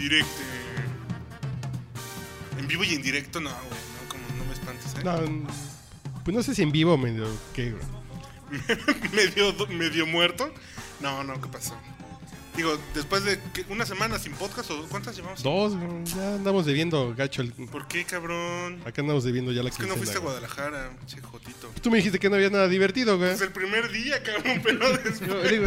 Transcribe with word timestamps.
vivo 0.00 0.14
y 0.16 0.24
en 0.24 0.24
directo. 0.24 0.42
En 2.58 2.68
vivo 2.68 2.84
y 2.84 2.94
en 2.94 3.02
directo, 3.02 3.40
no, 3.40 3.50
güey. 3.50 3.80
No, 4.02 4.08
como 4.08 4.22
no 4.38 4.44
me 4.44 4.52
espantes, 4.52 4.94
¿eh? 4.96 5.04
No, 5.04 5.48
pues 6.24 6.36
no 6.36 6.42
sé 6.42 6.54
si 6.54 6.62
en 6.62 6.72
vivo 6.72 6.96
medio 6.98 7.26
qué, 7.54 7.72
güey. 7.72 7.82
medio, 9.12 9.54
medio 9.68 10.06
muerto. 10.06 10.52
No, 11.00 11.24
no, 11.24 11.40
¿qué 11.40 11.48
pasó? 11.48 11.76
Digo, 12.56 12.76
después 12.94 13.24
de 13.24 13.38
que- 13.54 13.64
una 13.70 13.86
semana 13.86 14.18
sin 14.18 14.32
podcast, 14.32 14.70
¿o 14.72 14.84
¿cuántas 14.88 15.16
llevamos? 15.16 15.42
Dos, 15.42 15.76
güey, 15.76 16.04
ya 16.04 16.34
andamos 16.34 16.66
debiendo 16.66 17.14
gacho. 17.14 17.42
el- 17.42 17.52
¿Por 17.52 17.86
qué, 17.86 18.04
cabrón? 18.04 18.80
Acá 18.84 19.00
andamos 19.02 19.24
debiendo 19.24 19.52
ya 19.52 19.62
la 19.62 19.70
Es 19.70 19.76
que 19.76 19.86
no 19.86 19.94
fuiste 19.96 20.16
a 20.16 20.20
güey. 20.20 20.32
Guadalajara, 20.34 20.90
che 21.06 21.20
jotito. 21.22 21.70
Tú 21.80 21.90
me 21.90 21.98
dijiste 21.98 22.18
que 22.18 22.28
no 22.28 22.34
había 22.36 22.50
nada 22.50 22.68
divertido, 22.68 23.16
güey. 23.18 23.30
Es 23.30 23.40
el 23.40 23.52
primer 23.52 23.90
día, 23.90 24.22
cabrón, 24.22 24.60
pero 24.62 24.80
Yo 24.90 24.98
después. 24.98 25.50
digo, 25.50 25.66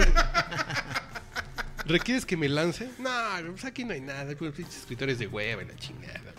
¿Requieres 1.85 2.25
que 2.25 2.37
me 2.37 2.47
lance? 2.49 2.89
No, 2.99 3.09
pues 3.51 3.65
aquí 3.65 3.83
no 3.83 3.93
hay 3.93 4.01
nada, 4.01 4.33
pues 4.37 4.53
pinches 4.53 4.77
escritores 4.77 5.19
de 5.19 5.27
hueva 5.27 5.63
y 5.63 5.65
la 5.67 5.75
chingada. 5.75 6.33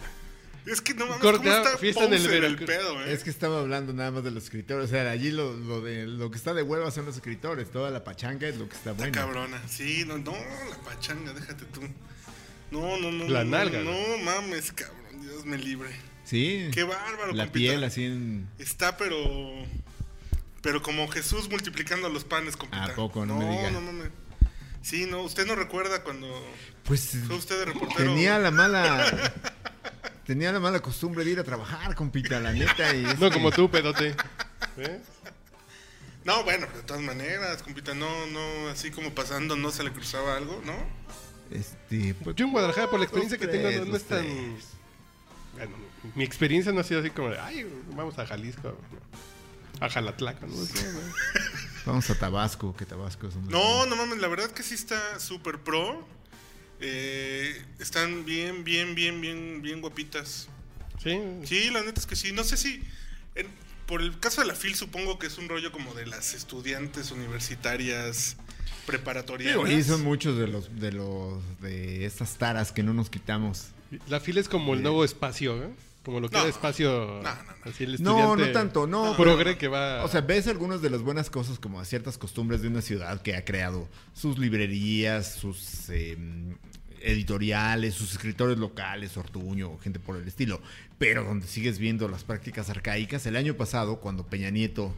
Es 0.66 0.80
que 0.80 0.94
no 0.94 1.04
mames, 1.06 1.20
Corte, 1.20 1.38
¿cómo 1.46 1.50
está 1.54 1.76
fiesta 1.76 2.04
en 2.04 2.14
el 2.14 2.56
pedo, 2.64 3.04
eh? 3.04 3.12
Es 3.12 3.22
que 3.22 3.28
estaba 3.28 3.60
hablando 3.60 3.92
nada 3.92 4.10
más 4.10 4.24
de 4.24 4.30
los 4.30 4.44
escritores. 4.44 4.86
O 4.86 4.88
sea, 4.88 5.10
allí 5.10 5.30
lo, 5.30 5.52
lo 5.54 5.82
de 5.82 6.06
lo 6.06 6.30
que 6.30 6.38
está 6.38 6.54
de 6.54 6.62
hueva 6.62 6.90
son 6.90 7.04
los 7.04 7.16
escritores. 7.16 7.70
Toda 7.70 7.90
la 7.90 8.02
pachanga 8.02 8.48
es 8.48 8.56
lo 8.56 8.66
que 8.66 8.74
está 8.74 8.92
Está 8.92 9.02
bueno. 9.02 9.12
cabrona. 9.12 9.60
Sí, 9.68 10.04
no, 10.06 10.16
no, 10.16 10.32
la 10.32 10.76
pachanga, 10.82 11.34
déjate 11.34 11.66
tú. 11.66 11.82
No, 12.70 12.96
no, 12.96 13.12
no. 13.12 13.28
La 13.28 13.44
no, 13.44 13.50
nalga, 13.50 13.80
No, 13.80 13.92
mames, 14.24 14.72
cabrón. 14.72 15.20
Dios 15.20 15.44
me 15.44 15.58
libre. 15.58 15.90
Sí. 16.24 16.70
Qué 16.72 16.82
bárbaro, 16.84 17.32
La 17.34 17.44
compita. 17.44 17.52
piel 17.52 17.84
así 17.84 18.04
en... 18.06 18.48
Está, 18.58 18.96
pero. 18.96 19.18
Pero 20.62 20.80
como 20.82 21.06
Jesús 21.08 21.50
multiplicando 21.50 22.08
los 22.08 22.24
panes, 22.24 22.56
compita. 22.56 22.84
¿A 22.86 22.94
poco? 22.94 23.26
No 23.26 23.38
me 23.38 23.50
diga. 23.50 23.70
No, 23.70 23.82
no, 23.82 23.92
no. 23.92 24.04
Sí, 24.84 25.06
no. 25.06 25.22
Usted 25.22 25.46
no 25.46 25.54
recuerda 25.54 26.02
cuando 26.02 26.28
Pues 26.84 27.16
fue 27.26 27.36
usted 27.36 27.58
de 27.60 27.64
reportero. 27.64 28.10
tenía 28.10 28.38
la 28.38 28.50
mala... 28.50 29.32
tenía 30.26 30.52
la 30.52 30.60
mala 30.60 30.80
costumbre 30.80 31.24
de 31.24 31.30
ir 31.32 31.40
a 31.40 31.44
trabajar, 31.44 31.94
compita, 31.94 32.38
la 32.38 32.52
neta. 32.52 32.94
Y 32.94 33.02
No 33.18 33.30
como 33.32 33.50
tú, 33.50 33.70
pedote. 33.70 34.14
¿Eh? 34.76 35.00
No, 36.24 36.44
bueno, 36.44 36.66
de 36.74 36.82
todas 36.82 37.02
maneras, 37.02 37.62
compita. 37.62 37.94
No, 37.94 38.26
no, 38.26 38.68
así 38.68 38.90
como 38.90 39.14
pasando, 39.14 39.56
no 39.56 39.70
se 39.70 39.84
le 39.84 39.92
cruzaba 39.92 40.36
algo, 40.36 40.60
¿no? 40.64 40.74
Este, 41.50 42.14
pues, 42.22 42.36
Yo 42.36 42.46
en 42.46 42.52
Guadalajara, 42.52 42.90
por 42.90 42.98
la 42.98 43.04
experiencia 43.04 43.38
que 43.38 43.46
tengo, 43.46 43.70
no, 43.70 43.84
no 43.86 43.96
es 43.96 44.04
tan. 44.04 44.26
Bueno, 45.54 45.76
mi 46.14 46.24
experiencia 46.24 46.72
no 46.72 46.80
ha 46.80 46.84
sido 46.84 47.00
así 47.00 47.10
como 47.10 47.30
de, 47.30 47.38
ay, 47.38 47.66
vamos 47.94 48.18
a 48.18 48.26
Jalisco, 48.26 48.76
a 49.80 49.88
Jalatlaca, 49.88 50.46
¿no? 50.46 50.56
sé, 50.56 50.92
güey. 50.92 51.04
Vamos 51.86 52.08
a 52.10 52.18
Tabasco, 52.18 52.74
que 52.76 52.86
Tabasco 52.86 53.28
es 53.28 53.34
un... 53.34 53.48
No, 53.48 53.84
no 53.86 53.96
mames, 53.96 54.18
la 54.18 54.28
verdad 54.28 54.50
que 54.50 54.62
sí 54.62 54.74
está 54.74 55.20
súper 55.20 55.58
pro. 55.58 56.06
Eh, 56.80 57.62
están 57.78 58.24
bien, 58.24 58.64
bien, 58.64 58.94
bien, 58.94 59.20
bien, 59.20 59.60
bien 59.62 59.80
guapitas. 59.80 60.48
Sí, 61.02 61.18
Sí, 61.44 61.70
la 61.70 61.82
neta 61.82 62.00
es 62.00 62.06
que 62.06 62.16
sí. 62.16 62.32
No 62.32 62.44
sé 62.44 62.56
si. 62.56 62.82
en- 63.34 63.48
por 63.86 64.00
el 64.00 64.18
caso 64.18 64.40
de 64.40 64.46
la 64.46 64.54
FIL, 64.54 64.74
supongo 64.74 65.18
que 65.18 65.26
es 65.26 65.36
un 65.36 65.46
rollo 65.48 65.70
como 65.70 65.92
de 65.94 66.06
las 66.06 66.32
estudiantes 66.32 67.10
universitarias 67.10 68.36
preparatorias. 68.86 69.52
Digo, 69.52 69.66
y 69.68 69.82
son 69.82 70.02
muchos 70.02 70.38
de 70.38 70.46
los 70.48 70.80
de 70.80 70.90
los 70.92 71.42
de 71.60 72.06
estas 72.06 72.36
taras 72.38 72.72
que 72.72 72.82
no 72.82 72.94
nos 72.94 73.10
quitamos. 73.10 73.68
la 74.08 74.20
fila 74.20 74.40
es 74.40 74.48
como 74.48 74.72
el 74.74 74.82
nuevo 74.82 75.04
espacio, 75.04 75.62
¿eh? 75.62 75.68
Como 76.04 76.20
lo 76.20 76.28
que 76.28 76.34
No. 76.36 76.42
era 76.42 76.50
espacio. 76.50 77.20
No, 77.22 77.22
no, 77.22 77.42
no. 77.42 77.70
Así 77.70 77.84
el 77.84 78.02
No, 78.02 78.18
estudiante 78.34 78.46
no 78.46 78.52
tanto, 78.52 78.86
no, 78.86 79.16
Progre 79.16 79.56
que 79.56 79.68
va. 79.68 80.04
O 80.04 80.08
sea, 80.08 80.20
ves 80.20 80.46
algunas 80.48 80.82
de 80.82 80.90
las 80.90 81.00
buenas 81.02 81.30
cosas 81.30 81.58
como 81.58 81.82
ciertas 81.84 82.18
costumbres 82.18 82.60
de 82.62 82.68
una 82.68 82.82
ciudad 82.82 83.22
que 83.22 83.34
ha 83.36 83.44
creado 83.44 83.88
sus 84.12 84.38
librerías, 84.38 85.34
sus 85.34 85.88
eh, 85.88 86.16
editoriales, 87.00 87.94
sus 87.94 88.12
escritores 88.12 88.58
locales, 88.58 89.16
Ortuño, 89.16 89.78
gente 89.78 89.98
por 90.00 90.16
el 90.16 90.26
estilo. 90.26 90.60
Pero 90.98 91.24
donde 91.24 91.46
sigues 91.46 91.78
viendo 91.78 92.08
las 92.08 92.24
prácticas 92.24 92.70
arcaicas, 92.70 93.26
el 93.26 93.36
año 93.36 93.54
pasado, 93.54 94.00
cuando 94.00 94.26
Peña 94.26 94.50
Nieto 94.50 94.94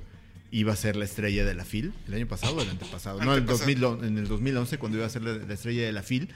iba 0.51 0.73
a 0.73 0.77
ser 0.77 0.97
la 0.97 1.05
estrella 1.05 1.45
de 1.45 1.55
la 1.55 1.65
FIL, 1.65 1.93
el 2.07 2.15
año 2.15 2.27
pasado 2.29 2.57
o 2.57 2.63
el 2.63 2.71
antepasado, 2.71 3.19
no, 3.25 3.33
el 3.35 3.41
Antepasado. 3.41 3.97
2000, 3.97 4.09
en 4.09 4.19
el 4.19 4.29
2011, 4.29 4.79
cuando 4.79 4.99
iba 4.99 5.07
a 5.07 5.11
ser 5.11 5.23
la, 5.23 5.33
la 5.35 5.55
estrella 5.55 5.83
de 5.85 5.93
la 5.93 6.03
FIL, 6.03 6.29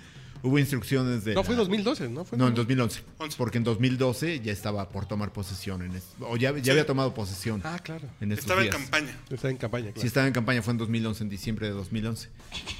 hubo 0.43 0.59
instrucciones 0.59 1.25
de... 1.25 1.35
no, 1.35 1.41
la- 1.41 1.47
fue 1.47 1.55
2012, 1.57 2.09
¿no? 2.09 2.25
Fue 2.25 2.39
no, 2.39 2.49
en 2.49 2.55
2011. 2.55 3.03
Once. 3.19 3.37
Porque 3.39 3.59
en 3.59 3.65
2012 3.65 4.41
ya 4.41 4.53
estaba 4.53 4.89
por 4.89 5.07
tomar 5.07 5.33
posesión. 5.33 5.83
En 5.83 5.93
es- 5.97 6.05
o 6.21 6.37
ya, 6.37 6.53
ya 6.57 6.63
Sí. 6.65 6.71
había 6.71 6.87
tomado 6.87 7.13
posesión. 7.15 7.61
Ah, 7.65 7.79
claro. 7.83 8.09
en 8.21 8.33
Estaba 8.33 8.61
en 8.63 8.67
días. 8.71 8.77
campaña. 8.77 9.17
Está 9.31 9.51
en 9.51 9.57
campaña, 9.57 9.85
claro. 9.87 10.01
Sí, 10.01 10.07
estaba 10.07 10.27
en 10.27 10.33
campaña, 10.33 10.63
fue 10.63 10.73
en 10.73 10.79
2011, 10.79 11.23
en 11.25 11.29
diciembre 11.31 11.67
de 11.67 11.73
2011. 11.73 12.29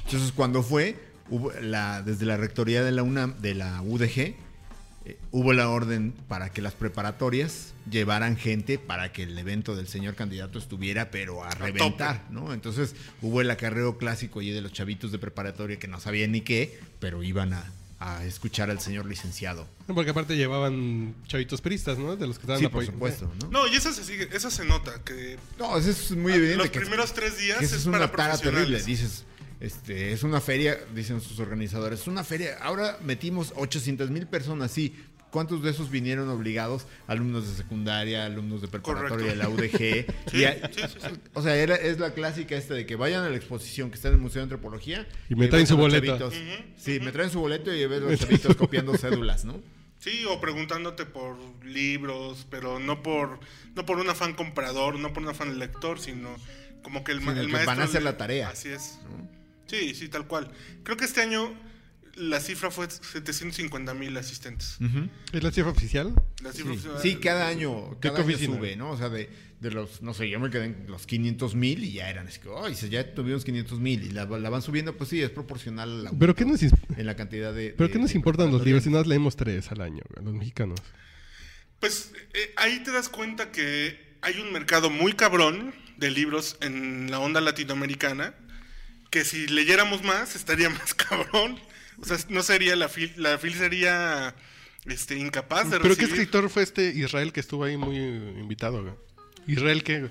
Entonces, 0.05 0.31
cuando 0.31 0.63
fue, 0.63 0.95
hubo 1.29 1.51
la, 1.61 2.01
desde 2.01 2.25
la 2.25 2.37
rectoría 2.37 2.83
de 2.83 2.91
la 2.91 3.03
UNAM, 3.03 3.35
de 3.41 3.55
la 3.55 3.81
UDG, 3.81 4.35
eh, 5.05 5.17
hubo 5.31 5.53
la 5.53 5.69
orden 5.69 6.13
para 6.27 6.49
que 6.51 6.61
las 6.61 6.73
preparatorias 6.73 7.73
llevaran 7.89 8.37
gente 8.37 8.77
para 8.77 9.11
que 9.11 9.23
el 9.23 9.37
evento 9.37 9.75
del 9.75 9.87
señor 9.87 10.15
candidato 10.15 10.59
estuviera, 10.59 11.09
pero 11.11 11.43
a 11.43 11.49
reventar, 11.51 12.25
¿no? 12.29 12.53
Entonces, 12.53 12.95
hubo 13.21 13.41
el 13.41 13.49
acarreo 13.49 13.97
clásico 13.97 14.39
allí 14.39 14.51
de 14.51 14.61
los 14.61 14.71
chavitos 14.73 15.11
de 15.11 15.17
preparatoria 15.19 15.79
que 15.79 15.87
no 15.87 15.99
sabían 15.99 16.31
ni 16.31 16.41
qué, 16.41 16.79
pero 16.99 17.23
iban 17.23 17.53
a, 17.53 17.71
a 17.99 18.23
escuchar 18.25 18.69
al 18.69 18.79
señor 18.79 19.05
licenciado. 19.07 19.67
Porque 19.87 20.11
aparte 20.11 20.35
llevaban 20.37 21.15
chavitos 21.27 21.61
peristas, 21.61 21.97
¿no? 21.97 22.15
De 22.15 22.27
los 22.27 22.37
que 22.37 22.43
estaban 22.43 22.61
Sí, 22.61 22.67
por 22.67 22.85
supuesto, 22.85 23.31
¿no? 23.41 23.49
No, 23.49 23.67
y 23.67 23.75
eso 23.75 23.91
se 23.93 24.03
sigue, 24.03 24.29
eso 24.31 24.51
se 24.51 24.65
nota, 24.65 25.01
que 25.03 25.37
No, 25.59 25.77
eso 25.77 25.89
es 25.89 26.11
muy 26.11 26.33
evidente. 26.33 26.57
los 26.57 26.69
que- 26.69 26.79
primeros 26.81 27.13
tres 27.13 27.37
días 27.39 27.57
que 27.59 27.65
es, 27.65 27.71
eso 27.71 27.79
es 27.81 27.85
para 27.93 28.05
una 28.05 28.11
tara 28.11 28.37
terrible. 28.37 28.77
profesionales. 28.77 28.85
Dices, 28.85 29.25
este, 29.61 30.11
es 30.11 30.23
una 30.23 30.41
feria, 30.41 30.77
dicen 30.93 31.21
sus 31.21 31.39
organizadores, 31.39 32.01
es 32.01 32.07
una 32.07 32.23
feria. 32.23 32.57
Ahora 32.61 32.97
metimos 33.03 33.53
800 33.55 34.09
mil 34.09 34.27
personas, 34.27 34.71
sí. 34.71 34.95
¿Cuántos 35.31 35.63
de 35.63 35.69
esos 35.71 35.89
vinieron 35.89 36.27
obligados? 36.27 36.87
Alumnos 37.07 37.47
de 37.47 37.55
secundaria, 37.55 38.25
alumnos 38.25 38.61
de 38.61 38.67
preparatoria 38.67 39.27
de 39.27 39.35
la 39.37 39.47
UDG. 39.47 40.05
Sí, 40.29 40.37
Y 40.39 40.43
a- 40.43 40.55
sí, 40.69 40.81
sí, 40.81 40.97
sí. 41.01 41.07
O 41.33 41.41
sea, 41.41 41.55
era- 41.55 41.75
es 41.75 41.99
la 41.99 42.13
clásica 42.13 42.57
esta 42.57 42.73
de 42.73 42.85
que 42.85 42.97
vayan 42.97 43.23
a 43.23 43.29
la 43.29 43.37
exposición 43.37 43.89
que 43.91 43.95
está 43.95 44.09
en 44.09 44.15
el 44.15 44.19
Museo 44.19 44.41
de 44.41 44.43
Antropología. 44.43 45.07
Y 45.29 45.35
me 45.35 45.47
traen 45.47 45.67
su 45.67 45.77
boleto. 45.77 46.29
Sí, 46.75 46.99
me 46.99 47.13
traen 47.13 47.29
su 47.29 47.39
boleto 47.39 47.73
y 47.73 47.85
ves 47.85 48.01
a 48.01 48.05
los 48.05 48.19
chavitos 48.19 48.57
copiando 48.57 48.97
cédulas, 48.97 49.45
¿no? 49.45 49.61
Sí, 49.99 50.25
o 50.27 50.41
preguntándote 50.41 51.05
por 51.05 51.37
libros, 51.63 52.45
pero 52.49 52.79
no 52.79 53.01
por 53.01 53.39
no 53.75 53.85
por 53.85 53.99
un 53.99 54.09
afán 54.09 54.33
comprador, 54.33 54.99
no 54.99 55.13
por 55.13 55.23
un 55.23 55.29
afán 55.29 55.59
lector, 55.59 55.99
sino 55.99 56.35
como 56.81 57.03
que 57.05 57.11
el, 57.13 57.19
que 57.19 57.25
maestro 57.25 57.65
van 57.67 57.79
a 57.79 57.83
hacer 57.83 58.03
la 58.03 58.17
tarea. 58.17 58.49
Así 58.49 58.67
es. 58.69 58.99
Sí, 59.71 59.95
sí, 59.95 60.07
tal 60.09 60.27
cual. 60.27 60.51
Creo 60.83 60.97
que 60.97 61.05
este 61.05 61.21
año 61.21 61.53
la 62.15 62.39
cifra 62.41 62.69
fue 62.71 62.89
750 62.91 63.93
mil 63.93 64.15
asistentes. 64.17 64.77
¿Es 65.31 65.41
la 65.43 65.51
cifra 65.51 65.71
oficial? 65.71 66.13
La 66.43 66.51
cifra 66.51 66.73
Sí, 66.73 66.77
oficial- 66.79 67.01
sí, 67.01 67.15
cada 67.15 67.47
año, 67.47 67.91
¿Qué 68.01 68.09
cada 68.09 68.21
año 68.21 68.37
sube, 68.37 68.75
¿no? 68.75 68.91
O 68.91 68.97
sea, 68.97 69.07
de, 69.09 69.29
de 69.61 69.71
los, 69.71 70.01
no 70.01 70.13
sé, 70.13 70.29
yo 70.29 70.37
me 70.39 70.49
quedé 70.49 70.65
en 70.65 70.85
los 70.89 71.07
500 71.07 71.55
mil 71.55 71.83
y 71.85 71.93
ya 71.93 72.09
eran, 72.09 72.27
es 72.27 72.37
que, 72.39 72.49
ay, 72.63 72.75
si 72.75 72.89
ya 72.89 73.13
tuvimos 73.15 73.45
500 73.45 73.79
mil 73.79 74.03
y 74.03 74.09
la, 74.11 74.25
la 74.25 74.49
van 74.49 74.61
subiendo, 74.61 74.97
pues 74.97 75.09
sí, 75.09 75.21
es 75.21 75.29
proporcional 75.29 75.89
al 75.89 75.95
aumento 76.07 76.19
¿Pero 76.19 76.35
qué 76.35 76.45
nos, 76.45 76.61
en 76.63 77.05
la 77.05 77.15
cantidad 77.15 77.53
de... 77.53 77.69
¿pero 77.69 77.87
de- 77.87 77.93
qué 77.93 77.99
nos 77.99 78.11
de 78.11 78.17
importan 78.17 78.51
los 78.51 78.65
libros? 78.65 78.83
Si 78.83 78.89
nada 78.89 79.05
leemos 79.05 79.37
tres 79.37 79.71
al 79.71 79.79
año, 79.81 80.03
los 80.21 80.33
mexicanos. 80.33 80.79
Pues 81.79 82.11
eh, 82.33 82.53
ahí 82.57 82.83
te 82.83 82.91
das 82.91 83.09
cuenta 83.09 83.51
que 83.51 84.17
hay 84.21 84.39
un 84.39 84.51
mercado 84.51 84.89
muy 84.89 85.13
cabrón 85.13 85.73
de 85.97 86.11
libros 86.11 86.57
en 86.61 87.09
la 87.09 87.19
onda 87.19 87.41
latinoamericana 87.41 88.33
que 89.11 89.23
si 89.25 89.45
leyéramos 89.47 90.01
más 90.03 90.35
estaría 90.35 90.69
más 90.79 90.95
cabrón. 90.95 91.59
O 92.01 92.05
sea, 92.05 92.17
no 92.29 92.41
sería 92.41 92.75
la 92.75 92.89
fil, 92.89 93.13
la 93.17 93.37
fil 93.37 93.53
sería 93.53 94.33
este 94.85 95.15
incapaz 95.17 95.65
de 95.69 95.79
¿Pero 95.79 95.95
qué 95.95 96.01
recibir. 96.01 96.13
escritor 96.21 96.49
fue 96.49 96.63
este 96.63 96.85
Israel 96.89 97.31
que 97.31 97.39
estuvo 97.41 97.63
ahí 97.65 97.77
muy 97.77 97.97
invitado, 97.97 98.81
güey? 98.81 98.95
¿Israel 99.45 99.83
qué? 99.83 100.09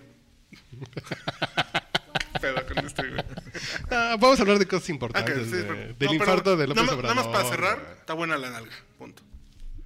Pedo 2.41 2.67
con 2.67 2.87
este, 2.87 3.09
güey. 3.09 3.23
Ah, 3.91 4.17
vamos 4.21 4.39
a 4.39 4.43
hablar 4.43 4.59
de 4.61 4.67
cosas 4.67 4.89
importantes, 4.91 5.35
que 5.35 5.45
sí, 5.45 5.51
pero- 5.51 5.75
Del 5.75 5.89
no, 5.89 5.95
pero 5.99 6.13
infarto 6.15 6.57
de 6.57 6.67
López 6.69 6.85
nada, 6.85 6.97
más- 6.97 7.03
nada 7.03 7.15
más 7.15 7.27
para 7.27 7.45
Obrador, 7.45 7.55
cerrar, 7.77 7.97
está 8.01 8.15
buena 8.15 8.39
la 8.39 8.51
nalga. 8.51 8.73
Punto. 8.99 9.23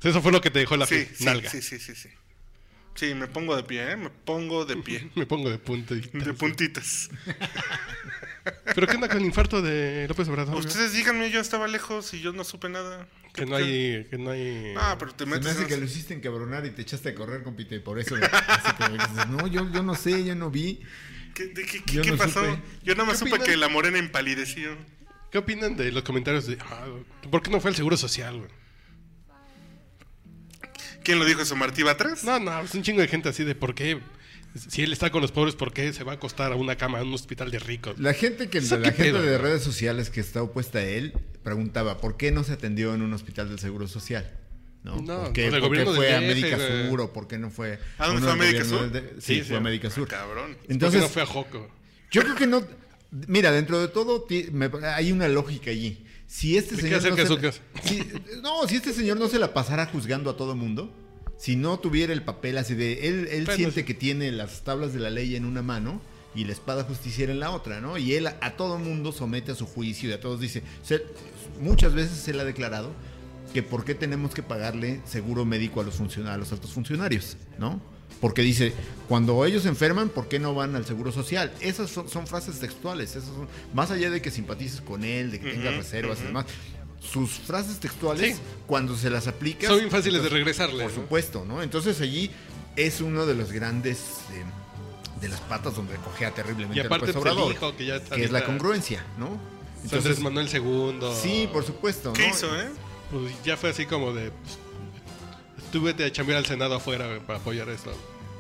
Eso 0.03 0.21
fue 0.21 0.31
lo 0.33 0.41
que 0.43 0.51
te 0.51 0.59
dejó 0.59 0.77
la 0.77 0.87
Sí, 0.87 1.09
sí, 1.15 1.25
nalga. 1.25 1.49
sí, 1.51 1.63
sí, 1.63 1.79
sí, 1.79 1.95
sí. 1.95 2.11
Sí, 2.95 3.15
me 3.15 3.27
pongo 3.27 3.57
de 3.57 3.65
pie, 3.65 3.93
¿eh? 3.93 3.97
Me 3.97 4.11
pongo 4.11 4.65
de 4.65 4.77
pie. 4.77 5.11
Me 5.17 5.27
pongo 5.27 5.51
de 5.51 5.59
punta. 5.59 5.95
y- 5.95 6.01
De 6.01 6.33
puntitas. 6.35 7.11
¿Pero 8.75 8.87
qué 8.87 8.95
onda 8.97 9.09
con 9.09 9.19
el 9.19 9.25
infarto 9.25 9.63
de 9.63 10.07
López 10.09 10.29
Obrador? 10.29 10.55
Ustedes 10.57 10.93
díganme, 10.93 11.31
yo 11.31 11.41
estaba 11.41 11.67
lejos 11.67 12.13
y 12.15 12.21
yo 12.21 12.33
no 12.33 12.45
supe 12.45 12.69
nada. 12.69 13.09
Que 13.33 13.47
no 13.47 13.57
hay... 13.57 14.07
Que 14.11 14.19
no 14.19 14.31
hay... 14.31 14.75
Ah, 14.77 14.97
pero 14.99 15.13
te 15.13 15.25
Se 15.25 15.31
me 15.31 15.37
metes 15.37 15.53
hace 15.53 15.63
en- 15.63 15.69
que 15.69 15.77
lo 15.79 15.85
hiciste 15.87 16.15
encabronar 16.15 16.65
y 16.67 16.71
te 16.71 16.83
echaste 16.83 17.09
a 17.11 17.15
correr, 17.15 17.43
compite, 17.43 17.81
por 17.81 17.99
eso... 17.99 18.15
así 18.33 18.77
que 18.77 18.93
dices, 18.93 19.29
no, 19.29 19.47
yo, 19.47 19.71
yo 19.73 19.83
no 19.83 19.95
sé, 19.95 20.25
yo 20.25 20.35
no 20.35 20.51
vi. 20.51 20.81
¿Qué, 21.35 21.47
de 21.47 21.65
qué, 21.65 21.83
qué- 21.85 21.93
Yo 21.95 22.03
qué 22.03 22.11
no 22.13 22.17
pasó? 22.19 22.45
supe. 22.45 22.59
Yo 22.85 22.95
nada 22.95 23.07
más 23.07 23.15
¿Qué 23.15 23.19
supe 23.21 23.31
opinas? 23.33 23.49
que 23.49 23.57
la 23.57 23.69
morena 23.69 23.99
empalideció. 23.99 24.77
¿Qué 25.33 25.39
opinan 25.39 25.75
de 25.77 25.91
los 25.91 26.03
comentarios 26.05 26.47
de... 26.47 26.59
ah, 26.61 26.87
¿Por 27.31 27.43
qué 27.43 27.51
no 27.51 27.61
fue 27.61 27.71
el 27.71 27.77
Seguro 27.77 27.97
Social, 27.97 28.37
güey? 28.39 28.51
¿Quién 31.05 31.19
lo 31.19 31.25
dijo 31.25 31.43
eso? 31.43 31.55
¿Martí 31.57 31.83
Batres? 31.83 32.25
No, 32.25 32.39
no, 32.41 32.61
es 32.61 32.75
un 32.75 32.83
chingo 32.83 33.01
de 33.01 33.09
gente 33.09 33.29
así 33.29 33.45
de 33.45 33.55
por 33.55 33.75
qué 33.75 34.01
Si 34.69 34.83
él 34.83 34.93
está 34.93 35.11
con 35.11 35.21
los 35.23 35.33
pobres, 35.33 35.55
¿por 35.55 35.73
qué 35.73 35.93
se 35.93 36.03
va 36.05 36.13
a 36.13 36.15
acostar 36.17 36.53
a 36.53 36.57
una 36.57 36.77
cama 36.77 37.01
en 37.01 37.09
un 37.09 37.15
hospital 37.15 37.51
de 37.51 37.59
ricos? 37.59 37.99
La 37.99 38.15
gente 38.15 38.49
que 38.49 38.59
¿Eso 38.59 38.79
la 38.79 38.87
gente 38.93 39.05
pedo, 39.13 39.23
de 39.23 39.37
redes 39.39 39.63
sociales 39.63 40.11
que 40.11 40.21
está 40.21 40.43
opuesta 40.43 40.79
a 40.79 40.83
él 40.85 41.13
preguntaba 41.43 41.99
por 42.01 42.17
qué 42.17 42.31
no 42.33 42.43
se 42.45 42.53
atendió 42.55 42.95
en 42.95 43.03
un 43.03 43.13
hospital 43.13 43.49
del 43.49 43.59
Seguro 43.59 43.87
Social. 43.89 44.31
¿No? 44.83 44.97
No, 45.01 45.25
¿Por 45.25 45.33
qué, 45.33 45.51
por 45.51 45.73
qué 45.75 45.85
fue 45.87 46.13
a 46.15 46.21
DF, 46.21 46.27
Médica 46.27 46.57
güey. 46.57 46.89
Sur 46.89 47.01
o 47.01 47.13
por 47.13 47.27
qué 47.27 47.39
no 47.39 47.51
fue 47.51 47.79
¿A 47.99 48.07
dónde 48.07 48.23
uno 48.23 48.37
fue 48.37 48.45
a 48.47 48.51
gobierno 48.51 48.79
Sur? 48.79 48.91
del- 48.93 49.11
sí, 49.21 49.37
Sí, 49.37 49.43
fue 49.43 49.57
a 49.57 49.59
sí. 49.61 49.65
Médica 49.65 49.91
Sur. 49.91 50.09
Cabrón. 50.09 50.53
¿Por 50.55 50.67
qué 50.67 50.73
Entonces, 50.75 51.01
no 51.01 51.09
fue 51.09 51.23
a 51.23 51.27
Joco? 51.27 51.71
yo 52.11 52.23
creo 52.23 52.35
que 52.35 52.47
no 52.47 52.63
mira, 53.29 53.51
dentro 53.51 53.81
de 53.81 53.89
todo 53.89 54.27
me- 54.53 54.71
hay 54.89 55.11
una 55.13 55.27
lógica 55.29 55.71
allí. 55.71 56.05
Si 56.27 56.57
este 56.57 56.77
¿De 56.77 56.83
qué 56.83 57.01
señor 57.01 57.19
no, 57.19 57.37
se 57.37 57.53
si- 57.85 58.03
no, 58.43 58.67
si 58.69 58.77
este 58.77 58.93
señor 58.93 59.19
no 59.19 59.29
se 59.29 59.39
la 59.39 59.53
pasara 59.55 59.87
juzgando 59.87 60.31
a 60.31 60.37
todo 60.37 60.57
mundo, 60.57 60.93
si 61.39 61.57
no 61.57 61.79
tuviera 61.79 62.13
el 62.13 62.23
papel 62.23 62.59
así 62.59 62.75
de 62.75 63.09
él 63.09 63.29
él 63.31 63.47
siente 63.49 63.81
sí. 63.81 63.85
que 63.87 63.95
tiene 63.95 64.33
las 64.33 64.63
tablas 64.65 64.93
de 64.95 65.01
la 65.01 65.11
ley 65.11 65.37
en 65.37 65.45
una 65.45 65.63
mano 65.63 66.01
y 66.35 66.45
la 66.45 66.53
espada 66.53 66.85
justiciera 66.85 67.33
en 67.33 67.41
la 67.41 67.51
otra, 67.51 67.81
¿no? 67.81 67.97
Y 67.99 68.15
él 68.15 68.27
a, 68.27 68.37
a 68.41 68.57
todo 68.57 68.79
mundo 68.79 69.13
somete 69.13 69.53
a 69.53 69.55
su 69.55 69.67
juicio 69.67 70.11
y 70.11 70.13
a 70.13 70.21
todos 70.21 70.41
dice, 70.41 70.63
se- 70.83 71.03
muchas 71.61 71.95
veces 71.95 72.27
él 72.29 72.41
ha 72.41 72.45
declarado 72.45 72.91
que 73.53 73.63
por 73.63 73.85
qué 73.85 73.95
tenemos 73.95 74.35
que 74.35 74.43
pagarle 74.43 75.01
seguro 75.05 75.45
médico 75.45 75.81
a 75.81 75.85
los 75.85 75.95
funcionarios, 75.95 76.35
a 76.35 76.39
los 76.41 76.53
altos 76.53 76.73
funcionarios, 76.73 77.37
¿no? 77.59 77.81
Porque 78.21 78.43
dice, 78.43 78.73
cuando 79.09 79.45
ellos 79.45 79.65
se 79.65 79.69
enferman, 79.69 80.09
¿por 80.09 80.29
qué 80.29 80.39
no 80.39 80.55
van 80.55 80.75
al 80.77 80.87
seguro 80.87 81.13
social? 81.13 81.53
Esas 81.61 81.91
son, 81.91 82.09
son 82.09 82.27
frases 82.27 82.59
textuales, 82.61 83.11
esas 83.11 83.25
son- 83.29 83.49
más 83.75 83.91
allá 83.91 84.11
de 84.11 84.23
que 84.23 84.31
simpatices 84.31 84.81
con 84.81 85.05
él, 85.05 85.31
de 85.31 85.41
que 85.41 85.51
tenga 85.53 85.71
Ujú, 85.71 85.79
reservas 85.81 86.19
y 86.23 86.25
demás. 86.25 86.47
Sus 87.01 87.31
frases 87.33 87.79
textuales, 87.81 88.37
Sí. 88.37 88.43
cuando 88.67 88.97
se 88.97 89.11
las 89.11 89.27
aplica. 89.27 89.67
Son 89.69 89.77
bien 89.79 89.91
fáciles 89.91 90.23
de 90.23 90.29
regresarle. 90.31 90.85
Por 90.85 90.93
¿no? 90.95 91.03
supuesto, 91.03 91.45
¿no? 91.47 91.63
Entonces 91.63 92.01
allí 92.01 92.31
es 92.77 93.01
uno 93.03 93.27
de 93.27 93.35
los 93.35 93.53
grandes 93.53 93.99
eh, 94.33 95.21
de 95.21 95.29
las 95.29 95.41
patas 95.41 95.77
donde 95.77 95.97
cogea 95.97 96.31
terriblemente 96.33 96.79
Y 96.83 96.87
aparte, 96.87 97.13
pues, 97.13 97.17
el 97.17 97.21
Obrador, 97.21 97.53
hijo 97.53 97.77
que 97.77 97.85
ya 97.87 97.97
está 97.97 98.17
que 98.17 98.25
es 98.25 98.31
la 98.33 98.45
congruencia, 98.45 99.05
¿no? 99.19 99.27
Andrés 99.27 99.93
Entonces, 99.93 100.19
Manuel 100.21 100.49
II. 100.51 100.99
sí, 101.23 101.47
por 101.53 101.63
supuesto. 101.65 102.15
¿Qué 102.15 102.27
¿no? 102.27 102.35
hizo, 102.35 102.59
eh? 102.59 102.69
Pues 103.11 103.35
ya 103.45 103.59
fue 103.59 103.69
así 103.71 103.85
como 103.85 104.13
de. 104.15 104.31
Pues, 104.31 104.59
tú 105.75 105.83
vete 105.83 106.05
a 106.05 106.13
chambear 106.13 106.39
al 106.39 106.47
Senado 106.47 106.77
afuera 106.77 107.07
güey, 107.09 107.19
para 107.19 107.41
apoyar 107.41 107.69
esto. 107.69 107.93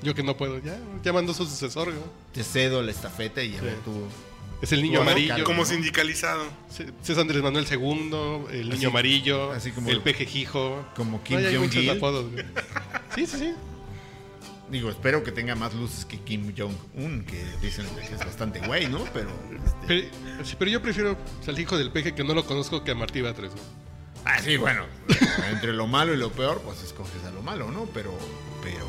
Yo 0.02 0.14
que 0.14 0.22
no 0.22 0.36
puedo, 0.36 0.58
ya, 0.60 0.78
ya 1.02 1.12
mandó 1.12 1.34
su 1.34 1.44
sucesor. 1.46 1.86
güey. 1.90 2.04
Te 2.32 2.44
cedo 2.44 2.80
la 2.80 2.92
estafeta 2.92 3.42
y 3.42 3.56
a 3.56 3.58
Sí. 3.58 3.64
ver 3.64 3.76
tú. 3.84 3.92
Es 4.62 4.70
el 4.72 4.82
niño 4.82 5.00
Bueno, 5.00 5.10
amarillo. 5.10 5.42
Como 5.44 5.58
¿no? 5.58 5.64
sindicalizado. 5.64 6.44
Es 7.06 7.18
Andrés 7.18 7.42
Manuel 7.42 7.66
II, 7.68 8.46
el 8.52 8.68
niño 8.68 8.74
Así- 8.76 8.84
amarillo, 8.86 9.50
así 9.50 9.72
como- 9.72 9.90
el 9.90 10.00
peje 10.00 10.26
Jijo. 10.26 10.86
como 10.94 11.22
Kim 11.24 11.40
No, 11.42 11.50
ya 11.50 11.58
Jong-il. 11.58 11.90
apodos, 11.90 12.30
güey. 12.30 12.44
Sí, 13.16 13.26
sí, 13.26 13.36
sí. 13.38 13.52
Digo, 14.70 14.88
espero 14.90 15.22
que 15.24 15.32
tenga 15.32 15.54
más 15.56 15.74
luces 15.74 16.04
que 16.04 16.18
Kim 16.20 16.54
Jong-un, 16.56 17.24
que 17.24 17.44
dicen 17.60 17.84
que 17.96 18.14
es 18.14 18.18
bastante 18.20 18.60
güey, 18.60 18.86
¿no? 18.88 19.04
Pero. 19.12 19.28
este, 19.82 20.08
Pero, 20.58 20.70
yo 20.70 20.80
prefiero 20.80 21.18
al 21.46 21.58
hijo 21.58 21.76
del 21.76 21.90
peje 21.90 22.14
que 22.14 22.22
no 22.24 22.32
lo 22.32 22.44
conozco 22.46 22.84
que 22.84 22.92
a 22.92 22.94
Martí 22.94 23.20
Batres. 23.20 23.50
güey. 23.50 23.83
Ah, 24.24 24.40
sí, 24.42 24.56
bueno. 24.56 24.84
entre 25.50 25.72
lo 25.72 25.86
malo 25.86 26.14
y 26.14 26.16
lo 26.16 26.32
peor, 26.32 26.60
pues 26.64 26.82
escoges 26.82 27.22
a 27.24 27.30
lo 27.30 27.42
malo, 27.42 27.70
¿no? 27.70 27.84
Pero. 27.86 28.16
Pero. 28.62 28.86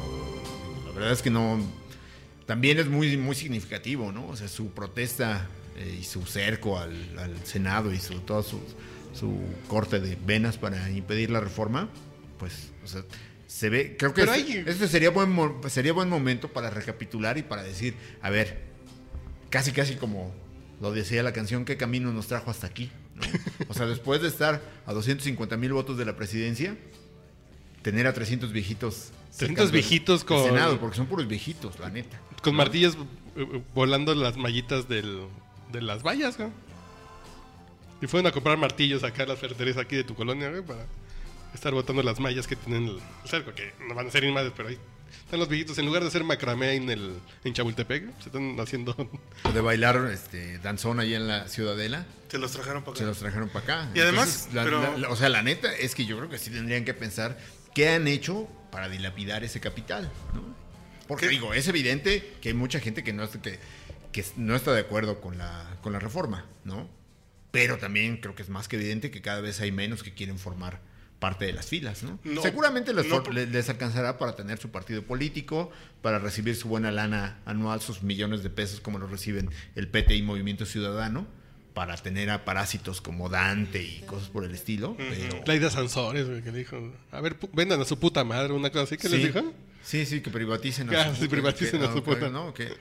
La 0.88 0.92
verdad 0.94 1.12
es 1.12 1.22
que 1.22 1.30
no. 1.30 1.60
También 2.46 2.78
es 2.80 2.88
muy, 2.88 3.18
muy 3.18 3.36
significativo, 3.36 4.12
¿no? 4.12 4.28
O 4.28 4.36
sea, 4.36 4.48
su 4.48 4.70
protesta 4.72 5.48
eh, 5.78 5.98
y 6.00 6.04
su 6.04 6.26
cerco 6.26 6.78
al, 6.80 6.94
al 7.18 7.36
Senado 7.46 7.92
y 7.92 8.00
su, 8.00 8.20
todo 8.20 8.44
su, 8.44 8.62
su 9.14 9.40
corte 9.68 10.00
de 10.00 10.16
venas 10.26 10.58
para 10.58 10.90
impedir 10.92 11.32
la 11.32 11.40
reforma, 11.40 11.90
pues, 12.38 12.70
o 12.84 12.88
sea, 12.88 13.04
se 13.48 13.70
ve. 13.70 13.96
Creo 13.98 14.14
que 14.14 14.22
este, 14.22 14.34
hay- 14.34 14.64
este 14.68 14.88
sería, 14.88 15.10
buen, 15.10 15.36
sería 15.70 15.92
buen 15.92 16.08
momento 16.08 16.50
para 16.54 16.70
recapitular 16.70 17.38
y 17.40 17.44
para 17.44 17.64
decir, 17.64 17.96
a 18.22 18.30
ver, 18.30 18.62
casi, 19.50 19.72
casi 19.72 19.96
como 19.96 20.34
lo 20.82 20.92
decía 20.92 21.24
la 21.24 21.34
canción, 21.34 21.66
¿qué 21.66 21.78
camino 21.78 22.12
nos 22.14 22.28
trajo 22.28 22.52
hasta 22.52 22.68
aquí? 22.68 22.92
¿No? 23.16 23.22
O 23.70 23.74
sea, 23.74 23.86
después 23.86 24.22
de 24.22 24.28
estar 24.28 24.62
a 24.86 24.94
250 24.94 25.58
mil 25.58 25.74
votos 25.74 25.98
de 25.98 26.06
la 26.06 26.16
presidencia, 26.16 26.78
tener 27.82 28.08
a 28.08 28.14
300 28.14 28.52
viejitos. 28.52 29.12
300 29.36 29.38
cercanos 29.38 29.72
del- 29.72 29.82
viejitos 29.82 30.24
con- 30.24 30.44
Senado, 30.44 30.80
porque 30.80 30.98
son 30.98 31.08
puros 31.08 31.28
viejitos, 31.28 31.80
la 31.80 31.90
neta. 31.90 32.20
Con 32.42 32.56
martillos 32.56 32.96
eh, 33.36 33.48
eh, 33.54 33.62
volando 33.74 34.14
las 34.16 34.38
mallitas 34.38 34.88
del, 34.88 35.28
de 35.72 35.82
las 35.82 36.04
vallas, 36.04 36.38
güey. 36.38 36.50
Y 38.02 38.08
fueron 38.08 38.28
a 38.28 38.32
comprar 38.32 38.58
martillos 38.58 39.04
acá 39.04 39.24
a 39.24 39.26
las 39.28 39.40
ferreterías 39.40 39.78
aquí 39.78 39.96
de 39.96 40.04
tu 40.04 40.16
colonia, 40.16 40.50
güey, 40.50 40.62
para 40.62 40.86
estar 41.54 41.74
botando 41.74 42.04
las 42.04 42.20
mallas 42.20 42.46
que 42.48 42.56
tienen 42.56 42.88
el 42.88 43.00
cerco, 43.26 43.54
que 43.54 43.74
no 43.88 43.96
van 43.96 44.08
a 44.08 44.12
ser 44.12 44.24
ni 44.24 44.32
madres, 44.32 44.52
pero 44.56 44.70
ahí 44.70 44.78
están 45.24 45.40
los 45.40 45.48
viejitos. 45.50 45.78
En 45.78 45.86
lugar 45.86 46.02
de 46.02 46.10
hacer 46.10 46.24
macramé 46.24 46.74
en, 46.74 46.90
el, 46.90 47.20
en 47.44 47.54
Chapultepec, 47.54 48.20
se 48.20 48.26
están 48.30 48.60
haciendo... 48.60 48.96
O 49.44 49.52
de 49.54 49.62
bailar 49.62 50.10
este, 50.12 50.60
danzón 50.60 51.00
ahí 51.00 51.14
en 51.14 51.28
la 51.28 51.48
Ciudadela, 51.48 52.06
Se 52.30 52.38
los 52.38 52.52
trajeron 52.52 52.84
para 52.84 52.92
acá. 52.92 53.00
se 53.00 53.06
los 53.06 53.18
trajeron 53.20 53.50
para 53.50 53.64
acá. 53.84 53.90
Y 53.96 54.00
además, 54.00 54.50
la- 54.54 54.64
pero- 54.64 54.82
la- 54.82 54.98
la- 54.98 55.10
o 55.10 55.16
sea, 55.16 55.30
la 55.30 55.42
neta 55.44 55.74
es 55.76 55.96
que 55.96 56.06
yo 56.06 56.18
creo 56.18 56.30
que 56.30 56.38
sí 56.38 56.50
tendrían 56.52 56.86
que 56.86 56.94
pensar 56.94 57.38
qué 57.74 57.90
han 57.90 58.08
hecho 58.08 58.48
para 58.72 58.90
dilapidar 58.90 59.44
ese 59.44 59.60
capital, 59.60 60.12
¿no? 60.34 60.44
Porque 61.08 61.26
¿Qué? 61.28 61.32
digo, 61.32 61.54
es 61.54 61.68
evidente 61.68 62.34
que 62.42 62.50
hay 62.50 62.56
mucha 62.56 62.80
gente 62.80 63.04
que 63.04 63.14
no, 63.14 63.24
está- 63.24 63.40
que, 63.42 63.60
que 64.12 64.26
no 64.38 64.56
está 64.56 64.74
de 64.74 64.82
acuerdo 64.82 65.22
con 65.22 65.38
la, 65.38 65.78
con 65.82 65.94
la 65.94 66.00
reforma, 66.00 66.46
¿no? 66.64 66.90
Pero 67.52 67.78
también 67.78 68.18
creo 68.18 68.36
que 68.36 68.42
es 68.44 68.50
más 68.50 68.68
que 68.68 68.76
evidente 68.76 69.12
que 69.12 69.22
cada 69.22 69.40
vez 69.40 69.62
hay 69.62 69.72
menos 69.72 70.04
que 70.04 70.14
quieren 70.14 70.38
formar 70.40 70.82
parte 71.26 71.46
de 71.46 71.54
las 71.54 71.66
filas, 71.66 72.04
¿no? 72.04 72.20
No, 72.24 72.42
Seguramente 72.44 72.94
les, 72.94 73.08
no 73.08 73.16
alcanzará 73.70 74.20
para 74.20 74.36
tener 74.36 74.60
su 74.60 74.70
partido 74.70 75.02
político, 75.02 75.72
para 76.04 76.20
recibir 76.20 76.56
su 76.56 76.68
buena 76.68 76.92
lana 76.92 77.40
anual, 77.46 77.82
sus 77.82 78.04
millones 78.04 78.44
de 78.44 78.52
pesos 78.52 78.80
como 78.80 79.00
lo 79.00 79.08
reciben 79.08 79.50
el 79.76 79.88
PT 79.88 80.16
y 80.16 80.22
Movimiento 80.22 80.68
Ciudadano, 80.68 81.26
para 81.74 81.96
tener 81.98 82.30
a 82.30 82.46
parásitos 82.46 83.02
como 83.02 83.28
Dante 83.28 83.82
y 83.84 84.02
cosas 84.06 84.30
por 84.30 84.44
el 84.46 84.54
estilo. 84.54 84.96
pero- 84.98 85.42
Laida 85.48 85.72
Sansores, 85.72 86.28
güey, 86.30 86.44
que 86.44 86.52
dijo, 86.52 86.94
a 87.12 87.22
ver, 87.22 87.40
pu- 87.40 87.50
vendan 87.54 87.82
a 87.82 87.86
su 87.86 87.98
puta 87.98 88.24
madre, 88.24 88.54
una 88.54 88.70
cosa 88.70 88.84
así, 88.84 88.98
que 88.98 89.10
les 89.10 89.24
dijo? 89.34 89.52
Sí, 89.84 90.06
sí, 90.06 90.22
que 90.22 90.30
privaticen 90.30 90.90
Ah, 90.96 91.06
su 91.10 91.14
sí, 91.16 91.20
puta- 91.22 91.30
privaticen 91.32 91.80
que- 91.82 91.88
a 91.88 91.92
su 91.92 92.04
puta. 92.04 92.30
no, 92.30 92.54
que- 92.54 92.72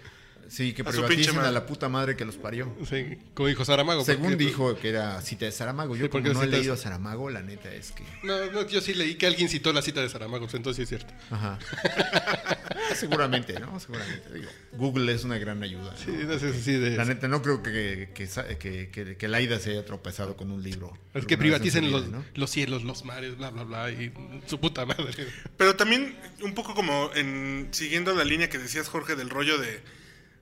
sí, 0.48 0.72
que 0.72 0.84
privaticen 0.84 1.38
a 1.38 1.50
la 1.50 1.66
puta 1.66 1.88
madre 1.88 2.16
que 2.16 2.24
los 2.24 2.36
parió. 2.36 2.74
Sí, 2.88 3.18
como 3.34 3.48
dijo 3.48 3.64
Saramago. 3.64 4.04
Según 4.04 4.30
porque- 4.32 4.44
dijo 4.44 4.76
que 4.76 4.88
era 4.90 5.20
cita 5.22 5.44
de 5.46 5.52
Saramago. 5.52 5.96
Yo 5.96 6.04
Sí, 6.04 6.08
porque 6.08 6.28
como 6.28 6.40
no 6.40 6.46
he 6.46 6.50
leído 6.50 6.74
a 6.74 6.76
Saramago, 6.76 7.30
la 7.30 7.42
neta 7.42 7.72
es 7.72 7.92
que... 7.92 8.04
No, 8.22 8.50
no, 8.52 8.66
yo 8.66 8.80
sí 8.80 8.94
leí 8.94 9.14
que 9.16 9.26
alguien 9.26 9.48
citó 9.48 9.72
la 9.72 9.82
cita 9.82 10.00
de 10.02 10.08
Saramago, 10.08 10.44
pues 10.44 10.54
entonces 10.54 10.76
sí 10.88 10.94
es 10.94 11.00
cierto. 11.00 11.14
Ajá. 11.30 11.58
Seguramente, 12.94 13.58
¿no? 13.58 13.78
Seguramente. 13.80 14.32
Digo, 14.32 14.48
Google 14.72 15.12
es 15.12 15.24
una 15.24 15.38
gran 15.38 15.62
ayuda. 15.62 15.92
¿no? 15.92 15.96
Sí, 15.98 16.12
no 16.26 16.38
sé 16.38 16.52
si 16.60 16.72
de... 16.72 16.96
La 16.96 17.04
neta, 17.04 17.28
no 17.28 17.42
creo 17.42 17.62
que, 17.62 18.10
que, 18.14 18.28
que, 18.58 18.90
que, 18.90 19.16
que 19.16 19.28
Laida 19.28 19.58
se 19.58 19.70
haya 19.70 19.84
tropezado 19.84 20.36
con 20.36 20.50
un 20.50 20.62
libro. 20.62 20.96
Es 21.14 21.26
que 21.26 21.36
privaticen 21.38 21.90
los, 21.90 22.04
los 22.34 22.50
cielos, 22.50 22.82
los 22.84 23.04
mares, 23.04 23.36
bla, 23.36 23.50
bla, 23.50 23.64
bla, 23.64 23.90
y 23.90 24.12
su 24.46 24.60
puta 24.60 24.84
madre. 24.86 25.26
Pero 25.56 25.76
también, 25.76 26.16
un 26.42 26.54
poco 26.54 26.74
como 26.74 27.10
en 27.14 27.68
siguiendo 27.72 28.14
la 28.14 28.24
línea 28.24 28.48
que 28.48 28.58
decías, 28.58 28.88
Jorge, 28.88 29.16
del 29.16 29.30
rollo 29.30 29.58
de, 29.58 29.80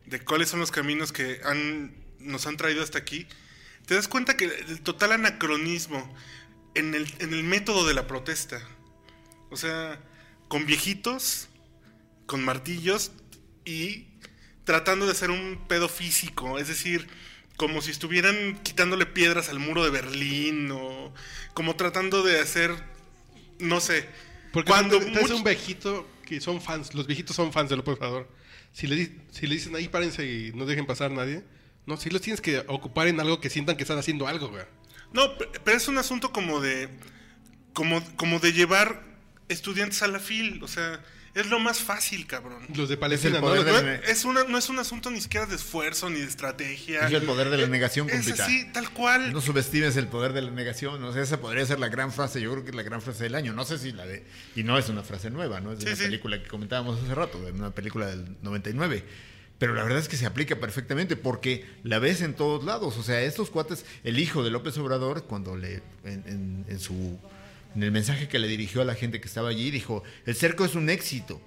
de 0.06 0.20
cuáles 0.20 0.48
son 0.48 0.60
los 0.60 0.70
caminos 0.70 1.12
que 1.12 1.40
han, 1.44 1.94
nos 2.18 2.46
han 2.46 2.56
traído 2.56 2.82
hasta 2.82 2.98
aquí, 2.98 3.26
te 3.86 3.94
das 3.94 4.08
cuenta 4.08 4.36
que 4.36 4.44
el 4.44 4.80
total 4.82 5.12
anacronismo 5.12 6.14
en 6.74 6.94
el, 6.94 7.12
en 7.18 7.32
el 7.34 7.44
método 7.44 7.86
de 7.86 7.94
la 7.94 8.06
protesta. 8.06 8.60
O 9.50 9.56
sea, 9.56 10.00
con 10.48 10.66
viejitos, 10.66 11.48
con 12.26 12.44
martillos 12.44 13.12
y 13.64 14.06
tratando 14.64 15.06
de 15.06 15.12
hacer 15.12 15.30
un 15.30 15.64
pedo 15.68 15.88
físico. 15.88 16.58
Es 16.58 16.68
decir, 16.68 17.08
como 17.56 17.82
si 17.82 17.90
estuvieran 17.90 18.58
quitándole 18.62 19.04
piedras 19.06 19.48
al 19.48 19.58
muro 19.58 19.84
de 19.84 19.90
Berlín 19.90 20.70
o 20.72 21.12
como 21.54 21.76
tratando 21.76 22.22
de 22.22 22.40
hacer, 22.40 22.72
no 23.58 23.80
sé. 23.80 24.08
Porque 24.52 24.70
cuando 24.70 25.00
much- 25.00 25.30
un 25.34 25.44
viejito 25.44 26.08
que 26.24 26.40
son 26.40 26.60
fans, 26.62 26.94
los 26.94 27.06
viejitos 27.06 27.36
son 27.36 27.52
fans 27.52 27.68
de 27.70 27.76
López 27.76 27.96
Obrador. 27.96 28.28
Si 28.72 28.86
le, 28.86 29.10
si 29.30 29.46
le 29.46 29.54
dicen 29.54 29.74
ahí 29.76 29.88
párense 29.88 30.24
y 30.26 30.52
no 30.54 30.64
dejen 30.66 30.86
pasar 30.86 31.10
a 31.12 31.14
nadie, 31.14 31.44
no, 31.86 31.96
si 31.96 32.10
los 32.10 32.20
tienes 32.22 32.40
que 32.40 32.58
ocupar 32.68 33.08
en 33.08 33.20
algo 33.20 33.40
que 33.40 33.50
sientan 33.50 33.76
que 33.76 33.82
están 33.82 33.98
haciendo 33.98 34.26
algo, 34.28 34.48
güey. 34.48 34.64
No, 35.12 35.36
pe- 35.36 35.48
pero 35.64 35.76
es 35.76 35.88
un 35.88 35.98
asunto 35.98 36.32
como 36.32 36.60
de. 36.60 36.88
como, 37.74 38.02
como 38.16 38.38
de 38.38 38.52
llevar 38.52 39.02
estudiantes 39.48 40.02
a 40.02 40.08
la 40.08 40.20
fil. 40.20 40.62
O 40.62 40.68
sea, 40.68 41.02
es 41.34 41.46
lo 41.46 41.58
más 41.58 41.80
fácil, 41.80 42.26
cabrón. 42.26 42.62
Los 42.74 42.88
de 42.88 42.96
Palestina, 42.96 43.40
¿no? 43.40 43.50
de 43.52 43.64
No, 43.72 43.82
la- 43.82 43.94
es, 43.96 44.24
una, 44.24 44.44
no 44.44 44.58
es 44.58 44.68
un 44.68 44.78
asunto 44.78 45.10
ni 45.10 45.20
siquiera 45.20 45.46
de 45.46 45.56
esfuerzo 45.56 46.10
ni 46.10 46.20
de 46.20 46.26
estrategia. 46.26 47.06
Es 47.06 47.12
el 47.12 47.22
poder 47.22 47.48
de 47.50 47.58
la 47.58 47.66
negación, 47.68 48.08
Es 48.10 48.16
compita. 48.26 48.44
así, 48.44 48.66
tal 48.72 48.90
cual. 48.90 49.32
No 49.32 49.40
subestimes 49.40 49.96
el 49.96 50.08
poder 50.08 50.32
de 50.32 50.42
la 50.42 50.50
negación. 50.50 51.02
O 51.04 51.12
sea, 51.12 51.22
esa 51.22 51.40
podría 51.40 51.64
ser 51.64 51.78
la 51.80 51.88
gran 51.88 52.12
frase. 52.12 52.40
Yo 52.40 52.50
creo 52.52 52.64
que 52.64 52.70
es 52.70 52.76
la 52.76 52.82
gran 52.82 53.00
frase 53.00 53.24
del 53.24 53.34
año. 53.34 53.52
No 53.54 53.64
sé 53.64 53.78
si 53.78 53.92
la 53.92 54.04
de. 54.06 54.24
Y 54.56 54.62
no 54.62 54.78
es 54.78 54.88
una 54.88 55.02
frase 55.02 55.30
nueva, 55.30 55.60
¿no? 55.60 55.72
Es 55.72 55.78
de 55.78 55.84
Sí, 55.86 55.88
una 55.92 55.96
sí. 55.96 56.04
película 56.04 56.42
que 56.42 56.48
comentábamos 56.48 57.02
hace 57.02 57.14
rato, 57.14 57.40
de 57.42 57.52
una 57.52 57.70
película 57.70 58.06
del 58.06 58.36
99. 58.42 59.04
Pero 59.58 59.74
la 59.74 59.84
verdad 59.84 60.00
es 60.00 60.08
que 60.08 60.16
se 60.16 60.26
aplica 60.26 60.56
perfectamente 60.56 61.14
porque 61.16 61.64
la 61.84 62.00
ves 62.00 62.20
en 62.20 62.34
todos 62.34 62.64
lados. 62.64 62.96
O 62.98 63.02
sea, 63.04 63.20
estos 63.22 63.48
cuates, 63.48 63.84
el 64.02 64.18
hijo 64.18 64.42
de 64.42 64.50
López 64.50 64.76
Obrador, 64.78 65.24
cuando 65.24 65.56
le. 65.56 65.82
en, 66.04 66.24
en- 66.26 66.64
en 66.68 66.78
su. 66.80 67.18
En 67.74 67.82
el 67.82 67.90
mensaje 67.92 68.28
que 68.28 68.38
le 68.38 68.48
dirigió 68.48 68.82
a 68.82 68.84
la 68.84 68.94
gente 68.94 69.20
que 69.20 69.28
estaba 69.28 69.48
allí, 69.48 69.70
dijo: 69.70 70.02
El 70.26 70.34
cerco 70.34 70.64
es 70.64 70.74
un 70.74 70.90
éxito. 70.90 71.40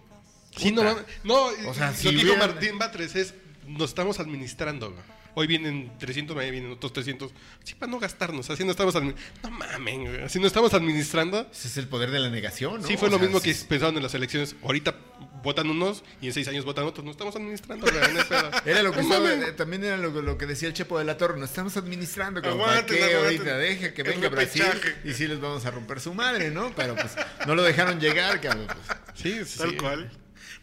Sí, 0.58 0.72
no, 0.72 0.82
Puta. 0.82 0.94
mames. 0.96 1.06
no, 1.24 1.70
O 1.70 1.74
sea, 1.74 1.92
lo 1.92 1.98
si 1.98 2.04
que 2.10 2.16
dijo 2.16 2.28
hubieran- 2.34 2.52
Martín 2.52 2.78
Batres 2.80 3.16
es, 3.16 3.34
nos 3.68 3.90
estamos 3.90 4.20
administrando. 4.20 4.96
Hoy 5.36 5.48
vienen 5.48 5.92
300, 6.00 6.36
mañana 6.36 6.52
vienen 6.54 6.72
otros 6.72 6.94
300. 6.94 7.30
Sí, 7.64 7.76
para 7.76 7.92
no 7.92 8.00
gastarnos. 8.00 8.50
Así 8.50 8.64
no 8.64 8.72
estamos 8.72 8.96
admi- 8.96 9.16
No 9.44 9.52
mamen, 9.52 10.06
güey. 10.06 10.22
Así 10.24 10.40
no 10.40 10.48
estamos 10.48 10.74
administrando. 10.74 11.48
Ese 11.52 11.68
es 11.68 11.78
el 11.78 11.88
poder 11.90 12.10
de 12.12 12.20
la 12.20 12.30
negación, 12.30 12.82
¿no? 12.82 12.88
Sí, 12.88 12.96
fue 12.96 13.10
O 13.10 13.12
lo 13.12 13.18
sea, 13.18 13.26
mismo 13.28 13.40
sí- 13.42 13.54
que 13.54 13.66
pensaron 13.68 13.98
en 13.98 14.04
las 14.04 14.14
elecciones. 14.14 14.56
Ahorita 14.64 14.96
votan 15.44 15.70
unos 15.70 16.04
y 16.22 16.28
en 16.28 16.34
seis 16.34 16.48
años 16.48 16.64
votan 16.66 16.86
otros. 16.86 17.04
No 17.06 17.12
estamos 17.12 17.36
administrando, 17.36 17.86
no. 17.86 17.92
Era 18.66 18.82
lo 18.82 18.92
que 18.92 18.98
No 19.04 19.04
estaba- 19.04 19.34
eh, 19.34 19.52
también 19.52 19.84
era 19.84 19.98
lo, 19.98 20.10
lo 20.22 20.38
que 20.38 20.46
decía 20.46 20.68
el 20.70 20.74
Chepo 20.74 20.98
de 21.00 21.06
la 21.06 21.18
Torre, 21.18 21.38
nos 21.38 21.50
estamos 21.50 21.76
administrando 21.78 22.42
como 22.42 22.66
para 22.66 22.86
qué 22.86 23.16
ahorita 23.16 23.58
deja 23.58 23.94
que 23.94 24.04
venga 24.04 24.30
Brasil 24.30 24.64
y 25.04 25.14
sí 25.14 25.28
les 25.28 25.40
vamos 25.42 25.66
a 25.66 25.72
romper 25.72 26.00
su 26.00 26.14
madre, 26.14 26.50
¿no? 26.50 26.72
Pero 26.76 26.96
pues 26.96 27.12
no 27.46 27.56
lo 27.56 27.64
dejaron 27.64 28.00
llegar, 28.00 28.40
cabrón. 28.42 28.68
pues. 28.68 28.98
Sí, 29.16 29.46
sí. 29.46 29.60
Tal 29.60 29.76
cual. 29.78 30.12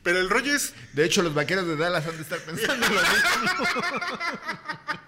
Pero 0.02 0.18
el 0.18 0.28
rollo 0.28 0.54
es. 0.54 0.74
De 0.94 1.04
hecho, 1.04 1.22
los 1.22 1.32
vaqueros 1.32 1.66
de 1.66 1.76
Dallas 1.76 2.04
han 2.06 2.16
de 2.16 2.22
estar 2.22 2.40
pensando 2.40 2.86
lo 2.88 2.94
mismo. 2.94 3.66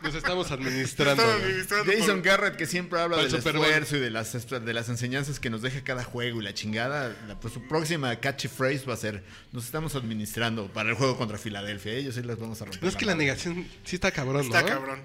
Nos 0.03 0.15
estamos 0.15 0.51
administrando. 0.51 1.13
Estaba 1.23 1.33
güey. 1.37 1.45
administrando 1.47 1.93
Jason 1.93 2.17
por- 2.17 2.23
Garrett, 2.23 2.57
que 2.57 2.67
siempre 2.67 3.01
habla 3.01 3.17
del 3.17 3.35
esfuerzo 3.35 3.97
y 3.97 4.01
de 4.01 4.11
las, 4.11 4.49
de 4.49 4.73
las 4.75 4.89
enseñanzas 4.89 5.41
que 5.41 5.51
nos 5.51 5.63
deja 5.63 5.83
cada 5.83 6.05
juego 6.05 6.41
y 6.41 6.45
la 6.45 6.55
chingada, 6.55 7.15
la, 7.27 7.41
pues 7.41 7.55
su 7.55 7.67
próxima 7.67 8.15
catchphrase 8.21 8.85
va 8.87 8.95
a 8.95 8.99
ser, 8.99 9.25
nos 9.53 9.65
estamos 9.65 9.95
administrando 9.97 10.69
para 10.73 10.91
el 10.91 10.95
juego 10.95 11.17
contra 11.17 11.39
Filadelfia, 11.39 11.93
ellos 11.95 12.15
sí 12.15 12.23
les 12.23 12.39
vamos 12.39 12.61
a 12.63 12.67
romper. 12.67 12.83
No 12.83 12.89
es 12.89 12.97
que 12.97 13.05
la 13.07 13.13
madre". 13.15 13.27
negación 13.27 13.67
sí 13.85 13.97
está 13.97 14.13
cabrón, 14.13 14.43
Está 14.43 14.63
¿no? 14.63 14.69
cabrón. 14.69 15.01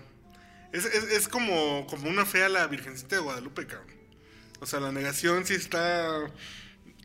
Es, 0.72 0.86
es, 0.86 1.04
es 1.06 1.28
como, 1.28 1.88
como 1.88 2.10
una 2.10 2.26
fe 2.26 2.44
a 2.44 2.50
la 2.50 2.68
Virgencita 2.68 3.16
de 3.16 3.22
Guadalupe, 3.22 3.66
cabrón. 3.66 3.88
O 4.60 4.66
sea, 4.68 4.80
la 4.82 4.92
negación 4.92 5.46
sí 5.46 5.54
está. 5.56 6.10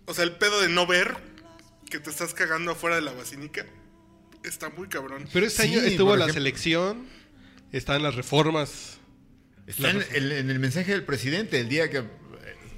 O 0.06 0.12
sea, 0.12 0.24
el 0.24 0.32
pedo 0.32 0.60
de 0.60 0.68
no 0.68 0.86
ver 0.86 1.16
que 1.94 2.00
te 2.00 2.10
estás 2.10 2.34
cagando 2.34 2.72
afuera 2.72 2.96
de 2.96 3.02
la 3.02 3.12
basílica 3.12 3.64
está 4.42 4.68
muy 4.68 4.88
cabrón. 4.88 5.28
Pero 5.32 5.46
este 5.46 5.62
Sí, 5.62 5.68
año 5.74 5.80
estuvo 5.80 6.10
la 6.16 6.24
ejemplo. 6.24 6.34
selección, 6.34 7.06
están 7.70 8.02
las 8.02 8.16
reformas. 8.16 8.98
Está 9.68 9.90
en 9.90 10.04
el, 10.12 10.32
en 10.32 10.50
el 10.50 10.58
mensaje 10.58 10.90
del 10.90 11.04
presidente, 11.04 11.60
el 11.60 11.68
día 11.68 11.88
que 11.90 12.02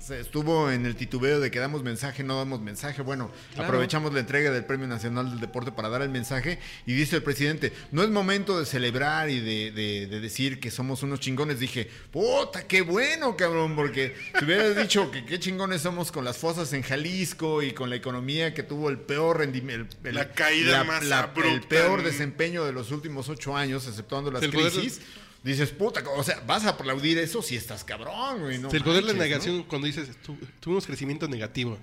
se 0.07 0.21
estuvo 0.21 0.71
en 0.71 0.87
el 0.87 0.95
titubeo 0.95 1.41
de 1.41 1.51
que 1.51 1.59
damos 1.59 1.83
mensaje, 1.83 2.23
no 2.23 2.37
damos 2.39 2.61
mensaje. 2.61 3.03
Bueno, 3.03 3.31
Claro. 3.55 3.65
aprovechamos 3.69 4.13
la 4.15 4.21
entrega 4.21 4.51
del 4.53 4.65
Premio 4.65 4.87
Nacional 4.87 5.31
del 5.31 5.41
Deporte 5.41 5.73
para 5.73 5.89
dar 5.89 6.03
el 6.03 6.11
mensaje 6.11 6.59
y 6.87 6.95
dice 6.95 7.17
el 7.17 7.23
presidente, 7.23 7.73
no 7.91 8.03
es 8.03 8.11
momento 8.11 8.59
de 8.59 8.67
celebrar 8.67 9.29
y 9.31 9.41
de, 9.41 9.73
de- 9.73 10.07
de 10.07 10.21
decir 10.21 10.61
que 10.61 10.71
somos 10.71 11.03
unos 11.03 11.19
chingones. 11.21 11.59
Dije, 11.59 11.91
puta, 12.13 12.67
qué 12.67 12.83
bueno, 12.83 13.37
cabrón, 13.37 13.75
porque 13.75 14.15
si 14.39 14.45
hubieras 14.45 14.77
dicho 14.77 15.11
que 15.11 15.25
qué 15.25 15.41
chingones 15.41 15.83
somos 15.83 16.13
con 16.13 16.25
las 16.25 16.37
fosas 16.39 16.73
en 16.73 16.83
Jalisco 16.83 17.63
y 17.63 17.73
con 17.73 17.91
la 17.91 17.97
economía 17.97 18.55
que 18.55 18.63
tuvo 18.63 18.89
el 18.91 18.99
peor 18.99 19.39
rendimiento, 19.39 19.97
La 20.05 20.33
caída 20.33 20.85
más 20.85 21.03
el 21.03 21.13
abrupta 21.13 21.69
peor 21.69 22.03
desempeño 22.05 22.65
de 22.65 22.73
los 22.73 22.93
últimos 22.93 23.29
ocho 23.29 23.57
años, 23.57 23.87
exceptuando 23.89 24.31
las 24.31 24.45
poder- 24.47 24.71
crisis. 24.73 25.01
Dices, 25.43 25.71
puta, 25.71 26.02
o 26.16 26.23
sea, 26.25 26.40
vas 26.47 26.64
a 26.64 26.71
aplaudir 26.71 27.19
eso 27.19 27.40
si 27.43 27.57
estás 27.57 27.85
cabrón, 27.85 28.40
güey. 28.40 28.59
No 28.59 28.69
el 28.71 28.83
poder 28.83 29.05
de 29.05 29.12
la 29.12 29.19
negación 29.19 29.62
cuando 29.64 29.87
dices, 29.87 30.09
"Tu- 30.23 30.37
tuvimos 30.61 30.87
crecimiento 30.87 31.28
negativo. 31.28 31.78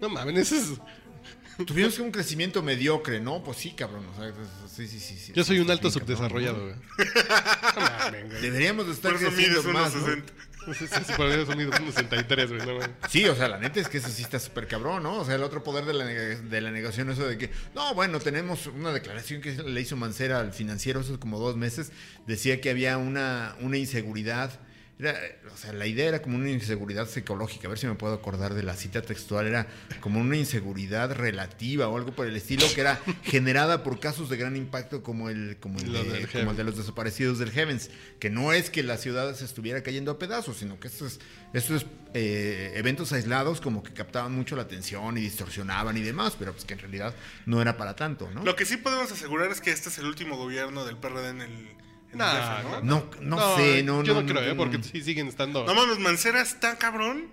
No 0.00 0.08
mames, 0.08 0.52
eso 0.52 0.56
es... 0.56 0.80
Tuvimos 1.66 1.98
un 1.98 2.12
crecimiento 2.12 2.62
mediocre, 2.62 3.18
¿no? 3.18 3.42
Pues 3.42 3.58
sí, 3.58 3.72
cabrón. 3.72 4.06
o 4.06 4.14
sea, 4.16 4.32
sí, 4.72 4.86
sí, 4.86 5.00
sí, 5.00 5.18
sí. 5.18 5.32
Yo 5.34 5.42
soy 5.42 5.58
un 5.58 5.68
alto 5.68 5.88
cabrón, 5.90 6.06
subdesarrollado, 6.06 6.62
güey. 6.62 8.40
Deberíamos 8.40 8.86
de 8.86 8.92
estar 8.92 9.12
Por 9.12 9.20
eso 9.20 9.30
creciendo 9.32 9.62
mides 9.64 9.74
más, 9.74 9.94
1.60. 9.94 10.16
¿no? 10.16 10.47
Son 10.74 11.60
unos 11.60 11.94
63, 11.94 12.50
güey. 12.50 12.60
Sí, 13.08 13.24
o 13.26 13.34
sea, 13.34 13.48
la 13.48 13.58
neta 13.58 13.80
es 13.80 13.88
que 13.88 13.98
eso 13.98 14.08
sí 14.08 14.22
está 14.22 14.38
súper 14.38 14.66
cabrón, 14.66 15.02
¿no? 15.02 15.18
O 15.18 15.24
sea, 15.24 15.34
el 15.34 15.42
otro 15.42 15.62
poder 15.62 15.84
de 15.84 15.94
la, 15.94 16.04
de 16.04 16.60
la 16.60 16.70
negación, 16.70 17.10
eso 17.10 17.26
de 17.26 17.38
que, 17.38 17.50
no, 17.74 17.94
bueno, 17.94 18.20
tenemos 18.20 18.66
una 18.66 18.92
declaración 18.92 19.40
que 19.40 19.52
le 19.52 19.80
hizo 19.80 19.96
Mancera 19.96 20.40
al 20.40 20.52
financiero 20.52 21.00
hace 21.00 21.18
como 21.18 21.38
dos 21.38 21.56
meses, 21.56 21.92
decía 22.26 22.60
que 22.60 22.70
había 22.70 22.98
una, 22.98 23.56
una 23.60 23.76
inseguridad. 23.76 24.60
Era, 24.98 25.16
o 25.54 25.56
sea, 25.56 25.72
la 25.72 25.86
idea 25.86 26.08
era 26.08 26.22
como 26.22 26.36
una 26.36 26.50
inseguridad 26.50 27.08
psicológica, 27.08 27.68
a 27.68 27.70
ver 27.70 27.78
si 27.78 27.86
me 27.86 27.94
puedo 27.94 28.14
acordar 28.14 28.54
de 28.54 28.64
la 28.64 28.74
cita 28.74 29.00
textual, 29.00 29.46
era 29.46 29.68
como 30.00 30.20
una 30.20 30.36
inseguridad 30.36 31.12
relativa 31.12 31.86
o 31.86 31.96
algo 31.96 32.12
por 32.12 32.26
el 32.26 32.34
estilo, 32.34 32.66
que 32.74 32.80
era 32.80 33.00
generada 33.22 33.84
por 33.84 34.00
casos 34.00 34.28
de 34.28 34.36
gran 34.36 34.56
impacto 34.56 35.04
como 35.04 35.30
el, 35.30 35.56
como 35.60 35.78
el, 35.78 35.92
de, 35.92 36.00
como 36.00 36.12
el 36.14 36.26
Heavens. 36.26 36.56
de 36.56 36.64
los 36.64 36.76
desaparecidos 36.76 37.38
del 37.38 37.52
Heavens, 37.52 37.90
que 38.18 38.28
no 38.28 38.52
es 38.52 38.70
que 38.70 38.82
la 38.82 38.96
ciudad 38.96 39.32
se 39.36 39.44
estuviera 39.44 39.82
cayendo 39.84 40.10
a 40.10 40.18
pedazos, 40.18 40.56
sino 40.56 40.80
que 40.80 40.88
estos, 40.88 41.20
estos 41.52 41.86
eh, 42.14 42.72
eventos 42.74 43.12
aislados 43.12 43.60
como 43.60 43.84
que 43.84 43.92
captaban 43.92 44.32
mucho 44.32 44.56
la 44.56 44.62
atención 44.62 45.16
y 45.16 45.20
distorsionaban 45.20 45.96
y 45.96 46.02
demás, 46.02 46.34
pero 46.36 46.52
pues 46.52 46.64
que 46.64 46.74
en 46.74 46.80
realidad 46.80 47.14
no 47.46 47.62
era 47.62 47.76
para 47.76 47.94
tanto, 47.94 48.28
¿no? 48.32 48.42
Lo 48.42 48.56
que 48.56 48.64
sí 48.64 48.76
podemos 48.78 49.12
asegurar 49.12 49.50
es 49.50 49.60
que 49.60 49.70
este 49.70 49.90
es 49.90 49.98
el 49.98 50.06
último 50.06 50.36
gobierno 50.36 50.84
del 50.84 50.96
PRD 50.96 51.28
en 51.30 51.40
el 51.42 51.68
Nah, 52.14 52.62
¿no? 52.62 52.80
No, 52.82 53.36
no, 53.36 53.56
sé, 53.56 53.82
no, 53.82 54.02
Yo 54.02 54.14
no, 54.14 54.22
no, 54.22 54.26
creo, 54.26 54.40
no, 54.42 54.48
¿eh? 54.48 54.54
Porque 54.54 54.78
no. 54.78 54.84
sí 54.84 55.02
siguen 55.02 55.28
estando... 55.28 55.64
No 55.66 55.74
mames, 55.74 55.98
Mancera 55.98 56.40
está 56.40 56.76
cabrón, 56.78 57.28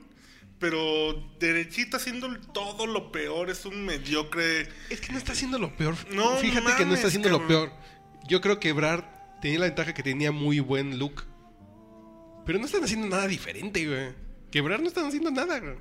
pero 0.60 1.32
derechito 1.40 1.98
haciendo 1.98 2.38
todo 2.54 2.86
lo 2.86 3.12
peor, 3.12 3.50
es 3.50 3.66
un 3.66 3.86
mediocre. 3.86 4.68
Es 4.90 5.00
que 5.00 5.14
no 5.14 5.18
está 5.18 5.32
haciendo 5.32 5.60
lo 5.60 5.76
peor. 5.76 5.96
No 6.12 6.38
Fíjate 6.38 6.76
que 6.76 6.84
no 6.84 6.88
mames, 6.88 6.96
está 6.96 7.08
haciendo 7.08 7.30
lo 7.30 7.48
peor. 7.48 7.72
Yo 8.28 8.42
creo 8.42 8.60
que 8.60 8.70
Ebrard 8.70 9.06
tenía 9.42 9.60
la 9.60 9.66
ventaja 9.66 9.94
que 9.94 10.04
tenía 10.04 10.32
muy 10.32 10.60
buen 10.60 11.00
look. 11.00 11.24
Pero 12.46 12.60
no 12.60 12.66
están 12.66 12.84
haciendo 12.84 13.08
nada 13.08 13.28
diferente, 13.28 13.86
güey. 13.88 14.14
Que 14.52 14.60
Ebrard 14.60 14.82
no 14.82 14.88
están 14.88 15.06
haciendo 15.06 15.32
nada, 15.32 15.60
güey. 15.60 15.76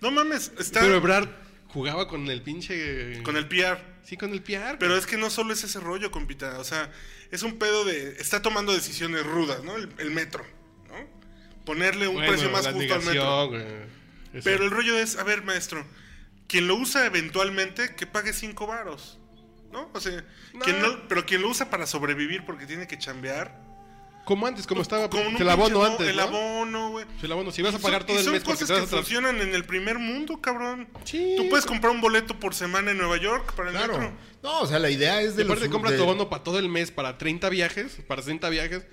No 0.00 0.10
mames, 0.10 0.52
está 0.58 0.80
Pero 0.80 0.96
Ebrard 0.96 1.28
jugaba 1.68 2.08
con 2.08 2.28
el 2.28 2.42
pinche... 2.42 3.22
con 3.22 3.36
el 3.36 3.46
PR. 3.46 3.78
Sí, 4.02 4.16
con 4.16 4.32
el 4.32 4.42
PR. 4.42 4.78
Pero 4.78 4.96
es 4.96 5.06
que 5.06 5.16
no 5.16 5.30
solo 5.30 5.52
es 5.52 5.62
ese 5.64 5.80
rollo, 5.80 6.10
compita. 6.10 6.58
O 6.58 6.64
sea, 6.64 6.90
es 7.30 7.42
un 7.42 7.58
pedo 7.58 7.84
de. 7.84 8.16
Está 8.20 8.42
tomando 8.42 8.72
decisiones 8.72 9.24
rudas, 9.24 9.62
¿no? 9.64 9.76
El, 9.76 9.88
el 9.98 10.10
metro, 10.10 10.44
¿no? 10.88 10.96
Ponerle 11.64 12.08
un 12.08 12.14
Bueno, 12.14 12.28
precio 12.30 12.50
más 12.50 12.66
justo 12.66 12.94
al 12.94 13.02
metro. 13.04 13.50
Pero 14.44 14.64
el 14.64 14.70
rollo 14.70 14.98
es, 14.98 15.16
a 15.16 15.24
ver, 15.24 15.42
maestro, 15.42 15.84
quien 16.46 16.66
lo 16.68 16.76
usa 16.76 17.06
eventualmente, 17.06 17.94
que 17.94 18.06
pague 18.06 18.32
cinco 18.32 18.66
varos. 18.66 19.18
¿No? 19.72 19.90
O 19.92 20.00
sea, 20.00 20.24
No. 20.54 20.60
quien 20.60 20.80
no- 20.80 21.06
pero 21.08 21.26
quien 21.26 21.42
lo 21.42 21.48
usa 21.48 21.68
para 21.68 21.86
sobrevivir 21.86 22.44
porque 22.46 22.64
tiene 22.66 22.86
que 22.86 22.96
chambear. 22.98 23.67
Como 24.28 24.46
antes, 24.46 24.66
como 24.66 24.82
estaba... 24.82 25.08
Con 25.08 25.26
un 25.26 25.36
el 25.40 25.48
abono 25.48 25.82
antes, 25.82 26.06
El 26.06 26.16
¿no? 26.16 26.22
abono, 26.24 26.90
güey. 26.90 27.06
El 27.22 27.32
abono. 27.32 27.50
Si 27.50 27.62
vas 27.62 27.74
a 27.74 27.78
pagar 27.78 28.02
Son- 28.02 28.06
todo 28.08 28.18
el 28.18 28.24
son 28.24 28.32
mes 28.34 28.42
porque 28.44 28.60
cosas 28.60 28.80
que 28.82 28.86
funcionan 28.86 29.40
en 29.40 29.54
el 29.54 29.64
primer 29.64 29.98
mundo, 29.98 30.38
cabrón. 30.42 30.86
Sí. 31.04 31.32
Tú 31.38 31.48
puedes 31.48 31.64
comprar 31.64 31.92
un 31.94 32.02
boleto 32.02 32.38
por 32.38 32.54
semana 32.54 32.90
en 32.90 32.98
Nueva 32.98 33.16
York 33.16 33.54
para 33.54 33.70
el 33.70 33.76
Claro. 33.76 33.94
metro. 33.98 34.12
No, 34.42 34.60
o 34.60 34.66
sea, 34.66 34.78
la 34.78 34.90
idea 34.90 35.22
es 35.22 35.32
Y 35.32 35.36
de 35.38 35.44
los... 35.44 35.52
aparte 35.52 35.70
compras 35.70 35.92
de- 35.92 35.96
tu 35.96 36.04
abono 36.04 36.28
para 36.28 36.42
todo 36.44 36.58
el 36.58 36.68
mes, 36.68 36.90
para 36.90 37.16
30 37.16 37.48
viajes, 37.48 38.02
para 38.06 38.20
60 38.20 38.50
viajes, 38.50 38.84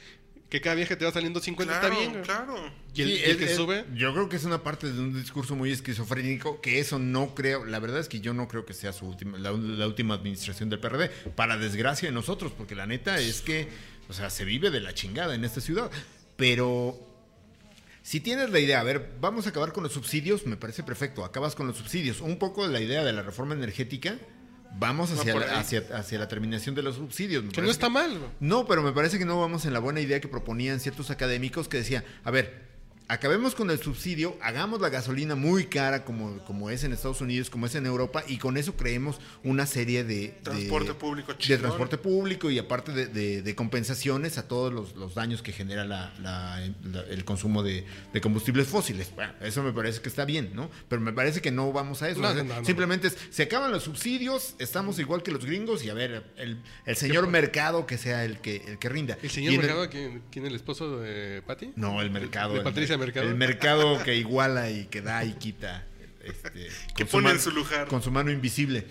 que 0.47 0.61
cada 0.61 0.75
viaje 0.75 0.95
te 0.95 1.03
va 1.03 1.11
saliendo 1.11 1.41
50, 1.41 1.79
Claro, 1.81 1.87
está 1.93 1.99
bien. 1.99 2.11
güey. 2.13 2.23
claro. 2.23 2.55
Y 2.93 3.01
el, 3.01 3.07
Sí, 3.09 3.21
el 3.25 3.37
que 3.37 3.53
sube... 3.53 3.83
Yo 3.93 4.13
creo 4.13 4.29
que 4.29 4.37
es 4.37 4.45
una 4.45 4.63
parte 4.63 4.89
de 4.89 4.97
un 4.97 5.13
discurso 5.21 5.53
muy 5.55 5.69
esquizofrénico, 5.71 6.61
que 6.61 6.79
eso 6.79 6.97
no 6.97 7.35
creo, 7.35 7.65
la 7.65 7.79
verdad 7.79 7.99
es 7.99 8.07
que 8.07 8.21
yo 8.21 8.33
no 8.33 8.47
creo 8.47 8.65
que 8.65 8.73
sea 8.73 8.93
su 8.93 9.05
última, 9.05 9.37
la, 9.37 9.51
la 9.51 9.85
última 9.87 10.13
administración 10.13 10.69
del 10.69 10.79
PRD, 10.79 11.09
para 11.35 11.57
desgracia 11.57 12.07
de 12.07 12.13
nosotros, 12.13 12.53
porque 12.57 12.73
la 12.75 12.85
neta 12.85 13.19
es 13.19 13.41
que, 13.41 13.67
o 14.09 14.13
sea, 14.13 14.29
se 14.29 14.45
vive 14.45 14.71
de 14.71 14.81
la 14.81 14.93
chingada 14.93 15.35
en 15.35 15.43
esta 15.43 15.61
ciudad. 15.61 15.89
Pero 16.35 16.99
si 18.01 18.19
tienes 18.19 18.49
la 18.51 18.59
idea, 18.59 18.79
a 18.79 18.83
ver, 18.83 19.13
vamos 19.19 19.45
a 19.45 19.49
acabar 19.49 19.73
con 19.73 19.83
los 19.83 19.93
subsidios, 19.93 20.45
me 20.45 20.57
parece 20.57 20.83
perfecto, 20.83 21.23
acabas 21.25 21.55
con 21.55 21.67
los 21.67 21.77
subsidios. 21.77 22.21
Un 22.21 22.37
poco 22.37 22.67
de 22.67 22.73
la 22.73 22.81
idea 22.81 23.03
de 23.03 23.13
la 23.13 23.23
reforma 23.23 23.55
energética, 23.55 24.17
vamos 24.77 25.11
hacia, 25.11 25.35
la, 25.35 25.57
hacia, 25.57 25.83
hacia 25.93 26.19
la 26.19 26.27
terminación 26.27 26.75
de 26.75 26.83
los 26.83 26.95
subsidios. 26.95 27.43
me 27.43 27.51
Que 27.51 27.61
no 27.61 27.71
está 27.71 27.89
mal. 27.89 28.17
güey. 28.17 28.29
no, 28.39 28.67
pero 28.67 28.83
me 28.83 28.91
parece 28.91 29.17
que 29.17 29.25
no 29.25 29.39
vamos 29.39 29.65
en 29.65 29.73
la 29.73 29.79
buena 29.79 30.01
idea 30.01 30.19
que 30.19 30.27
proponían 30.27 30.79
ciertos 30.79 31.09
académicos 31.09 31.67
que 31.67 31.77
decían, 31.77 32.03
a 32.23 32.31
ver, 32.31 32.64
acabemos 33.07 33.53
con 33.55 33.69
el 33.69 33.79
subsidio, 33.79 34.35
hagamos 34.41 34.81
la 34.81 34.89
gasolina 34.89 35.35
muy 35.35 35.65
cara 35.67 36.03
como, 36.05 36.39
como 36.45 36.69
es 36.69 36.83
en 36.83 36.91
Estados 36.93 37.21
Unidos, 37.21 37.49
como 37.49 37.65
es 37.67 37.75
en 37.75 37.85
Europa, 37.85 38.23
y 38.27 38.37
con 38.37 38.57
eso 38.57 38.75
creemos 38.75 39.19
una 39.43 39.65
serie 39.65 40.03
de... 40.03 40.15
de- 40.15 40.27
Transporte 40.43 40.93
público 40.95 41.31
De 41.33 41.37
chingón. 41.37 41.61
transporte 41.61 41.97
público 41.97 42.49
y 42.49 42.57
aparte 42.59 42.91
de, 42.91 43.07
de- 43.07 43.41
de 43.41 43.55
compensaciones 43.55 44.37
a 44.37 44.47
todos 44.47 44.73
los, 44.73 44.95
los 44.95 45.13
daños 45.15 45.41
que 45.41 45.51
genera 45.51 45.85
la- 45.85 46.13
la- 46.19 46.59
la- 46.83 47.01
el 47.01 47.23
consumo 47.25 47.61
de, 47.63 47.85
de 48.13 48.21
combustibles 48.21 48.67
fósiles. 48.67 49.11
Bueno, 49.13 49.33
eso 49.41 49.61
me 49.61 49.71
parece 49.71 50.01
que 50.01 50.09
está 50.09 50.25
bien, 50.25 50.51
¿no? 50.53 50.69
Pero 50.89 51.01
me 51.01 51.13
parece 51.13 51.41
que 51.41 51.51
no 51.51 51.71
vamos 51.71 52.01
a 52.01 52.09
eso. 52.09 52.21
No, 52.21 52.29
O 52.29 52.33
sea, 52.33 52.43
no, 52.43 52.53
no, 52.55 52.59
no. 52.61 52.65
Simplemente 52.65 53.07
es, 53.09 53.17
se 53.29 53.43
acaban 53.43 53.71
los 53.71 53.83
subsidios, 53.83 54.55
estamos 54.59 54.97
igual 54.99 55.21
que 55.21 55.31
los 55.31 55.45
gringos 55.45 55.83
y 55.83 55.89
a 55.89 55.93
ver, 55.93 56.23
el, 56.37 56.61
el 56.85 56.95
señor 56.95 57.27
mercado 57.27 57.85
que 57.85 57.97
sea 57.97 58.25
el 58.25 58.39
que, 58.39 58.57
el 58.67 58.79
que 58.79 58.89
rinda. 58.89 59.17
¿El 59.21 59.29
señor 59.29 59.53
en 59.53 59.59
el- 59.59 59.65
Mercado, 59.65 59.89
¿quién, 59.89 60.23
quién 60.31 60.45
es 60.45 60.49
el 60.49 60.55
esposo 60.55 60.99
de 60.99 61.41
Patty? 61.45 61.71
No, 61.75 62.01
el 62.01 62.09
mercado. 62.09 62.53
¿De 62.53 62.59
el- 62.59 62.63
Mercado? 62.97 63.27
El 63.27 63.35
mercado 63.35 64.03
que 64.03 64.15
iguala 64.15 64.69
y 64.69 64.85
que 64.85 65.01
da 65.01 65.23
y 65.25 65.33
quita. 65.33 65.85
este, 66.23 66.67
Que 66.95 67.03
con 67.03 67.07
su 67.07 67.11
pone 67.11 67.29
en 67.29 67.35
mano- 67.35 67.39
su 67.43 67.51
lugar. 67.51 67.87
Con 67.87 68.01
su 68.01 68.11
mano 68.11 68.31
invisible. 68.31 68.85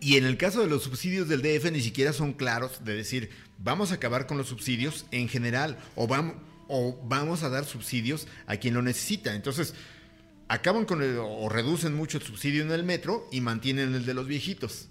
Y 0.00 0.16
en 0.16 0.24
el 0.24 0.36
caso 0.36 0.60
de 0.60 0.68
los 0.68 0.84
subsidios 0.84 1.28
del 1.28 1.42
DF 1.42 1.70
ni 1.72 1.80
siquiera 1.80 2.12
son 2.12 2.32
claros 2.32 2.84
de 2.84 2.94
decir, 2.94 3.30
vamos 3.58 3.90
a 3.90 3.96
acabar 3.96 4.26
con 4.26 4.38
los 4.38 4.48
subsidios 4.48 5.06
en 5.10 5.28
general 5.28 5.76
o 5.96 6.06
vamos, 6.06 6.36
o 6.68 6.96
vamos 7.04 7.42
a 7.42 7.48
dar 7.48 7.64
subsidios 7.64 8.28
a 8.46 8.56
quien 8.58 8.74
lo 8.74 8.82
necesita. 8.82 9.34
Entonces, 9.34 9.74
acaban 10.46 10.84
con 10.84 11.02
el, 11.02 11.18
o 11.20 11.48
reducen 11.48 11.94
mucho 11.94 12.18
el 12.18 12.24
subsidio 12.24 12.62
en 12.62 12.70
el 12.70 12.84
metro 12.84 13.28
y 13.32 13.40
mantienen 13.40 13.94
el 13.94 14.06
de 14.06 14.14
los 14.14 14.26
viejitos. 14.28 14.88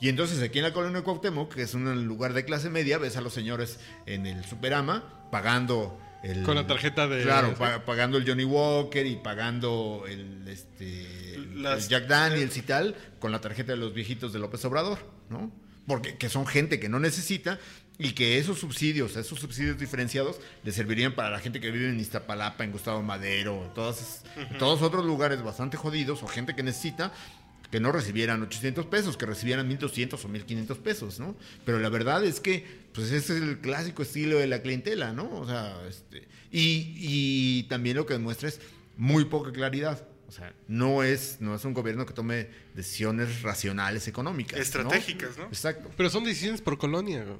Y 0.00 0.10
entonces 0.10 0.40
aquí 0.42 0.58
en 0.58 0.64
la 0.64 0.72
colonia 0.74 0.98
de 0.98 1.04
Cuauhtémoc, 1.04 1.54
que 1.54 1.62
es 1.62 1.74
un 1.74 2.06
lugar 2.06 2.32
de 2.34 2.44
clase 2.44 2.70
media, 2.70 2.98
ves 2.98 3.16
a 3.16 3.22
los 3.22 3.32
señores 3.32 3.80
en 4.04 4.26
el 4.26 4.44
Superama 4.44 5.28
pagando 5.32 5.98
el... 6.22 6.42
Con 6.42 6.54
la 6.56 6.66
tarjeta 6.66 7.06
de- 7.08 7.22
Claro, 7.22 7.54
pa- 7.54 7.84
pagando 7.84 8.18
el 8.18 8.26
Johnny 8.28 8.44
Walker 8.44 9.06
y 9.06 9.16
pagando 9.16 10.04
el, 10.08 10.46
este, 10.48 11.34
el 11.34 11.62
Las- 11.62 11.88
Jack 11.88 12.06
Daniels 12.06 12.56
y 12.56 12.62
tal, 12.62 12.94
con 13.18 13.32
la 13.32 13.40
tarjeta 13.40 13.72
de 13.72 13.78
los 13.78 13.94
viejitos 13.94 14.32
de 14.32 14.38
López 14.38 14.64
Obrador, 14.64 14.98
¿no? 15.30 15.52
Porque 15.86 16.16
que 16.16 16.28
son 16.28 16.46
gente 16.46 16.80
que 16.80 16.88
no 16.88 16.98
necesita 16.98 17.58
y 17.98 18.12
que 18.12 18.38
esos 18.38 18.58
subsidios, 18.58 19.16
esos 19.16 19.38
subsidios 19.38 19.78
diferenciados, 19.78 20.36
le 20.64 20.72
servirían 20.72 21.14
para 21.14 21.30
la 21.30 21.38
gente 21.38 21.60
que 21.60 21.70
vive 21.70 21.88
en 21.88 21.98
Iztapalapa, 22.00 22.64
en 22.64 22.72
Gustavo 22.72 23.02
Madero, 23.02 23.70
todas, 23.74 24.24
todos 24.58 24.82
otros 24.82 25.04
lugares 25.06 25.42
bastante 25.42 25.76
jodidos 25.76 26.22
o 26.22 26.26
gente 26.26 26.54
que 26.56 26.62
necesita 26.62 27.12
que 27.76 27.80
no 27.80 27.92
recibieran 27.92 28.42
800 28.42 28.86
pesos, 28.86 29.18
que 29.18 29.26
recibieran 29.26 29.68
1200 29.68 30.24
o 30.24 30.28
1500 30.28 30.78
pesos, 30.78 31.20
¿no? 31.20 31.36
Pero 31.66 31.78
la 31.78 31.90
verdad 31.90 32.24
es 32.24 32.40
que, 32.40 32.64
pues 32.94 33.08
ese 33.12 33.36
es 33.36 33.42
el 33.42 33.58
clásico 33.58 34.02
estilo 34.02 34.38
de 34.38 34.46
la 34.46 34.62
clientela, 34.62 35.12
¿no? 35.12 35.28
O 35.40 35.46
sea, 35.46 35.76
este, 35.86 36.26
y, 36.50 36.94
y 36.96 37.62
también 37.64 37.96
lo 37.98 38.06
que 38.06 38.14
demuestra 38.14 38.48
es 38.48 38.62
muy 38.96 39.26
poca 39.26 39.52
claridad. 39.52 40.08
O 40.26 40.32
sea, 40.32 40.54
no 40.68 41.02
es, 41.02 41.36
no 41.40 41.54
es 41.54 41.66
un 41.66 41.74
gobierno 41.74 42.06
que 42.06 42.14
tome 42.14 42.48
decisiones 42.74 43.42
racionales 43.42 44.08
económicas. 44.08 44.58
Estratégicas, 44.58 45.36
¿no? 45.36 45.44
Exacto. 45.48 45.90
Pero 45.98 46.08
son 46.08 46.24
decisiones 46.24 46.62
por 46.62 46.78
colonia, 46.78 47.24
güey. 47.24 47.36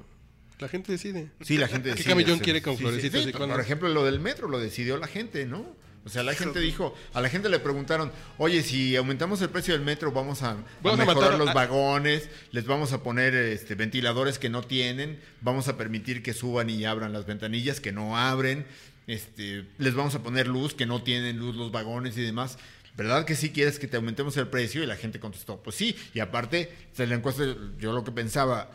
La 0.59 0.67
gente 0.67 0.91
decide. 0.91 1.31
Sí, 1.41 1.57
la 1.57 1.67
gente 1.67 1.89
¿Qué 1.89 1.95
decide 1.95 2.09
camellón 2.11 2.33
hacer- 2.35 2.43
quiere 2.43 2.61
con 2.61 2.75
sí, 2.77 2.83
florecitas 2.83 3.23
sí, 3.23 3.31
sí, 3.31 3.35
Por 3.35 3.59
ejemplo, 3.59 3.89
lo 3.89 4.05
del 4.05 4.19
metro 4.19 4.47
lo 4.47 4.59
decidió 4.59 4.97
la 4.97 5.07
gente, 5.07 5.47
¿no? 5.47 5.75
O 6.07 6.09
sea, 6.09 6.23
la 6.23 6.33
gente 6.33 6.59
dijo, 6.59 6.95
a 7.13 7.21
la 7.21 7.29
gente 7.29 7.49
le 7.49 7.59
preguntaron, 7.59 8.11
oye, 8.37 8.63
si 8.63 8.95
aumentamos 8.95 9.41
el 9.41 9.49
precio 9.49 9.73
del 9.73 9.83
metro, 9.83 10.11
vamos 10.11 10.41
a, 10.41 10.51
a 10.51 10.57
Vamos 10.81 10.99
a 11.01 11.05
mejorar 11.05 11.31
matar 11.33 11.37
los 11.39 11.49
a- 11.49 11.53
vagones, 11.53 12.29
les 12.51 12.65
vamos 12.65 12.93
a 12.93 13.03
poner 13.03 13.35
este, 13.35 13.75
ventiladores 13.75 14.39
que 14.39 14.49
no 14.49 14.63
tienen, 14.63 15.19
vamos 15.41 15.67
a 15.67 15.77
permitir 15.77 16.23
que 16.23 16.33
suban 16.33 16.69
y 16.69 16.85
abran 16.85 17.13
las 17.13 17.25
ventanillas 17.25 17.79
que 17.79 17.91
no 17.91 18.17
abren, 18.17 18.65
este, 19.05 19.65
les 19.77 19.93
vamos 19.93 20.15
a 20.15 20.23
poner 20.23 20.47
luz 20.47 20.73
que 20.73 20.85
no 20.85 21.03
tienen 21.03 21.37
luz 21.37 21.55
los 21.55 21.71
vagones 21.71 22.17
y 22.17 22.21
demás. 22.21 22.57
¿Verdad 22.95 23.25
que 23.25 23.35
sí 23.35 23.51
quieres 23.51 23.77
que 23.77 23.87
te 23.87 23.97
aumentemos 23.97 24.35
el 24.37 24.47
precio? 24.47 24.81
Y 24.81 24.87
la 24.87 24.95
gente 24.95 25.19
contestó, 25.19 25.61
pues 25.61 25.75
sí. 25.75 25.95
Y 26.15 26.19
aparte, 26.19 26.73
o 26.93 26.95
sea, 26.95 27.05
la 27.05 27.13
encuesta, 27.15 27.43
yo 27.79 27.93
lo 27.93 28.03
que 28.03 28.11
pensaba, 28.11 28.71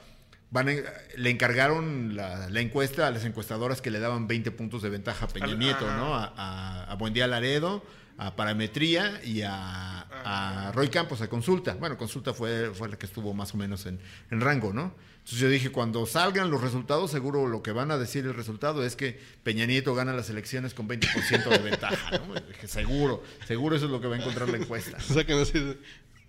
Van 0.52 0.68
a- 0.68 0.72
le 1.16 1.30
encargaron 1.30 2.14
la, 2.14 2.48
la 2.50 2.60
encuesta 2.60 3.06
a 3.06 3.10
las 3.10 3.24
encuestadoras 3.24 3.80
que 3.82 3.90
le 3.90 3.98
daban 3.98 4.28
20 4.28 4.50
puntos 4.52 4.82
de 4.82 4.90
ventaja 4.90 5.24
a 5.24 5.28
Peña 5.28 5.46
Al- 5.46 5.58
Nieto, 5.58 5.86
ajá. 5.88 5.96
¿no? 5.96 6.14
A, 6.14 6.32
a, 6.36 6.84
a 6.92 6.94
Buendía 6.94 7.26
Laredo, 7.26 7.82
a 8.18 8.36
Parametría 8.36 9.20
y 9.24 9.40
a, 9.42 10.00
a 10.00 10.72
Roy 10.72 10.88
Campos, 10.88 11.22
a 11.22 11.28
Consulta. 11.28 11.74
Bueno, 11.74 11.96
Consulta 11.96 12.34
fue, 12.34 12.70
fue 12.74 12.88
la 12.88 12.96
que 12.98 13.06
estuvo 13.06 13.32
más 13.34 13.54
o 13.54 13.56
menos 13.56 13.86
en, 13.86 13.98
en 14.30 14.40
rango, 14.40 14.72
¿no? 14.72 14.94
Entonces 15.16 15.38
yo 15.38 15.48
dije, 15.48 15.70
cuando 15.70 16.04
salgan 16.04 16.50
los 16.50 16.60
resultados, 16.60 17.10
seguro 17.10 17.46
lo 17.46 17.62
que 17.62 17.70
van 17.72 17.90
a 17.92 17.96
decir 17.96 18.26
el 18.26 18.34
resultado 18.34 18.84
es 18.84 18.96
que 18.96 19.18
Peña 19.44 19.66
Nieto 19.66 19.94
gana 19.94 20.12
las 20.12 20.28
elecciones 20.30 20.74
con 20.74 20.88
20% 20.88 21.48
de 21.48 21.58
ventaja, 21.58 22.18
¿no? 22.18 22.34
Dije, 22.34 22.66
seguro, 22.68 23.22
seguro 23.46 23.76
eso 23.76 23.86
es 23.86 23.90
lo 23.92 24.00
que 24.00 24.08
va 24.08 24.16
a 24.16 24.18
encontrar 24.18 24.48
la 24.50 24.58
encuesta. 24.58 24.98
O 25.10 25.14
sea, 25.14 25.24
que 25.24 25.32
no 25.34 25.44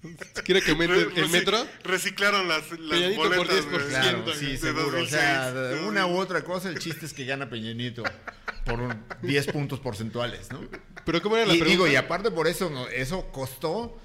sé. 0.10 0.42
¿Quiere 0.44 0.62
que 0.62 0.72
aumente 0.72 1.20
el 1.20 1.30
metro? 1.30 1.66
Reciclaron 1.84 2.48
las, 2.48 2.70
las 2.72 2.90
Peñanito 2.90 3.22
por 3.22 3.36
boletas 3.38 3.66
10%. 3.66 3.70
güey, 3.72 3.88
Claro, 3.90 4.22
de 4.24 4.34
sí, 4.36 4.58
seguro. 4.58 4.88
O 4.88 4.92
2006. 4.92 5.10
sea, 5.10 5.54
una 5.88 6.06
u 6.08 6.18
otra 6.18 6.44
cosa, 6.44 6.70
el 6.70 6.80
chiste 6.80 7.06
es 7.06 7.14
que 7.14 7.26
gana 7.26 7.50
Peña 7.50 7.74
Nieto 7.74 8.04
por 8.66 8.80
un 8.82 9.04
10 9.22 9.48
puntos 9.48 9.80
porcentuales, 9.80 10.52
¿no? 10.52 10.60
Pero 11.06 11.22
¿cómo 11.22 11.36
era 11.38 11.46
la 11.46 11.54
Y 11.54 11.60
pregunta? 11.60 11.72
digo, 11.86 11.88
y 11.88 11.96
aparte 11.96 12.32
por 12.32 12.48
eso, 12.48 12.70
no, 12.70 12.88
eso 12.88 13.30
costó, 13.32 14.00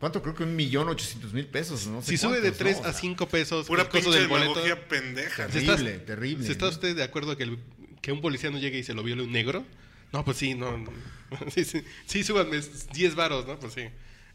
¿cuánto? 0.00 0.22
Creo 0.22 0.34
que 0.34 0.42
un 0.44 0.56
millón 0.56 0.88
ochocientos 0.88 1.32
mil 1.32 1.46
pesos, 1.46 1.86
¿no? 1.86 2.02
sé 2.02 2.10
si 2.10 2.16
sube 2.16 2.36
de 2.40 2.52
cuántos, 2.52 2.58
3 2.58 2.76
¿no? 2.80 2.82
O 2.82 2.86
a 2.86 2.92
5 2.92 3.28
pesos 3.28 3.66
Pura 3.66 3.82
el 3.82 3.88
costo 3.88 4.10
pinche 4.10 4.18
del 4.20 4.28
boleto. 4.28 4.60
pendeja. 4.88 5.46
Si 5.46 5.52
Terrible, 5.64 5.90
estás- 5.92 6.06
terrible, 6.06 6.44
Si 6.46 6.52
está 6.52 6.64
¿no? 6.66 6.70
usted 6.72 6.96
de 6.96 7.02
acuerdo 7.02 7.36
que, 7.36 7.44
el- 7.44 7.58
que 8.02 8.12
un 8.12 8.20
policía 8.20 8.50
no 8.50 8.58
llegue 8.58 8.78
y 8.78 8.82
se 8.84 8.94
lo 8.94 9.02
viole 9.02 9.22
un 9.22 9.32
negro, 9.32 9.64
no, 10.12 10.24
pues 10.24 10.36
sí, 10.36 10.54
no. 10.54 10.76
no. 10.78 10.90
Sí, 11.52 11.64
sí, 11.64 11.82
sí, 12.06 12.22
súbanme 12.22 12.60
10 12.92 13.14
varos, 13.16 13.46
¿no? 13.46 13.58
Pues 13.58 13.72
sí. 13.74 13.88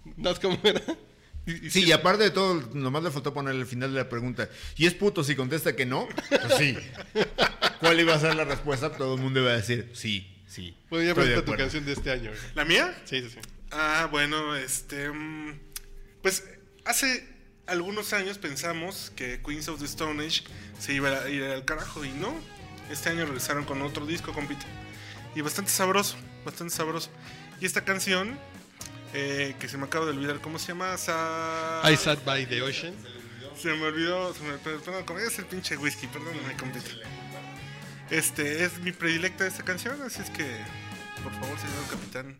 ¿No 0.18 0.30
es 0.32 0.40
como 0.40 0.60
era? 0.64 0.82
Y- 1.46 1.68
y 1.68 1.70
Sí, 1.72 1.84
y 1.86 1.92
aparte 1.92 2.24
de 2.24 2.30
todo, 2.32 2.56
nomás 2.74 3.04
le 3.04 3.12
faltó 3.12 3.34
poner 3.34 3.54
al 3.56 3.66
final 3.66 3.92
de 3.94 4.00
la 4.00 4.10
pregunta, 4.10 4.50
¿y 4.78 4.86
es 4.86 4.94
puto 4.94 5.24
si 5.24 5.36
contesta 5.36 5.76
que 5.76 5.86
no? 5.86 6.08
Pues 6.30 6.54
sí. 6.58 6.78
¿Cuál 7.80 8.00
iba 8.00 8.14
a 8.14 8.20
ser 8.20 8.36
la 8.36 8.46
respuesta? 8.46 8.92
Todo 8.92 9.16
el 9.16 9.22
mundo 9.22 9.40
iba 9.40 9.52
a 9.52 9.56
decir, 9.58 9.90
sí, 9.94 10.40
sí. 10.48 10.78
Bueno, 10.90 11.06
ya 11.08 11.16
presenta 11.16 11.38
tu 11.40 11.42
acuerdo". 11.52 11.64
canción 11.64 11.86
de 11.86 11.94
este 11.94 12.12
año. 12.12 12.30
güey. 12.30 12.42
¿La 12.56 12.66
mía? 12.66 12.96
Sí, 13.06 13.22
sí, 13.22 13.30
sí. 13.32 13.40
Ah, 13.72 14.08
bueno, 14.12 14.56
este. 14.56 15.10
mm, 15.10 15.60
Pues 16.22 16.44
hace 16.86 17.28
algunos 17.66 18.14
años 18.14 18.38
pensamos 18.38 19.12
que 19.16 19.42
Queens 19.44 19.68
of 19.70 19.80
the 19.80 19.86
Stone 19.86 20.24
Age 20.24 20.44
se 20.80 20.94
iba 20.94 21.10
a 21.10 21.30
ir 21.30 21.44
al 21.44 21.66
carajo 21.66 22.06
y 22.06 22.12
no. 22.12 22.36
Este 22.92 23.10
año 23.10 23.26
regresaron 23.26 23.64
con 23.66 23.82
otro 23.82 24.06
disco, 24.06 24.32
compite. 24.34 24.66
Y 25.36 25.42
bastante 25.42 25.72
sabroso, 25.72 26.18
bastante 26.46 26.74
sabroso. 26.76 27.10
Y 27.62 27.66
esta 27.66 27.84
canción, 27.86 28.38
eh, 29.14 29.56
que 29.60 29.68
se 29.68 29.78
me 29.78 29.86
acaba 29.86 30.06
de 30.06 30.12
olvidar, 30.12 30.40
¿cómo 30.40 30.58
se 30.60 30.68
llama? 30.70 30.98
Sa- 30.98 31.82
I 31.90 31.96
sat 31.98 32.24
by 32.26 32.46
the 32.46 32.62
ocean. 32.62 32.94
Se 33.60 33.68
me 33.74 33.84
olvidó, 33.86 34.34
se 34.34 34.42
me, 34.44 34.58
perdón, 34.58 35.04
¿cómo 35.06 35.20
es 35.20 35.38
el 35.40 35.46
pinche 35.46 35.78
whisky? 35.78 36.08
Perdóname, 36.08 36.56
compite. 36.58 36.90
Este 38.10 38.64
es 38.66 38.80
mi 38.80 38.92
predilecta 38.92 39.44
de 39.44 39.50
esta 39.52 39.64
canción, 39.64 40.02
así 40.02 40.22
es 40.22 40.30
que, 40.32 40.46
por 41.24 41.32
favor, 41.34 41.58
señor 41.60 41.88
capitán. 41.90 42.36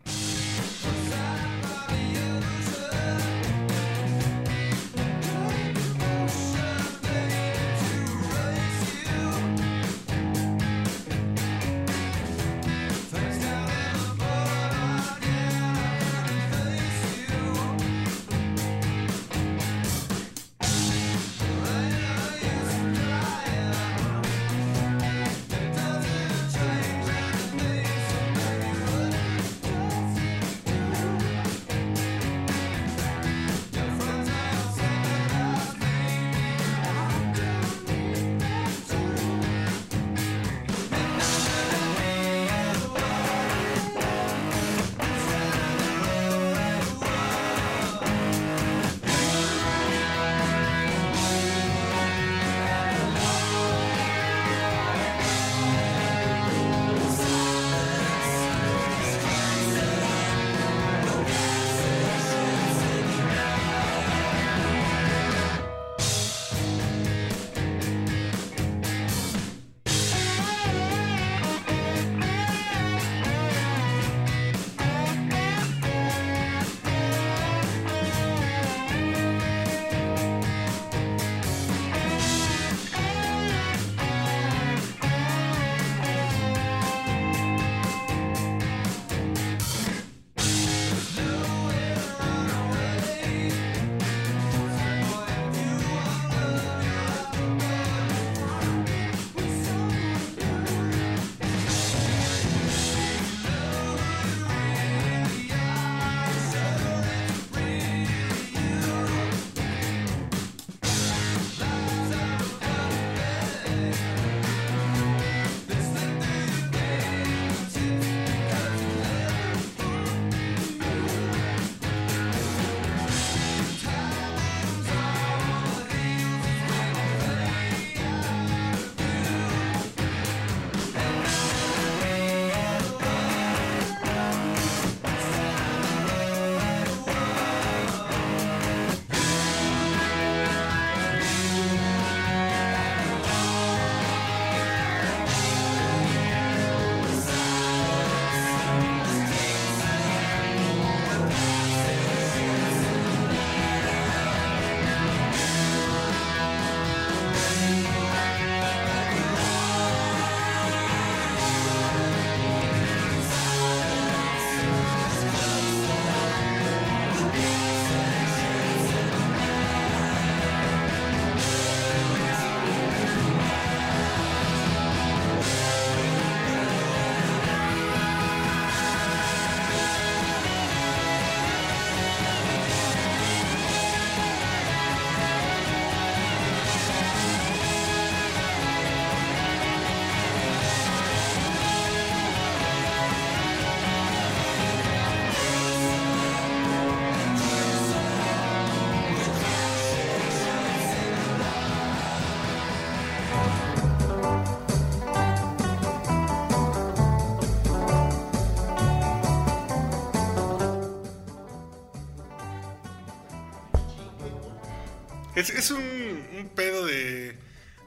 Es, 215.42 215.50
es 215.50 215.70
un, 215.72 215.82
un 215.82 216.50
pedo 216.54 216.86
de, 216.86 217.36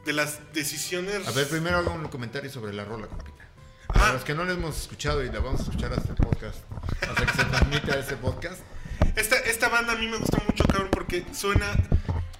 de 0.03 0.11
las 0.11 0.39
decisiones. 0.53 1.25
A 1.25 1.31
ver, 1.31 1.47
primero 1.47 1.77
hago 1.77 1.93
un 1.93 2.09
comentario 2.09 2.51
sobre 2.51 2.73
la 2.73 2.83
rola, 2.83 3.07
compita. 3.07 3.47
Ah. 3.87 3.93
Para 3.93 4.13
los 4.13 4.25
que 4.25 4.33
no 4.33 4.43
la 4.43 4.51
hemos 4.51 4.77
escuchado 4.77 5.23
y 5.23 5.31
la 5.31 5.39
vamos 5.39 5.61
a 5.61 5.63
escuchar 5.63 5.93
hasta 5.93 6.09
el 6.09 6.15
podcast, 6.15 6.59
hasta 7.01 7.25
que 7.25 7.31
se 7.31 7.45
transmita 7.45 7.97
este 7.97 8.17
podcast. 8.17 8.59
Esta, 9.15 9.37
esta 9.37 9.69
banda 9.69 9.93
a 9.93 9.95
mí 9.95 10.05
me 10.05 10.17
gusta 10.17 10.43
mucho, 10.45 10.65
cabrón, 10.65 10.89
porque 10.91 11.23
suena, 11.33 11.71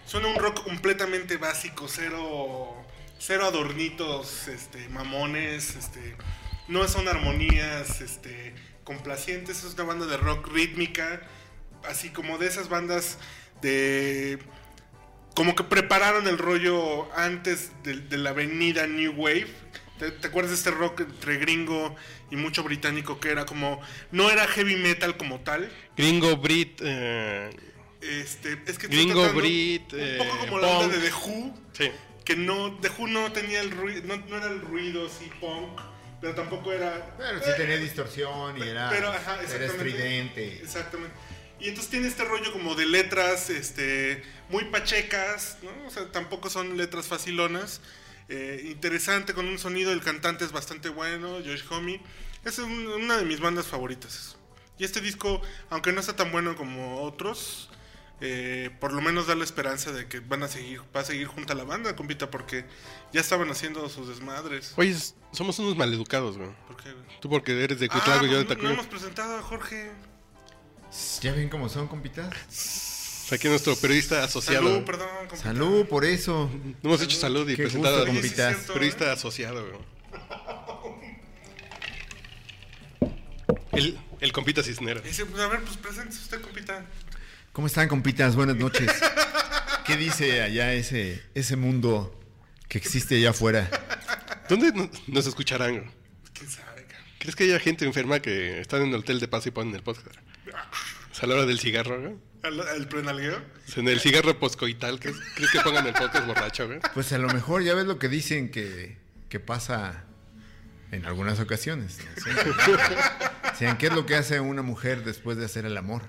suena 0.06 0.28
un 0.28 0.36
rock 0.36 0.66
completamente 0.66 1.38
básico, 1.38 1.88
cero, 1.88 2.76
cero 3.18 3.46
adornitos, 3.46 4.50
este, 4.50 4.90
mamones, 4.90 5.78
este, 5.78 6.18
no 6.68 6.86
son 6.90 7.08
armonías, 7.08 8.02
este, 8.02 8.54
complacientes, 8.84 9.64
es 9.64 9.76
una 9.76 9.86
banda 9.86 10.08
de 10.08 10.18
rock 10.18 10.50
rítmica, 10.52 11.22
así 11.88 12.10
como 12.10 12.38
de 12.38 12.48
esas 12.48 12.68
bandas 12.68 13.18
de, 13.62 14.40
como 15.36 15.54
que 15.56 15.64
prepararon 15.64 16.28
el 16.28 16.40
rollo 16.40 17.14
antes 17.16 17.72
de, 17.84 17.98
de 17.98 18.18
la 18.18 18.32
avenida 18.32 18.88
New 18.88 19.14
Wave. 19.16 19.48
¿Te, 20.00 20.12
te 20.12 20.28
acuerdas 20.28 20.52
de 20.52 20.58
este 20.58 20.72
rock 20.72 21.02
entre 21.02 21.38
gringo 21.38 21.96
y 22.32 22.36
mucho 22.36 22.64
británico 22.64 23.20
que 23.20 23.30
era 23.30 23.46
como, 23.46 23.80
no 24.12 24.30
era 24.30 24.48
heavy 24.48 24.76
metal 24.76 25.16
como 25.18 25.40
tal, 25.42 25.72
Gringo, 25.96 26.36
Brit, 26.38 26.82
eh, 26.84 27.50
este, 28.02 28.62
es 28.66 28.78
que 28.78 28.88
Gringo, 28.88 29.32
Brit, 29.34 29.94
un 29.94 30.18
poco 30.18 30.36
eh, 30.36 30.38
como 30.40 30.60
la 30.60 30.68
onda 30.68 30.98
de 30.98 31.10
The 31.10 31.14
Who, 31.14 31.54
sí. 31.74 31.92
que 32.24 32.36
no, 32.36 32.78
The 32.82 32.90
Who 32.90 33.08
no 33.08 33.32
tenía 33.32 33.62
el 33.62 33.72
ruido, 33.72 34.02
no, 34.06 34.18
no 34.18 34.38
era 34.38 34.48
el 34.48 34.62
ruido 34.62 35.08
así 35.08 35.30
punk, 35.40 35.80
pero 36.20 36.34
tampoco 36.34 36.72
era. 36.74 37.16
Pero 37.18 37.40
sí 37.40 37.52
tenía 37.56 37.78
distorsión 37.78 38.58
y 38.58 38.68
era, 38.68 38.90
Pero, 38.90 39.10
ajá, 39.10 39.38
era 39.54 39.66
estridente. 39.66 40.58
Exactamente. 40.62 41.16
Y 41.60 41.70
entonces 41.70 41.90
tiene 41.90 42.08
este 42.08 42.24
rollo 42.26 42.52
como 42.52 42.76
de 42.76 42.86
letras, 42.86 43.50
este, 43.50 44.24
muy 44.50 44.66
pachecas, 44.66 45.58
¿no? 45.64 45.88
O 45.88 45.90
sea, 45.90 46.12
tampoco 46.12 46.50
son 46.50 46.78
letras 46.78 47.08
facilonas. 47.08 47.82
Eh, 48.28 48.64
interesante 48.72 49.34
con 49.34 49.48
un 49.48 49.58
sonido, 49.60 49.92
el 49.92 50.02
cantante 50.02 50.44
es 50.46 50.52
bastante 50.52 50.90
bueno, 50.90 51.38
Josh 51.46 51.64
Homme. 51.70 52.02
Es 52.44 52.60
un- 52.60 52.88
una 52.88 53.18
de 53.18 53.26
mis 53.26 53.40
bandas 53.40 53.68
favoritas. 53.68 54.36
Y 54.78 54.84
este 54.84 55.00
disco, 55.00 55.42
aunque 55.70 55.92
no 55.94 56.00
está 56.02 56.16
tan 56.16 56.32
bueno 56.32 56.56
como 56.56 57.02
otros, 57.04 57.70
eh, 58.22 58.70
por 58.80 58.92
lo 58.94 59.02
menos 59.02 59.28
da 59.28 59.36
la 59.36 59.44
esperanza 59.44 59.92
de 59.92 60.08
que 60.08 60.20
van 60.20 60.44
a 60.44 60.48
seguir, 60.48 60.82
va 60.96 61.02
a 61.02 61.06
seguir 61.06 61.28
junta 61.28 61.54
la 61.54 61.64
banda, 61.64 61.96
compita, 61.96 62.30
porque 62.30 62.66
ya 63.14 63.22
estaban 63.22 63.50
haciendo 63.50 63.88
sus 63.90 64.08
desmadres. 64.10 64.74
Oye, 64.76 64.96
somos 65.32 65.58
unos 65.60 65.78
maleducados, 65.78 66.38
güey. 66.38 66.50
¿Por 66.68 66.78
qué, 66.78 66.92
güey? 66.92 67.06
Tú 67.22 67.30
porque 67.30 67.64
eres 67.64 67.80
de 67.80 67.88
Ah, 67.90 67.94
Cuitlago 67.94 68.26
y 68.26 68.30
yo 68.30 68.38
de 68.40 68.46
pues 68.46 68.50
no, 68.58 68.64
Tacuyo. 68.64 68.74
hemos 68.74 68.88
presentado 68.88 69.38
a 69.38 69.42
Jorge. 69.42 69.92
¿Ya 71.22 71.32
ven 71.34 71.50
cómo 71.50 71.70
son, 71.70 71.88
compitas? 71.88 72.30
Aquí 73.32 73.48
nuestro 73.48 73.76
periodista 73.76 74.24
asociado. 74.24 74.68
Salud, 74.70 74.84
perdón, 74.86 75.08
compita. 75.28 75.38
Salud, 75.42 75.86
por 75.88 76.06
eso. 76.06 76.50
No 76.84 76.90
hemos 76.90 77.02
hecho 77.02 77.18
salud 77.18 77.50
y 77.50 77.56
Qué 77.56 77.64
presentado 77.64 77.98
gusto, 78.06 78.12
sí 78.14 78.20
compitas. 78.22 78.56
periodista 78.72 79.06
¿eh? 79.06 79.12
asociado, 79.12 79.66
güey. 79.68 79.80
El, 83.72 83.98
el 84.22 84.32
compita 84.32 84.64
cisnero. 84.64 85.02
Dice, 85.02 85.26
pues, 85.26 85.42
a 85.42 85.48
ver, 85.48 85.62
pues 85.62 85.78
preséntese 85.78 86.22
usted, 86.22 86.42
compita. 86.42 86.86
¿Cómo 87.52 87.68
están, 87.68 87.88
compitas? 87.88 88.36
Buenas 88.36 88.56
noches. 88.56 88.92
¿Qué 89.86 89.98
dice 89.98 90.42
allá 90.42 90.74
ese, 90.74 91.22
ese 91.34 91.56
mundo 91.56 92.18
que 92.68 92.78
existe 92.78 93.16
allá 93.18 93.32
afuera? 93.32 93.70
¿Dónde 94.50 94.72
no- 94.72 94.90
nos 95.08 95.26
escucharán? 95.28 95.72
güey? 95.80 95.90
¿Quién 96.34 96.50
sabe, 96.50 96.84
cabrón? 96.86 97.06
¿Crees 97.20 97.36
que 97.36 97.44
haya 97.46 97.60
gente 97.60 97.86
enferma 97.86 98.20
que 98.20 98.60
está 98.60 98.78
en 98.78 98.90
el 98.90 98.96
hotel 98.96 99.20
de 99.20 99.28
paso 99.28 99.50
y 99.50 99.52
ponen 99.52 99.76
el 99.76 99.84
podcast? 99.84 100.08
O 100.50 101.16
sea, 101.16 101.26
a 101.26 101.28
la 101.28 101.36
hora 101.36 101.46
del 101.46 101.60
cigarro, 101.60 102.00
güey. 102.02 102.16
¿El, 102.44 102.60
el 102.60 102.88
prenalgueo? 102.88 103.42
En 103.76 103.88
el 103.88 104.00
cigarro 104.00 104.38
poscoital, 104.40 105.00
¿crees, 105.00 105.18
¿crees 105.36 105.52
que 105.52 105.60
pongan 105.62 105.88
el 105.88 105.94
podcast 105.94 106.28
borracho, 106.28 106.68
güey? 106.68 106.80
Pues 106.94 107.12
a 107.14 107.18
lo 107.18 107.28
mejor 107.30 107.64
ya 107.64 107.74
ves 107.74 107.86
lo 107.86 107.98
que 107.98 108.08
dicen 108.08 108.52
que, 108.52 108.98
que 109.30 109.40
pasa 109.40 110.04
en 110.92 111.06
algunas 111.06 111.40
ocasiones. 111.40 111.98
¿no? 112.00 113.52
Decían, 113.52 113.78
¿qué 113.80 113.88
es 113.88 113.94
lo 113.94 114.06
que 114.06 114.16
hace 114.16 114.40
una 114.40 114.62
mujer 114.62 115.04
después 115.04 115.38
de 115.38 115.46
hacer 115.46 115.66
el 115.66 115.78
amor? 115.78 116.04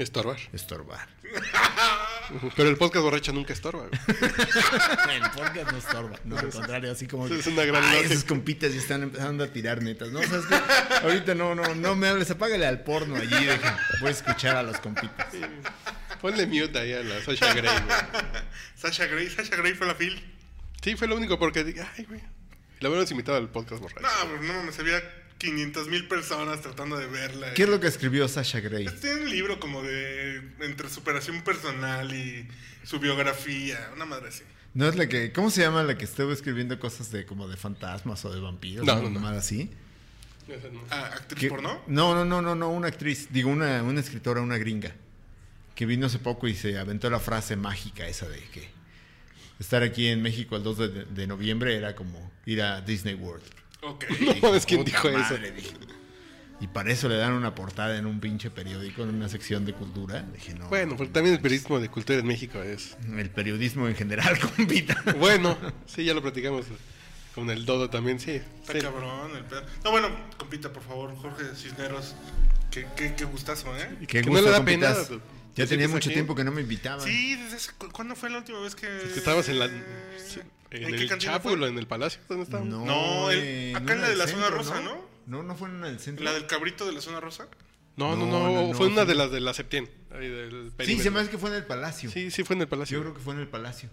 Estorbar. 0.00 0.38
Estorbar. 0.54 1.06
Pero 2.56 2.70
el 2.70 2.76
podcast 2.78 3.02
borracho 3.02 3.34
nunca 3.34 3.52
estorba, 3.52 3.86
güey. 3.86 4.00
El 5.16 5.30
podcast 5.30 5.72
no 5.72 5.78
estorba. 5.78 6.18
No, 6.24 6.38
al 6.38 6.48
contrario, 6.48 6.90
así 6.90 7.06
como. 7.06 7.26
Es 7.26 7.46
una 7.46 7.66
gran 7.66 7.84
Ay, 7.84 8.04
esos 8.04 8.24
compitas 8.24 8.72
ya 8.72 8.80
están 8.80 9.02
empezando 9.02 9.44
a 9.44 9.48
tirar 9.48 9.82
netas. 9.82 10.10
No, 10.10 10.22
¿sabes 10.22 10.46
qué? 10.46 10.54
Ahorita 11.02 11.34
no, 11.34 11.54
no, 11.54 11.74
no 11.74 11.96
me 11.96 12.08
hables. 12.08 12.30
Apágale 12.30 12.66
al 12.66 12.82
porno 12.82 13.16
allí. 13.16 13.44
Deja. 13.44 13.78
Voy 14.00 14.08
a 14.08 14.12
escuchar 14.12 14.56
a 14.56 14.62
los 14.62 14.78
compitas. 14.78 15.26
Ponle 16.22 16.46
mute 16.46 16.78
ahí 16.78 16.94
a 16.94 17.02
la 17.02 17.20
Sasha 17.22 17.52
Grey, 17.52 17.70
güey. 17.70 18.24
Sasha 18.76 19.06
Grey, 19.06 19.28
Sasha 19.28 19.56
Grey 19.56 19.74
fue 19.74 19.86
la 19.86 19.94
fil. 19.94 20.18
Sí, 20.82 20.96
fue 20.96 21.08
lo 21.08 21.16
único 21.16 21.38
porque 21.38 21.62
dije, 21.62 21.86
ay, 21.98 22.04
güey. 22.04 22.20
La 22.80 22.88
hubiéramos 22.88 23.10
invitado 23.10 23.36
al 23.36 23.50
podcast 23.50 23.82
borracho. 23.82 24.00
No, 24.00 24.30
pues 24.30 24.40
no 24.48 24.54
mames, 24.54 24.78
había 24.78 25.02
500 25.40 25.88
mil 25.88 26.06
personas 26.06 26.60
tratando 26.60 26.98
de 26.98 27.06
verla. 27.06 27.54
¿Qué 27.54 27.62
es 27.62 27.68
lo 27.68 27.80
que 27.80 27.86
escribió 27.88 28.28
Sasha 28.28 28.60
Grey? 28.60 28.84
Pues 28.84 29.00
Tiene 29.00 29.22
un 29.22 29.30
libro 29.30 29.58
como 29.58 29.82
de 29.82 30.42
entre 30.60 30.90
superación 30.90 31.42
personal 31.42 32.14
y 32.14 32.46
su 32.84 33.00
biografía, 33.00 33.90
una 33.94 34.04
madre 34.04 34.28
así. 34.28 34.44
No 34.74 34.86
es 34.86 34.96
la 34.96 35.08
que. 35.08 35.32
¿Cómo 35.32 35.50
se 35.50 35.62
llama 35.62 35.82
la 35.82 35.96
que 35.96 36.04
estuvo 36.04 36.30
escribiendo 36.30 36.78
cosas 36.78 37.10
de 37.10 37.24
como 37.24 37.48
de 37.48 37.56
fantasmas 37.56 38.22
o 38.26 38.32
de 38.32 38.38
vampiros? 38.38 38.84
No, 38.84 39.02
no, 39.02 39.18
no. 39.18 39.28
así? 39.28 39.70
Ah, 40.90 41.10
actriz 41.14 41.40
¿Qué? 41.40 41.48
porno. 41.48 41.80
No, 41.86 42.14
no, 42.14 42.24
no, 42.24 42.42
no, 42.42 42.54
no, 42.54 42.70
una 42.70 42.88
actriz, 42.88 43.28
digo, 43.30 43.50
una, 43.50 43.82
una 43.82 44.00
escritora, 44.00 44.42
una 44.42 44.58
gringa, 44.58 44.92
que 45.74 45.86
vino 45.86 46.06
hace 46.06 46.18
poco 46.18 46.48
y 46.48 46.54
se 46.54 46.78
aventó 46.78 47.08
la 47.08 47.20
frase 47.20 47.56
mágica 47.56 48.06
esa 48.06 48.28
de 48.28 48.40
que 48.52 48.68
estar 49.58 49.82
aquí 49.82 50.08
en 50.08 50.22
México 50.22 50.56
el 50.56 50.62
2 50.64 50.78
de, 50.78 50.88
de 51.04 51.26
noviembre 51.26 51.76
era 51.76 51.94
como 51.94 52.30
ir 52.46 52.62
a 52.62 52.80
Disney 52.82 53.14
World. 53.14 53.44
Ok. 53.82 54.04
No 54.42 54.50
¿quién 54.66 54.80
"Puta 54.84 54.90
dijo 54.90 55.08
eso? 55.08 55.18
madre", 55.18 55.52
dije. 55.52 55.72
Y 56.60 56.66
para 56.66 56.92
eso 56.92 57.08
le 57.08 57.16
dan 57.16 57.32
una 57.32 57.54
portada 57.54 57.96
en 57.96 58.04
un 58.04 58.20
pinche 58.20 58.50
periódico, 58.50 59.02
en 59.02 59.14
una 59.14 59.30
sección 59.30 59.64
de 59.64 59.72
cultura. 59.72 60.26
Dije, 60.34 60.52
no. 60.54 60.68
Bueno, 60.68 60.94
porque 60.94 61.10
también 61.10 61.34
el 61.36 61.40
periodismo 61.40 61.80
de 61.80 61.88
cultura 61.88 62.18
en 62.18 62.26
México 62.26 62.62
es... 62.62 62.98
El 63.16 63.30
periodismo 63.30 63.88
en 63.88 63.94
general, 63.96 64.38
compita. 64.56 65.02
Bueno, 65.18 65.56
sí, 65.86 66.04
ya 66.04 66.12
lo 66.12 66.20
platicamos 66.20 66.66
con 67.34 67.48
el 67.48 67.64
Dodo 67.64 67.88
también, 67.88 68.20
sí. 68.20 68.32
Está 68.60 68.74
Sí. 68.74 68.80
cabrón 68.80 69.34
el 69.38 69.44
pedo. 69.46 69.62
No, 69.84 69.90
bueno, 69.90 70.08
compita, 70.36 70.70
por 70.70 70.82
favor, 70.82 71.16
Jorge 71.16 71.44
Cisneros. 71.56 72.14
Qué, 72.70 72.86
qué, 72.94 73.14
qué 73.14 73.24
gustazo, 73.24 73.74
¿eh? 73.78 73.96
Qué 74.00 74.20
Que 74.20 74.22
no 74.30 74.42
le 74.42 74.50
da 74.50 74.56
compitas. 74.58 75.08
pena, 75.08 75.20
Ya 75.60 75.66
tenía 75.68 75.88
mucho 75.88 76.08
aquí. 76.08 76.14
tiempo 76.14 76.34
que 76.34 76.44
no 76.44 76.52
me 76.52 76.60
invitaban. 76.62 77.00
Sí, 77.06 77.36
desde 77.36 77.72
¿cuándo 77.92 78.14
fue 78.16 78.30
la 78.30 78.38
última 78.38 78.60
vez 78.60 78.74
que...? 78.74 78.86
Es 78.86 79.12
que 79.12 79.18
estabas 79.18 79.48
en 79.48 79.58
la... 79.58 79.66
¿En 79.66 79.72
En 79.72 80.94
qué 80.96 81.02
el 81.02 81.40
fue? 81.40 81.52
en 81.68 81.78
el 81.78 81.86
Palacio, 81.88 82.20
¿dónde 82.28 82.44
estábamos? 82.44 82.72
No, 82.72 82.84
No, 82.86 83.30
el- 83.30 83.74
acá 83.74 83.84
no 83.86 83.92
en 83.94 84.00
la 84.02 84.08
de 84.08 84.16
la 84.16 84.26
del 84.26 84.34
zona 84.34 84.50
rosa, 84.50 84.80
¿no? 84.80 85.04
No, 85.26 85.42
no 85.42 85.56
fue 85.56 85.68
en 85.68 85.84
el 85.84 85.98
centro. 85.98 86.24
¿La 86.24 86.32
del 86.32 86.46
cabrito 86.46 86.86
de 86.86 86.92
la 86.92 87.00
zona 87.00 87.20
rosa? 87.20 87.48
No, 87.96 88.16
no, 88.16 88.24
No, 88.26 88.26
no, 88.26 88.52
no, 88.54 88.68
no, 88.68 88.74
fue 88.74 88.86
una 88.86 88.96
fue- 88.98 89.06
de 89.06 89.14
las 89.16 89.30
de 89.32 89.40
la 89.40 89.52
Septién. 89.52 89.90
ahí 90.12 90.28
del 90.28 90.72
Sí, 90.84 90.98
se 91.00 91.10
me 91.10 91.20
hace 91.20 91.30
que 91.30 91.38
fue 91.38 91.50
en 91.50 91.56
el 91.56 91.64
Palacio. 91.66 92.10
Sí, 92.10 92.30
sí 92.30 92.44
fue 92.44 92.54
en 92.56 92.62
el 92.62 92.68
Palacio. 92.68 92.96
Yo 92.98 93.02
creo 93.02 93.14
que 93.14 93.20
fue 93.20 93.34
en 93.34 93.40
el 93.40 93.48
Palacio. 93.48 93.90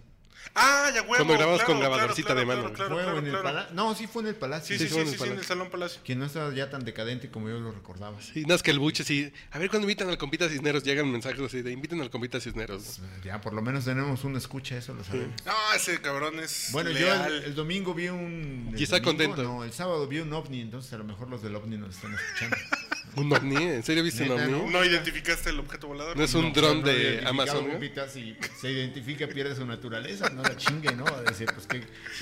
Ah, 0.55 0.91
ya 0.93 1.01
huevo. 1.01 1.25
Cuando 1.25 1.35
claro, 1.35 1.65
con 1.65 1.79
grabadorcita 1.79 2.27
claro, 2.27 2.39
de 2.39 2.45
mano. 2.45 2.61
Claro, 2.61 2.75
claro, 2.75 2.93
¿Fue 2.95 3.03
claro, 3.03 3.49
en 3.49 3.57
el? 3.67 3.75
No, 3.75 3.95
sí 3.95 4.07
fue 4.07 4.23
en 4.23 4.29
el 4.29 4.35
Palacio. 4.35 4.77
Sí, 4.77 4.83
sí, 4.83 4.89
Sí, 4.89 4.89
sí, 4.89 4.93
fue 4.93 5.01
en 5.01 5.07
sí, 5.07 5.13
el 5.13 5.17
sí, 5.19 5.23
en 5.23 5.29
el 5.29 5.35
Palacio. 5.35 5.47
Salón 5.55 5.69
Palacio. 5.69 6.01
Que 6.03 6.15
no 6.15 6.25
estaba 6.25 6.53
ya 6.53 6.69
tan 6.69 6.83
decadente 6.83 7.29
como 7.29 7.49
yo 7.49 7.59
lo 7.59 7.71
recordaba. 7.71 8.19
Sí, 8.21 8.45
es 8.47 8.63
que 8.63 8.71
el 8.71 8.79
buche 8.79 9.03
sí. 9.03 9.31
A 9.51 9.59
ver, 9.59 9.69
cuando 9.69 9.85
invitan 9.87 10.09
al 10.09 10.17
compita 10.17 10.49
Cisneros, 10.49 10.83
llegan 10.83 11.11
mensajes 11.11 11.39
así 11.41 11.61
de 11.61 11.71
inviten 11.71 12.01
al 12.01 12.09
compita 12.09 12.39
Cisneros. 12.39 12.99
Ya, 13.23 13.41
por 13.41 13.53
lo 13.53 13.61
menos 13.61 13.85
tenemos 13.85 14.23
una 14.23 14.37
escucha, 14.37 14.77
eso 14.77 14.93
lo 14.93 15.03
sabemos. 15.03 15.35
No, 15.45 15.53
ese 15.75 16.01
cabrón 16.01 16.39
es 16.39 16.69
Bueno, 16.71 16.91
yo 16.91 17.13
el, 17.25 17.43
el 17.43 17.55
domingo 17.55 17.93
vi 17.93 18.09
un... 18.09 18.73
Y 18.77 18.83
está 18.83 18.99
domingo, 18.99 19.11
contento. 19.11 19.43
No, 19.43 19.63
el 19.63 19.73
sábado 19.73 20.07
vi 20.07 20.19
un 20.19 20.33
ovni, 20.33 20.61
entonces 20.61 20.91
a 20.93 20.97
lo 20.97 21.03
mejor 21.03 21.29
los 21.29 21.41
del 21.41 21.55
ovni 21.55 21.77
nos 21.77 21.95
están 21.95 22.13
escuchando. 22.13 22.57
¿Un 23.17 23.33
ovni? 23.33 23.55
¿En 23.63 23.83
serio 23.83 24.03
viste 24.03 24.23
un 24.23 24.31
ovni? 24.31 24.51
¿no? 24.51 24.69
¿No 24.69 24.85
identificaste 24.85 25.49
el 25.49 25.59
objeto 25.59 25.87
volador? 25.87 26.15
No 26.15 26.23
es 26.23 26.33
un 26.33 26.45
No, 26.45 26.51
dron 26.53 26.83
de 26.83 27.23
Amazon. 27.25 27.65
si 28.13 28.35
se 28.61 28.71
identifica, 28.71 29.27
pierde 29.27 29.55
su 29.55 29.65
naturaleza, 29.65 30.29
no 30.29 30.43
la 30.43 30.55
chingue, 30.55 30.95
¿no? 30.95 31.05
A 31.07 31.21
decir, 31.23 31.47
pues, 31.53 31.65
¿qué, 31.67 31.81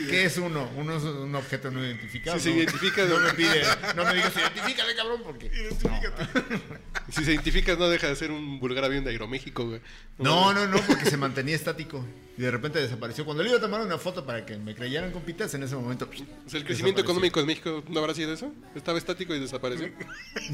qué 0.10 0.25
es 0.25 0.38
uno? 0.38 0.69
Uno 0.75 0.97
es 0.97 1.03
un 1.03 1.36
objeto 1.36 1.69
no 1.71 1.84
identificado. 1.86 2.38
Si 2.38 2.43
se 2.45 2.49
¿no? 2.51 2.55
identifica, 2.58 3.05
No 3.05 3.19
no- 3.19 3.27
me 3.27 3.34
pide, 3.34 3.62
no 3.95 4.05
me 4.05 4.13
digas, 4.13 4.34
identifícale, 4.36 4.95
cabrón, 4.95 5.21
porque... 5.23 5.47
Identifícate. 5.47 6.23
Si 7.12 7.23
se 7.23 7.34
identificas, 7.34 7.77
no 7.77 7.88
deja 7.88 8.08
de 8.08 8.15
ser 8.15 8.31
un 8.31 8.60
vulgar 8.60 8.84
avión 8.84 9.03
de 9.03 9.12
Aeroméxico, 9.12 9.63
güey. 9.67 9.79
No, 10.17 10.53
no, 10.53 10.65
no, 10.67 10.81
porque 10.88 11.05
se 11.05 11.17
mantenía 11.17 11.55
estático 11.55 12.03
y 12.36 12.41
de 12.41 12.49
repente 12.49 12.79
desapareció. 12.81 13.25
Cuando 13.25 13.43
le 13.43 13.49
iba 13.49 13.60
a 13.60 13.62
tomar 13.62 13.79
una 13.81 13.99
foto 13.99 14.25
para 14.25 14.43
que 14.43 14.58
me 14.58 14.73
creyeran 14.73 15.12
compitas, 15.12 15.53
en 15.53 15.62
ese 15.63 15.75
momento. 15.75 16.10
O 16.45 16.49
sea, 16.49 16.60
el 16.60 16.65
crecimiento 16.65 17.01
económico 17.01 17.39
de 17.39 17.45
México 17.45 17.84
no 17.89 17.99
habrá 17.99 18.15
sido 18.15 18.34
eso. 18.34 18.51
Estaba 18.75 18.97
estático 18.97 19.36
y 19.36 19.39
desapareció. 19.39 19.91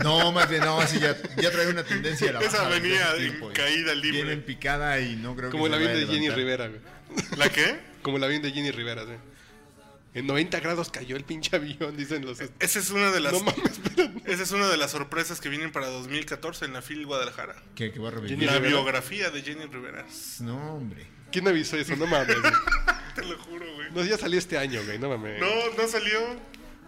No, 0.03 0.30
más 0.31 0.49
bien, 0.49 0.61
no, 0.61 0.79
así 0.79 0.99
ya, 0.99 1.15
ya 1.37 1.51
trae 1.51 1.67
una 1.67 1.83
tendencia 1.83 2.29
a 2.29 2.33
la 2.33 2.39
Esa 2.41 2.63
baja 2.63 2.69
venía 2.69 3.11
en 3.11 3.17
tiempo, 3.17 3.51
caída 3.53 3.93
libre. 3.95 4.11
Viene 4.11 4.33
en 4.33 4.43
picada 4.43 4.99
y 4.99 5.15
no 5.15 5.35
creo 5.35 5.49
que 5.49 5.57
Como 5.57 5.65
avión 5.65 5.91
vaya 5.91 6.05
de 6.05 6.07
Jenny. 6.07 6.29
Rivera, 6.29 6.67
güey. 6.67 6.81
¿La 7.37 7.49
qué? 7.49 7.79
Como 8.01 8.17
el 8.17 8.23
avión 8.23 8.41
de 8.41 8.51
Jenny 8.51 8.71
Rivera, 8.71 9.05
sí. 9.05 9.13
En 10.13 10.27
90 10.27 10.59
grados 10.59 10.89
cayó 10.89 11.15
el 11.15 11.23
pinche 11.23 11.55
avión, 11.55 11.95
dicen 11.95 12.25
los. 12.25 12.41
Esa 12.41 12.79
es 12.79 12.89
una 12.89 13.11
de 13.11 13.21
las... 13.21 13.31
No 13.31 13.39
mames. 13.39 13.79
Esa 14.25 14.43
es 14.43 14.51
una 14.51 14.67
de 14.67 14.75
las 14.75 14.91
sorpresas 14.91 15.39
que 15.39 15.47
vienen 15.47 15.71
para 15.71 15.87
2014 15.87 16.65
en 16.65 16.73
la 16.73 16.81
FIL 16.81 17.05
Guadalajara. 17.05 17.55
Que, 17.75 17.91
que 17.91 17.99
va 17.99 18.09
a 18.09 18.11
revivir. 18.11 18.43
La 18.43 18.53
Rivera. 18.55 18.75
biografía 18.75 19.29
de 19.29 19.41
Jenny 19.41 19.65
Rivera. 19.67 20.05
No, 20.41 20.75
hombre. 20.75 21.07
¿Quién 21.31 21.45
me 21.45 21.51
avisó 21.51 21.77
eso? 21.77 21.95
No 21.95 22.07
mames. 22.07 22.41
güey. 22.41 22.53
Te 23.15 23.23
lo 23.23 23.37
juro, 23.39 23.65
güey. 23.75 23.87
No, 23.91 24.03
ya 24.03 24.17
salió 24.17 24.37
este 24.37 24.57
año, 24.57 24.81
güey. 24.83 24.99
No 24.99 25.07
mames. 25.09 25.39
No, 25.39 25.47
no 25.77 25.87
salió. 25.87 26.19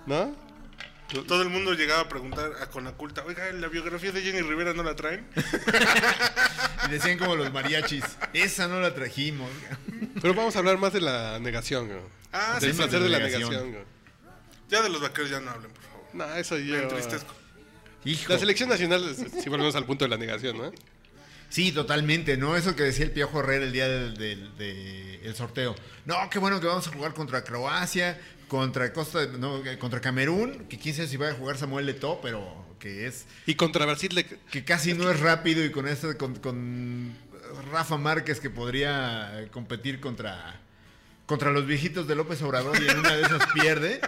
¿No? 0.06 0.36
Todo 1.22 1.44
el 1.44 1.50
mundo 1.50 1.74
llegaba 1.74 2.02
a 2.02 2.10
preguntar 2.10 2.52
a 2.62 2.68
Conaculta, 2.70 3.24
oiga, 3.26 3.52
la 3.54 3.68
biografía 3.68 4.12
de 4.12 4.22
Jenny 4.22 4.42
Rivera 4.42 4.74
no 4.74 4.84
la 4.84 4.96
traen. 4.96 5.26
Y 6.88 6.92
decían 6.92 7.18
como 7.18 7.36
los 7.38 7.52
mariachis, 7.54 8.04
esa 8.34 8.68
no 8.68 8.82
la 8.82 8.94
trajimos. 8.94 9.50
Pero 10.22 10.34
vamos 10.34 10.56
a 10.56 10.60
hablar 10.60 10.78
más 10.78 10.92
de 10.92 11.00
la 11.00 11.40
negación, 11.40 11.88
güey. 11.88 12.00
Ah, 12.34 12.58
Del 12.60 12.72
sí, 12.72 12.78
placer 12.78 13.00
de 13.02 13.10
la 13.10 13.20
negación. 13.20 13.50
negación, 13.50 13.72
güey. 13.72 13.84
Ya 14.70 14.82
de 14.82 14.90
los 14.90 15.00
vaqueros 15.02 15.30
ya 15.30 15.40
no 15.40 15.52
hablen, 15.52 15.72
por 15.72 15.82
favor. 15.84 16.08
No, 16.14 16.36
eso 16.36 16.56
Me 16.56 16.66
yo... 16.66 16.76
entristezco. 16.78 17.34
Hijo. 18.06 18.34
La 18.34 18.38
selección 18.40 18.68
nacional, 18.68 19.16
si 19.16 19.50
volvemos 19.50 19.76
al 19.76 19.86
punto 19.86 20.04
de 20.04 20.10
la 20.10 20.18
negación, 20.18 20.58
¿no? 20.58 20.72
Sí, 21.54 21.72
totalmente, 21.72 22.36
¿no? 22.36 22.56
Eso 22.58 22.76
que 22.76 22.82
decía 22.82 23.06
el 23.06 23.12
Piojo 23.12 23.42
Herrera 23.42 23.64
el 23.64 23.72
día 23.72 23.88
del, 23.88 24.16
del- 24.18 24.58
de- 24.58 25.20
el 25.24 25.36
sorteo. 25.36 25.76
No, 26.04 26.16
qué 26.32 26.40
bueno 26.40 26.60
que 26.60 26.66
vamos 26.66 26.88
a 26.88 26.92
jugar 26.92 27.14
contra 27.14 27.44
Croacia, 27.44 28.20
contra 28.48 28.92
Costa, 28.92 29.28
no, 29.38 29.62
contra 29.78 30.02
Camerún, 30.02 30.66
que 30.68 30.80
quién 30.80 30.96
sabe 30.96 31.08
si 31.08 31.16
va 31.16 31.30
a 31.30 31.34
jugar 31.36 31.56
Samuel 31.60 31.86
Leto, 31.86 32.20
pero 32.24 32.66
que 32.80 33.06
es 33.06 33.28
Y 33.46 33.54
contra 33.54 33.86
Brasil 33.86 34.10
le... 34.16 34.26
que 34.26 34.66
casi 34.66 34.96
no 34.96 35.12
es 35.12 35.20
rápido 35.20 35.64
y 35.64 35.70
con 35.70 35.88
este 35.88 36.18
con, 36.18 36.38
con 36.38 37.16
Rafa 37.72 37.98
Márquez 37.98 38.40
que 38.40 38.50
podría 38.50 39.48
competir 39.52 40.00
contra 40.00 40.60
contra 41.26 41.52
los 41.52 41.66
viejitos 41.66 42.08
de 42.08 42.16
López 42.16 42.42
Obrador 42.42 42.82
y 42.84 42.88
en 42.90 43.00
una 43.00 43.16
de 43.16 43.22
esas 43.24 43.42
pierde 43.54 44.02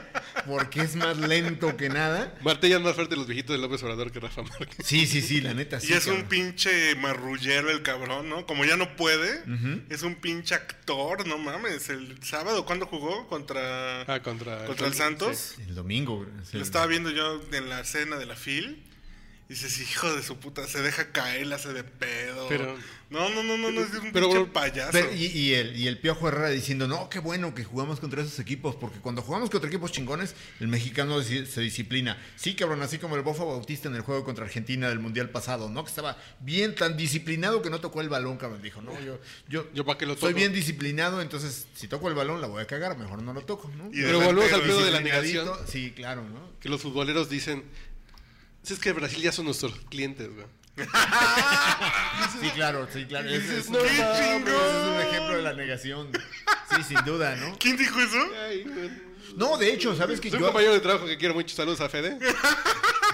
porque 0.46 0.82
es 0.82 0.96
más 0.96 1.18
lento 1.18 1.76
que 1.78 1.90
nada. 1.90 2.36
Martella 2.44 2.76
es 2.78 2.82
más 2.84 2.96
fuerte 2.96 3.16
los 3.16 3.26
viejitos 3.26 3.56
de 3.56 3.62
López 3.62 3.82
Obrador 3.84 4.12
que 4.12 4.20
Rafa 4.20 4.42
Márquez. 4.44 4.86
Sí, 4.86 5.08
sí, 5.08 5.22
sí, 5.22 5.42
la 5.42 5.54
neta 5.54 5.80
sí. 5.80 5.92
y 5.92 5.94
es 5.94 6.08
un 6.08 6.24
pinche 6.26 6.94
marrullero 6.96 7.72
el 7.72 7.82
cabrón, 7.84 8.30
¿no? 8.30 8.46
Como 8.46 8.66
ya 8.66 8.76
no 8.78 8.96
puede, 8.98 9.42
es 9.90 10.04
un 10.04 10.16
pinche 10.16 10.56
actor, 10.56 11.26
no 11.26 11.38
mames. 11.38 11.90
El 11.90 12.22
sábado, 12.24 12.66
¿cuándo 12.66 12.86
jugó? 12.86 13.28
Contra, 13.28 14.02
Ah, 14.02 14.20
contra... 14.22 14.66
contra 14.66 14.88
el 14.88 14.94
Santos. 14.94 15.56
el 15.68 15.74
domingo. 15.76 16.26
es 16.44 16.54
Lo 16.54 16.62
estaba 16.62 16.86
viendo 16.86 17.10
yo 17.12 17.42
en 17.52 17.70
la 17.70 17.80
escena 17.80 18.18
de 18.18 18.26
la 18.26 18.36
FIL. 18.36 18.84
Y 19.48 19.54
dices, 19.54 19.80
hijo 19.80 20.12
de 20.16 20.24
su 20.24 20.38
puta, 20.38 20.66
se 20.68 20.82
deja 20.82 21.12
caer, 21.12 21.46
la 21.46 21.58
hace 21.58 21.72
de 21.72 21.84
pedo. 21.84 22.48
Pero- 22.50 22.76
no, 23.12 23.30
no, 23.30 23.44
no, 23.44 23.56
no, 23.60 23.70
no, 23.70 23.82
es 23.82 23.94
un 23.94 24.12
pero- 24.12 24.30
pinche 24.30 24.46
payaso. 24.52 24.90
Pero- 24.92 25.14
y, 25.14 25.26
y 25.28 25.54
el, 25.54 25.78
y 25.78 25.88
el 25.88 26.00
Piojo 26.00 26.28
Herrera 26.28 26.50
diciendo, 26.50 26.88
no, 26.88 27.08
qué 27.10 27.20
bueno 27.20 27.54
que 27.54 27.64
jugamos 27.64 28.00
contra 28.00 28.24
esos 28.24 28.40
equipos, 28.40 28.76
porque 28.76 28.98
cuando 28.98 29.22
jugamos 29.22 29.52
contra 29.52 29.68
equipos 29.70 29.92
chingones, 29.92 30.34
el 30.60 30.68
mexicano 30.68 31.22
se 31.22 31.62
disciplina. 31.62 32.18
Sí, 32.36 32.56
cabrón, 32.56 32.82
así 32.82 32.98
como 32.98 33.16
el 33.18 33.22
Bofo 33.22 33.46
Bautista 33.46 33.88
en 33.88 33.94
el 33.94 34.02
juego 34.02 34.24
contra 34.24 34.46
Argentina 34.46 34.90
del 34.90 34.98
Mundial 34.98 35.30
pasado, 35.30 35.70
¿no? 35.70 35.84
Que 35.84 35.90
estaba 35.90 36.18
bien 36.40 36.74
tan 36.74 36.98
disciplinado 36.98 37.62
que 37.62 37.70
no 37.70 37.80
tocó 37.80 38.02
el 38.02 38.10
balón, 38.10 38.38
cabrón. 38.38 38.64
Dijo, 38.64 38.82
no, 38.82 39.00
yo, 39.00 39.20
yo, 39.48 39.72
Yo 39.76 39.86
pa' 39.86 40.00
qué 40.00 40.08
lo 40.08 40.14
soy 40.16 40.32
toco. 40.32 40.40
bien 40.40 40.54
disciplinado, 40.54 41.22
entonces 41.22 41.68
si 41.76 41.88
toco 41.88 42.10
el 42.10 42.16
balón 42.16 42.42
la 42.42 42.48
voy 42.48 42.64
a 42.64 42.66
cagar, 42.66 42.98
mejor 42.98 43.22
no 43.22 43.32
lo 43.32 43.42
toco, 43.42 43.70
¿no? 43.78 43.90
Y 43.94 44.02
Pero 44.02 44.20
volvemos 44.22 44.52
al 44.52 44.62
pedo 44.64 44.84
de 44.84 44.90
la 44.90 45.02
negación. 45.02 45.48
Sí, 45.68 45.92
claro, 45.96 46.24
¿no? 46.24 46.50
Que 46.60 46.70
los 46.70 46.82
futboleros 46.82 47.30
dicen... 47.30 47.64
Es 48.70 48.80
que 48.80 48.94
Brasil 48.94 49.22
ya 49.22 49.32
son 49.32 49.46
nuestros 49.46 49.74
clientes, 49.90 50.30
güey. 50.34 50.48
Sí, 52.42 52.50
claro, 52.52 52.88
sí, 52.92 53.06
claro. 53.06 53.30
Es, 53.30 53.50
es 53.50 53.68
un 53.70 53.78
ejemplo 53.78 55.38
de 55.38 55.42
la 55.42 55.54
negación. 55.54 56.10
Sí, 56.76 56.84
sin 56.84 57.06
duda, 57.06 57.36
¿no? 57.36 57.56
¿Quién 57.60 57.78
dijo 57.78 58.00
eso? 58.00 58.18
No, 59.38 59.58
de 59.58 59.74
hecho, 59.74 59.96
¿sabes 59.96 60.20
que 60.20 60.30
Soy 60.30 60.38
un 60.38 60.42
yo, 60.42 60.48
compañero 60.48 60.74
de 60.74 60.80
trabajo 60.80 61.06
que 61.06 61.18
quiero 61.18 61.34
mucho. 61.34 61.56
Saludos 61.56 61.82
a 61.82 61.90
Fede. 61.90 62.18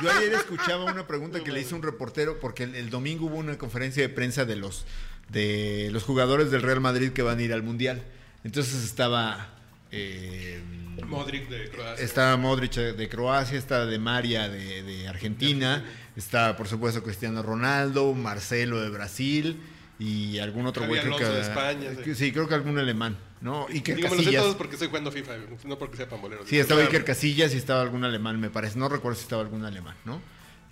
Yo 0.01 0.11
ayer 0.11 0.33
escuchaba 0.33 0.85
una 0.85 1.05
pregunta 1.05 1.43
que 1.43 1.51
le 1.51 1.61
hizo 1.61 1.75
un 1.75 1.83
reportero 1.83 2.39
porque 2.39 2.63
el, 2.63 2.75
el 2.75 2.89
domingo 2.89 3.27
hubo 3.27 3.35
una 3.35 3.57
conferencia 3.57 4.01
de 4.01 4.09
prensa 4.09 4.45
de 4.45 4.55
los 4.55 4.85
de 5.29 5.89
los 5.91 6.03
jugadores 6.03 6.51
del 6.51 6.61
Real 6.61 6.81
Madrid 6.81 7.11
que 7.11 7.21
van 7.21 7.39
a 7.39 7.41
ir 7.41 7.53
al 7.53 7.63
mundial. 7.63 8.03
Entonces 8.43 8.83
estaba 8.83 9.60
eh, 9.91 10.61
Modric 11.05 11.49
de 11.49 11.69
Croacia. 11.69 12.05
estaba 12.05 12.37
Modric 12.37 12.73
de 12.73 13.09
Croacia, 13.09 13.57
estaba 13.57 13.85
de 13.85 13.99
María 13.99 14.49
de, 14.49 14.83
de 14.83 15.07
Argentina, 15.07 15.83
estaba 16.15 16.55
por 16.55 16.67
supuesto 16.67 17.03
Cristiano 17.03 17.41
Ronaldo, 17.41 18.13
Marcelo 18.13 18.81
de 18.81 18.89
Brasil 18.89 19.59
y 19.99 20.39
algún 20.39 20.65
otro 20.65 20.87
güey 20.87 21.01
creo 21.01 21.15
que 21.15 21.25
de 21.25 21.41
España, 21.41 21.89
sí. 22.03 22.15
sí, 22.15 22.31
creo 22.31 22.47
que 22.47 22.55
algún 22.55 22.77
alemán, 22.79 23.17
¿no? 23.39 23.67
Iker 23.67 23.95
Digo, 23.95 24.09
me 24.09 24.15
lo 24.15 24.21
sé 24.21 24.25
Casillas. 24.25 24.43
todos 24.43 24.55
porque 24.55 24.73
estoy 24.73 24.87
jugando 24.87 25.11
FIFA, 25.11 25.33
no 25.65 25.77
porque 25.77 25.97
sea 25.97 26.09
pambolero. 26.09 26.45
Sí, 26.47 26.57
estaba. 26.57 26.81
Iker 26.81 27.05
Casillas 27.05 27.53
y 27.53 27.57
estaba 27.57 27.81
algún 27.81 28.03
alemán, 28.03 28.39
me 28.39 28.49
parece. 28.49 28.79
No 28.79 28.89
recuerdo 28.89 29.17
si 29.17 29.23
estaba 29.23 29.43
algún 29.43 29.63
alemán, 29.63 29.95
¿no? 30.05 30.19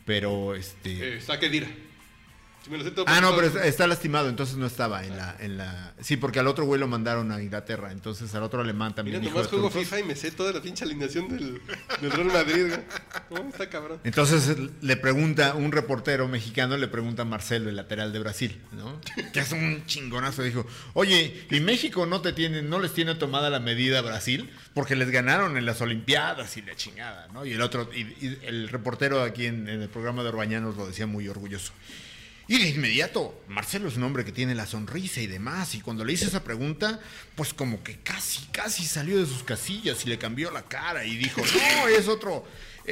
Pero 0.06 0.56
este. 0.56 0.94
Eh, 0.94 1.18
está 1.18 1.40
Kedira. 1.40 1.68
Si 2.64 2.70
me 2.70 2.78
lo 2.78 2.84
sé 2.84 2.92
todo 2.92 3.06
ah, 3.08 3.22
no, 3.22 3.34
pero 3.36 3.48
está, 3.48 3.66
está 3.66 3.88
lastimado, 3.88 4.28
entonces 4.28 4.58
no 4.58 4.66
estaba 4.66 5.06
en 5.06 5.16
la, 5.16 5.36
en 5.40 5.58
la. 5.58 5.94
Sí, 6.02 6.18
porque 6.18 6.40
al 6.40 6.48
otro 6.48 6.66
güey 6.66 6.80
lo 6.80 6.88
mandaron 6.88 7.32
a 7.32 7.42
Inglaterra, 7.42 7.92
entonces 7.92 8.34
al 8.36 8.44
otro 8.44 8.62
alemán 8.62 8.94
también. 8.94 9.20
Mira, 9.22 9.32
nomás 9.32 9.48
juego. 9.48 9.70
FIFA 9.70 10.00
y 10.00 10.04
me 10.04 10.16
sé 10.16 10.32
toda 10.32 10.52
la 10.52 10.62
pinche 10.62 10.84
alineación 10.84 11.30
del, 11.30 11.62
del 12.02 12.12
Real 12.12 12.28
Madrid, 12.28 12.68
güey. 12.68 12.80
No, 13.30 13.50
está 13.50 13.70
cabrón. 13.70 14.00
Entonces 14.04 14.58
le 14.82 14.98
pregunta, 14.98 15.56
un 15.56 15.72
reportero 15.72 16.28
mexicano 16.28 16.76
le 16.76 16.88
pregunta 16.90 17.22
a 17.22 17.26
Marcelo, 17.26 17.70
el 17.70 17.78
lateral 17.78 18.12
de 18.12 18.20
Brasil, 18.20 18.60
¿no? 18.74 19.00
Que 19.32 19.40
es 19.40 19.52
un 19.54 19.86
chingonazo. 19.86 20.44
Dijo, 20.44 20.66
oye, 20.94 21.48
¿y 21.50 21.60
México 21.62 22.06
no 22.06 22.22
te 22.22 22.34
tiene, 22.34 22.62
no 22.62 22.80
les 22.80 22.94
tiene 22.94 23.16
tomada 23.16 23.50
la 23.50 23.60
medida 23.60 24.00
a 24.00 24.02
Brasil? 24.02 24.50
Porque 24.74 24.96
les 24.96 25.10
ganaron 25.12 25.56
en 25.58 25.66
las 25.66 25.80
Olimpiadas 25.80 26.58
y 26.58 26.62
la 26.62 26.76
chingada, 26.76 27.28
¿no? 27.34 27.46
Y 27.46 27.54
el 27.54 27.62
otro, 27.62 27.90
y, 27.94 28.02
y 28.02 28.40
el 28.44 28.68
reportero 28.68 29.22
aquí 29.22 29.46
en, 29.46 29.70
en 29.70 29.82
el 29.82 29.90
programa 29.90 30.24
de 30.24 30.30
Orbañanos 30.30 30.76
lo 30.76 30.88
decía 30.88 31.08
muy 31.08 31.28
orgulloso. 31.28 31.72
Y 32.50 32.58
de 32.58 32.70
inmediato, 32.70 33.44
Marcelo 33.48 33.88
es 33.88 33.96
un 33.96 34.04
hombre 34.04 34.26
que 34.26 34.32
tiene 34.32 34.56
la 34.56 34.66
sonrisa 34.66 35.22
y 35.22 35.28
demás. 35.28 35.76
Y 35.76 35.82
cuando 35.82 36.04
le 36.04 36.14
hice 36.14 36.26
esa 36.26 36.44
pregunta, 36.44 37.00
pues 37.36 37.54
como 37.54 37.84
que 37.84 38.00
casi, 38.00 38.44
casi 38.48 38.86
salió 38.86 39.20
de 39.20 39.28
sus 39.28 39.44
casillas 39.44 40.04
y 40.04 40.10
le 40.10 40.18
cambió 40.18 40.50
la 40.50 40.64
cara 40.64 41.06
y 41.06 41.16
dijo, 41.16 41.42
no, 41.42 41.88
es 41.88 42.08
otro, 42.08 42.48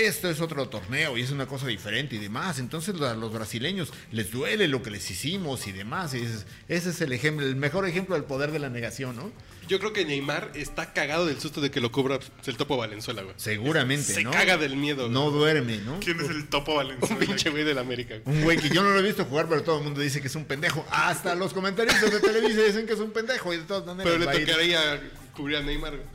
esto 0.06 0.30
es 0.30 0.40
otro 0.42 0.70
torneo 0.70 1.18
y 1.18 1.22
es 1.22 1.32
una 1.32 1.48
cosa 1.48 1.68
diferente 1.68 2.16
y 2.16 2.20
demás. 2.20 2.60
Entonces 2.60 3.00
a 3.02 3.16
los 3.16 3.34
brasileños 3.34 3.92
les 4.12 4.32
duele 4.32 4.68
lo 4.68 4.84
que 4.84 4.92
les 4.92 5.10
hicimos 5.10 5.66
y 5.68 5.72
demás. 5.72 6.14
Y 6.14 6.18
ese, 6.20 6.46
ese 6.68 6.90
es 6.92 7.02
el 7.02 7.12
ejemplo, 7.14 7.46
el 7.46 7.56
mejor 7.56 7.88
ejemplo 7.88 8.16
del 8.16 8.24
poder 8.26 8.52
de 8.52 8.60
la 8.60 8.70
negación, 8.70 9.16
¿no? 9.16 9.32
Yo 9.68 9.80
creo 9.80 9.92
que 9.92 10.06
Neymar 10.06 10.52
está 10.56 10.94
cagado 10.94 11.26
del 11.26 11.42
susto 11.42 11.60
de 11.60 11.70
que 11.72 11.82
lo 11.82 11.92
cubra 11.92 12.20
el 12.46 12.56
topo 12.56 12.78
Valenzuela, 12.78 13.24
güey. 13.24 13.36
Seguramente, 13.38 14.04
Se 14.14 14.24
¿no? 14.24 14.32
caga 14.32 14.56
del 14.58 14.78
miedo, 14.78 15.04
güey. 15.04 15.12
No 15.14 15.30
duerme, 15.30 15.78
¿no? 15.80 16.00
¿Quién 16.00 16.22
es 16.22 16.30
el 16.30 16.48
topo 16.48 16.72
Un 16.72 16.78
Valenzuela? 16.78 17.20
pinche 17.20 17.50
güey 17.50 17.66
del 17.66 17.78
América. 17.78 18.16
güey. 18.24 18.38
Un 18.38 18.44
güey 18.46 18.58
que 18.60 18.70
yo 18.70 18.82
no 18.82 18.92
lo 18.92 19.00
he 19.00 19.04
visto 19.04 19.26
jugar, 19.26 19.48
pero 19.50 19.64
todo 19.64 19.80
el 19.80 19.84
mundo 19.84 20.00
dice 20.00 20.22
que 20.22 20.28
es 20.28 20.36
un 20.36 20.46
pendejo. 20.46 20.86
Hasta 20.90 21.36
los 21.36 21.54
comentaristas 21.54 22.10
de 22.12 22.20
Televisa 22.22 22.62
dicen 22.62 22.86
que 22.88 22.94
es 22.94 23.00
un 23.00 23.12
pendejo 23.12 23.54
y 23.54 23.58
de 23.58 23.64
todas 23.64 23.86
maneras 23.86 24.14
Pero 24.18 24.32
le 24.32 24.46
tocaría 24.46 25.02
cubrir 25.36 25.58
a 25.58 25.62
Neymar, 25.64 25.98
güey. 25.98 26.08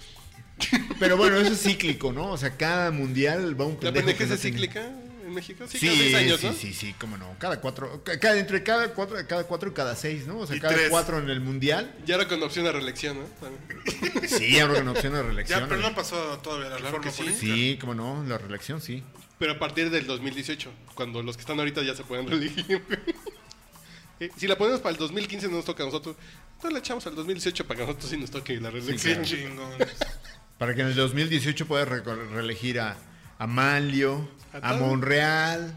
Pero 0.98 1.16
bueno, 1.16 1.36
eso 1.38 1.52
es 1.52 1.62
cíclico, 1.62 2.12
¿no? 2.12 2.30
O 2.30 2.36
sea, 2.38 2.56
cada 2.56 2.90
mundial 2.90 3.60
va 3.60 3.66
un 3.66 3.74
¿La 3.74 3.92
pendejo. 3.92 4.06
pendejez 4.06 4.18
que 4.18 4.26
no 4.28 4.34
es 4.34 4.40
tiene- 4.40 4.56
cíclica 4.58 4.86
en 4.86 5.34
México? 5.34 5.64
Sí, 5.68 5.78
Sí, 5.78 5.86
cada 5.86 5.98
seis 5.98 6.14
años, 6.14 6.40
sí, 6.40 6.46
¿no? 6.46 6.52
sí, 6.52 6.72
sí, 6.74 6.94
cómo 7.00 7.16
no. 7.16 7.34
Cada 7.38 7.60
cuatro, 7.60 8.02
ca- 8.04 8.18
cada, 8.20 8.38
entre 8.38 8.62
cada 8.62 8.92
cuatro, 8.94 9.16
cada 9.26 9.44
cuatro 9.44 9.70
y 9.70 9.72
cada 9.72 9.96
seis, 9.96 10.26
¿no? 10.26 10.38
O 10.38 10.46
sea, 10.46 10.56
Y 10.56 10.60
cada 10.60 10.74
tres. 10.74 10.90
cuatro 10.90 11.18
en 11.18 11.28
el 11.30 11.40
mundial. 11.40 11.94
Ya 12.06 12.14
era 12.16 12.28
con 12.28 12.42
opción 12.42 12.66
a 12.66 12.72
reelección, 12.72 13.18
¿no? 13.18 13.24
También. 13.40 14.28
Sí, 14.28 14.58
habrá 14.60 14.80
una 14.82 14.92
opción 14.92 15.12
de 15.14 15.22
reelección. 15.22 15.60
Ya, 15.60 15.68
pero 15.68 15.80
no 15.80 15.94
pasó 15.94 16.16
todavía 16.38 16.68
la 16.70 16.76
Claro 16.76 16.98
reforma 16.98 17.10
sí. 17.10 17.22
política. 17.22 17.54
Sí, 17.54 17.78
cómo 17.80 17.94
no, 17.94 18.24
la 18.24 18.38
reelección, 18.38 18.80
sí. 18.80 19.02
Pero 19.38 19.52
a 19.54 19.58
partir 19.58 19.90
del 19.90 20.06
2018, 20.06 20.70
cuando 20.94 21.22
los 21.22 21.36
que 21.36 21.40
están 21.40 21.58
ahorita 21.58 21.82
ya 21.82 21.94
se 21.96 22.04
pueden 22.04 22.28
reelegir. 22.28 22.82
Eh, 24.20 24.30
Si 24.36 24.46
la 24.46 24.56
ponemos 24.56 24.80
para 24.80 24.92
el 24.92 24.98
2015 24.98 25.48
no 25.48 25.56
nos 25.56 25.64
toca 25.64 25.82
a 25.82 25.86
nosotros, 25.86 26.14
entonces 26.54 26.72
la 26.72 26.78
echamos 26.78 27.04
al 27.08 27.16
2018 27.16 27.66
para 27.66 27.78
que 27.78 27.82
a 27.82 27.86
nosotros 27.86 28.08
sí 28.10 28.16
nos 28.16 28.30
toque 28.30 28.60
la 28.60 28.70
Qué 28.70 28.78
reelección. 28.78 29.24
chingón. 29.24 29.72
Para 30.62 30.76
que 30.76 30.82
en 30.82 30.86
el 30.86 30.94
2018 30.94 31.66
puedas 31.66 31.88
re- 31.88 32.02
reelegir 32.02 32.78
a, 32.78 32.96
a 33.36 33.46
Manlio, 33.48 34.28
A 34.52 34.70
a. 34.70 34.74
Monreal, 34.74 35.76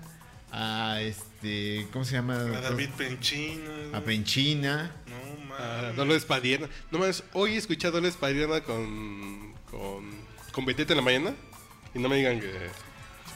a 0.52 1.02
este, 1.02 1.88
¿cómo 1.92 2.06
se 2.06 2.12
llama? 2.14 2.36
A 2.36 2.62
David 2.62 2.90
Penchino. 2.96 3.72
A 3.98 4.02
Penchina. 4.02 4.92
No, 5.08 5.56
A 5.56 5.82
mames. 5.82 5.96
Dolores 5.96 6.26
Padierna. 6.26 6.70
No 6.92 7.00
más, 7.00 7.24
hoy 7.34 7.56
escuché 7.56 7.88
a 7.88 7.90
Dolores 7.90 8.16
Padierna 8.16 8.62
con, 8.62 9.56
con, 9.72 10.08
con 10.52 10.66
Beteta 10.66 10.94
en 10.94 10.98
la 10.98 11.04
mañana. 11.04 11.34
Y 11.96 11.98
no 11.98 12.08
me 12.08 12.18
digan 12.18 12.40
que. 12.40 12.52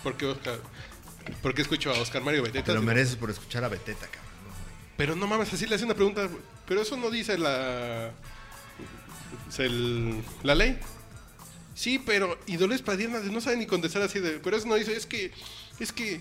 ¿Por 0.03 0.17
qué, 0.17 0.27
Oscar, 0.27 0.59
¿por 1.41 1.55
qué 1.55 1.63
escucho 1.63 1.89
a 1.91 1.97
Oscar 1.99 2.21
Mario 2.21 2.43
Beteta? 2.43 2.65
Te 2.65 2.73
lo 2.75 2.83
mereces 2.83 3.15
por 3.15 3.31
escuchar 3.31 3.63
a 3.63 3.69
Beteta, 3.69 4.05
cabrón. 4.05 4.29
Pero 4.97 5.15
no 5.15 5.25
mames, 5.25 5.51
así 5.51 5.65
le 5.65 5.73
hace 5.73 5.85
una 5.85 5.95
pregunta. 5.95 6.29
Pero 6.67 6.83
eso 6.83 6.95
no 6.95 7.09
dice 7.09 7.39
la. 7.39 8.11
el- 9.57 10.21
la 10.43 10.53
ley. 10.53 10.79
Sí, 11.79 11.97
pero. 11.97 12.37
Y 12.45 12.57
Dolores 12.57 12.81
Padierna 12.81 13.19
no 13.19 13.39
sabe 13.39 13.55
ni 13.55 13.65
contestar 13.65 14.01
así 14.01 14.19
de. 14.19 14.39
Pero 14.39 14.57
eso 14.57 14.67
no 14.67 14.75
dice, 14.75 14.93
es 14.97 15.05
que. 15.05 15.31
Es 15.79 15.93
que. 15.93 16.19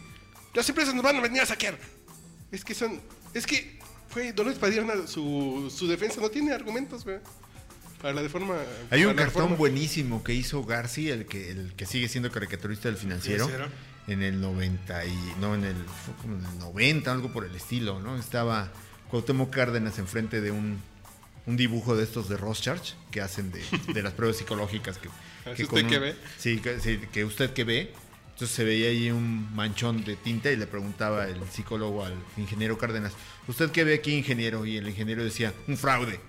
Las 0.55 0.69
empresas 0.69 0.95
nos 0.95 1.03
van 1.03 1.17
a 1.17 1.21
venir 1.21 1.41
a 1.43 1.47
saquear. 1.47 1.77
Es 2.53 2.65
que 2.65 2.75
son. 2.75 3.01
Es 3.35 3.45
que. 3.45 3.77
Fue 4.09 4.33
Dolores 4.33 4.57
Padierna, 4.57 5.09
su, 5.09 5.71
su 5.77 5.89
defensa 5.89 6.21
no 6.21 6.31
tiene 6.31 6.53
argumentos, 6.53 7.05
güey. 7.05 7.19
Para 8.01 8.15
la 8.15 8.23
deforma. 8.23 8.55
Hay 8.91 9.05
un 9.05 9.15
cartón 9.15 9.27
reforma. 9.27 9.57
buenísimo 9.57 10.23
que 10.23 10.33
hizo 10.33 10.63
Garci, 10.63 11.11
el 11.11 11.27
que, 11.27 11.51
el 11.51 11.75
que 11.75 11.87
sigue 11.87 12.09
siendo 12.09 12.31
caricaturista 12.31 12.89
del 12.89 12.97
financiero, 12.97 13.47
¿Financiero? 13.47 13.73
en 14.07 14.23
el 14.23 14.41
90 14.41 15.07
y 15.07 15.35
no 15.41 15.57
en 15.57 15.65
el 15.65 15.75
fue 15.75 16.15
como 16.23 16.37
en 16.37 16.45
el 16.47 16.59
90, 16.61 17.11
algo 17.11 17.33
por 17.33 17.45
el 17.45 17.55
estilo, 17.57 17.99
¿no? 17.99 18.17
Estaba 18.17 18.71
Cuauhtémoc 19.11 19.51
Cárdenas 19.51 19.99
enfrente 19.99 20.41
de 20.41 20.53
un 20.53 20.81
un 21.49 21.57
dibujo 21.57 21.97
de 21.97 22.05
estos 22.05 22.29
de 22.29 22.37
Rothschild 22.37 22.83
que 23.11 23.23
hacen 23.23 23.51
de, 23.51 23.65
de 23.93 24.03
las 24.03 24.13
pruebas 24.13 24.37
psicológicas 24.37 24.99
que, 24.99 25.09
¿Es 25.57 25.67
con 25.67 25.79
usted 25.79 25.91
que 25.91 25.99
ve? 25.99 26.15
Sí 26.39 26.59
que, 26.59 26.81
sí, 26.81 26.99
que 27.13 27.25
usted 27.25 27.53
que 27.53 27.65
ve. 27.65 27.93
Entonces 28.33 28.55
se 28.55 28.65
veía 28.65 28.89
ahí 28.89 29.11
un 29.11 29.53
manchón 29.55 30.05
de 30.05 30.15
tinta 30.15 30.51
y 30.53 30.57
le 30.57 30.67
preguntaba 30.69 31.27
el 31.27 31.41
psicólogo 31.51 32.05
al 32.05 32.15
ingeniero 32.37 32.79
Cárdenas, 32.79 33.13
¿usted 33.49 33.71
qué 33.71 33.83
ve 33.83 33.95
aquí, 33.95 34.15
ingeniero? 34.15 34.65
Y 34.65 34.77
el 34.77 34.89
ingeniero 34.89 35.25
decía, 35.25 35.53
un 35.67 35.77
fraude. 35.77 36.21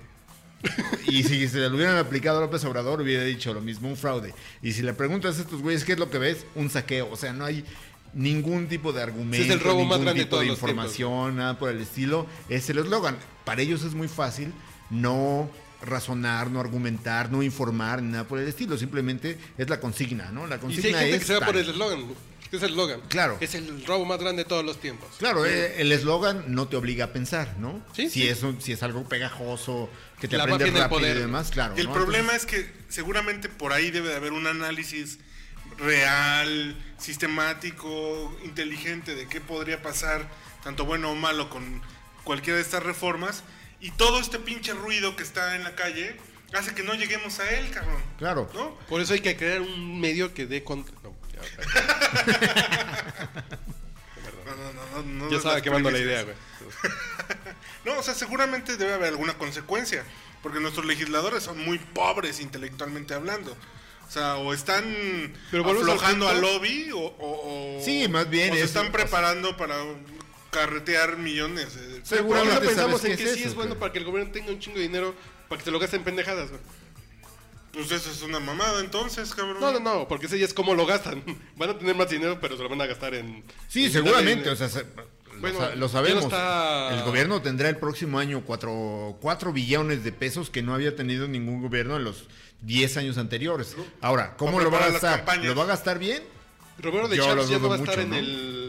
y 1.07 1.23
si 1.23 1.47
se 1.47 1.59
le 1.59 1.67
hubieran 1.69 1.97
aplicado 1.97 2.39
a 2.39 2.41
López 2.41 2.65
Obrador, 2.65 3.01
hubiera 3.01 3.23
dicho 3.23 3.53
lo 3.53 3.61
mismo, 3.61 3.87
un 3.87 3.95
fraude. 3.95 4.33
Y 4.63 4.71
si 4.71 4.81
le 4.81 4.93
preguntas 4.93 5.37
a 5.37 5.41
estos 5.41 5.61
güeyes 5.61 5.85
qué 5.85 5.93
es 5.93 5.99
lo 5.99 6.09
que 6.09 6.17
ves, 6.17 6.45
un 6.55 6.71
saqueo. 6.71 7.09
O 7.11 7.15
sea, 7.15 7.31
no 7.31 7.45
hay 7.45 7.63
ningún 8.13 8.67
tipo 8.67 8.91
de 8.91 9.03
argumento, 9.03 9.45
es 9.45 9.51
el 9.51 9.59
robo 9.59 9.81
ningún 9.81 9.89
más 9.89 10.01
grande 10.01 10.21
de 10.21 10.25
tipo 10.25 10.39
de 10.39 10.47
los 10.47 10.57
información, 10.57 11.35
nada 11.35 11.59
por 11.59 11.69
el 11.69 11.79
estilo. 11.79 12.25
Es 12.49 12.69
el 12.71 12.79
eslogan. 12.79 13.17
Para 13.45 13.61
ellos 13.61 13.83
es 13.83 13.93
muy 13.93 14.07
fácil 14.07 14.51
no 14.89 15.49
razonar, 15.81 16.49
no 16.51 16.59
argumentar, 16.59 17.31
no 17.31 17.41
informar, 17.43 18.01
ni 18.01 18.11
nada 18.11 18.25
por 18.25 18.39
el 18.39 18.47
estilo. 18.47 18.77
Simplemente 18.77 19.37
es 19.57 19.69
la 19.69 19.79
consigna, 19.79 20.31
¿no? 20.31 20.47
La 20.47 20.57
Y 20.57 20.59
consigna 20.59 20.99
si 20.99 21.05
hay 21.05 21.11
gente 21.11 21.15
es 21.17 21.19
que 21.21 21.27
se 21.27 21.33
va 21.33 21.39
tal. 21.39 21.47
por 21.49 21.57
el 21.57 21.69
eslogan. 21.69 22.05
¿Qué 22.49 22.57
es 22.57 22.63
el 22.63 22.69
eslogan? 22.71 23.01
Claro. 23.09 23.37
Es 23.39 23.53
el 23.53 23.85
robo 23.85 24.05
más 24.05 24.19
grande 24.19 24.43
de 24.43 24.49
todos 24.49 24.65
los 24.65 24.79
tiempos. 24.81 25.07
Claro, 25.19 25.45
eh, 25.45 25.81
el 25.81 25.91
eslogan 25.91 26.45
no 26.47 26.67
te 26.67 26.77
obliga 26.77 27.05
a 27.05 27.13
pensar, 27.13 27.55
¿no? 27.59 27.79
Sí, 27.93 28.09
si, 28.09 28.21
sí. 28.21 28.27
Es 28.27 28.41
un- 28.41 28.59
si 28.59 28.71
es 28.71 28.81
algo 28.81 29.07
pegajoso, 29.07 29.87
que 30.19 30.27
te 30.27 30.35
La 30.35 30.43
aprendes 30.45 30.73
rápido 30.73 31.01
y 31.07 31.13
demás, 31.13 31.51
claro. 31.51 31.75
Y 31.77 31.81
el 31.81 31.87
¿no? 31.87 31.93
problema 31.93 32.35
es 32.35 32.45
que 32.47 32.71
seguramente 32.89 33.49
por 33.49 33.71
ahí 33.71 33.91
debe 33.91 34.09
de 34.09 34.15
haber 34.15 34.33
un 34.33 34.47
análisis 34.47 35.19
real, 35.77 36.75
sistemático, 36.97 38.35
inteligente 38.43 39.15
de 39.15 39.27
qué 39.27 39.41
podría 39.41 39.81
pasar, 39.81 40.27
tanto 40.63 40.85
bueno 40.85 41.11
o 41.11 41.15
malo, 41.15 41.49
con 41.49 41.81
cualquiera 42.23 42.57
de 42.57 42.63
estas 42.63 42.83
reformas. 42.83 43.43
Y 43.81 43.91
todo 43.91 44.19
este 44.19 44.39
pinche 44.39 44.73
ruido 44.73 45.15
que 45.15 45.23
está 45.23 45.55
en 45.55 45.63
la 45.63 45.75
calle 45.75 46.15
hace 46.53 46.73
que 46.75 46.83
no 46.83 46.93
lleguemos 46.95 47.39
a 47.39 47.49
él, 47.49 47.69
cabrón. 47.71 48.01
Claro. 48.17 48.49
¿No? 48.53 48.75
Por 48.89 48.99
eso 49.01 49.13
hay 49.13 49.21
que 49.21 49.35
crear 49.37 49.61
un 49.61 49.99
medio 50.01 50.33
que 50.33 50.45
dé 50.47 50.63
contra. 50.63 50.93
No, 51.03 51.15
ya, 51.33 51.41
No, 54.45 54.55
no, 54.55 54.73
no, 54.73 55.03
no, 55.03 55.25
no 55.25 55.29
ya 55.31 55.37
estaba 55.37 55.61
quemando 55.61 55.91
la 55.91 55.99
idea, 55.99 56.23
güey. 56.23 56.35
No, 57.85 57.97
o 57.99 58.03
sea, 58.03 58.13
seguramente 58.13 58.75
debe 58.77 58.93
haber 58.93 59.09
alguna 59.09 59.37
consecuencia, 59.37 60.03
porque 60.43 60.59
nuestros 60.59 60.85
legisladores 60.85 61.43
son 61.43 61.63
muy 61.63 61.77
pobres 61.79 62.39
intelectualmente 62.41 63.13
hablando. 63.13 63.55
O 64.07 64.11
sea, 64.11 64.35
o 64.37 64.53
están 64.53 64.83
Pero 65.51 65.69
aflojando 65.69 66.27
al 66.27 66.41
lobby 66.41 66.89
o, 66.91 66.97
o- 66.99 67.77
o- 67.79 67.81
Sí, 67.83 68.07
más 68.09 68.29
bien 68.29 68.51
o 68.51 68.55
se 68.55 68.59
es- 68.61 68.65
están 68.67 68.87
o- 68.87 68.91
preparando 68.91 69.55
para 69.55 69.75
carretear 70.51 71.17
millones. 71.17 71.75
de- 71.75 72.05
Seguramente 72.05 72.65
pensamos 72.67 73.03
en 73.05 73.17
que 73.17 73.23
es 73.23 73.33
sí 73.33 73.39
eso, 73.41 73.49
es 73.49 73.55
bueno 73.55 73.75
para 73.75 73.91
que 73.91 73.99
el 73.99 74.05
gobierno 74.05 74.31
tenga 74.31 74.51
un 74.51 74.59
chingo 74.59 74.77
de 74.77 74.83
dinero 74.83 75.13
para 75.47 75.59
que 75.59 75.65
se 75.65 75.71
lo 75.71 75.79
gasten 75.79 76.03
pendejadas, 76.03 76.49
güey. 76.49 76.61
Pues 77.71 77.91
eso 77.91 78.09
es 78.09 78.21
una 78.23 78.39
mamada 78.39 78.79
entonces, 78.79 79.33
cabrón. 79.35 79.57
No, 79.59 79.71
no, 79.71 79.79
no, 79.79 80.07
porque 80.07 80.25
ese 80.25 80.39
ya 80.39 80.45
es 80.45 80.53
como 80.55 80.73
lo 80.73 80.85
gastan. 80.87 81.23
Van 81.55 81.69
a 81.69 81.77
tener 81.77 81.95
más 81.95 82.09
dinero, 82.09 82.39
pero 82.41 82.57
se 82.57 82.63
lo 82.63 82.69
van 82.69 82.81
a 82.81 82.87
gastar 82.87 83.13
en. 83.13 83.43
Sí, 83.67 83.85
en- 83.85 83.91
seguramente, 83.91 84.47
en- 84.47 84.53
o 84.53 84.55
sea, 84.55 84.69
se- 84.69 84.85
Bueno, 85.39 85.59
lo, 85.75 85.87
sabemos. 85.87 86.23
no 86.23 86.27
está- 86.29 86.93
El 86.97 87.03
gobierno 87.03 87.41
tendrá 87.41 87.69
el 87.69 87.77
próximo 87.77 88.17
año 88.19 88.41
4 88.45 89.17
cuatro, 89.21 89.53
billones 89.53 90.03
de 90.03 90.11
pesos 90.11 90.49
que 90.49 90.61
no 90.63 90.73
había 90.73 90.95
tenido 90.95 91.27
ningún 91.27 91.61
gobierno 91.61 91.95
en 91.97 92.03
los 92.03 92.25
10 92.61 92.97
años 92.97 93.17
anteriores. 93.19 93.75
Ahora, 94.01 94.35
¿cómo 94.35 94.59
lo 94.59 94.69
va 94.71 94.83
a 94.85 94.89
gastar? 94.89 95.23
¿Lo 95.43 95.55
va 95.55 95.63
a 95.63 95.67
gastar 95.67 95.99
bien? 95.99 96.23
Roberto 96.79 97.07
de 97.09 97.17
Yo 97.17 97.23
ya 97.45 97.59
no 97.59 97.69
va 97.69 97.75
a 97.75 97.77
estar 97.79 97.97
mucho, 97.97 98.01
en, 98.01 98.09
¿no? 98.09 98.15
el, 98.17 98.25
eh, 98.27 98.68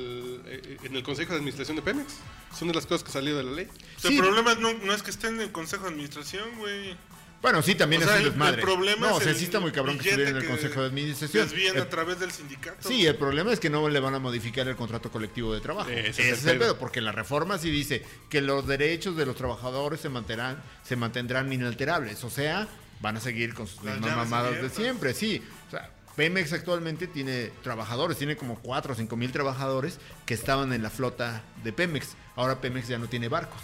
en 0.84 0.96
el 0.96 1.02
Consejo 1.02 1.32
de 1.32 1.38
Administración 1.38 1.76
de 1.76 1.82
Pemex. 1.82 2.14
Son 2.58 2.68
de 2.68 2.74
las 2.74 2.86
cosas 2.86 3.04
que 3.04 3.12
salió 3.12 3.36
de 3.36 3.44
la 3.44 3.52
ley. 3.52 3.68
O 3.96 4.00
sea, 4.00 4.10
Sí. 4.10 4.16
El 4.16 4.22
problema 4.24 4.54
no, 4.54 4.72
no 4.74 4.92
es 4.94 5.02
que 5.02 5.10
esté 5.10 5.28
en 5.28 5.40
el 5.40 5.52
Consejo 5.52 5.84
de 5.84 5.90
Administración, 5.90 6.48
güey. 6.58 6.96
Bueno, 7.42 7.62
sí, 7.62 7.74
también 7.74 8.02
O 8.02 8.04
sea, 8.04 8.16
es 8.16 8.20
un 8.20 8.26
el- 8.26 8.30
desmadre. 8.32 8.56
el 8.56 8.60
problema 8.66 9.06
no, 9.08 9.16
es 9.16 9.22
o 9.22 9.24
sea, 9.24 9.34
sí 9.34 9.44
está 9.44 9.60
muy 9.60 9.72
cabrón 9.72 9.98
que 9.98 10.08
estuviera 10.10 10.30
en 10.30 10.36
el 10.36 10.46
Consejo 10.46 10.80
de 10.82 10.86
Administración. 10.88 11.44
Desvían 11.48 11.76
Eh, 11.78 11.80
a 11.80 11.88
través 11.88 12.18
del 12.20 12.30
sindicato. 12.32 12.86
Sí, 12.86 13.06
el 13.06 13.16
problema 13.16 13.50
es 13.50 13.58
que 13.60 13.70
no 13.70 13.88
le 13.88 13.98
van 13.98 14.14
a 14.14 14.18
modificar 14.18 14.68
el 14.68 14.76
contrato 14.76 15.10
colectivo 15.10 15.54
de 15.54 15.60
trabajo. 15.62 15.88
Ese 15.88 16.08
Ese, 16.10 16.30
es 16.32 16.44
el 16.44 16.58
pedo. 16.58 16.76
porque 16.78 17.00
la 17.00 17.12
reforma 17.12 17.56
sí 17.56 17.70
dice 17.70 18.04
que 18.28 18.42
los 18.42 18.66
derechos 18.66 19.16
de 19.16 19.24
los 19.24 19.36
trabajadores 19.36 20.00
se 20.00 20.10
mantendrán, 20.10 20.62
se 20.84 20.96
mantendrán 20.96 21.50
inalterables. 21.50 22.22
O 22.24 22.30
sea, 22.30 22.68
van 23.00 23.16
a 23.16 23.20
seguir 23.20 23.54
con 23.54 23.66
sus 23.66 23.82
mismas 23.82 24.16
mamadas 24.16 24.60
de 24.60 24.68
siempre, 24.68 25.14
sí. 25.14 25.42
O 25.68 25.70
sea, 25.70 25.88
Pemex 26.16 26.52
actualmente 26.52 27.06
tiene 27.06 27.50
trabajadores, 27.62 28.18
tiene 28.18 28.36
como 28.36 28.58
4 28.60 28.92
o 28.92 28.96
5 28.96 29.16
mil 29.16 29.32
trabajadores 29.32 29.98
que 30.26 30.34
estaban 30.34 30.72
en 30.72 30.82
la 30.82 30.90
flota 30.90 31.42
de 31.64 31.72
Pemex. 31.72 32.16
Ahora 32.36 32.60
Pemex 32.60 32.88
ya 32.88 32.98
no 32.98 33.08
tiene 33.08 33.28
barcos. 33.28 33.60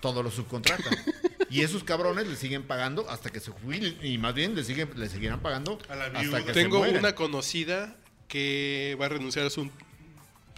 Todo 0.00 0.22
lo 0.22 0.30
subcontratan. 0.30 0.94
y 1.50 1.62
esos 1.62 1.84
cabrones 1.84 2.26
le 2.26 2.36
siguen 2.36 2.62
pagando 2.62 3.08
hasta 3.10 3.30
que 3.30 3.40
se 3.40 3.50
jubilen. 3.50 3.98
Y 4.02 4.18
más 4.18 4.34
bien 4.34 4.54
le, 4.54 4.64
siguen, 4.64 4.90
le 4.96 5.08
seguirán 5.08 5.40
pagando 5.40 5.78
A 5.88 5.96
la 5.96 6.04
hasta 6.06 6.40
que 6.44 6.46
se 6.46 6.52
Tengo 6.52 6.80
una 6.80 7.14
conocida 7.14 7.96
que 8.28 8.96
va 9.00 9.06
a 9.06 9.08
renunciar 9.08 9.46
a 9.46 9.50
su, 9.50 9.68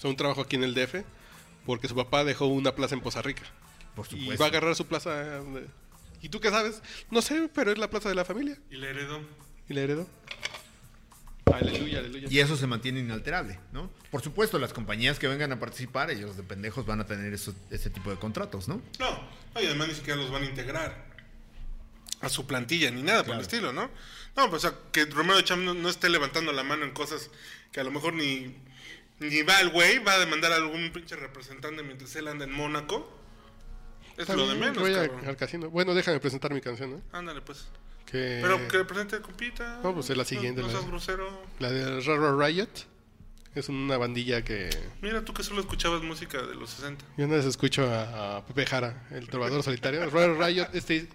a 0.03 0.09
un 0.09 0.17
trabajo 0.17 0.43
aquí 0.43 0.57
en 0.57 0.65
el 0.65 0.75
DF 0.75 1.03
porque 1.65 1.89
su 1.89 1.95
papá 1.95 2.25
dejó 2.25 2.47
una 2.47 2.75
plaza 2.75 2.95
en 2.95 3.01
Poza 3.01 3.23
Rica. 3.23 3.43
Por 3.95 4.07
Y 4.13 4.37
va 4.37 4.47
a 4.47 4.49
agarrar 4.49 4.75
su 4.75 4.87
plaza. 4.87 5.15
de- 5.15 5.69
¿Y 6.21 6.29
tú 6.29 6.41
qué 6.41 6.51
sabes? 6.51 6.83
No 7.11 7.21
sé, 7.21 7.51
pero 7.53 7.73
es 7.73 7.79
la 7.79 7.91
plaza 7.91 8.09
de 8.09 8.15
la 8.15 8.25
familia. 8.25 8.59
Y 8.71 8.77
le 8.77 8.91
heredó. 8.91 9.21
Y 9.69 9.75
la 9.75 9.81
heredó. 9.81 10.07
Aleluya, 11.47 11.99
aleluya. 11.99 12.29
Y 12.31 12.39
eso 12.39 12.57
se 12.57 12.67
mantiene 12.67 13.01
inalterable, 13.01 13.59
¿no? 13.73 13.91
Por 14.11 14.23
supuesto, 14.23 14.59
las 14.59 14.73
compañías 14.73 15.19
que 15.19 15.29
vengan 15.29 15.53
a 15.53 15.59
participar, 15.59 16.11
ellos 16.11 16.37
de 16.37 16.43
pendejos 16.43 16.87
van 16.87 17.01
a 17.01 17.07
tener 17.07 17.33
eso- 17.35 17.55
ese 17.71 17.91
tipo 17.91 18.11
de 18.11 18.17
contratos, 18.17 18.69
¿no? 18.69 18.81
No, 18.99 19.29
y 19.61 19.67
además 19.67 19.89
ni 19.89 19.95
siquiera 19.95 20.19
los 20.21 20.31
van 20.31 20.43
a 20.45 20.47
integrar 20.47 21.05
a 22.21 22.29
su 22.29 22.47
plantilla 22.47 22.91
ni 22.91 23.03
nada 23.03 23.25
por 23.25 23.35
el 23.35 23.41
estilo, 23.41 23.73
¿no? 23.73 23.91
No, 24.37 24.49
pues 24.51 24.65
o 24.65 24.69
sea, 24.71 24.79
que 24.93 25.05
Romero 25.07 25.37
de 25.37 25.45
Cham 25.45 25.65
no, 25.65 25.75
no 25.75 25.89
esté 25.89 26.09
levantando 26.09 26.53
la 26.53 26.63
mano 26.63 26.85
en 26.85 26.93
cosas 26.93 27.31
que 27.73 27.81
a 27.81 27.85
lo 27.85 27.91
mejor 27.91 28.15
ni, 28.15 28.55
ni 29.19 29.43
va 29.43 29.61
el 29.61 29.71
güey, 29.71 29.99
va 29.99 30.13
a 30.15 30.19
demandar 30.21 30.53
a 30.53 30.57
algún 30.57 30.91
pinche 30.93 31.17
representante 31.17 31.83
mientras 31.83 32.15
él 32.17 32.29
anda 32.29 32.45
en 32.45 32.53
Mónaco. 32.53 33.19
Es 34.17 34.29
lo 34.29 34.47
de 34.49 34.55
menos, 34.55 34.79
voy 34.79 34.95
a- 34.95 35.09
cabrón. 35.09 35.27
al 35.27 35.37
casino. 35.37 35.71
Bueno, 35.71 35.95
déjame 35.95 36.21
presentar 36.21 36.53
mi 36.55 36.61
canción, 36.61 36.91
¿no? 36.93 37.03
Ándale, 37.19 37.41
pues. 37.43 37.67
Que... 38.13 38.39
Pero 38.43 38.69
que 38.69 38.85
presente 38.85 39.21
compita. 39.21 39.81
No, 39.83 39.95
pues 39.95 40.09
es 40.11 40.17
la 40.17 40.25
siguiente, 40.25 40.61
No, 40.61 40.67
no 40.69 40.73
la- 40.73 40.79
seas 40.79 40.91
grosero. 40.91 41.43
La 41.59 41.71
de 41.71 42.01
Raro 42.03 42.39
Riot. 42.39 42.69
Es 43.55 43.69
una 43.69 43.97
bandilla 43.99 44.43
que... 44.45 44.71
Mira, 45.03 45.25
tú 45.25 45.35
que 45.35 45.43
solo 45.43 45.61
escuchabas 45.61 46.03
música 46.03 46.41
de 46.43 46.55
los 46.55 46.71
60. 46.71 47.05
Yo 47.19 47.25
una 47.27 47.37
vez 47.37 47.45
escucho 47.45 47.91
a, 47.91 48.37
a 48.39 48.47
Pepe 48.47 48.65
Jara, 48.67 49.07
el 49.11 49.29
trovador 49.29 49.63
solitario. 49.63 50.09
Raro 50.09 50.35
Riot, 50.41 50.69
este... 50.75 51.09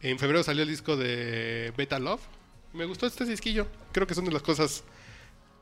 En 0.00 0.18
febrero 0.18 0.42
salió 0.42 0.62
el 0.64 0.68
disco 0.68 0.96
de 0.96 1.72
Beta 1.76 1.98
Love. 2.00 2.20
Me 2.72 2.84
gustó 2.86 3.06
este 3.06 3.24
disquillo. 3.24 3.66
Creo 3.92 4.06
que 4.06 4.14
son 4.14 4.24
de 4.24 4.32
las 4.32 4.42
cosas 4.42 4.82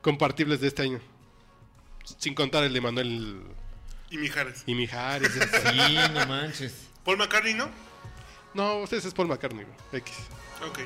compartibles 0.01 0.61
de 0.61 0.67
este 0.67 0.81
año. 0.83 0.99
Sin 2.17 2.33
contar 2.33 2.63
el 2.63 2.73
de 2.73 2.81
Manuel 2.81 3.41
Y 4.09 4.17
Mijares. 4.17 4.63
y 4.65 4.73
Mijares. 4.75 5.31
Sí, 5.31 5.95
no 6.13 6.25
manches. 6.25 6.73
Paul 7.05 7.17
McCartney, 7.17 7.53
¿no? 7.53 7.69
No, 8.53 8.77
ustedes 8.79 9.05
es 9.05 9.13
Paul 9.13 9.27
McCartney. 9.27 9.65
X. 9.91 10.11
Ok. 10.67 10.79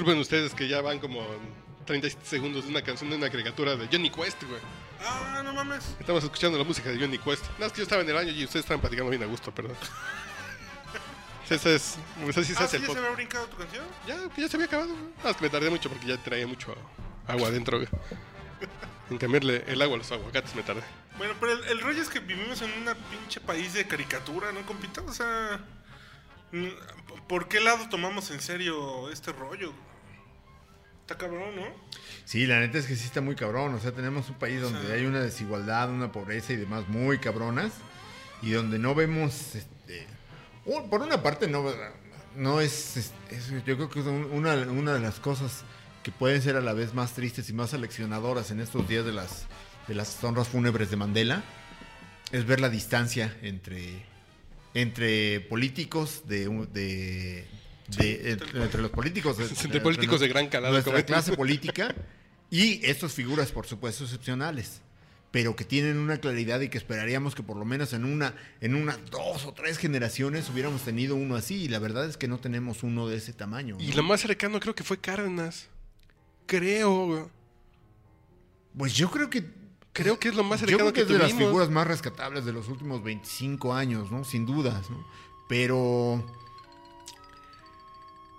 Disculpen 0.00 0.18
ustedes 0.22 0.54
que 0.54 0.66
ya 0.66 0.80
van 0.80 0.98
como 0.98 1.20
37 1.84 2.24
segundos 2.24 2.64
de 2.64 2.70
una 2.70 2.80
canción 2.80 3.10
de 3.10 3.16
una 3.16 3.28
caricatura 3.28 3.76
de 3.76 3.86
Johnny 3.86 4.08
Quest, 4.08 4.42
güey. 4.44 4.58
Ah, 4.98 5.42
no 5.44 5.52
mames. 5.52 5.94
Estamos 6.00 6.24
escuchando 6.24 6.56
la 6.56 6.64
música 6.64 6.88
de 6.88 6.98
Johnny 6.98 7.18
Quest. 7.18 7.44
No, 7.58 7.66
es 7.66 7.72
que 7.72 7.78
yo 7.78 7.82
estaba 7.82 8.00
en 8.00 8.08
el 8.08 8.14
baño 8.14 8.30
y 8.30 8.42
ustedes 8.44 8.64
estaban 8.64 8.80
platicando 8.80 9.10
bien 9.10 9.22
a 9.22 9.26
gusto, 9.26 9.54
perdón. 9.54 9.76
Esa 11.50 11.68
es. 11.68 11.98
Así 12.30 12.44
se 12.44 12.62
Ah, 12.62 12.64
hace 12.64 12.78
¿sí 12.78 12.82
el 12.84 12.88
ya 12.88 12.92
se 12.94 12.98
había 12.98 13.10
brincado 13.10 13.46
tu 13.48 13.58
canción? 13.58 13.84
Ya, 14.06 14.16
ya 14.38 14.48
se 14.48 14.56
había 14.56 14.68
acabado. 14.68 14.94
Ah, 15.22 15.28
es 15.32 15.36
que 15.36 15.42
me 15.44 15.50
tardé 15.50 15.68
mucho 15.68 15.90
porque 15.90 16.06
ya 16.06 16.16
traía 16.16 16.46
mucho 16.46 16.74
agua 17.26 17.48
adentro, 17.48 17.76
güey. 17.76 17.88
En 19.10 19.18
cambiarle 19.18 19.64
el 19.66 19.82
agua 19.82 19.96
a 19.96 19.98
los 19.98 20.10
aguacates 20.12 20.54
me 20.54 20.62
tardé. 20.62 20.80
Bueno, 21.18 21.34
pero 21.38 21.52
el, 21.52 21.64
el 21.64 21.80
rollo 21.82 22.00
es 22.00 22.08
que 22.08 22.20
vivimos 22.20 22.62
en 22.62 22.70
un 22.70 22.94
pinche 23.10 23.38
país 23.40 23.74
de 23.74 23.86
caricatura, 23.86 24.50
¿no, 24.50 24.64
compita? 24.64 25.02
O 25.02 25.12
sea, 25.12 25.60
¿por 27.28 27.48
qué 27.48 27.60
lado 27.60 27.88
tomamos 27.88 28.30
en 28.30 28.40
serio 28.40 29.10
este 29.10 29.32
rollo? 29.32 29.72
Está 31.02 31.16
cabrón, 31.18 31.56
¿no? 31.56 31.66
Sí, 32.24 32.46
la 32.46 32.60
neta 32.60 32.78
es 32.78 32.86
que 32.86 32.94
sí 32.94 33.04
está 33.06 33.20
muy 33.20 33.34
cabrón. 33.34 33.74
O 33.74 33.80
sea, 33.80 33.92
tenemos 33.92 34.28
un 34.28 34.36
país 34.36 34.60
donde 34.60 34.92
hay 34.92 35.06
una 35.06 35.20
desigualdad, 35.20 35.90
una 35.90 36.12
pobreza 36.12 36.52
y 36.52 36.56
demás 36.56 36.86
muy 36.88 37.18
cabronas. 37.18 37.72
Y 38.42 38.52
donde 38.52 38.78
no 38.78 38.94
vemos. 38.94 39.54
Este, 39.54 40.06
por 40.88 41.02
una 41.02 41.22
parte, 41.22 41.48
no, 41.48 41.64
no 42.36 42.60
es, 42.60 42.96
es- 42.96 43.12
es- 43.30 43.50
Yo 43.66 43.76
creo 43.76 43.90
que 43.90 44.00
es 44.00 44.06
un- 44.06 44.28
una, 44.32 44.54
una 44.54 44.94
de 44.94 45.00
las 45.00 45.18
cosas 45.20 45.64
que 46.04 46.12
pueden 46.12 46.40
ser 46.40 46.56
a 46.56 46.60
la 46.60 46.72
vez 46.72 46.94
más 46.94 47.12
tristes 47.12 47.50
y 47.50 47.52
más 47.52 47.74
aleccionadoras 47.74 48.50
en 48.52 48.60
estos 48.60 48.88
días 48.88 49.04
de 49.04 49.12
las, 49.12 49.46
de 49.88 49.94
las 49.94 50.22
honras 50.24 50.48
fúnebres 50.48 50.90
de 50.90 50.96
Mandela. 50.96 51.42
Es 52.32 52.46
ver 52.46 52.60
la 52.60 52.68
distancia 52.68 53.36
entre, 53.42 54.06
entre 54.74 55.40
políticos 55.40 56.22
de. 56.26 56.48
un- 56.48 56.72
de 56.72 57.46
de- 57.96 58.30
entre, 58.32 58.62
entre 58.62 58.82
los 58.82 58.90
políticos 58.92 59.36
Entre 59.64 59.80
políticos 59.80 60.20
de 60.20 60.28
gran 60.28 60.48
calado, 60.48 60.72
nuestra 60.74 60.92
como- 60.92 61.04
clase 61.06 61.32
política 61.36 61.92
y 62.50 62.84
estas 62.86 63.12
figuras, 63.12 63.50
por 63.50 63.66
supuesto, 63.66 64.04
excepcionales, 64.04 64.80
pero 65.32 65.56
que 65.56 65.64
tienen 65.64 65.96
una 65.98 66.18
claridad 66.18 66.60
y 66.60 66.68
que 66.68 66.78
esperaríamos 66.78 67.34
que 67.34 67.42
por 67.42 67.56
lo 67.56 67.64
menos 67.64 67.92
en 67.92 68.04
una, 68.04 68.34
en 68.60 68.76
una, 68.76 68.96
dos 69.10 69.44
o 69.44 69.52
tres 69.52 69.76
generaciones 69.78 70.48
hubiéramos 70.50 70.82
tenido 70.82 71.16
uno 71.16 71.34
así. 71.36 71.64
Y 71.64 71.68
la 71.68 71.78
verdad 71.80 72.04
es 72.08 72.16
que 72.16 72.28
no 72.28 72.38
tenemos 72.38 72.82
uno 72.84 73.08
de 73.08 73.16
ese 73.16 73.32
tamaño. 73.32 73.76
Y 73.80 73.92
lo 73.92 74.02
más 74.04 74.20
cercano 74.20 74.60
creo 74.60 74.74
que 74.76 74.84
fue 74.84 74.98
Cárdenas. 74.98 75.66
Creo. 76.46 77.30
Pues 78.76 78.94
yo 78.94 79.10
creo 79.10 79.30
que. 79.30 79.44
Creo 79.92 80.18
que 80.18 80.28
es 80.28 80.34
lo 80.34 80.44
más 80.44 80.60
Yo 80.60 80.66
cercano 80.66 80.90
creo 80.90 80.92
que 80.92 81.06
que, 81.08 81.12
es 81.14 81.18
de 81.20 81.24
las 81.28 81.32
figuras 81.36 81.68
más 81.70 81.86
rescatables 81.86 82.44
de 82.44 82.52
los 82.52 82.68
últimos 82.68 83.02
25 83.02 83.74
años, 83.74 84.10
¿no? 84.10 84.24
Sin 84.24 84.46
dudas, 84.46 84.88
¿no? 84.90 85.04
Pero. 85.48 86.24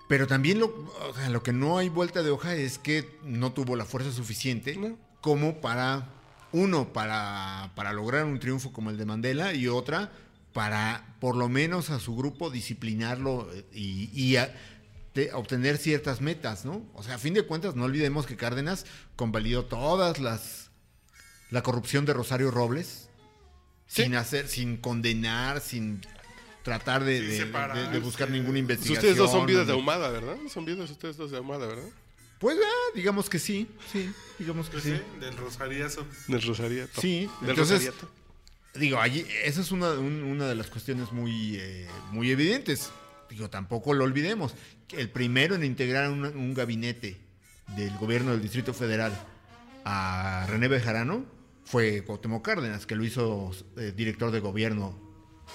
Pero 0.08 0.28
también 0.28 0.60
lo, 0.60 0.68
o 0.68 1.14
sea, 1.16 1.30
lo 1.30 1.41
que 1.41 1.54
no 1.54 1.78
hay 1.78 1.88
vuelta 1.89 2.22
de 2.22 2.32
hoja 2.32 2.56
es 2.56 2.78
que 2.78 3.18
no 3.24 3.54
tuvo 3.54 3.76
la 3.78 3.86
fuerza 3.86 4.12
suficiente 4.12 4.76
No. 4.76 4.97
como 5.22 5.62
para, 5.62 6.10
uno, 6.52 6.91
para, 6.91 7.72
para 7.76 7.93
lograr 7.93 8.26
un 8.26 8.38
triunfo 8.39 8.74
como 8.74 8.89
el 8.89 8.97
de 8.97 9.06
Mandela 9.06 9.54
y 9.54 9.68
otra, 9.70 10.12
para 10.52 11.16
por 11.22 11.38
lo 11.38 11.47
menos 11.47 11.89
a 11.91 11.99
su 11.99 12.14
grupo 12.16 12.49
disciplinarlo 12.49 13.47
eh, 13.54 13.66
y, 13.74 14.10
y 14.14 14.36
a- 14.36 14.54
de 15.14 15.32
obtener 15.34 15.78
ciertas 15.78 16.20
metas, 16.22 16.66
¿no? 16.66 16.86
O 16.93 17.04
sea, 17.04 17.16
a 17.16 17.18
fin 17.18 17.34
de 17.34 17.43
cuentas, 17.43 17.76
no 17.76 17.86
olvidemos 17.86 18.26
que 18.26 18.36
Cárdenas 18.38 18.86
convalidó 19.16 19.66
todas 19.66 20.20
las 20.20 20.70
la 21.52 21.62
corrupción 21.64 22.06
de 22.06 22.14
Rosario 22.14 22.49
Robles 22.52 23.08
Sí. 23.88 24.04
sin 24.04 24.16
hacer, 24.16 24.47
sin 24.47 24.78
condenar, 24.78 25.60
sin 25.62 26.02
tratar 26.64 27.04
de, 27.04 27.20
Sin 27.38 27.52
de- 27.52 27.60
de- 27.74 27.89
de 27.89 27.99
buscar 27.99 28.30
ninguna 28.30 28.52
Pues 28.54 28.60
investigación. 28.62 28.97
ustedes 28.97 29.18
dos 29.18 29.32
son 29.32 29.45
vidas 29.45 29.68
de 29.68 29.74
ahumada, 29.74 30.10
¿verdad? 30.10 30.38
Son 30.52 30.64
vidas 30.66 30.89
ustedes 30.89 31.18
dos 31.18 31.30
de 31.32 31.38
ahumada, 31.38 31.68
¿verdad? 31.68 31.89
Pues 32.39 32.58
ah, 32.64 32.91
digamos 32.95 33.30
que 33.30 33.38
sí, 33.38 33.68
sí, 33.91 34.10
digamos 34.39 34.68
que 34.68 34.74
Pues 34.80 34.84
sí. 34.86 34.91
sí, 34.95 35.20
del 35.20 35.36
rosariazo. 35.38 36.08
Del 36.28 36.41
Rosariato. 36.41 37.02
Sí, 37.02 37.30
Del 37.41 37.49
entonces- 37.52 37.86
Rosariato. 37.86 38.10
Digo, 38.76 38.99
allí, 39.02 39.26
esa 39.43 39.60
es 39.62 39.72
una, 39.72 39.91
un- 39.91 40.24
una 40.24 40.47
de 40.47 40.56
las 40.56 40.68
cuestiones 40.68 41.12
muy, 41.12 41.58
eh, 41.58 41.88
muy 42.12 42.32
evidentes. 42.32 42.89
Digo, 43.30 43.49
tampoco 43.49 43.93
lo 43.93 44.06
olvidemos. 44.06 44.56
El 44.93 45.10
primero 45.10 45.56
en 45.56 45.64
integrar 45.66 46.10
un, 46.10 46.24
un 46.26 46.54
gabinete 46.54 47.18
del 47.76 47.95
gobierno 47.97 48.32
del 48.32 48.41
Distrito 48.41 48.74
Federal 48.74 49.12
a 49.84 50.45
René 50.49 50.68
Bejarano 50.70 51.26
fue 51.72 52.03
Cuauhtémoc 52.03 52.43
Cárdenas, 52.43 52.86
que 52.86 52.95
lo 52.95 53.03
hizo 53.05 53.51
eh, 53.78 53.93
director 53.95 54.32
de 54.32 54.39
gobierno, 54.41 54.97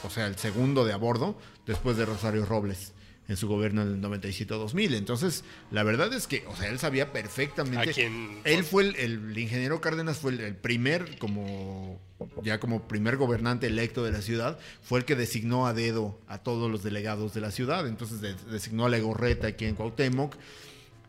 o 0.03 0.11
sea, 0.11 0.27
el 0.27 0.37
segundo 0.37 0.85
de 0.85 0.93
a 0.93 0.97
bordo, 0.97 1.39
después 1.67 1.97
de 1.97 2.07
Rosario 2.07 2.47
Robles 2.47 2.93
en 3.29 3.37
su 3.37 3.49
gobierno 3.49 3.83
en 3.83 3.89
el 3.89 4.01
97-2000. 4.01 4.95
Entonces, 4.95 5.43
la 5.73 5.83
verdad 5.83 6.13
es 6.15 6.27
que, 6.29 6.45
o 6.47 6.55
sea, 6.55 6.69
él 6.71 6.79
sabía 6.79 7.13
perfectamente... 7.13 7.91
A 7.91 7.93
quien- 7.93 8.41
Él 8.45 8.63
fue 8.63 8.85
el, 8.85 8.97
el 8.97 9.37
ingeniero 9.37 9.81
Cárdenas, 9.81 10.19
fue 10.19 10.31
el, 10.33 10.41
el 10.41 10.55
primer, 10.55 11.19
como 11.19 12.01
ya 12.45 12.61
como 12.61 12.87
primer 12.87 13.17
gobernante 13.17 13.67
electo 13.67 14.05
de 14.05 14.13
la 14.13 14.23
ciudad, 14.23 14.59
fue 14.81 15.01
el 15.01 15.05
que 15.05 15.17
designó 15.17 15.67
a 15.67 15.75
dedo 15.75 16.21
a 16.29 16.39
todos 16.39 16.71
los 16.71 16.83
delegados 16.85 17.35
de 17.35 17.41
la 17.41 17.51
ciudad. 17.51 17.89
Entonces 17.89 18.21
de- 18.21 18.35
designó 18.51 18.87
a 18.87 18.89
Legorreta 18.89 19.49
aquí 19.49 19.65
en 19.65 19.75
Cuauhtémoc, 19.75 20.37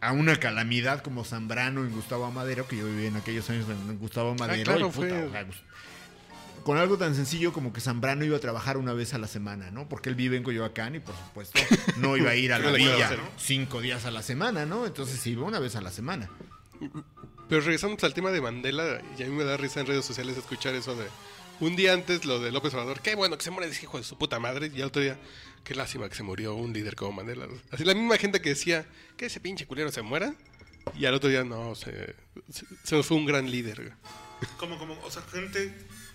a 0.02 0.12
una 0.12 0.38
calamidad 0.40 1.02
como 1.02 1.24
Zambrano 1.24 1.82
en 1.84 1.92
Gustavo 1.92 2.26
Amadero, 2.26 2.68
que 2.68 2.78
yo 2.78 2.86
viví 2.86 3.06
en 3.08 3.16
aquellos 3.16 3.50
años 3.50 3.66
en 3.70 3.98
Gustavo 3.98 4.32
Amadero. 4.32 4.64
claro, 4.64 4.80
y 4.80 4.84
puta, 4.92 4.96
fue- 4.96 5.24
o 5.26 5.32
sea, 5.32 5.44
Gus- 5.44 5.64
con 6.64 6.78
algo 6.78 6.98
tan 6.98 7.16
sencillo 7.16 7.54
como 7.54 7.72
que 7.72 7.80
Zambrano 7.80 8.26
iba 8.26 8.36
a 8.36 8.40
trabajar 8.42 8.76
una 8.78 8.92
vez 8.94 9.14
a 9.14 9.18
la 9.18 9.28
semana, 9.28 9.72
¿no? 9.72 9.88
Porque 9.88 10.10
él 10.10 10.16
vive 10.16 10.36
en 10.36 10.44
Coyoacán 10.44 10.96
y 10.96 11.00
por 11.00 11.16
supuesto 11.16 11.60
no 11.98 12.18
iba 12.18 12.32
a 12.32 12.36
ir 12.36 12.52
a 12.52 12.60
la 12.60 12.72
villa 12.72 13.10
cinco 13.38 13.80
días 13.82 14.06
a 14.06 14.12
la 14.12 14.22
semana, 14.22 14.66
¿no? 14.66 14.86
Entonces 14.86 15.26
iba 15.28 15.46
una 15.46 15.60
vez 15.60 15.76
a 15.78 15.82
la 15.82 15.92
semana. 15.92 16.30
Pero 17.50 17.62
regresamos 17.62 18.04
al 18.04 18.14
tema 18.14 18.32
de 18.32 18.42
Mandela, 18.42 19.02
y 19.18 19.24
a 19.24 19.28
mí 19.28 19.32
me 19.32 19.46
da 19.46 19.56
risa 19.56 19.80
en 19.80 19.88
redes 19.88 20.04
sociales 20.06 20.36
escuchar 20.38 20.76
eso 20.76 20.96
de 20.96 21.06
un 21.62 21.76
día 21.78 21.94
antes 21.94 22.26
lo 22.26 22.40
de 22.40 22.52
López 22.52 22.74
Obrador, 22.74 23.00
qué 23.00 23.16
bueno 23.16 23.38
que 23.38 23.44
se 23.46 23.50
muere 23.52 23.72
ese 23.72 23.84
hijo 23.84 23.98
de 23.98 24.04
su 24.04 24.18
puta 24.18 24.38
madre, 24.40 24.70
y 24.76 24.82
al 24.82 24.90
otro 24.90 25.02
día, 25.02 25.18
qué 25.68 25.76
lástima 25.76 26.08
que 26.08 26.16
se 26.16 26.24
murió 26.24 26.56
un 26.56 26.72
líder 26.72 26.96
como 26.96 27.12
Mandela. 27.12 27.46
Así 27.72 27.84
la 27.84 27.94
misma 27.94 28.18
gente 28.18 28.40
que 28.40 28.50
decía 28.50 28.86
que 29.18 29.26
ese 29.26 29.42
pinche 29.42 29.68
culero 29.68 29.92
se 29.92 30.02
muera, 30.02 30.34
y 30.98 31.06
al 31.06 31.14
otro 31.14 31.30
día 31.30 31.44
no, 31.44 31.76
se, 31.76 32.16
se, 32.50 32.66
se 32.84 32.96
nos 32.96 33.06
fue 33.06 33.18
un 33.18 33.26
gran 33.26 33.52
líder. 33.52 33.92
Como, 34.58 34.78
como, 34.78 34.98
o 35.04 35.12
sea, 35.12 35.22
gente 35.24 35.74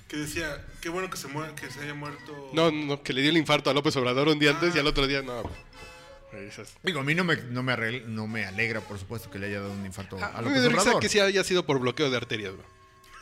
que 0.09 0.17
decía, 0.17 0.65
qué 0.81 0.89
bueno 0.89 1.11
que 1.11 1.19
se 1.19 1.29
muera, 1.29 1.55
que 1.55 1.71
se 1.71 1.81
haya 1.81 1.93
muerto. 1.93 2.51
No, 2.55 2.71
no, 2.71 3.03
que 3.03 3.13
le 3.13 3.21
dio 3.21 3.31
el 3.31 3.37
infarto 3.37 3.69
a 3.69 3.75
López 3.75 3.95
Obrador 3.97 4.29
un 4.29 4.39
día 4.39 4.51
antes 4.53 4.75
y 4.75 4.79
al 4.79 4.87
otro 4.87 5.07
día 5.07 5.21
no. 5.23 5.43
esas- 6.49 6.75
Digo, 6.83 7.01
a 7.01 7.03
mí 7.05 7.15
no 7.15 7.25
me, 7.25 7.37
no 7.37 7.63
me, 7.63 7.73
arregl- 7.75 8.05
no 8.07 8.27
me 8.27 8.47
alegra, 8.47 8.81
por 8.81 8.99
supuesto, 8.99 9.31
que 9.31 9.39
le 9.39 9.49
haya 9.49 9.61
dado 9.61 9.73
un 9.75 9.85
infarto 9.85 10.17
A, 10.23 10.29
a 10.39 10.41
mí 10.43 10.49
me 10.49 10.57
López 10.57 10.63
da 10.63 10.69
risa 10.71 10.81
Obrador. 10.83 11.03
que 11.03 11.09
sí 11.11 11.21
haya 11.21 11.45
sido 11.45 11.67
por 11.67 11.79
bloqueo 11.79 12.11
de 12.11 12.17
arterias, 12.17 12.55
güey. 12.55 12.67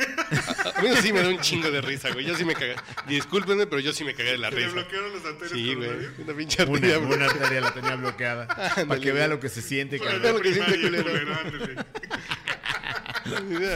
A, 0.00 0.78
a 0.78 0.82
mí 0.82 0.88
sí 1.02 1.12
me 1.12 1.22
da 1.22 1.28
un 1.28 1.40
chingo 1.40 1.70
de 1.70 1.80
risa, 1.80 2.10
güey. 2.12 2.24
Yo 2.26 2.34
sí 2.36 2.44
me 2.44 2.54
cagué. 2.54 2.74
Discúlpenme, 3.08 3.66
pero 3.66 3.80
yo 3.80 3.92
sí 3.92 4.04
me 4.04 4.14
cagué 4.14 4.32
de 4.32 4.38
la 4.38 4.50
risa. 4.50 4.70
bloquearon 4.70 5.12
los 5.12 5.24
arterias 5.24 5.50
Sí, 5.52 5.74
güey. 5.74 5.90
Una 6.18 6.34
pinche 6.34 6.62
arteria, 6.62 6.98
Una, 6.98 7.06
güey. 7.06 7.18
una 7.18 7.26
arteria 7.26 7.60
la 7.60 7.74
tenía 7.74 7.96
bloqueada. 7.96 8.46
para 8.88 9.00
que 9.00 9.12
vea 9.12 9.28
lo 9.28 9.40
que 9.40 9.48
se 9.48 9.62
siente, 9.62 9.98
Para 9.98 10.12
cabrón. 10.12 10.32
lo 10.32 10.38
la 10.38 10.42
que 10.44 10.54
siente, 10.54 10.80
culero. 10.80 11.10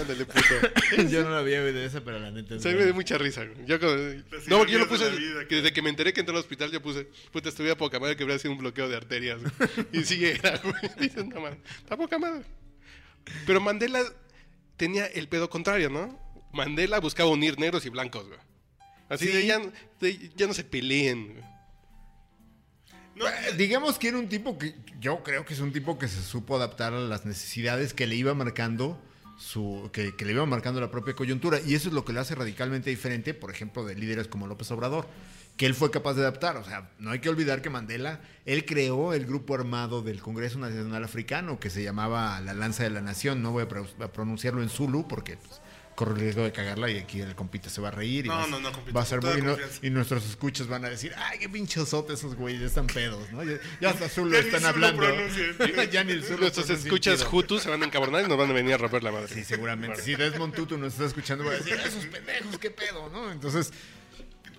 ándale. 0.01 0.25
Puto. 0.27 1.03
Yo 1.11 1.22
no 1.22 1.31
la 1.31 1.39
había 1.39 1.62
oído 1.62 1.79
de 1.79 1.85
esa, 1.87 2.01
pero 2.03 2.18
la 2.18 2.31
neta 2.31 2.55
es 2.57 2.62
Sí, 2.62 2.68
me 2.70 2.85
dio 2.85 2.95
mucha 2.95 3.18
risa, 3.18 3.45
güey. 3.45 3.66
Yo, 3.66 3.79
como- 3.79 3.95
no, 3.95 4.59
porque 4.59 4.72
yo 4.72 4.79
lo 4.79 4.85
de 4.85 4.91
puse. 4.91 5.11
la 5.11 5.16
vida, 5.16 5.47
que 5.49 5.57
desde 5.57 5.72
que 5.72 5.83
me 5.83 5.91
enteré 5.91 6.12
que 6.12 6.20
entré 6.20 6.35
al 6.35 6.41
hospital, 6.41 6.70
yo 6.70 6.81
puse. 6.83 7.07
Puta, 7.33 7.49
estuve 7.51 7.70
a 7.70 7.77
poca 7.77 7.99
madre 8.01 8.16
que 8.16 8.25
hubiera 8.25 8.39
sido 8.39 8.53
un 8.53 8.59
bloqueo 8.59 8.89
de 8.89 8.97
arterias. 8.97 9.41
güey. 9.43 9.87
Y 9.93 10.05
sí 10.05 10.25
era, 10.25 10.59
güey. 10.59 10.75
Dicen, 10.99 11.29
no, 11.29 11.41
man. 11.41 11.59
Está 11.79 11.97
poca 11.97 12.18
madre. 12.18 12.43
Pero 13.47 13.61
Mandela 13.61 14.03
tenía 14.77 15.07
el 15.07 15.29
pedo 15.29 15.49
contrario, 15.51 15.91
¿no? 15.91 16.18
Mandela 16.53 17.01
buscaba 17.01 17.31
unir 17.31 17.59
negros 17.59 17.85
y 17.87 17.89
blancos, 17.91 18.27
güey. 18.29 18.39
Así 19.09 19.27
Sí. 19.27 19.33
de, 19.33 19.47
ya, 19.47 19.61
de 20.01 20.31
ya 20.37 20.47
no 20.47 20.55
se 20.55 20.64
peleen. 20.64 21.41
No, 23.16 23.27
Digamos 23.57 23.99
que 23.99 24.09
era 24.09 24.18
un 24.18 24.29
tipo 24.29 24.59
que 24.59 24.75
yo 24.99 25.22
creo 25.22 25.45
que 25.45 25.55
es 25.55 25.61
un 25.61 25.72
tipo 25.72 25.99
que 25.99 26.09
se 26.09 26.20
supo 26.22 26.57
adaptar 26.57 26.93
a 26.95 26.99
las 27.01 27.25
necesidades 27.25 27.95
que 27.95 28.07
le 28.07 28.16
iba 28.16 28.35
marcando 28.35 29.01
su 29.39 29.91
que, 29.93 30.14
que 30.16 30.25
le 30.25 30.33
iba 30.33 30.47
marcando 30.47 30.81
la 30.81 30.91
propia 30.91 31.14
coyuntura 31.14 31.61
y 31.64 31.75
eso 31.75 31.89
es 31.89 31.95
lo 31.95 32.05
que 32.05 32.12
lo 32.12 32.20
hace 32.20 32.35
radicalmente 32.35 32.91
diferente, 32.91 33.35
por 33.35 33.51
ejemplo, 33.51 33.85
de 33.85 33.95
líderes 33.95 34.27
como 34.29 34.47
López 34.47 34.70
Obrador, 34.70 35.07
que 35.57 35.67
él 35.67 35.75
fue 35.75 35.91
capaz 35.91 36.15
de 36.15 36.23
adaptar, 36.23 36.57
o 36.57 36.65
sea, 36.65 36.91
no 36.99 37.13
hay 37.13 37.21
que 37.21 37.29
olvidar 37.29 37.63
que 37.63 37.71
Mandela 37.71 38.21
él 38.45 38.65
creó 38.65 39.15
el 39.15 39.25
grupo 39.25 39.55
armado 39.55 40.03
del 40.03 40.21
Congreso 40.21 40.59
Nacional 40.59 41.05
Africano 41.05 41.61
que 41.61 41.71
se 41.71 41.83
llamaba 41.83 42.41
la 42.41 42.55
Lanza 42.55 42.83
de 42.83 42.91
la 42.91 43.01
Nación, 43.01 43.41
no 43.43 43.53
voy 43.53 43.63
a, 43.63 43.69
pro- 43.69 43.87
a 44.01 44.09
pronunciarlo 44.09 44.63
en 44.63 44.69
Zulu 44.69 45.07
porque 45.07 45.37
pues, 45.37 45.61
corre 45.95 46.15
el 46.15 46.19
riesgo 46.23 46.43
de 46.43 46.51
cagarla 46.51 46.91
y 46.91 46.99
aquí 46.99 47.21
el 47.21 47.37
compita 47.37 47.71
se 47.71 47.81
va 47.81 47.87
a 47.87 47.91
reír 47.93 48.27
y 48.27 48.29
No, 48.29 48.35
va, 48.35 48.43
a- 48.43 48.47
no, 48.49 48.59
no, 48.59 48.73
compita, 48.73 48.97
va 48.97 49.03
a 49.03 49.07
ser 49.07 49.23
muy 49.23 49.43
no- 49.43 49.57
y 49.81 49.91
nuestros 49.91 50.29
escuchas 50.29 50.67
van 50.67 50.85
a 50.85 50.89
decir, 50.89 51.13
ay, 51.17 51.39
qué 51.39 51.49
pinche 51.49 51.87
sote 51.87 52.15
esos 52.15 52.35
güeyes, 52.35 52.61
están 52.63 52.89
pedos, 52.89 53.31
¿no? 53.31 53.45
Ya, 53.45 53.59
ya 53.81 53.91
hasta 53.91 54.09
Zulu 54.09 54.33
Ya 54.33 54.41
están 54.41 54.65
hablando. 54.65 55.05
ya 55.93 56.03
ni 56.03 56.13
el 56.15 56.25
Zulu 56.25 56.41
Nuestros 56.41 56.69
escuchas. 56.69 57.25
Hutus 57.33 57.63
se 57.63 57.71
van 57.71 57.81
a 57.81 57.87
encabronar 57.87 58.25
y 58.25 58.29
nos 58.29 58.37
van 58.37 58.51
a 58.51 58.55
venir 58.55 58.75
a 58.75 58.79
romper 58.79 59.05
la 59.05 59.13
madre. 59.13 59.29
Sí, 59.29 59.45
seguramente. 59.45 60.03
Si 60.03 60.17
Desmond 60.17 60.53
Tutu 60.53 60.77
nos 60.79 60.95
está 60.95 61.05
escuchando, 61.07 61.45
va 61.45 61.53
a 61.53 61.55
decir, 61.59 61.75
esos 61.75 62.07
pendejos, 62.07 62.59
qué 62.59 62.71
pedo, 62.73 63.09
¿no? 63.11 63.31
Entonces, 63.31 63.73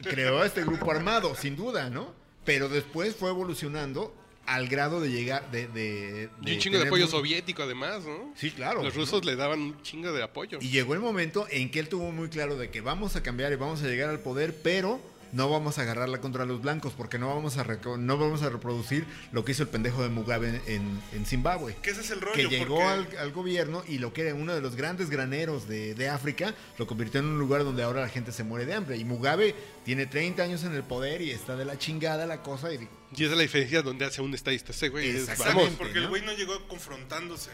creó 0.01 0.43
este 0.43 0.63
grupo 0.63 0.91
armado, 0.91 1.35
sin 1.35 1.55
duda, 1.55 1.89
¿no? 1.89 2.13
Pero 2.43 2.69
después 2.69 3.15
fue 3.15 3.29
evolucionando 3.29 4.13
al 4.45 4.67
grado 4.67 5.01
de 5.01 5.09
llegar, 5.09 5.49
de... 5.51 5.67
de, 5.67 6.29
Y 6.41 6.45
de 6.45 6.53
un 6.53 6.59
chingo 6.59 6.77
de 6.77 6.85
apoyo 6.85 7.07
soviético 7.07 7.63
además, 7.63 8.05
¿no? 8.05 8.31
Sí, 8.35 8.51
claro. 8.51 8.83
Los 8.83 8.93
rusos 8.95 9.25
le 9.25 9.35
daban 9.35 9.59
un 9.59 9.81
chingo 9.81 10.11
de 10.11 10.21
apoyo. 10.21 10.59
Y 10.61 10.69
llegó 10.69 10.93
el 10.93 10.99
momento 10.99 11.47
en 11.49 11.71
que 11.71 11.79
él 11.79 11.89
tuvo 11.89 12.11
muy 12.11 12.29
claro 12.29 12.55
de 12.55 12.69
que 12.69 12.81
vamos 12.81 13.15
a 13.15 13.23
cambiar 13.23 13.51
y 13.51 13.55
vamos 13.55 13.81
a 13.81 13.87
llegar 13.87 14.09
al 14.09 14.19
poder, 14.19 14.55
pero 14.61 14.99
no 15.35 15.49
vamos 15.49 15.77
a 15.77 15.83
agarrarla 15.83 16.19
contra 16.19 16.45
los 16.45 16.61
blancos 16.61 16.93
porque 16.97 17.19
no 17.19 17.27
vamos 17.27 17.57
a 17.57 17.65
no 17.97 18.17
vamos 18.17 18.41
a 18.41 18.49
reproducir 18.49 19.05
lo 19.31 19.45
que 19.45 19.51
hizo 19.51 19.61
el 19.63 19.69
pendejo 19.69 20.01
de 20.01 20.09
Mugabe 20.09 20.61
en, 20.65 20.99
en 21.13 21.25
Zimbabue. 21.25 21.75
Que 21.83 21.91
ese 21.91 22.01
es 22.01 22.09
el 22.09 22.21
rollo. 22.21 22.33
Que 22.35 22.47
llegó 22.47 22.75
porque- 22.77 23.17
al, 23.17 23.17
al 23.19 23.31
gobierno 23.31 23.83
y 23.87 23.99
lo 23.99 24.11
que 24.13 24.21
era 24.21 24.33
uno 24.33 24.55
de 24.55 24.61
los 24.61 24.75
grandes 24.75 25.09
graneros 25.11 25.67
de, 25.67 25.93
de 25.93 26.09
África 26.09 26.55
lo 26.79 26.87
convirtió 26.87 27.19
en 27.19 27.27
un 27.27 27.37
lugar 27.37 27.63
donde 27.63 27.83
ahora 27.83 28.01
la 28.01 28.09
gente 28.09 28.31
se 28.31 28.43
muere 28.43 28.65
de 28.65 28.73
hambre. 28.73 28.97
Y 28.97 29.03
Mugabe 29.05 29.53
tiene 29.83 30.05
30 30.07 30.41
años 30.41 30.63
en 30.63 30.73
el 30.73 30.83
poder 30.83 31.21
y 31.21 31.31
está 31.31 31.55
de 31.55 31.65
la 31.65 31.77
chingada 31.77 32.25
la 32.25 32.41
cosa. 32.41 32.73
Y 32.73 32.87
Y 33.15 33.23
esa 33.23 33.31
es 33.33 33.37
la 33.37 33.41
diferencia 33.43 33.81
donde 33.81 34.05
hace 34.05 34.21
un 34.21 34.33
estadista 34.33 34.71
ese 34.71 34.89
güey. 34.89 35.09
es, 35.09 35.15
Exactamente. 35.27 35.63
vamos, 35.63 35.75
Porque 35.77 35.99
el 35.99 36.07
güey 36.07 36.21
no 36.23 36.31
llegó 36.33 36.65
confrontándose. 36.67 37.51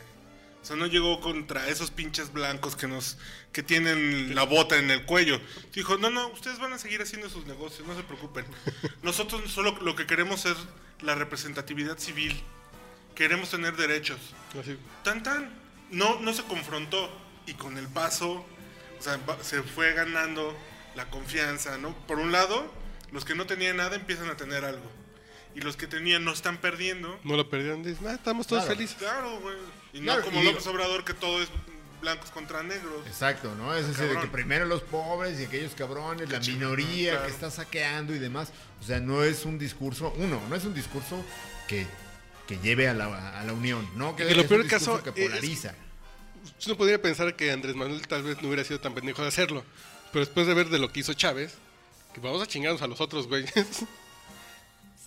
O 0.62 0.66
sea, 0.66 0.76
no 0.76 0.86
llegó 0.86 1.20
contra 1.22 1.68
esos 1.70 1.90
pinches 1.90 2.32
blancos 2.32 2.76
que 2.76 2.88
nos 2.88 3.18
que 3.52 3.64
tienen 3.64 4.36
la 4.36 4.44
bota 4.44 4.78
en 4.78 4.92
el 4.92 5.06
cuello. 5.06 5.42
Dijo, 5.74 5.98
no, 5.98 6.10
no, 6.10 6.28
ustedes 6.30 6.60
van 6.60 6.72
a 6.74 6.78
seguir 6.78 7.02
haciendo 7.02 7.30
sus 7.30 7.46
negocios, 7.48 7.88
no 7.88 7.96
se 7.96 8.04
preocupen. 8.04 8.46
Nosotros 9.02 9.52
solo 9.52 9.78
lo 9.82 9.96
que 9.96 10.06
queremos 10.06 10.46
es 10.46 10.56
la 11.02 11.16
representatividad 11.16 11.98
civil. 11.98 12.40
Queremos 13.16 13.50
tener 13.50 13.76
derechos. 13.76 14.20
así. 14.60 14.78
Tan 15.04 15.24
tan. 15.24 15.52
No, 15.90 16.20
no 16.20 16.34
se 16.34 16.44
confrontó. 16.44 17.10
Y 17.48 17.56
con 17.56 17.78
el 17.78 17.88
paso, 17.88 18.46
o 19.00 19.02
sea, 19.02 19.20
se 19.42 19.64
fue 19.64 19.94
ganando 19.94 20.56
la 20.96 21.10
confianza, 21.10 21.78
¿no? 21.80 21.96
Por 22.06 22.20
un 22.20 22.32
lado, 22.32 22.72
los 23.12 23.26
que 23.26 23.34
no 23.34 23.48
tenían 23.48 23.78
nada 23.78 23.96
empiezan 23.96 24.30
a 24.30 24.38
tener 24.38 24.64
algo. 24.64 24.90
Y 25.56 25.62
los 25.62 25.76
que 25.76 25.88
tenían 25.88 26.24
no 26.24 26.32
están 26.32 26.58
perdiendo. 26.58 27.20
No 27.24 27.36
lo 27.36 27.50
perdieron. 27.50 27.84
Dicen, 27.84 28.08
ah, 28.08 28.14
estamos 28.14 28.48
todos 28.48 28.64
Claro. 28.64 28.76
felices. 28.78 28.98
Claro, 28.98 29.40
güey. 29.42 29.56
Y 29.94 30.00
no 30.00 30.06
Claro, 30.06 30.24
como 30.26 30.42
y- 30.42 30.46
López 30.46 30.66
Obrador 30.68 31.04
que 31.04 31.14
todo 31.14 31.42
es 31.42 31.50
blancos 32.02 32.32
contra 32.32 32.64
negros. 32.64 33.06
Exacto, 33.06 33.54
¿no? 33.56 33.76
Es 33.76 33.88
decir, 33.88 34.08
de 34.08 34.20
que 34.20 34.28
primero 34.28 34.66
los 34.66 34.82
pobres 34.82 35.40
y 35.40 35.44
aquellos 35.46 35.74
cabrones, 35.76 36.30
la 36.30 36.40
chingón, 36.40 36.60
minoría 36.76 37.12
claro. 37.12 37.26
que 37.28 37.32
está 37.32 37.52
saqueando 37.52 38.16
y 38.16 38.20
demás. 38.20 38.52
O 38.82 38.84
sea, 38.84 39.00
no 39.00 39.24
es 39.24 39.46
un 39.46 39.60
discurso, 39.60 40.14
uno, 40.18 40.42
no 40.50 40.56
es 40.56 40.64
un 40.66 40.74
discurso 40.74 41.24
que, 41.68 41.86
que 42.48 42.58
lleve 42.58 42.88
a 42.88 42.94
la, 42.96 43.40
a 43.40 43.44
la 43.44 43.54
unión, 43.54 43.88
¿no? 43.96 44.16
Que, 44.16 44.24
Y 44.24 44.28
que 44.30 44.36
lo 44.36 44.42
es 44.42 44.48
peor 44.48 44.62
un 44.62 44.68
del 44.68 44.72
caso 44.80 45.04
que 45.04 45.10
es- 45.10 45.30
polariza. 45.30 45.76
Uno 46.66 46.76
podría 46.76 47.00
pensar 47.00 47.36
que 47.36 47.52
Andrés 47.52 47.76
Manuel 47.76 48.08
tal 48.08 48.24
vez 48.24 48.42
no 48.42 48.48
hubiera 48.48 48.64
sido 48.64 48.80
tan 48.80 48.96
pendejo 48.96 49.22
de 49.22 49.28
hacerlo. 49.28 49.64
Pero 50.12 50.26
después 50.26 50.48
de 50.48 50.54
ver 50.56 50.70
de 50.70 50.80
lo 50.80 50.92
que 50.92 51.02
hizo 51.02 51.14
Chávez, 51.14 51.54
que 52.16 52.20
vamos 52.20 52.42
a 52.42 52.48
chingarnos 52.48 52.82
a 52.82 52.88
los 52.88 53.00
otros 53.00 53.28
güeyes, 53.28 53.54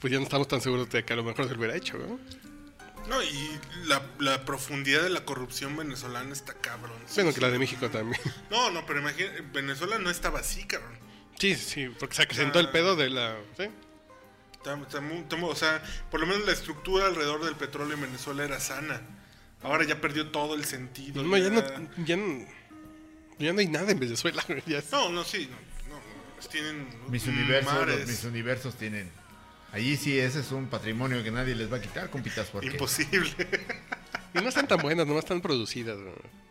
pues 0.05 0.13
ya 0.13 0.19
no 0.19 0.25
estamos 0.25 0.47
tan 0.49 0.61
seguros 0.61 0.91
de 0.91 1.03
que 1.03 1.15
a 1.15 1.17
lo 1.17 1.25
mejor 1.25 1.47
se 1.47 1.53
lo 1.53 1.57
hubiera 1.59 1.75
hecho, 1.75 1.97
¿no? 1.97 2.21
No, 3.09 3.23
y 3.23 3.59
la, 3.87 4.03
la 4.19 4.45
profundidad 4.45 5.03
de 5.03 5.09
la 5.09 5.25
corrupción 5.25 5.75
venezolana 5.79 6.31
está 6.31 6.53
cabrón. 6.53 6.99
Bueno, 7.15 7.33
que 7.33 7.41
la 7.41 7.49
de 7.51 7.59
México 7.59 7.89
también. 7.89 8.21
No, 8.51 8.71
no, 8.71 8.85
pero 8.85 9.01
imagínate, 9.01 9.41
Venezuela 9.55 9.99
no 9.99 10.11
estaba 10.11 10.41
así, 10.41 10.65
cabrón. 10.65 10.99
Sí, 11.39 11.55
sí, 11.55 11.89
porque 11.99 12.17
se 12.17 12.23
acrecentó 12.25 12.61
el 12.61 12.69
pedo 12.69 12.97
de 12.97 13.09
la... 13.09 13.35
¿sí? 13.57 13.63
Está- 14.53 14.75
está 14.79 15.01
muy- 15.01 15.17
está 15.21 15.37
muy- 15.37 15.49
o 15.51 15.55
sea, 15.55 15.83
por 16.11 16.21
lo 16.21 16.27
menos 16.27 16.45
la 16.45 16.53
estructura 16.53 17.07
alrededor 17.07 17.43
del 17.47 17.55
petróleo 17.57 17.95
en 17.95 18.03
Venezuela 18.03 18.45
era 18.45 18.61
sana. 18.61 19.01
Ahora 19.63 19.85
ya 19.85 20.03
perdió 20.03 20.31
todo 20.31 20.55
el 20.55 20.67
sentido. 20.67 21.23
No, 21.23 21.39
ya 21.39 21.49
no, 21.49 21.63
ya 22.05 22.19
no, 22.19 22.47
ya 23.39 23.55
no 23.55 23.61
hay 23.61 23.69
nada 23.69 23.91
en 23.91 23.99
Venezuela. 24.01 24.45
güey, 24.47 24.63
ya 24.67 24.81
es- 24.81 24.93
No, 24.93 25.09
no, 25.09 25.25
sí, 25.25 25.49
no, 25.51 25.95
no, 25.97 26.49
tienen 26.51 26.89
Mis 27.09 27.27
universos, 27.27 27.73
los- 27.73 27.87
mares. 27.87 28.07
mis 28.07 28.25
universos 28.25 28.75
tienen. 28.77 29.11
Allí 29.75 29.97
sí, 29.97 30.19
ese 30.19 30.41
es 30.41 30.53
un 30.53 30.67
patrimonio 30.69 31.23
que 31.25 31.31
nadie 31.33 31.55
les 31.55 31.71
va 31.73 31.79
a 31.79 31.81
quitar, 31.81 32.09
compitas, 32.09 32.47
porque. 32.49 32.69
Imposible. 32.69 33.29
Y 34.35 34.39
no 34.41 34.49
están 34.49 34.69
tan 34.69 34.79
buenas, 34.79 35.07
nomás 35.07 35.25
están 35.25 35.41
producidas. 35.41 35.99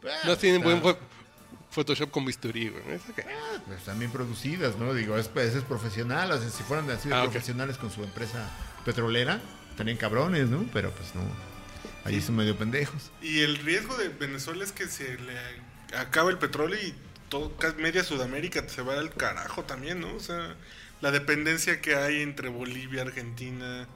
Ah, 0.06 0.10
No 0.26 0.38
tienen 0.38 0.62
está. 0.62 0.80
buen 0.82 0.98
Photoshop 1.72 2.12
con 2.12 2.26
bisturí, 2.26 2.70
güey. 2.70 2.84
¿Eso 2.96 3.06
qué? 3.16 3.26
Pues 3.66 3.80
están 3.80 3.98
bien 3.98 4.12
producidas, 4.12 4.78
¿no? 4.78 4.94
Digo, 4.94 5.18
es, 5.18 5.30
ese 5.36 5.58
es 5.60 5.64
profesional. 5.64 6.32
O 6.32 6.40
sea, 6.40 6.50
si 6.50 6.64
fueran 6.64 6.90
así 6.92 7.10
de 7.10 7.16
Ah, 7.16 7.24
profesionales 7.24 7.78
con 7.78 7.90
su 7.92 8.04
empresa 8.04 8.50
petrolera, 8.86 9.40
estarían 9.72 9.98
cabrones, 9.98 10.50
¿no? 10.50 10.66
Pero 10.74 10.92
pues 10.92 11.16
no. 11.16 11.22
Allí 12.06 12.22
son 12.22 12.36
medio 12.36 12.56
pendejos. 12.58 13.12
Y 13.22 13.40
el 13.40 13.58
riesgo 13.58 13.96
de 13.98 14.10
Venezuela 14.10 14.64
es 14.64 14.72
que 14.74 14.88
se 14.88 15.18
le 15.18 15.98
acaba 15.98 16.30
el 16.30 16.38
petróleo 16.38 16.78
y 16.80 16.94
todo, 17.30 17.56
casi 17.58 17.78
media 17.78 18.04
Sudamérica 18.04 18.68
se 18.68 18.82
va 18.82 18.94
al 19.00 19.12
carajo 19.14 19.64
también, 19.64 20.00
¿no? 20.02 20.14
O 20.14 20.20
sea, 20.20 20.56
la 21.04 21.12
dependencia 21.12 21.82
que 21.82 21.96
hay 21.96 22.22
entre 22.22 22.48
Bolivia, 22.48 23.02
Argentina, 23.02 23.90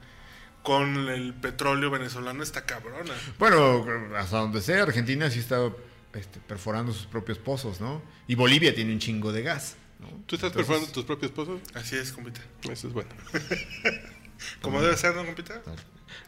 con 0.62 1.08
el 1.08 1.32
petróleo 1.32 1.90
venezolano 1.90 2.42
está 2.42 2.66
cabrona. 2.66 3.14
Bueno, 3.38 3.86
hasta 4.14 4.36
donde 4.36 4.60
sea, 4.60 4.82
Argentina 4.82 5.30
sí 5.30 5.38
está 5.38 5.72
este, 6.12 6.38
perforando 6.40 6.92
sus 6.92 7.06
propios 7.06 7.38
pozos, 7.38 7.80
¿no? 7.80 8.02
Y 8.26 8.34
Bolivia 8.34 8.74
tiene 8.74 8.92
un 8.92 8.98
chingo 8.98 9.32
de 9.32 9.40
gas. 9.40 9.76
¿no? 10.00 10.08
¿Tú 10.26 10.34
estás 10.34 10.48
Entonces, 10.50 10.52
perforando 10.52 10.92
tus 10.92 11.04
propios 11.06 11.32
pozos? 11.32 11.62
Así 11.72 11.96
es, 11.96 12.12
compita. 12.12 12.42
Eso 12.70 12.88
es 12.88 12.92
bueno. 12.92 13.08
Como 14.60 14.82
debe 14.82 14.94
ser, 14.98 15.14
¿no, 15.14 15.24
compita? 15.24 15.62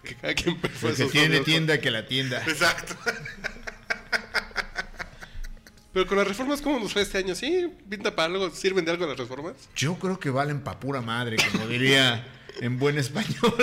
Que 0.03 0.15
cada 0.15 0.33
quien 0.33 0.59
perfora 0.63 0.93
El 0.93 0.97
que 0.97 1.03
sus 1.03 1.13
tiene 1.13 1.27
propios 1.27 1.45
tienda, 1.45 1.79
que 1.79 1.91
la 1.91 2.07
tienda. 2.07 2.43
Exacto. 2.47 2.97
Pero 5.93 6.07
con 6.07 6.19
las 6.19 6.29
reformas, 6.29 6.61
¿cómo 6.63 6.79
nos 6.79 6.93
fue 6.93 7.03
este 7.03 7.19
año? 7.19 7.35
¿Sí? 7.35 7.69
¿Pinta 7.89 8.15
para 8.15 8.27
algo? 8.33 8.51
¿Sirven 8.51 8.85
de 8.85 8.93
algo 8.93 9.07
las 9.07 9.17
reformas? 9.19 9.55
Yo 9.75 9.97
creo 9.99 10.21
que 10.21 10.31
valen 10.31 10.61
pa' 10.61 10.79
pura 10.79 11.01
madre, 11.01 11.37
como 11.51 11.67
diría 11.67 12.27
en 12.61 12.79
buen 12.79 12.97
español 12.99 13.55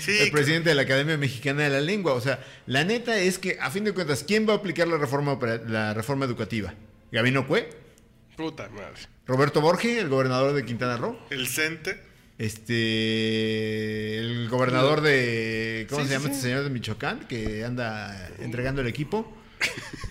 Sí, 0.00 0.16
el 0.18 0.30
presidente 0.30 0.70
de 0.70 0.74
la 0.74 0.82
Academia 0.82 1.16
Mexicana 1.18 1.64
de 1.64 1.70
la 1.70 1.80
Lengua. 1.80 2.14
O 2.14 2.20
sea, 2.20 2.42
la 2.66 2.84
neta 2.84 3.18
es 3.18 3.38
que, 3.38 3.58
a 3.60 3.70
fin 3.70 3.84
de 3.84 3.92
cuentas, 3.92 4.24
¿quién 4.26 4.48
va 4.48 4.54
a 4.54 4.56
aplicar 4.56 4.88
la 4.88 4.96
reforma, 4.96 5.38
la 5.66 5.92
reforma 5.92 6.24
educativa? 6.24 6.72
¿Gabino 7.12 7.46
Cue? 7.46 7.68
Puta 8.36 8.68
madre. 8.70 8.94
¿Roberto 9.26 9.60
Borge, 9.60 9.98
el 9.98 10.08
gobernador 10.08 10.54
de 10.54 10.64
Quintana 10.64 10.96
Roo? 10.96 11.18
el 11.30 11.46
CENTE. 11.46 12.00
Este. 12.38 14.18
El 14.18 14.48
gobernador 14.48 15.00
de. 15.00 15.86
¿Cómo 15.90 16.02
Sí, 16.02 16.08
se 16.08 16.14
llama 16.14 16.26
sí. 16.26 16.30
este 16.32 16.42
señor 16.44 16.64
de 16.64 16.70
Michoacán? 16.70 17.26
Que 17.28 17.64
anda 17.64 18.30
entregando 18.38 18.80
el 18.80 18.86
equipo. 18.86 19.36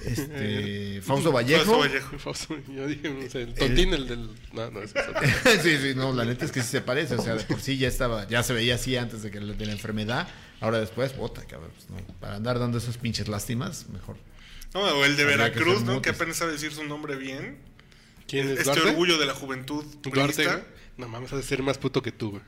Este. 0.06 1.02
Fausto 1.02 1.32
Vallejo. 1.32 1.66
Fausto 1.66 1.80
Vallejo. 1.80 2.20
Fausto, 2.20 2.58
Yo 2.74 2.88
dije, 2.88 3.10
no 3.10 3.30
sé, 3.30 3.44
el 3.44 3.54
tontín, 3.54 3.94
el 3.94 4.08
del... 4.08 4.30
No, 4.54 4.72
no, 4.72 4.82
es 4.82 4.92
sí, 5.62 5.78
sí, 5.78 5.94
no, 5.96 6.14
la 6.14 6.26
neta 6.26 6.46
es 6.46 6.52
que 6.52 6.62
sí 6.62 6.70
se 6.70 6.82
parece. 6.82 7.16
O 7.16 7.22
sea, 7.22 7.36
de 7.36 7.44
por 7.44 7.60
sí 7.60 7.78
ya 7.78 7.88
estaba, 7.88 8.28
ya 8.28 8.44
se 8.44 8.54
veía 8.54 8.76
así 8.76 8.96
antes 8.96 9.22
de, 9.22 9.32
que, 9.32 9.40
de 9.40 9.66
la 9.66 9.72
enfermedad. 9.72 10.28
Ahora 10.60 10.80
después, 10.80 11.16
bota, 11.16 11.46
cabrón. 11.46 11.72
pues, 11.76 11.90
no, 11.90 11.98
para 12.20 12.36
andar 12.36 12.58
dando 12.60 12.78
esas 12.78 12.98
pinches 12.98 13.28
lástimas, 13.28 13.90
mejor. 13.90 14.18
No, 14.74 14.82
o 14.82 15.06
el 15.06 15.16
de 15.16 15.24
que 15.24 15.30
Veracruz, 15.30 15.84
¿no? 15.84 16.02
Que 16.02 16.10
apenas 16.10 16.38
sabe 16.38 16.54
decir 16.54 16.72
su 16.74 16.84
nombre 16.84 17.16
bien. 17.16 17.58
¿Quién 18.28 18.46
es 18.48 18.60
Este 18.60 18.64
Duarte? 18.66 18.90
orgullo 18.90 19.18
de 19.18 19.26
la 19.26 19.34
juventud 19.34 19.86
Duarte, 20.04 20.46
güey. 20.46 20.78
No 20.98 21.08
mames, 21.08 21.32
ha 21.32 21.36
de 21.38 21.44
ser 21.44 21.62
más 21.62 21.78
puto 21.78 22.02
que 22.02 22.12
tú, 22.12 22.32
güey. 22.32 22.44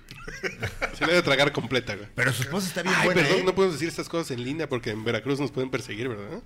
Se 0.97 1.05
le 1.05 1.13
debe 1.13 1.21
tragar 1.21 1.51
completa, 1.51 1.95
güey. 1.95 2.07
Pero 2.15 2.33
su 2.33 2.41
esposa 2.41 2.67
está 2.67 2.81
bien 2.81 2.95
Ay, 2.97 3.05
buena, 3.05 3.21
perdón, 3.21 3.39
¿eh? 3.41 3.43
no 3.45 3.53
podemos 3.53 3.75
decir 3.75 3.87
estas 3.87 4.09
cosas 4.09 4.31
en 4.31 4.43
línea 4.43 4.67
porque 4.67 4.89
en 4.89 5.03
Veracruz 5.03 5.39
nos 5.39 5.51
pueden 5.51 5.69
perseguir, 5.69 6.09
¿verdad? 6.09 6.41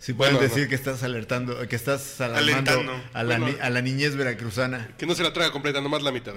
Sí 0.00 0.12
pueden 0.12 0.34
Bueno, 0.36 0.48
decir 0.48 0.64
no. 0.64 0.68
que 0.68 0.74
estás 0.76 1.02
alertando, 1.02 1.66
que 1.68 1.74
estás 1.76 2.20
alarmando 2.20 2.70
Alentando. 2.72 3.04
a 3.12 3.22
la, 3.24 3.38
Bueno. 3.38 3.56
ni- 3.56 3.60
a 3.60 3.70
la 3.70 3.82
niñez 3.82 4.14
veracruzana. 4.14 4.94
Que 4.96 5.06
no 5.06 5.14
se 5.16 5.22
la 5.24 5.32
traga 5.32 5.50
completa, 5.50 5.80
nomás 5.80 6.02
la 6.02 6.12
mitad. 6.12 6.34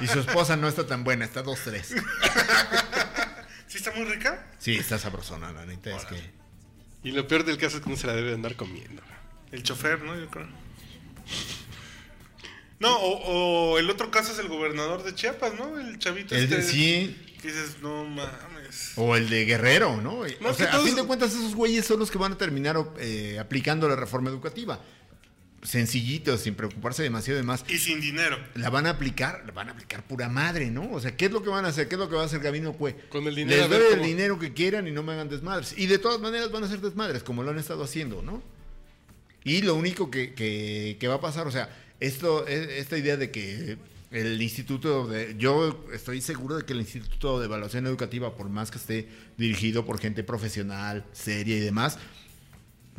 Y 0.00 0.06
su 0.06 0.20
esposa 0.20 0.56
no 0.56 0.68
está 0.68 0.86
tan 0.86 1.02
buena, 1.02 1.24
está 1.24 1.42
2-3. 1.42 1.94
¿Sí 3.66 3.78
está 3.78 3.90
muy 3.92 4.04
rica? 4.04 4.46
Sí, 4.58 4.76
está 4.76 4.98
sabrosona, 4.98 5.50
la 5.52 5.64
neta 5.66 5.96
es 5.96 6.04
que... 6.04 6.20
Y 7.04 7.12
lo 7.12 7.26
peor 7.26 7.44
del 7.44 7.56
caso 7.58 7.78
es 7.78 7.82
que 7.84 7.90
no 7.90 7.96
se 7.96 8.06
la 8.06 8.14
debe 8.14 8.34
andar 8.34 8.54
comiendo. 8.56 9.02
El 9.50 9.62
chofer, 9.62 10.02
¿no? 10.02 10.18
Yo 10.18 10.28
creo. 10.28 10.48
No, 12.80 12.96
o, 12.96 13.72
o 13.72 13.78
el 13.78 13.88
otro 13.90 14.10
caso 14.10 14.32
es 14.32 14.38
el 14.38 14.48
gobernador 14.48 15.02
de 15.04 15.14
Chiapas, 15.14 15.54
¿no? 15.54 15.78
El 15.80 15.98
chavito 15.98 16.34
El 16.34 16.48
de- 16.48 16.58
este. 16.58 16.70
sí, 16.72 17.34
Que 17.40 17.48
dices, 17.48 17.78
no 17.82 18.04
mames. 18.04 18.28
O 18.96 19.16
el 19.16 19.28
de 19.30 19.44
Guerrero, 19.44 19.96
¿no? 20.00 20.24
No, 20.40 20.48
o 20.50 20.54
sea, 20.54 20.70
todos- 20.70 20.84
a 20.84 20.86
fin 20.86 20.96
de 20.96 21.04
cuentas 21.04 21.32
esos 21.32 21.54
güeyes 21.54 21.84
son 21.86 21.98
los 21.98 22.10
que 22.10 22.18
van 22.18 22.32
a 22.32 22.38
terminar 22.38 22.76
eh, 22.98 23.38
aplicando 23.40 23.88
la 23.88 23.96
reforma 23.96 24.30
educativa. 24.30 24.80
Sencillitos, 25.62 26.42
sin 26.42 26.54
preocuparse 26.54 27.02
demasiado 27.02 27.36
de 27.38 27.42
más. 27.42 27.64
Y 27.68 27.78
sin 27.78 28.00
dinero. 28.00 28.38
La 28.54 28.70
van 28.70 28.86
a 28.86 28.90
aplicar, 28.90 29.42
la 29.44 29.50
van 29.52 29.68
a 29.68 29.72
aplicar 29.72 30.04
pura 30.06 30.28
madre, 30.28 30.70
¿no? 30.70 30.88
O 30.92 31.00
sea, 31.00 31.16
¿qué 31.16 31.24
es 31.26 31.32
lo 31.32 31.42
que 31.42 31.48
van 31.50 31.64
a 31.64 31.68
hacer? 31.68 31.88
¿Qué 31.88 31.96
es 31.96 31.98
lo 31.98 32.08
que 32.08 32.14
va 32.14 32.22
a 32.22 32.26
hacer 32.26 32.38
Gabino 32.38 32.72
Cue? 32.74 32.94
Con 33.08 33.26
el 33.26 33.34
dinero, 33.34 33.62
Les 33.62 33.68
doy 33.68 33.78
el 33.88 33.90
cómo- 33.96 34.04
dinero 34.06 34.38
que 34.38 34.52
quieran 34.52 34.86
y 34.86 34.92
no 34.92 35.02
me 35.02 35.14
hagan 35.14 35.28
desmadres. 35.28 35.74
Y 35.76 35.86
de 35.86 35.98
todas 35.98 36.20
maneras 36.20 36.52
van 36.52 36.62
a 36.62 36.66
hacer 36.66 36.80
desmadres, 36.80 37.24
como 37.24 37.42
lo 37.42 37.50
han 37.50 37.58
estado 37.58 37.82
haciendo, 37.82 38.22
¿no? 38.22 38.40
Y 39.42 39.62
lo 39.62 39.74
único 39.74 40.12
que, 40.12 40.32
que- 40.32 40.96
que 41.00 41.08
va 41.08 41.16
a 41.16 41.20
pasar, 41.20 41.48
o 41.48 41.50
sea, 41.50 41.68
esto, 41.98 42.46
e- 42.46 42.78
esta 42.78 42.96
idea 42.96 43.16
de 43.16 43.32
que 43.32 43.78
el 44.10 44.40
instituto 44.40 45.06
de. 45.06 45.36
Yo 45.38 45.84
estoy 45.92 46.20
seguro 46.20 46.56
de 46.56 46.64
que 46.64 46.72
el 46.72 46.80
instituto 46.80 47.38
de 47.40 47.46
evaluación 47.46 47.86
educativa, 47.86 48.34
por 48.36 48.48
más 48.48 48.70
que 48.70 48.78
esté 48.78 49.08
dirigido 49.36 49.84
por 49.84 49.98
gente 50.00 50.22
profesional, 50.24 51.04
seria 51.12 51.56
y 51.56 51.60
demás, 51.60 51.98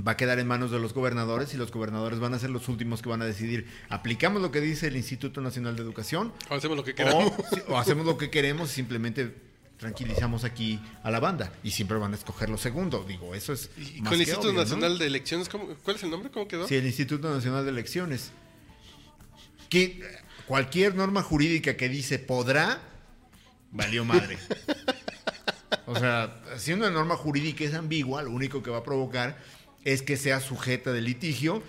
va 0.05 0.14
a 0.14 0.18
quedar 0.18 0.39
en 0.39 0.47
manos 0.47 0.72
de 0.72 0.80
los 0.80 0.93
gobernadores 0.93 1.53
y 1.53 1.57
los 1.57 1.72
gobernadores 1.72 2.20
van 2.20 2.34
a 2.34 2.39
ser 2.39 2.51
los 2.51 2.70
últimos 2.70 3.01
que 3.01 3.10
van 3.10 3.22
a 3.22 3.26
decidir, 3.26 3.66
¿aplicamos 3.89 4.41
lo 4.41 4.51
que 4.51 4.62
dice 4.62 4.88
el 4.88 4.95
Instituto 4.95 5.41
Nacional 5.41 5.76
de 5.76 5.82
Educación? 5.82 6.32
O 6.49 6.55
hacemos 6.55 6.78
lo 6.78 6.84
que 6.84 6.95
queramos. 6.95 7.34
O, 7.68 7.78
hacemos 7.78 8.05
lo 8.05 8.18
que 8.18 8.30
queremos 8.30 8.72
y 8.72 8.76
simplemente 8.76 9.36
tranquilizamos 9.78 10.43
aquí 10.43 10.80
a 11.03 11.10
la 11.12 11.20
banda 11.20 11.51
y 11.64 11.72
siempre 11.72 11.97
van 11.97 12.14
a 12.14 12.16
escoger 12.18 12.49
lo 12.49 12.57
segundo. 12.57 13.03
Digo, 13.07 13.34
eso 13.34 13.51
es... 13.53 13.72
Y 13.78 14.01
más 14.01 14.12
con 14.12 14.20
el 14.20 14.26
que 14.26 14.32
Instituto 14.32 14.41
obvio, 14.49 14.53
¿no? 14.53 14.60
Nacional 14.62 14.97
de 14.99 15.05
Elecciones, 15.07 15.49
¿cómo- 15.49 15.68
¿cuál 15.84 15.95
es 15.95 16.03
el 16.03 16.10
nombre? 16.12 16.30
¿Cómo 16.32 16.47
quedó? 16.47 16.68
Sí, 16.68 16.76
el 16.76 16.86
Instituto 16.86 17.34
Nacional 17.34 17.64
de 17.66 17.72
Elecciones. 17.72 18.32
Que 19.70 20.01
cualquier 20.50 20.95
norma 20.95 21.22
jurídica 21.22 21.78
que 21.78 21.88
dice 21.89 22.18
podrá, 22.18 22.82
valió 23.72 24.04
madre. 24.04 24.39
O 25.86 25.95
sea, 25.97 26.41
si 26.58 26.74
una 26.74 26.89
norma 26.89 27.16
jurídica 27.16 27.64
es 27.64 27.76
ambigua, 27.76 28.24
lo 28.24 28.32
único 28.32 28.64
que 28.64 28.72
va 28.72 28.80
a 28.80 28.84
provocar 28.84 29.38
es 29.86 30.02
que 30.02 30.18
sea 30.18 30.39
sujeta 30.39 30.91
de 30.91 31.02
litigio 31.02 31.62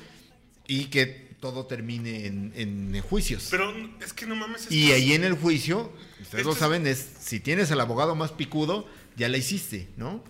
y 0.66 0.86
que 0.86 1.28
todo 1.40 1.66
termine 1.66 2.26
en, 2.26 2.52
en 2.56 3.00
juicios. 3.02 3.48
Pero 3.50 3.70
es 4.02 4.14
que 4.14 4.24
no 4.26 4.34
mames. 4.34 4.62
esto 4.62 4.74
Y 4.74 4.92
ahí 4.92 5.12
en 5.12 5.24
el 5.24 5.34
juicio, 5.34 5.92
ustedes 6.20 6.40
Esto 6.40 6.50
lo 6.50 6.56
saben, 6.56 6.86
es 6.86 7.06
si 7.20 7.38
tienes 7.38 7.70
al 7.72 7.80
abogado 7.80 8.14
más 8.14 8.32
picudo, 8.32 8.88
ya 9.16 9.28
la 9.28 9.36
hiciste, 9.36 9.88
¿no? 9.98 10.24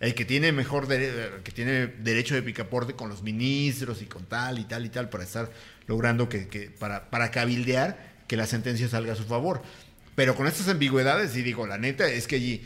El 0.00 0.14
que 0.14 0.24
tiene 0.24 0.52
mejor 0.52 0.86
dere- 0.86 1.42
que 1.42 1.52
tiene 1.52 1.86
derecho 1.86 2.34
de 2.34 2.42
picaporte 2.42 2.94
con 2.94 3.08
los 3.10 3.22
ministros 3.22 4.00
y 4.02 4.06
con 4.06 4.24
tal 4.26 4.58
y 4.58 4.64
tal 4.64 4.86
y 4.86 4.88
tal 4.88 5.08
para 5.10 5.24
estar 5.24 5.50
logrando 5.90 6.28
que, 6.30 6.48
que- 6.48 6.70
para, 6.70 7.10
para 7.10 7.30
cabildear 7.30 8.22
que 8.26 8.36
la 8.38 8.46
sentencia 8.46 8.88
salga 8.88 9.12
a 9.12 9.16
su 9.16 9.24
favor. 9.24 9.60
Pero 10.14 10.34
con 10.36 10.46
estas 10.46 10.68
ambigüedades, 10.68 11.36
y 11.36 11.42
digo, 11.42 11.66
la 11.66 11.76
neta 11.78 12.08
es 12.08 12.26
que 12.26 12.36
allí, 12.36 12.62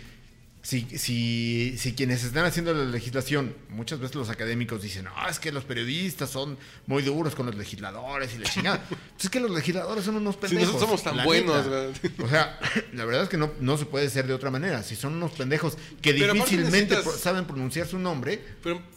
si, 0.63 0.87
si, 0.99 1.77
si 1.79 1.93
quienes 1.95 2.25
están 2.25 2.45
haciendo 2.47 2.73
la 2.75 2.85
legislación, 2.87 3.55
muchas 3.69 3.99
veces 4.01 4.17
los 4.17 4.31
académicos 4.31 4.83
dicen, 4.83 5.05
no, 5.05 5.29
es 5.29 5.39
que 5.39 5.53
los 5.53 5.65
periodistas 5.65 6.31
son 6.31 6.57
muy 6.87 7.03
duros 7.03 7.35
con 7.35 7.47
los 7.47 7.55
legisladores 7.55 8.35
y 8.35 8.39
la 8.39 8.49
chingada. 8.49 8.83
Pues 8.89 9.25
es 9.25 9.31
que 9.31 9.41
los 9.41 9.51
legisladores 9.51 10.05
son 10.05 10.17
unos 10.17 10.35
Si 10.35 10.41
pendejos. 10.41 10.75
nosotros 10.75 11.01
somos 11.01 11.03
tan 11.17 11.25
buenos. 11.25 11.67
O 12.25 12.29
sea, 12.29 12.59
la 12.93 13.05
verdad 13.05 13.23
es 13.25 13.29
que 13.29 13.37
no, 13.37 13.53
no 13.61 13.77
se 13.79 13.87
puede 13.87 14.09
ser 14.11 14.27
de 14.27 14.33
otra 14.35 14.51
manera. 14.51 14.83
Si 14.83 14.97
son 14.97 15.15
unos 15.15 15.33
pendejos 15.33 15.77
que 16.03 16.13
Pero 16.15 16.33
difícilmente 16.35 16.95
necesitas- 16.97 17.21
saben 17.21 17.45
pronunciar 17.47 17.87
su 17.87 17.99
nombre, 17.99 18.41
Pero, 18.63 18.81
ah, 18.83 18.94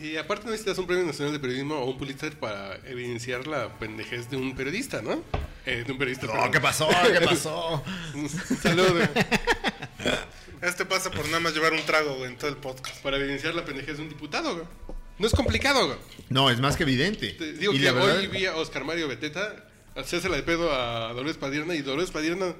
y 0.00 0.16
aparte 0.16 0.46
necesitas 0.46 0.78
un 0.78 0.86
premio 0.86 1.04
nacional 1.04 1.32
de 1.32 1.38
periodismo 1.40 1.76
o 1.76 1.90
un 1.90 1.98
Pulitzer 1.98 2.38
para 2.38 2.76
evidenciar 2.86 3.46
la 3.46 3.68
pendejez 3.78 4.28
de 4.30 4.36
un 4.36 4.54
periodista, 4.54 5.02
¿no? 5.02 5.22
Eh, 5.66 5.84
de 5.86 5.92
un 5.92 5.98
periodista. 5.98 6.26
perdón. 6.26 6.50
¿qué 6.52 6.60
pasó? 6.60 6.88
¿Qué 7.12 7.20
pasó? 7.20 7.82
Salud. 8.62 9.00
eh, 9.00 10.18
Este 10.62 10.84
pasa 10.84 11.10
por 11.10 11.24
nada 11.26 11.40
más 11.40 11.54
llevar 11.54 11.72
un 11.72 11.82
trago 11.84 12.16
güey, 12.16 12.30
en 12.32 12.36
todo 12.38 12.50
el 12.50 12.56
podcast. 12.56 13.00
Para 13.02 13.16
evidenciar 13.16 13.54
la 13.54 13.64
pendejez 13.64 13.96
de 13.98 14.02
un 14.02 14.08
diputado, 14.08 14.54
güey. 14.54 14.66
No 15.18 15.26
es 15.26 15.32
complicado, 15.34 15.86
güey. 15.86 15.98
No, 16.30 16.50
es 16.50 16.60
más 16.60 16.76
que 16.76 16.82
evidente. 16.84 17.30
Te 17.32 17.52
digo 17.54 17.72
Y 17.72 17.78
que 17.78 17.84
la 17.84 17.92
verdad- 17.92 18.16
hoy 18.18 18.26
vi 18.28 18.46
a 18.46 18.56
Oscar 18.56 18.84
Mario 18.84 19.08
Beteta 19.08 19.64
hacerse 19.96 20.28
la 20.28 20.36
de 20.36 20.42
pedo 20.44 20.72
a 20.72 21.12
Dolores 21.12 21.36
Padierna 21.36 21.74
y 21.74 21.82
Dolores 21.82 22.10
Padierna 22.10 22.54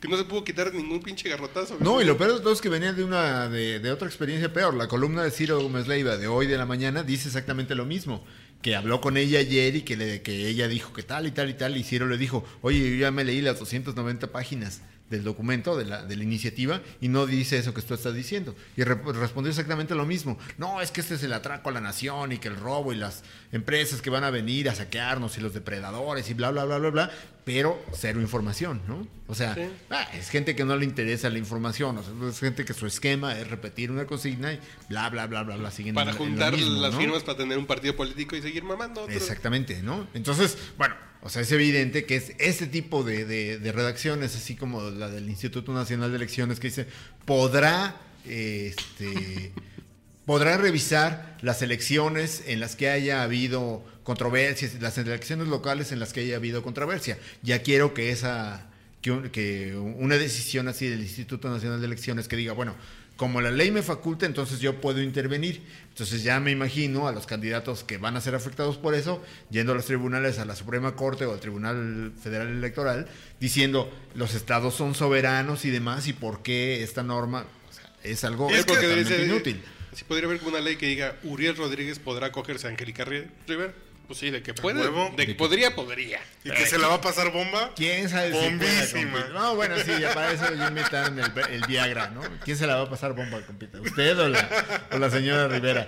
que 0.00 0.08
no 0.08 0.16
se 0.16 0.24
pudo 0.24 0.44
quitar 0.44 0.72
ningún 0.72 1.02
pinche 1.02 1.28
garrotazo. 1.28 1.76
No, 1.80 2.00
y 2.00 2.04
lo 2.04 2.16
peor 2.16 2.34
de 2.34 2.40
todo 2.40 2.52
es 2.52 2.60
que 2.60 2.68
venía 2.68 2.92
de 2.92 3.04
una 3.04 3.48
de, 3.48 3.80
de 3.80 3.90
otra 3.90 4.06
experiencia 4.06 4.52
peor. 4.52 4.74
La 4.74 4.88
columna 4.88 5.22
de 5.22 5.30
Ciro 5.30 5.60
Gómez 5.60 5.88
Leiva 5.88 6.16
de 6.16 6.28
hoy 6.28 6.46
de 6.46 6.56
la 6.56 6.66
mañana 6.66 7.02
dice 7.02 7.28
exactamente 7.28 7.74
lo 7.74 7.84
mismo. 7.84 8.24
Que 8.62 8.76
habló 8.76 9.00
con 9.00 9.16
ella 9.16 9.38
ayer 9.38 9.74
y 9.76 9.82
que, 9.82 9.96
le, 9.96 10.22
que 10.22 10.48
ella 10.48 10.68
dijo 10.68 10.92
que 10.92 11.02
tal 11.02 11.26
y 11.26 11.30
tal 11.30 11.48
y 11.48 11.54
tal. 11.54 11.76
Y 11.76 11.82
Ciro 11.82 12.06
le 12.06 12.18
dijo, 12.18 12.44
oye, 12.60 12.78
yo 12.90 12.96
ya 12.96 13.10
me 13.10 13.24
leí 13.24 13.40
las 13.40 13.58
290 13.58 14.30
páginas 14.32 14.82
del 15.10 15.24
documento, 15.24 15.76
de 15.76 15.84
la, 15.84 16.04
de 16.04 16.16
la 16.16 16.22
iniciativa, 16.22 16.80
y 17.00 17.08
no 17.08 17.26
dice 17.26 17.58
eso 17.58 17.74
que 17.74 17.82
tú 17.82 17.92
estás 17.94 18.14
diciendo. 18.14 18.54
Y 18.76 18.84
re- 18.84 18.94
respondió 19.12 19.50
exactamente 19.50 19.94
lo 19.94 20.06
mismo. 20.06 20.38
No, 20.56 20.80
es 20.80 20.90
que 20.92 21.00
este 21.00 21.16
es 21.16 21.22
el 21.24 21.32
atraco 21.32 21.68
a 21.68 21.72
la 21.72 21.80
nación 21.80 22.32
y 22.32 22.38
que 22.38 22.48
el 22.48 22.56
robo 22.56 22.92
y 22.92 22.96
las 22.96 23.22
empresas 23.52 24.00
que 24.00 24.08
van 24.10 24.24
a 24.24 24.30
venir 24.30 24.68
a 24.68 24.74
saquearnos 24.74 25.36
y 25.36 25.40
los 25.40 25.52
depredadores 25.52 26.30
y 26.30 26.34
bla, 26.34 26.50
bla, 26.52 26.64
bla, 26.64 26.78
bla, 26.78 26.90
bla. 26.90 27.10
Pero 27.44 27.82
cero 27.92 28.20
información, 28.20 28.80
¿no? 28.86 29.06
O 29.26 29.34
sea, 29.34 29.54
Sí. 29.54 29.62
Ah, 29.90 30.06
es 30.14 30.28
gente 30.30 30.54
que 30.54 30.64
no 30.64 30.76
le 30.76 30.84
interesa 30.84 31.28
la 31.30 31.38
información, 31.38 31.98
o 31.98 32.02
sea, 32.02 32.12
es 32.28 32.38
gente 32.38 32.64
que 32.64 32.74
su 32.74 32.86
esquema 32.86 33.36
es 33.38 33.48
repetir 33.48 33.90
una 33.90 34.06
consigna 34.06 34.52
y 34.52 34.60
bla, 34.88 35.08
bla, 35.10 35.26
bla, 35.26 35.42
bla, 35.42 35.56
bla, 35.56 35.70
siguen 35.72 35.94
Para 35.94 36.10
en 36.12 36.16
en 36.16 36.22
juntar 36.22 36.52
mismo, 36.54 36.80
las 36.80 36.92
¿no? 36.92 36.98
firmas 37.00 37.22
para 37.24 37.38
tener 37.38 37.58
un 37.58 37.66
partido 37.66 37.96
político 37.96 38.36
y 38.36 38.42
seguir 38.42 38.62
mamando. 38.62 39.02
otro. 39.02 39.14
Exactamente, 39.14 39.82
¿no? 39.82 40.06
Entonces, 40.14 40.56
bueno, 40.78 40.94
o 41.22 41.28
sea, 41.28 41.42
es 41.42 41.52
evidente 41.52 42.04
que 42.06 42.16
es 42.16 42.32
ese 42.38 42.66
tipo 42.66 43.02
de, 43.04 43.24
de- 43.24 43.72
redacciones, 43.72 44.34
así 44.36 44.56
como 44.56 44.82
la 44.90 45.08
del 45.10 45.28
Instituto 45.28 45.72
Nacional 45.72 46.10
de 46.10 46.16
Elecciones, 46.16 46.60
que 46.60 46.68
dice, 46.68 46.86
podrá, 47.24 47.96
este, 48.24 49.52
podrá 50.26 50.56
revisar 50.56 51.36
las 51.42 51.62
elecciones 51.62 52.44
en 52.46 52.60
las 52.60 52.76
que 52.76 52.88
haya 52.88 53.22
habido 53.22 53.84
controversias, 54.02 54.80
las 54.80 54.96
elecciones 54.98 55.48
locales 55.48 55.92
en 55.92 56.00
las 56.00 56.12
que 56.12 56.20
haya 56.20 56.36
habido 56.36 56.62
controversia. 56.62 57.18
Ya 57.42 57.62
quiero 57.62 57.94
que 57.94 58.10
esa, 58.10 58.66
que, 59.02 59.10
un- 59.10 59.30
que 59.30 59.76
una 59.76 60.16
decisión 60.16 60.68
así 60.68 60.86
del 60.88 61.00
Instituto 61.02 61.48
Nacional 61.50 61.80
de 61.80 61.86
Elecciones 61.86 62.28
que 62.28 62.36
diga, 62.36 62.52
bueno, 62.52 62.74
como 63.20 63.42
la 63.42 63.50
ley 63.50 63.70
me 63.70 63.82
faculta, 63.82 64.24
entonces 64.24 64.60
yo 64.60 64.80
puedo 64.80 65.02
intervenir. 65.02 65.60
Entonces 65.90 66.22
ya 66.22 66.40
me 66.40 66.52
imagino 66.52 67.06
a 67.06 67.12
los 67.12 67.26
candidatos 67.26 67.84
que 67.84 67.98
van 67.98 68.16
a 68.16 68.20
ser 68.22 68.34
afectados 68.34 68.78
por 68.78 68.94
eso, 68.94 69.22
yendo 69.50 69.72
a 69.72 69.74
los 69.74 69.84
tribunales, 69.84 70.38
a 70.38 70.46
la 70.46 70.56
Suprema 70.56 70.96
Corte 70.96 71.26
o 71.26 71.34
al 71.34 71.38
Tribunal 71.38 72.14
Federal 72.18 72.48
Electoral, 72.48 73.08
diciendo 73.38 73.92
los 74.14 74.34
estados 74.34 74.72
son 74.74 74.94
soberanos 74.94 75.66
y 75.66 75.70
demás, 75.70 76.08
y 76.08 76.14
por 76.14 76.40
qué 76.42 76.82
esta 76.82 77.02
norma 77.02 77.44
o 77.68 77.72
sea, 77.74 77.92
es 78.04 78.24
algo 78.24 78.48
Es 78.48 78.64
ser- 78.64 79.20
inútil. 79.26 79.60
Si 79.94 80.04
podría 80.04 80.26
haber 80.26 80.40
una 80.44 80.60
ley 80.60 80.76
que 80.76 80.86
diga 80.86 81.16
Uriel 81.24 81.56
Rodríguez 81.56 81.98
podrá 81.98 82.28
acogerse 82.28 82.68
a 82.68 82.70
Angélica 82.70 83.04
Ri- 83.04 83.28
Rivera. 83.46 83.74
Pues 84.10 84.18
sí, 84.18 84.30
de 84.30 84.42
que 84.42 84.52
puede. 84.54 84.80
huevo. 84.80 85.12
De 85.16 85.24
que 85.24 85.36
podría, 85.36 85.72
podría. 85.76 86.18
Y 86.42 86.50
que 86.50 86.66
se 86.66 86.78
la 86.78 86.88
va 86.88 86.94
a 86.94 87.00
pasar 87.00 87.30
bomba. 87.30 87.70
¿Quién 87.76 88.08
sabe 88.08 88.32
Bombísima. 88.32 89.28
No, 89.32 89.54
bueno, 89.54 89.76
sí, 89.78 89.92
ya 90.00 90.12
para 90.12 90.32
eso 90.32 90.52
ya 90.52 90.66
inventaron 90.66 91.16
el, 91.16 91.30
el 91.48 91.62
Viagra, 91.68 92.08
¿no? 92.08 92.20
¿Quién 92.44 92.56
se 92.56 92.66
la 92.66 92.74
va 92.74 92.82
a 92.82 92.90
pasar 92.90 93.12
bomba, 93.12 93.40
compita? 93.46 93.80
¿Usted 93.80 94.18
o 94.18 94.28
la, 94.28 94.84
o 94.90 94.98
la 94.98 95.10
señora 95.10 95.46
Rivera? 95.46 95.86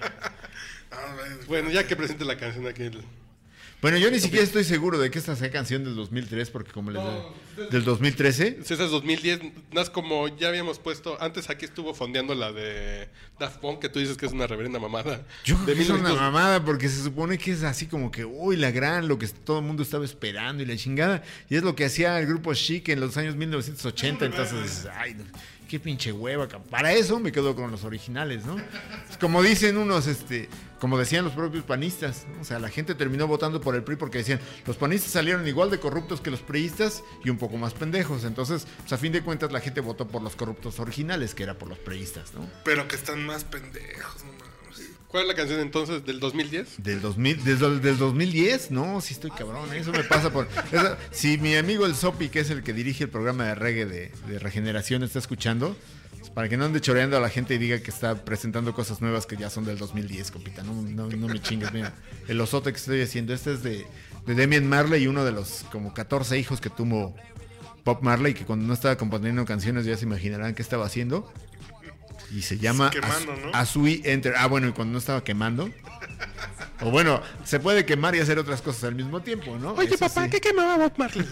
A 0.92 1.14
ver, 1.16 1.46
Bueno, 1.48 1.70
ya 1.70 1.84
que 1.84 1.96
presente 1.96 2.24
la 2.24 2.36
canción 2.36 2.64
aquí. 2.68 2.82
el- 2.84 3.04
Bueno, 3.82 3.98
yo 3.98 4.12
ni 4.12 4.20
siquiera 4.20 4.44
estoy 4.44 4.62
seguro 4.62 4.96
de 4.96 5.10
que 5.10 5.18
esta 5.18 5.34
sea 5.34 5.50
canción 5.50 5.82
del 5.82 5.96
2003, 5.96 6.50
porque 6.50 6.70
como 6.70 6.92
les 6.92 7.02
¿Del 7.68 7.82
2013? 7.82 8.60
César 8.62 8.88
2010, 8.88 9.40
más 9.72 9.90
como 9.90 10.28
ya 10.28 10.48
habíamos 10.48 10.78
puesto, 10.78 11.20
antes 11.20 11.50
aquí 11.50 11.64
estuvo 11.64 11.92
fondeando 11.92 12.36
la 12.36 12.52
de 12.52 13.08
Daft 13.40 13.58
Punk, 13.58 13.80
que 13.80 13.88
tú 13.88 13.98
dices 13.98 14.16
que 14.16 14.26
es 14.26 14.32
una 14.32 14.46
reverenda 14.46 14.78
mamada. 14.78 15.26
Yo 15.44 15.56
creo 15.56 15.66
de 15.66 15.74
que 15.74 15.82
es 15.82 15.90
una 15.90 15.98
1900 15.98 16.20
mamada 16.20 16.64
porque 16.64 16.88
se 16.88 17.02
supone 17.02 17.36
que 17.38 17.50
es 17.50 17.64
así 17.64 17.86
como 17.86 18.12
que, 18.12 18.24
uy, 18.24 18.56
la 18.56 18.70
gran, 18.70 19.08
lo 19.08 19.18
que 19.18 19.26
todo 19.26 19.58
el 19.58 19.64
mundo 19.64 19.82
estaba 19.82 20.04
esperando 20.04 20.62
y 20.62 20.66
la 20.66 20.76
chingada. 20.76 21.24
Y 21.50 21.56
es 21.56 21.64
lo 21.64 21.74
que 21.74 21.84
hacía 21.84 22.20
el 22.20 22.26
grupo 22.26 22.54
Chic 22.54 22.88
en 22.88 23.00
los 23.00 23.16
años 23.16 23.34
1980. 23.34 24.26
Entonces, 24.26 24.62
dices, 24.62 24.88
ay, 24.94 25.14
no, 25.14 25.24
qué 25.72 25.80
pinche 25.80 26.12
hueva. 26.12 26.46
Para 26.48 26.92
eso 26.92 27.18
me 27.18 27.32
quedo 27.32 27.56
con 27.56 27.70
los 27.70 27.84
originales, 27.84 28.44
¿no? 28.44 28.56
Pues 29.06 29.16
como 29.18 29.42
dicen 29.42 29.78
unos, 29.78 30.06
este, 30.06 30.50
como 30.78 30.98
decían 30.98 31.24
los 31.24 31.32
propios 31.32 31.64
panistas, 31.64 32.26
¿no? 32.30 32.42
o 32.42 32.44
sea, 32.44 32.58
la 32.58 32.68
gente 32.68 32.94
terminó 32.94 33.26
votando 33.26 33.58
por 33.58 33.74
el 33.74 33.82
PRI 33.82 33.96
porque 33.96 34.18
decían, 34.18 34.38
los 34.66 34.76
panistas 34.76 35.12
salieron 35.12 35.48
igual 35.48 35.70
de 35.70 35.80
corruptos 35.80 36.20
que 36.20 36.30
los 36.30 36.40
priistas 36.40 37.02
y 37.24 37.30
un 37.30 37.38
poco 37.38 37.56
más 37.56 37.72
pendejos. 37.72 38.24
Entonces, 38.24 38.66
pues 38.80 38.92
a 38.92 38.98
fin 38.98 39.12
de 39.12 39.22
cuentas 39.22 39.50
la 39.50 39.60
gente 39.60 39.80
votó 39.80 40.06
por 40.06 40.20
los 40.20 40.36
corruptos 40.36 40.78
originales, 40.78 41.34
que 41.34 41.42
era 41.42 41.54
por 41.54 41.70
los 41.70 41.78
priistas, 41.78 42.34
¿no? 42.34 42.46
Pero 42.66 42.86
que 42.86 42.96
están 42.96 43.24
más 43.24 43.44
pendejos, 43.44 44.24
no. 44.24 44.31
¿Cuál 45.12 45.24
es 45.24 45.28
la 45.28 45.34
canción 45.34 45.60
entonces 45.60 46.04
del 46.04 46.18
2010? 46.20 46.82
Del 46.82 47.00
2000, 47.02 47.44
desde 47.44 47.66
el 47.66 47.80
del 47.82 47.98
2010, 47.98 48.70
no, 48.70 49.00
sí 49.02 49.12
estoy 49.14 49.30
cabrón, 49.30 49.72
eso 49.74 49.92
me 49.92 50.02
pasa 50.04 50.32
por... 50.32 50.48
eso- 50.72 50.96
si 51.10 51.36
mi 51.38 51.54
amigo 51.54 51.84
el 51.86 51.94
Sopi, 51.94 52.30
que 52.30 52.40
es 52.40 52.50
el 52.50 52.62
que 52.62 52.72
dirige 52.72 53.04
el 53.04 53.10
programa 53.10 53.44
de 53.44 53.54
reggae 53.54 53.84
de, 53.84 54.10
de 54.26 54.38
regeneración, 54.38 55.02
está 55.02 55.18
escuchando, 55.18 55.76
pues, 56.18 56.30
para 56.30 56.48
que 56.48 56.56
no 56.56 56.64
ande 56.64 56.80
choreando 56.80 57.16
a 57.16 57.20
la 57.20 57.28
gente 57.28 57.54
y 57.54 57.58
diga 57.58 57.80
que 57.82 57.90
está 57.90 58.24
presentando 58.24 58.74
cosas 58.74 59.02
nuevas 59.02 59.26
que 59.26 59.36
ya 59.36 59.50
son 59.50 59.64
del 59.66 59.76
2010, 59.76 60.30
compita, 60.30 60.62
no, 60.62 60.72
no, 60.80 61.06
no 61.08 61.28
me 61.28 61.40
chingues, 61.42 61.72
mira, 61.74 61.92
el 62.26 62.40
osote 62.40 62.72
que 62.72 62.78
estoy 62.78 63.02
haciendo, 63.02 63.34
este 63.34 63.52
es 63.52 63.62
de, 63.62 63.86
de 64.26 64.34
Demian 64.34 64.66
Marley, 64.66 65.06
uno 65.06 65.24
de 65.26 65.32
los 65.32 65.64
como 65.70 65.92
14 65.92 66.38
hijos 66.38 66.60
que 66.62 66.70
tuvo 66.70 67.14
Pop 67.84 68.02
Marley, 68.02 68.32
que 68.32 68.44
cuando 68.46 68.66
no 68.66 68.72
estaba 68.72 68.96
componiendo 68.96 69.44
canciones 69.44 69.84
ya 69.84 69.96
se 69.96 70.06
imaginarán 70.06 70.54
qué 70.54 70.62
estaba 70.62 70.86
haciendo. 70.86 71.30
Y 72.34 72.42
se 72.42 72.58
llama 72.58 72.90
Quemando, 72.90 73.32
As- 73.32 73.38
¿no? 73.38 73.50
Asui 73.52 74.02
Enter. 74.04 74.34
Ah, 74.36 74.46
bueno, 74.46 74.68
y 74.68 74.72
cuando 74.72 74.92
no 74.92 74.98
estaba 74.98 75.22
quemando. 75.22 75.70
O 76.80 76.90
bueno, 76.90 77.20
se 77.44 77.60
puede 77.60 77.84
quemar 77.84 78.14
y 78.16 78.20
hacer 78.20 78.38
otras 78.38 78.60
cosas 78.62 78.84
al 78.84 78.94
mismo 78.94 79.20
tiempo, 79.20 79.56
¿no? 79.58 79.72
Oye, 79.74 79.88
Eso 79.94 79.98
papá, 79.98 80.24
sí. 80.24 80.30
¿qué 80.30 80.40
quemaba 80.40 80.76
Bob 80.78 80.92
Marley? 80.96 81.26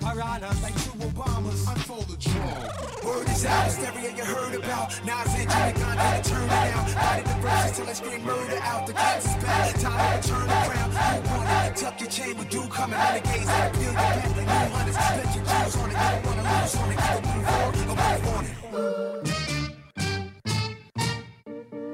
Piranhas, 0.00 0.62
like 0.62 0.74
two 0.76 0.90
Obamas. 1.06 1.68
Unfold 1.68 2.08
the 2.08 2.16
drum. 2.16 3.04
Word 3.04 3.28
is 3.28 3.44
out, 3.44 3.64
hysteria 3.66 4.10
you 4.16 4.24
heard 4.24 4.54
about. 4.54 4.90
Nas 5.04 5.26
and 5.34 5.50
Jimmy 5.50 5.72
Gunn 5.80 5.96
had 5.96 6.24
to 6.24 6.30
turn 6.30 6.44
it 6.44 6.48
down. 6.48 7.41
The 7.74 7.84
verses 7.84 8.00
till 8.00 8.06
I 8.06 8.10
scream 8.10 8.24
murder 8.24 8.58
out. 8.62 8.86
The 8.86 8.92
cats 8.92 9.26
back, 9.44 9.78
time 9.80 10.22
to 10.22 10.28
turn 10.28 10.48
around. 10.48 10.92
you 10.92 11.30
want 11.30 11.48
it. 11.66 11.76
Tuck 11.76 12.00
your 12.00 12.10
chain 12.10 12.38
with 12.38 12.50
dew 12.50 12.66
coming. 12.68 12.98
Renegades 12.98 13.44
your 13.82 13.92
back 13.94 14.24
like 14.24 14.36
new 14.36 14.74
hunters. 14.74 14.96
Bet 14.96 15.34
your 15.34 15.44
jewels 15.44 15.76
on 15.76 15.90
it, 15.90 15.92
you 15.92 16.00
don't 16.00 16.26
wanna 16.26 16.42
lose 16.52 16.76
on 16.76 16.92
it. 16.92 16.98
Either 17.02 17.22
move 17.28 17.48
on 17.48 17.62
or 17.64 17.96
move 17.96 18.28
on 18.28 18.44
it. 18.44 18.52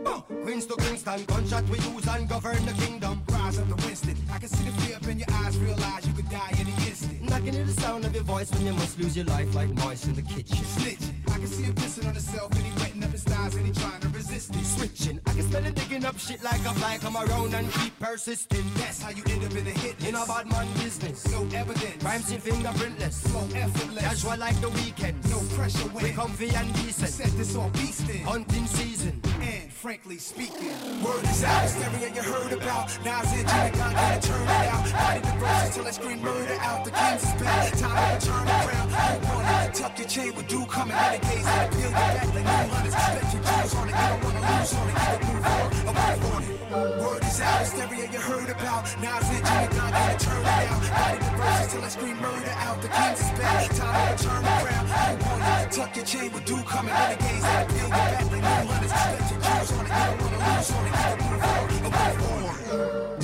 Uh, 0.07 0.21
Queens 0.45 0.67
to 0.67 0.77
Kingston, 0.77 1.25
gunshot 1.25 1.65
we 1.69 1.79
use 1.79 2.07
and 2.09 2.29
govern 2.29 2.65
the 2.67 2.73
kingdom. 2.73 3.23
Rise 3.31 3.59
up 3.59 3.69
the 3.69 3.77
Winston. 3.87 4.17
I 4.33 4.39
can 4.39 4.49
see 4.49 4.65
the 4.65 4.73
fear 4.81 4.97
up 4.97 5.07
in 5.07 5.19
your 5.19 5.31
eyes, 5.33 5.57
realize 5.59 6.07
you 6.07 6.13
could 6.15 6.29
die 6.31 6.55
any 6.59 6.73
instant. 6.87 7.21
And 7.21 7.31
I 7.35 7.41
the 7.41 7.81
sound 7.81 8.05
of 8.05 8.15
your 8.15 8.25
voice 8.25 8.51
when 8.53 8.67
you 8.67 8.73
must 8.75 8.99
lose 8.99 9.17
your 9.17 9.27
life 9.27 9.55
like 9.55 9.71
mice 9.75 10.07
in 10.07 10.15
the 10.15 10.23
kitchen. 10.23 10.57
Snitch. 10.65 10.99
I 11.29 11.39
can 11.39 11.47
see 11.47 11.65
him 11.65 11.75
pissing 11.75 12.09
on 12.09 12.15
wetting 12.15 12.73
up 12.73 12.88
his 13.25 13.57
and 13.57 13.67
he 13.67 13.73
trying 13.73 14.01
to 14.01 14.09
resist 14.09 14.55
it. 14.55 14.65
Switching, 14.65 15.21
I 15.27 15.33
can 15.33 15.43
smell 15.51 15.65
it 15.67 15.75
digging 15.75 16.05
up 16.05 16.19
shit 16.19 16.43
like 16.43 16.61
a 16.61 16.73
fly. 16.75 16.99
Come 17.01 17.17
around 17.17 17.55
and 17.55 17.71
keep 17.73 17.99
persisting. 17.99 18.65
That's 18.77 19.03
how 19.03 19.11
you 19.11 19.23
end 19.29 19.45
up 19.45 19.55
in 19.55 19.65
the 19.65 19.71
hit 19.71 19.97
In 20.07 20.15
a 20.15 20.19
list. 20.19 20.29
bad 20.29 20.47
man 20.51 20.67
business. 20.75 21.31
No 21.33 21.41
evidence. 21.57 22.03
Crime 22.03 22.21
scene 22.23 22.41
fingerprintless. 22.41 23.29
Flow 23.29 23.47
effortless. 23.55 24.05
Casual 24.05 24.37
like 24.39 24.61
the 24.61 24.69
weekend. 24.71 25.17
No 25.31 25.41
pressure 25.57 25.89
We 25.89 26.03
when 26.03 26.15
comfy 26.15 26.51
and 26.51 26.73
decent. 26.75 27.11
set 27.11 27.33
this 27.39 27.57
on 27.57 27.71
beastin'. 27.73 28.23
Hunting 28.23 28.67
season. 28.67 29.21
And 29.41 29.73
frankly 29.73 30.19
speaking, 30.19 30.75
word 31.03 31.25
is 31.25 31.43
out. 31.45 31.63
Hysteria 31.63 32.15
you 32.15 32.23
heard 32.23 32.53
about. 32.53 32.87
Nas 33.05 33.33
and 33.33 33.47
Gun 33.49 33.73
gotta 33.73 34.29
turn 34.29 34.43
it 34.43 34.49
out. 34.49 34.93
Body 34.93 35.21
the 35.21 35.33
verses 35.39 35.75
till 35.75 35.87
I 35.87 35.91
scream 35.91 36.21
murder 36.23 36.59
out. 36.61 36.85
The 36.85 36.91
kings 36.91 37.23
is 37.25 37.43
back. 37.43 37.73
Time 37.79 38.21
to 38.21 38.27
turn 38.27 38.47
around. 38.49 38.91
Hold 38.91 39.45
on 39.45 39.65
it. 39.65 39.75
Tuck 39.75 39.99
your 39.99 40.09
chain 40.09 40.35
with 40.35 40.49
dew 40.49 40.65
coming. 40.67 40.97
Renegades 40.97 41.49
peel 41.73 41.81
your 41.81 41.91
back 41.91 42.27
like 42.27 42.35
new 42.35 42.75
hunters. 42.75 43.08
Bet 43.15 43.33
your 43.33 43.43
jewels 43.43 43.75
on 43.75 43.89
it. 43.89 43.95
You 43.95 44.09
don't 44.09 44.25
wanna 44.25 44.43
lose 44.49 44.73
on 44.75 44.89
it. 44.89 44.97
Either 44.99 45.25
move 45.29 45.47
on 45.47 45.67
or 45.89 45.95
move 45.99 46.25
on 46.35 46.43
it. 46.43 47.01
Word 47.01 47.23
is 47.25 47.41
out. 47.41 47.61
Hysteria 47.61 48.07
you 48.13 48.21
heard 48.21 48.51
about. 48.51 48.83
Nas 49.03 49.25
Jimmy 49.29 49.69
Gun 49.77 49.91
gotta 49.93 50.17
turn 50.25 50.43
it 50.43 50.49
out. 50.49 50.81
Body 50.99 51.19
the 51.19 51.31
verses 51.39 51.73
till 51.73 51.85
I 51.85 51.89
scream 51.89 52.17
murder 52.21 52.55
out. 52.67 52.83
The 52.83 52.89
kings 52.89 53.21
is 53.21 53.31
back. 53.39 53.69
Time 53.77 54.17
to 54.17 54.25
turn 54.25 54.43
around. 54.45 54.87
Hold 54.89 55.43
on 55.43 55.61
it. 55.63 55.73
Tuck 55.73 55.97
your 55.97 56.05
chain 56.05 56.33
with 56.33 56.45
dew 56.45 56.63
coming. 56.63 56.95
Renegades 56.95 57.43
that 57.43 57.69
peel 57.69 57.79
your 57.79 57.89
back 57.89 58.31
like 58.33 58.43
new 58.43 58.73
hunters. 58.73 58.93
Bet 58.93 59.31
your 59.31 59.41
jewels 59.41 59.73
on 59.73 59.87
it. 59.87 59.93
You 59.93 60.03
don't 60.09 60.21
wanna 60.23 60.41
lose 60.47 60.71
on 60.77 60.87
it. 60.87 60.93
Either 60.99 61.19
move 61.25 61.43
on 61.45 61.59
or 61.59 61.91
move 61.91 63.15
on. 63.15 63.18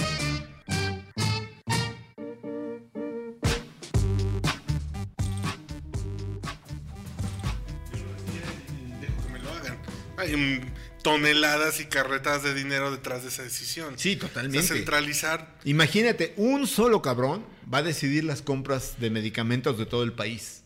Toneladas 11.03 11.81
y 11.81 11.85
carretas 11.87 12.43
de 12.43 12.55
dinero 12.55 12.91
detrás 12.91 13.23
de 13.23 13.29
esa 13.29 13.43
decisión. 13.43 13.95
Sí, 13.99 14.17
O 14.17 14.21
sea, 14.21 14.29
totalmente. 14.29 14.67
centralizar. 14.69 15.59
Imagínate, 15.65 16.33
un 16.37 16.67
solo 16.67 17.03
cabrón 17.03 17.45
va 17.73 17.79
a 17.79 17.83
decidir 17.83 18.25
las 18.25 18.43
compras 18.43 18.95
de 18.99 19.11
medicamentos 19.11 19.79
de 19.79 19.87
todo 19.87 20.03
el 20.03 20.13
país. 20.13 20.63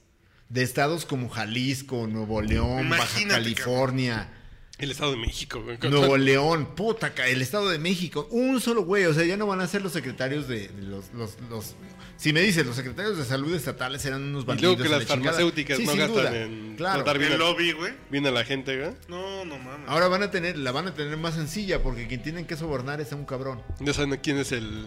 De 0.48 0.62
estados 0.62 1.04
como 1.04 1.28
Jalisco, 1.28 2.06
Nuevo 2.06 2.40
León, 2.40 2.88
Baja 2.88 3.20
California, 3.28 4.32
El 4.78 4.90
Estado 4.92 5.10
de 5.10 5.18
México, 5.18 5.62
güey. 5.62 5.76
Nuevo 5.90 6.16
León, 6.16 6.74
puta, 6.74 7.12
el 7.26 7.42
Estado 7.42 7.68
de 7.68 7.78
México. 7.78 8.28
Un 8.30 8.60
solo 8.60 8.82
güey, 8.84 9.04
o 9.06 9.12
sea, 9.12 9.24
ya 9.24 9.36
no 9.36 9.46
van 9.46 9.60
a 9.60 9.66
ser 9.66 9.82
los 9.82 9.92
secretarios 9.92 10.48
de, 10.48 10.68
de 10.68 10.82
los, 10.82 11.12
los, 11.12 11.36
los- 11.50 11.74
Si 12.18 12.32
me 12.32 12.40
dices, 12.40 12.66
los 12.66 12.74
secretarios 12.74 13.16
de 13.16 13.24
salud 13.24 13.54
estatales 13.54 14.04
eran 14.04 14.22
unos 14.24 14.42
Y 14.42 14.46
bandidos. 14.46 14.76
luego 14.76 14.82
que 14.82 14.88
y 14.88 14.90
la 14.90 14.98
las 14.98 15.06
farmacéuticas 15.06 15.76
Sí, 15.78 15.86
no 15.86 15.92
gastan 15.94 16.10
duda. 16.16 16.36
en 16.36 16.74
Claro. 16.76 16.96
tratar 17.04 17.18
bien, 17.18 17.32
El 17.32 17.38
lobby, 17.38 17.70
güey. 17.72 17.92
bien 18.10 18.26
a 18.26 18.32
la 18.32 18.44
gente, 18.44 18.76
güey. 18.76 18.90
No, 19.06 19.44
no 19.44 19.56
mames. 19.56 19.88
Ahora 19.88 20.08
van 20.08 20.24
a 20.24 20.30
tener, 20.32 20.58
la 20.58 20.72
van 20.72 20.88
a 20.88 20.94
tener 20.94 21.16
más 21.16 21.34
sencilla 21.36 21.80
porque 21.80 22.08
quien 22.08 22.20
tienen 22.22 22.44
que 22.44 22.56
sobornar 22.56 23.00
es 23.00 23.12
a 23.12 23.16
un 23.16 23.24
cabrón. 23.24 23.62
Ya 23.78 23.94
saben 23.94 24.18
quién 24.20 24.36
es 24.38 24.50
el, 24.50 24.86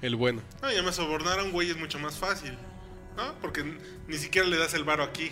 el 0.00 0.16
bueno. 0.16 0.40
No, 0.62 0.72
ya 0.72 0.82
me 0.82 0.92
sobornar 0.92 1.38
a 1.40 1.44
un 1.44 1.52
güey 1.52 1.68
es 1.70 1.76
mucho 1.76 1.98
más 1.98 2.16
fácil. 2.16 2.56
¿No? 3.18 3.34
Porque 3.40 3.62
ni 4.08 4.16
siquiera 4.16 4.48
le 4.48 4.56
das 4.56 4.72
el 4.72 4.84
varo 4.84 5.02
aquí. 5.04 5.30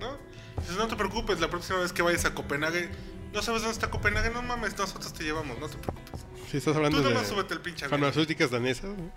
¿No? 0.00 0.18
Dices, 0.60 0.76
no 0.76 0.86
te 0.86 0.94
preocupes, 0.94 1.40
la 1.40 1.50
próxima 1.50 1.80
vez 1.80 1.92
que 1.92 2.02
vayas 2.02 2.24
a 2.26 2.34
Copenhague. 2.34 2.88
No 3.32 3.42
sabes 3.42 3.62
dónde 3.62 3.74
está 3.74 3.90
Copenhague, 3.90 4.30
no 4.30 4.42
mames, 4.42 4.78
nosotros 4.78 5.12
te 5.12 5.24
llevamos, 5.24 5.58
no 5.58 5.68
te 5.68 5.76
preocupes. 5.78 6.20
Si 6.50 6.56
estás 6.58 6.76
hablando 6.76 6.98
Tú 6.98 7.04
de 7.08 7.10
nomás 7.12 7.28
súbete 7.28 7.54
el 7.54 7.60
pinche 7.60 7.84
avión. 7.84 8.00
farmacéuticas 8.00 8.50
danesas. 8.52 8.96
¿no? 8.96 9.12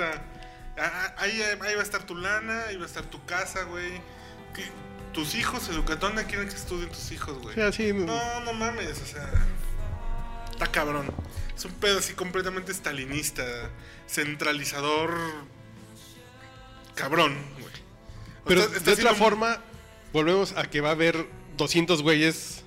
Sea, 0.00 1.14
ahí, 1.18 1.42
ahí 1.42 1.74
va 1.74 1.80
a 1.80 1.84
estar 1.84 2.02
tu 2.04 2.16
lana, 2.16 2.64
ahí 2.68 2.76
va 2.76 2.84
a 2.84 2.86
estar 2.86 3.04
tu 3.04 3.24
casa, 3.24 3.64
güey. 3.64 4.00
Tus 5.12 5.34
hijos, 5.34 5.68
educador, 5.68 5.98
¿dónde 5.98 6.24
quieren 6.24 6.48
que 6.48 6.54
estudien 6.54 6.88
tus 6.88 7.10
hijos, 7.12 7.38
güey? 7.38 7.54
Sí, 7.54 7.60
así, 7.60 7.92
No, 7.92 8.40
no 8.40 8.52
mames, 8.52 9.00
o 9.00 9.06
sea. 9.06 9.28
Está 10.52 10.66
cabrón. 10.68 11.12
Es 11.56 11.64
un 11.64 11.72
pedo 11.72 11.98
así 11.98 12.14
completamente 12.14 12.72
stalinista, 12.72 13.44
centralizador. 14.06 15.14
Cabrón, 16.94 17.36
güey. 17.54 17.74
O 18.44 18.48
Pero 18.48 18.62
está 18.62 18.94
de 18.94 19.02
otra 19.02 19.14
forma, 19.14 19.60
volvemos 20.12 20.52
a 20.56 20.64
que 20.64 20.80
va 20.80 20.90
a 20.90 20.92
haber 20.92 21.26
200 21.56 22.02
güeyes 22.02 22.64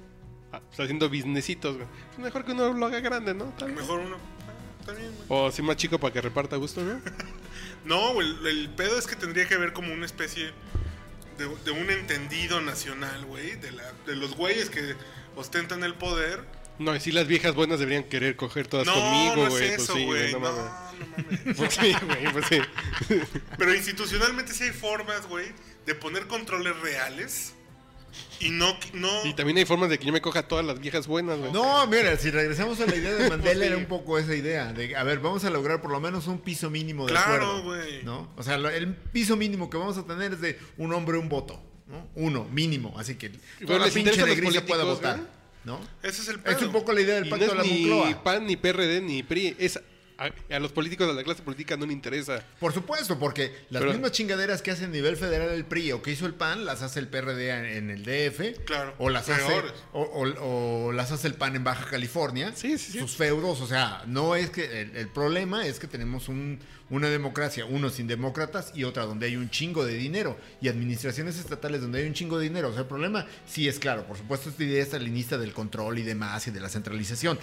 ah, 0.52 0.60
pues, 0.60 0.80
haciendo 0.80 1.08
businessitos, 1.10 1.78
güey. 1.78 1.88
Es 2.12 2.20
mejor 2.20 2.46
que 2.46 2.52
uno 2.52 2.74
lo 2.74 2.86
haga 2.86 3.00
grande, 3.00 3.34
¿no? 3.34 3.54
Mejor 3.68 4.02
uno. 4.02 4.33
Güey. 4.86 4.98
O 5.30 5.48
así 5.48 5.62
más 5.62 5.78
chico 5.78 6.00
para 6.00 6.14
que 6.14 6.22
reparta 6.22 6.56
gusto, 6.58 6.84
güey. 6.84 6.98
No, 7.86 8.22
el, 8.22 8.48
el 8.48 8.70
pedo 8.70 8.98
es 8.98 9.08
que 9.08 9.18
tendría 9.18 9.46
que 9.46 9.56
haber 9.56 9.74
como 9.74 9.92
una 9.94 10.06
especie 10.06 10.52
de, 11.38 11.48
de 11.66 11.72
un 11.72 11.90
entendido 11.92 12.62
nacional, 12.62 13.26
güey. 13.26 13.58
De, 13.58 13.72
la- 13.74 13.92
de 14.06 14.16
los 14.16 14.36
güeyes 14.38 14.70
que 14.70 14.96
ostentan 15.36 15.84
el 15.84 15.94
poder. 15.96 16.46
No, 16.80 16.96
y 16.96 17.02
si 17.02 17.12
las 17.12 17.28
viejas 17.28 17.54
buenas 17.56 17.80
deberían 17.80 18.06
querer 18.06 18.38
coger 18.38 18.68
todas 18.68 18.88
no, 18.88 18.94
conmigo, 18.94 19.36
no 19.36 19.50
güey. 19.50 19.76
pues 19.76 19.88
sí, 19.88 20.06
güey. 20.06 20.32
no 20.32 20.40
no, 20.40 20.52
mames. 20.52 20.64
no 20.64 21.24
mames. 21.44 21.56
Pues 21.58 21.74
sí, 21.74 21.94
güey, 22.06 22.32
pues 22.32 22.46
sí. 22.48 22.60
Pero 23.58 23.76
institucionalmente 23.76 24.54
sí 24.54 24.64
hay 24.64 24.72
formas, 24.72 25.28
güey, 25.28 25.52
de 25.86 25.94
poner 25.96 26.28
controles 26.28 26.80
reales 26.80 27.54
y 28.40 28.50
no... 28.50 28.78
no 28.94 29.26
Y 29.26 29.34
también 29.34 29.58
hay 29.58 29.66
formas 29.66 29.90
de 29.90 29.98
que 30.00 30.06
yo 30.06 30.14
me 30.14 30.22
coja 30.22 30.48
todas 30.48 30.66
las 30.66 30.80
viejas 30.80 31.08
buenas, 31.08 31.40
güey. 31.40 31.52
No, 31.52 31.86
mira, 31.88 32.16
si 32.18 32.30
regresamos 32.32 32.80
a 32.82 32.86
la 32.86 32.96
idea 32.96 33.14
de 33.14 33.30
Mandela, 33.30 33.62
Sí. 33.62 33.68
era 33.68 33.78
un 33.78 33.86
poco 33.86 34.18
esa 34.18 34.36
idea. 34.36 34.74
De, 34.74 34.96
a 34.96 35.04
ver, 35.04 35.20
vamos 35.20 35.44
a 35.46 35.50
lograr 35.50 35.82
por 35.82 35.92
lo 35.92 36.00
menos 36.00 36.28
un 36.28 36.40
piso 36.40 36.70
mínimo 36.70 37.06
de 37.06 37.14
Claro, 37.14 37.34
acuerdo. 37.58 37.64
güey. 37.64 38.04
¿no? 38.04 38.32
O 38.36 38.44
sea, 38.44 38.58
lo- 38.58 38.70
el 38.70 38.94
piso 38.96 39.36
mínimo 39.38 39.70
que 39.70 39.78
vamos 39.78 39.98
a 39.98 40.06
tener 40.06 40.34
es 40.34 40.42
de 40.42 40.60
un 40.78 40.94
hombre, 40.94 41.18
un 41.18 41.30
voto. 41.30 41.62
¿no? 41.88 42.08
Uno, 42.16 42.46
mínimo. 42.46 42.98
Así 42.98 43.16
que 43.16 43.30
toda 43.66 43.80
la 43.80 43.88
pinche 43.88 44.24
negrilla 44.26 44.66
pueda 44.66 44.84
votar. 44.84 45.20
¿eh? 45.20 45.24
¿no? 45.66 45.80
ese 46.02 46.22
es 46.24 46.28
el 46.28 46.40
pedo. 46.40 46.58
Es 46.58 46.62
un 46.64 46.72
poco 46.74 46.92
la 46.92 47.00
idea 47.02 47.16
del 47.16 47.28
Y 47.28 47.30
pacto 47.30 47.46
no 47.46 47.52
de 47.52 47.58
la 47.58 47.64
es 47.64 47.70
ni 47.72 47.86
Moncloa. 47.86 48.24
PAN, 48.24 48.46
ni 48.48 48.56
PRD, 48.58 49.02
ni 49.02 49.24
PRI. 49.24 49.56
Es 49.60 49.80
a, 50.28 50.56
a 50.56 50.60
los 50.60 50.72
políticos 50.72 51.08
de 51.08 51.14
la 51.14 51.24
clase 51.24 51.42
política 51.44 51.76
no 51.78 51.86
le 51.86 51.94
interesa. 51.94 52.44
Por 52.60 52.74
supuesto, 52.74 53.18
porque 53.20 53.52
las 53.70 53.82
Pero- 53.82 53.92
mismas 53.94 54.12
chingaderas 54.12 54.62
que 54.62 54.72
hace 54.72 54.86
a 54.86 54.88
nivel 54.88 55.18
federal 55.18 55.50
el 55.50 55.66
PRI 55.66 55.92
o 55.92 56.02
que 56.02 56.12
hizo 56.12 56.26
el 56.26 56.34
PAN, 56.34 56.66
las 56.66 56.82
hace 56.82 57.00
el 57.00 57.08
PRD 57.08 57.50
en- 57.50 57.66
en 57.66 57.90
el 57.90 58.04
DF. 58.04 58.64
Claro, 58.66 58.94
O 58.98 59.10
las 59.10 59.30
hace, 59.30 59.54
o, 59.94 60.02
o- 60.02 60.88
o 60.88 60.92
las 60.92 61.12
hace 61.12 61.28
el 61.28 61.36
PAN 61.36 61.56
en 61.56 61.64
Baja 61.64 61.86
California. 61.90 62.52
Sí, 62.56 62.78
sí, 62.78 62.94
sí. 62.94 63.00
Sus 63.00 63.16
feudos, 63.16 63.62
o 63.62 63.68
sea, 63.68 64.04
no 64.08 64.36
es 64.36 64.50
que. 64.50 64.82
El, 64.82 64.96
el 64.96 65.08
problema 65.10 65.66
es 65.68 65.80
que 65.80 65.88
tenemos 65.88 66.30
un- 66.30 66.60
una 66.90 67.10
democracia, 67.10 67.66
uno 67.66 67.90
sin 67.90 68.06
demócratas 68.08 68.72
y 68.76 68.84
otra 68.84 69.06
donde 69.06 69.26
hay 69.26 69.36
un 69.36 69.50
chingo 69.50 69.84
de 69.86 69.96
dinero. 69.96 70.38
Y 70.62 70.68
administraciones 70.68 71.40
estatales 71.40 71.82
donde 71.82 72.00
hay 72.02 72.08
un 72.08 72.14
chingo 72.14 72.38
de 72.38 72.44
dinero. 72.44 72.70
O 72.70 72.72
sea, 72.72 72.82
el 72.82 72.88
problema 72.88 73.26
sí 73.48 73.68
es 73.68 73.80
claro. 73.80 74.06
Por 74.06 74.18
supuesto, 74.18 74.50
esta 74.50 74.64
idea 74.64 74.84
estalinista 74.84 75.38
del 75.38 75.54
control 75.54 75.98
y 75.98 76.04
demás 76.04 76.46
y 76.48 76.52
de 76.52 76.60
la 76.60 76.70
centralización. 76.70 77.40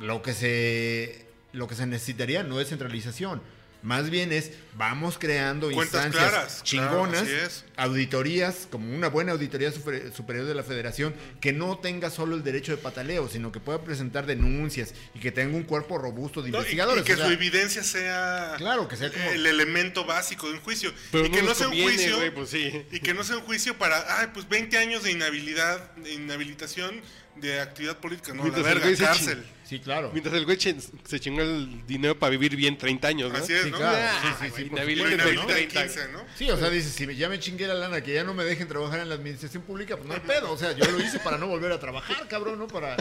Lo 0.00 0.20
que 0.22 0.32
se. 0.32 1.27
Lo 1.52 1.66
que 1.66 1.74
se 1.74 1.86
necesitaría 1.86 2.42
no 2.42 2.60
es 2.60 2.68
centralización. 2.68 3.40
Más 3.80 4.10
bien 4.10 4.32
es, 4.32 4.50
vamos 4.74 5.18
creando 5.20 5.70
Cuentas 5.70 6.04
instancias 6.06 6.30
claras, 6.32 6.62
chingonas, 6.64 7.22
claro, 7.22 7.36
así 7.44 7.46
es. 7.46 7.64
auditorías, 7.76 8.66
como 8.70 8.92
una 8.92 9.06
buena 9.08 9.30
auditoría 9.30 9.70
super- 9.70 10.12
superior 10.12 10.46
de 10.46 10.54
la 10.56 10.64
federación, 10.64 11.14
que 11.40 11.52
no 11.52 11.78
tenga 11.78 12.10
solo 12.10 12.34
el 12.34 12.42
derecho 12.42 12.72
de 12.72 12.78
pataleo, 12.78 13.28
sino 13.28 13.52
que 13.52 13.60
pueda 13.60 13.82
presentar 13.84 14.26
denuncias 14.26 14.94
y 15.14 15.20
que 15.20 15.30
tenga 15.30 15.56
un 15.56 15.62
cuerpo 15.62 15.96
robusto 15.96 16.42
de 16.42 16.50
No, 16.50 16.58
investigadores. 16.58 17.02
y, 17.04 17.06
que 17.06 17.12
o 17.14 17.16
sea, 17.18 17.26
su 17.26 17.32
evidencia 17.32 17.84
sea, 17.84 18.54
Claro, 18.58 18.88
que 18.88 18.96
sea 18.96 19.12
como- 19.12 19.30
el 19.30 19.46
elemento 19.46 20.04
básico 20.04 20.48
de 20.48 20.54
un 20.54 20.60
juicio. 20.60 20.92
Pero 21.12 21.26
y 21.26 21.28
no 21.28 21.36
que 21.36 21.42
no 21.44 21.54
sea 21.54 21.68
un 21.68 21.80
juicio. 21.80 22.34
pues 22.34 22.50
sí. 22.50 22.84
Y 22.90 22.98
que 22.98 23.14
no 23.14 23.22
sea 23.22 23.36
un 23.36 23.42
juicio 23.44 23.78
para, 23.78 24.18
ay, 24.20 24.30
pues 24.34 24.48
20 24.48 24.76
años 24.76 25.04
de 25.04 25.12
inhabilidad, 25.12 25.94
de 25.94 26.14
inhabilitación 26.14 27.00
de 27.40 27.60
actividad 27.60 27.96
política. 27.98 28.32
No, 28.32 28.38
la 28.38 28.42
Mientras 28.44 28.66
el 28.66 28.72
verga, 28.74 28.84
güey 28.86 28.96
se 28.96 29.04
cárcel. 29.04 29.44
Sí, 29.64 29.80
claro. 29.80 30.10
Mientras 30.12 30.34
el 30.34 30.44
güey 30.46 30.58
se 30.58 31.20
chingó 31.20 31.42
el 31.42 31.86
dinero 31.86 32.18
para 32.18 32.30
vivir 32.30 32.56
bien 32.56 32.78
30 32.78 33.08
años, 33.08 33.32
¿no? 33.32 33.38
Así 33.38 33.52
es, 33.52 33.64
Sí, 33.64 33.70
¿no? 33.70 33.76
claro. 33.76 33.98
Ah, 34.00 34.20
Sí, 34.22 34.28
sí, 34.28 34.34
sí, 34.44 34.48
güey, 34.50 34.68
por 34.68 34.72
inhabilidad 34.78 35.04
Lo 35.04 35.10
supuesto, 35.18 35.34
¿no? 35.34 35.42
inhabilita 35.42 35.82
en 35.82 35.88
30. 35.92 36.02
15, 36.02 36.12
¿no? 36.12 36.24
Sí, 36.36 36.50
o 36.50 36.56
sea, 36.56 36.70
dices, 36.70 36.92
si 36.92 37.16
ya 37.16 37.28
me 37.28 37.38
chingué 37.38 37.66
la 37.66 37.74
lana, 37.74 38.00
que 38.02 38.14
ya 38.14 38.24
no 38.24 38.32
me 38.34 38.44
dejen 38.44 38.66
trabajar 38.68 39.00
en 39.00 39.08
la 39.10 39.14
administración 39.16 39.62
pública, 39.62 39.96
pues 39.96 40.08
no 40.08 40.14
hay 40.14 40.20
pedo. 40.20 40.50
O 40.52 40.56
sea, 40.58 40.72
yo 40.72 40.84
lo 40.90 40.98
hice 41.00 41.18
para 41.18 41.36
no 41.38 41.46
volver 41.46 41.70
a 41.72 41.78
trabajar, 41.80 42.26
cabrón, 42.28 42.58
¿no? 42.58 42.66
Para 42.66 42.96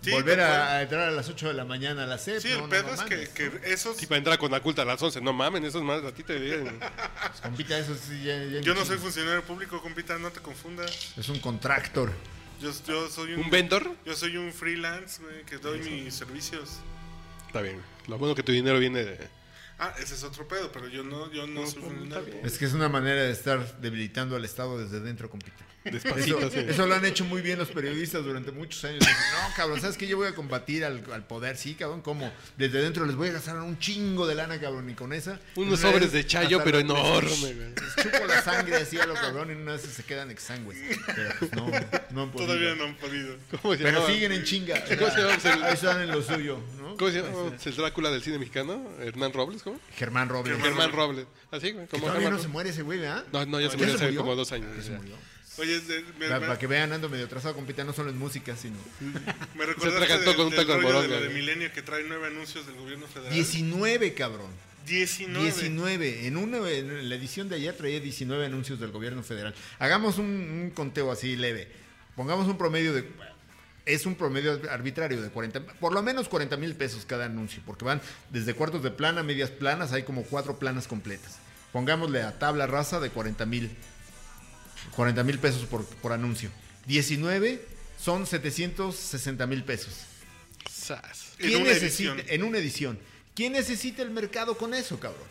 Sí, 0.00 0.12
volver 0.12 0.38
tal 0.38 0.46
a, 0.46 0.56
cual. 0.56 0.68
a 0.68 0.82
entrar 0.82 1.00
a 1.08 1.10
las 1.10 1.28
8 1.28 1.48
de 1.48 1.54
la 1.54 1.64
mañana 1.64 2.04
a 2.04 2.06
la 2.06 2.18
SEP. 2.18 2.40
Sí, 2.40 2.48
no, 2.50 2.54
el 2.54 2.60
no, 2.62 2.68
pedo 2.68 2.82
no 2.86 2.94
es 2.94 3.00
que, 3.02 3.14
mames, 3.16 3.28
que 3.30 3.50
¿no? 3.50 3.58
esos... 3.64 3.96
Sí, 3.96 4.06
para 4.06 4.18
entrar 4.18 4.38
con 4.38 4.50
la 4.52 4.60
culta 4.60 4.82
a 4.82 4.84
las 4.84 5.02
11. 5.02 5.20
No 5.20 5.32
mamen, 5.32 5.64
esos 5.64 5.82
más 5.82 6.02
a 6.04 6.12
ti 6.14 6.22
te 6.22 6.34
deberían- 6.38 6.78
Pues, 6.78 7.40
compita, 7.42 7.76
eso 7.78 7.94
sí, 7.96 8.22
ya- 8.24 8.42
ya 8.44 8.60
Yo 8.60 8.72
no 8.74 8.80
soy 8.80 8.84
chingues. 8.96 9.00
funcionario 9.02 9.42
público, 9.42 9.82
compita, 9.82 10.16
no 10.16 10.30
te 10.30 10.40
confundas. 10.40 11.12
Es 11.16 11.28
un 11.28 11.40
contractor. 11.40 12.12
Yo, 12.60 12.70
yo 12.86 13.08
soy 13.08 13.34
un... 13.34 13.40
¿Un 13.44 13.50
vendor? 13.50 13.94
Yo 14.04 14.14
soy 14.14 14.36
un 14.36 14.52
freelance, 14.52 15.22
güey, 15.22 15.44
que 15.44 15.58
doy 15.58 15.80
mis 15.80 16.14
servicios. 16.14 16.78
Está 17.46 17.62
bien. 17.62 17.80
Lo 18.06 18.18
bueno 18.18 18.34
que 18.34 18.42
tu 18.42 18.52
dinero 18.52 18.78
viene 18.78 19.04
de, 19.04 19.28
Ah, 19.80 19.94
ese 20.00 20.14
es 20.14 20.24
otro 20.24 20.48
pedo, 20.48 20.72
pero 20.72 20.88
yo 20.88 21.04
no, 21.04 21.30
yo 21.30 21.46
no 21.46 21.64
soy 21.64 21.82
funcionario. 21.82 22.24
bien. 22.24 22.44
Es 22.44 22.58
que 22.58 22.64
es 22.64 22.72
una 22.72 22.88
manera 22.88 23.22
de 23.22 23.30
estar 23.30 23.80
debilitando 23.80 24.34
al 24.34 24.44
Estado 24.44 24.76
desde 24.78 24.98
dentro, 25.00 25.30
compita. 25.30 25.64
Despacito, 25.90 26.38
Eso, 26.38 26.50
sí. 26.50 26.58
eso 26.68 26.86
lo 26.86 26.94
han 26.94 27.04
hecho 27.04 27.24
muy 27.24 27.42
bien 27.42 27.58
los 27.58 27.68
periodistas 27.68 28.24
durante 28.24 28.50
muchos 28.52 28.84
años. 28.84 29.00
Dicen, 29.00 29.14
no, 29.32 29.54
cabrón, 29.56 29.80
¿sabes 29.80 29.96
qué? 29.96 30.06
Yo 30.06 30.16
voy 30.16 30.28
a 30.28 30.34
combatir 30.34 30.84
al, 30.84 31.02
al 31.12 31.26
poder. 31.26 31.56
Sí, 31.56 31.74
cabrón, 31.74 32.02
¿cómo? 32.02 32.32
Desde 32.56 32.80
dentro 32.80 33.04
les 33.06 33.16
voy 33.16 33.28
a 33.28 33.32
gastar 33.32 33.56
un 33.58 33.78
chingo 33.78 34.26
de 34.26 34.34
lana, 34.34 34.60
cabrón. 34.60 34.88
Y 34.90 34.94
con 34.94 35.12
esa. 35.12 35.40
Unos 35.56 35.80
sobres 35.80 36.00
vez 36.00 36.12
de 36.12 36.26
chayo, 36.26 36.62
pero 36.64 36.78
enorme, 36.78 37.30
güey. 37.30 37.54
Les 37.74 37.96
chupo 38.02 38.26
la 38.26 38.42
sangre 38.42 38.76
así 38.76 38.98
a 38.98 39.06
lo 39.06 39.14
cabrón 39.14 39.50
y 39.50 39.54
una 39.54 39.72
vez 39.72 39.82
se 39.82 40.02
quedan 40.04 40.30
exangües. 40.30 40.78
Pero 41.06 41.30
pues 41.38 41.52
no, 41.52 41.66
no 42.10 42.22
han 42.22 42.30
podido. 42.30 42.46
Todavía 42.46 42.74
no 42.74 42.84
han 42.84 42.96
podido. 42.96 43.36
¿Cómo 43.62 43.74
se 43.74 43.82
Pero 43.82 44.06
siguen 44.06 44.32
en 44.32 44.44
chinga. 44.44 44.82
¿Cómo 44.84 45.10
se 45.10 45.20
llama? 45.20 45.66
Ahí 45.66 45.74
están 45.74 46.00
en 46.02 46.10
lo 46.10 46.22
suyo, 46.22 46.60
¿no? 46.78 46.96
¿Cómo 46.96 47.10
se 47.10 47.22
llama? 47.22 47.56
¿El 47.64 47.76
Drácula 47.76 48.10
del 48.10 48.22
cine 48.22 48.38
mexicano? 48.38 48.88
¿Hernán 49.00 49.32
Robles? 49.32 49.62
¿Cómo? 49.62 49.80
Germán 49.96 50.28
Robles. 50.28 50.58
Germán 50.60 50.92
Robles. 50.92 51.26
Así, 51.50 51.72
güey. 51.72 51.86
Como 51.86 52.02
todavía 52.02 52.22
Germán 52.22 52.36
no 52.36 52.42
se 52.42 52.48
muere 52.48 52.70
ese 52.70 52.82
güey, 52.82 52.98
¿verdad? 52.98 53.24
No, 53.32 53.46
no, 53.46 53.60
ya 53.60 53.70
se 53.70 53.76
¿Ya 53.76 53.78
murió 53.78 53.98
se 53.98 54.04
hace 54.06 54.16
como 54.16 54.34
dos 54.34 54.52
años. 54.52 54.68
Ya 54.76 54.82
se 54.82 54.90
murió. 54.90 55.14
Oye, 55.58 55.80
de- 55.80 56.02
me, 56.18 56.26
Para, 56.28 56.40
me- 56.40 56.46
para 56.46 56.58
que 56.58 56.66
vean, 56.66 56.92
ando 56.92 57.08
medio 57.08 57.24
atrasado, 57.26 57.54
compita, 57.54 57.82
no 57.84 57.92
solo 57.92 58.10
en 58.10 58.18
música, 58.18 58.56
sino... 58.56 58.76
me 59.54 59.64
atragantó 59.64 60.30
del- 60.30 60.36
con 60.36 60.46
un 60.46 60.54
taco 60.54 60.74
de 60.76 60.80
rollo 60.82 61.02
de 61.08 61.20
de. 61.20 61.28
Milenio 61.30 61.72
que 61.72 61.82
trae 61.82 62.04
nueve 62.06 62.28
anuncios 62.28 62.66
del 62.66 62.76
gobierno 62.76 63.06
federal. 63.06 63.32
19, 63.32 64.14
cabrón. 64.14 64.50
19. 64.86 65.44
19. 65.44 66.26
En, 66.26 66.36
una, 66.36 66.58
en 66.70 67.08
la 67.08 67.14
edición 67.14 67.48
de 67.48 67.56
ayer 67.56 67.76
traía 67.76 68.00
19 68.00 68.46
anuncios 68.46 68.80
del 68.80 68.90
gobierno 68.90 69.22
federal. 69.22 69.54
Hagamos 69.78 70.18
un, 70.18 70.26
un 70.26 70.70
conteo 70.74 71.10
así 71.12 71.36
leve. 71.36 71.68
Pongamos 72.16 72.46
un 72.48 72.56
promedio 72.56 72.92
de... 72.94 73.04
Es 73.84 74.04
un 74.06 74.14
promedio 74.16 74.60
arbitrario 74.70 75.22
de 75.22 75.30
40, 75.30 75.62
por 75.80 75.94
lo 75.94 76.02
menos 76.02 76.28
40 76.28 76.58
mil 76.58 76.74
pesos 76.74 77.06
cada 77.06 77.24
anuncio, 77.24 77.62
porque 77.64 77.86
van 77.86 78.02
desde 78.30 78.52
cuartos 78.52 78.82
de 78.82 78.90
plana, 78.90 79.22
medias 79.22 79.48
planas, 79.50 79.92
hay 79.92 80.02
como 80.02 80.24
cuatro 80.24 80.58
planas 80.58 80.86
completas. 80.86 81.38
Pongámosle 81.72 82.20
a 82.22 82.38
tabla 82.38 82.66
rasa 82.66 83.00
de 83.00 83.08
40 83.08 83.46
mil. 83.46 83.70
40 84.98 85.22
mil 85.22 85.38
pesos 85.38 85.64
por, 85.66 85.84
por 85.84 86.12
anuncio. 86.12 86.50
19 86.86 87.64
son 88.02 88.26
760 88.26 89.46
mil 89.46 89.62
pesos. 89.62 89.94
Sas. 90.68 91.34
En 91.38 91.50
¿Quién 91.50 91.62
una 91.62 91.70
necesita, 91.72 92.12
edición. 92.14 92.26
en 92.34 92.42
una 92.42 92.58
edición? 92.58 92.98
¿Quién 93.36 93.52
necesita 93.52 94.02
el 94.02 94.10
mercado 94.10 94.58
con 94.58 94.74
eso, 94.74 94.98
cabrón? 94.98 95.22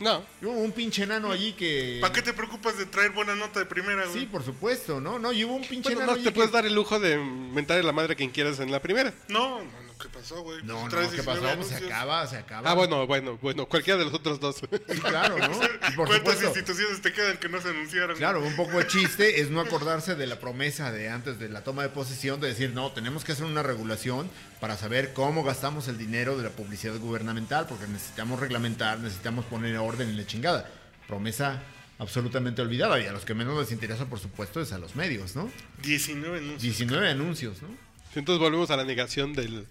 No. 0.00 0.22
Hubo 0.42 0.50
un 0.58 0.72
pinche 0.72 1.04
enano 1.04 1.32
allí 1.32 1.54
que. 1.54 1.96
¿Para 2.02 2.12
qué 2.12 2.20
te 2.20 2.34
preocupas 2.34 2.76
de 2.76 2.84
traer 2.84 3.12
buena 3.12 3.34
nota 3.34 3.58
de 3.60 3.64
primera, 3.64 4.04
güey? 4.04 4.20
Sí, 4.20 4.26
por 4.26 4.44
supuesto, 4.44 5.00
¿no? 5.00 5.18
No, 5.18 5.32
y 5.32 5.44
hubo 5.44 5.54
un 5.54 5.62
pinche 5.66 5.84
Bueno, 5.88 6.00
enano 6.00 6.06
no 6.12 6.14
allí 6.16 6.24
te 6.24 6.28
que- 6.30 6.34
puedes 6.34 6.52
dar 6.52 6.66
el 6.66 6.74
lujo 6.74 7.00
de 7.00 7.16
mentar 7.16 7.78
a 7.78 7.82
la 7.82 7.92
madre 7.92 8.12
a 8.12 8.16
quien 8.16 8.28
quieras 8.30 8.60
en 8.60 8.70
la 8.70 8.82
primera. 8.82 9.14
No, 9.28 9.60
no, 9.64 9.70
¿qué 10.00 10.08
pasó, 10.08 10.42
güey? 10.42 10.62
No, 10.62 10.82
no, 10.82 10.88
Traes 10.88 11.08
¿qué 11.08 11.22
19 11.22 11.40
pasó? 11.40 11.56
Pues 11.56 11.68
se 11.68 11.86
acaba, 11.86 12.26
se 12.26 12.36
acaba. 12.36 12.70
Ah, 12.70 12.74
bueno, 12.74 13.06
bueno, 13.06 13.38
bueno, 13.40 13.66
cualquiera 13.66 13.98
de 13.98 14.04
los 14.04 14.14
otros 14.14 14.40
dos. 14.40 14.56
Sí, 14.56 15.00
claro, 15.00 15.38
¿no? 15.38 15.48
Por 15.96 16.08
¿Cuántas 16.08 16.18
supuesto. 16.18 16.46
instituciones 16.46 17.02
te 17.02 17.12
quedan 17.12 17.36
que 17.38 17.48
no 17.48 17.60
se 17.60 17.70
anunciaron? 17.70 18.16
Claro, 18.16 18.42
un 18.42 18.56
poco 18.56 18.78
de 18.78 18.86
chiste 18.86 19.40
es 19.40 19.50
no 19.50 19.60
acordarse 19.60 20.14
de 20.14 20.26
la 20.26 20.38
promesa 20.38 20.92
de 20.92 21.08
antes 21.08 21.38
de 21.38 21.48
la 21.48 21.64
toma 21.64 21.82
de 21.82 21.88
posesión 21.88 22.40
de 22.40 22.48
decir, 22.48 22.72
no, 22.72 22.92
tenemos 22.92 23.24
que 23.24 23.32
hacer 23.32 23.44
una 23.44 23.62
regulación 23.62 24.30
para 24.60 24.76
saber 24.76 25.12
cómo 25.12 25.44
gastamos 25.44 25.88
el 25.88 25.98
dinero 25.98 26.36
de 26.36 26.44
la 26.44 26.50
publicidad 26.50 26.96
gubernamental, 26.98 27.66
porque 27.66 27.86
necesitamos 27.86 28.40
reglamentar, 28.40 28.98
necesitamos 28.98 29.44
poner 29.46 29.76
orden 29.78 30.08
en 30.08 30.16
la 30.16 30.26
chingada. 30.26 30.70
Promesa 31.06 31.62
absolutamente 31.98 32.62
olvidada 32.62 33.00
y 33.00 33.06
a 33.06 33.12
los 33.12 33.24
que 33.24 33.34
menos 33.34 33.58
les 33.58 33.72
interesa, 33.72 34.06
por 34.06 34.18
supuesto, 34.18 34.60
es 34.60 34.72
a 34.72 34.78
los 34.78 34.96
medios, 34.96 35.34
¿no? 35.36 35.50
19 35.82 36.38
anuncios. 36.38 36.62
19 36.62 37.08
anuncios, 37.08 37.62
¿no? 37.62 37.68
Entonces 38.14 38.40
volvemos 38.40 38.70
a 38.70 38.76
la 38.76 38.84
negación 38.84 39.34
del, 39.34 39.66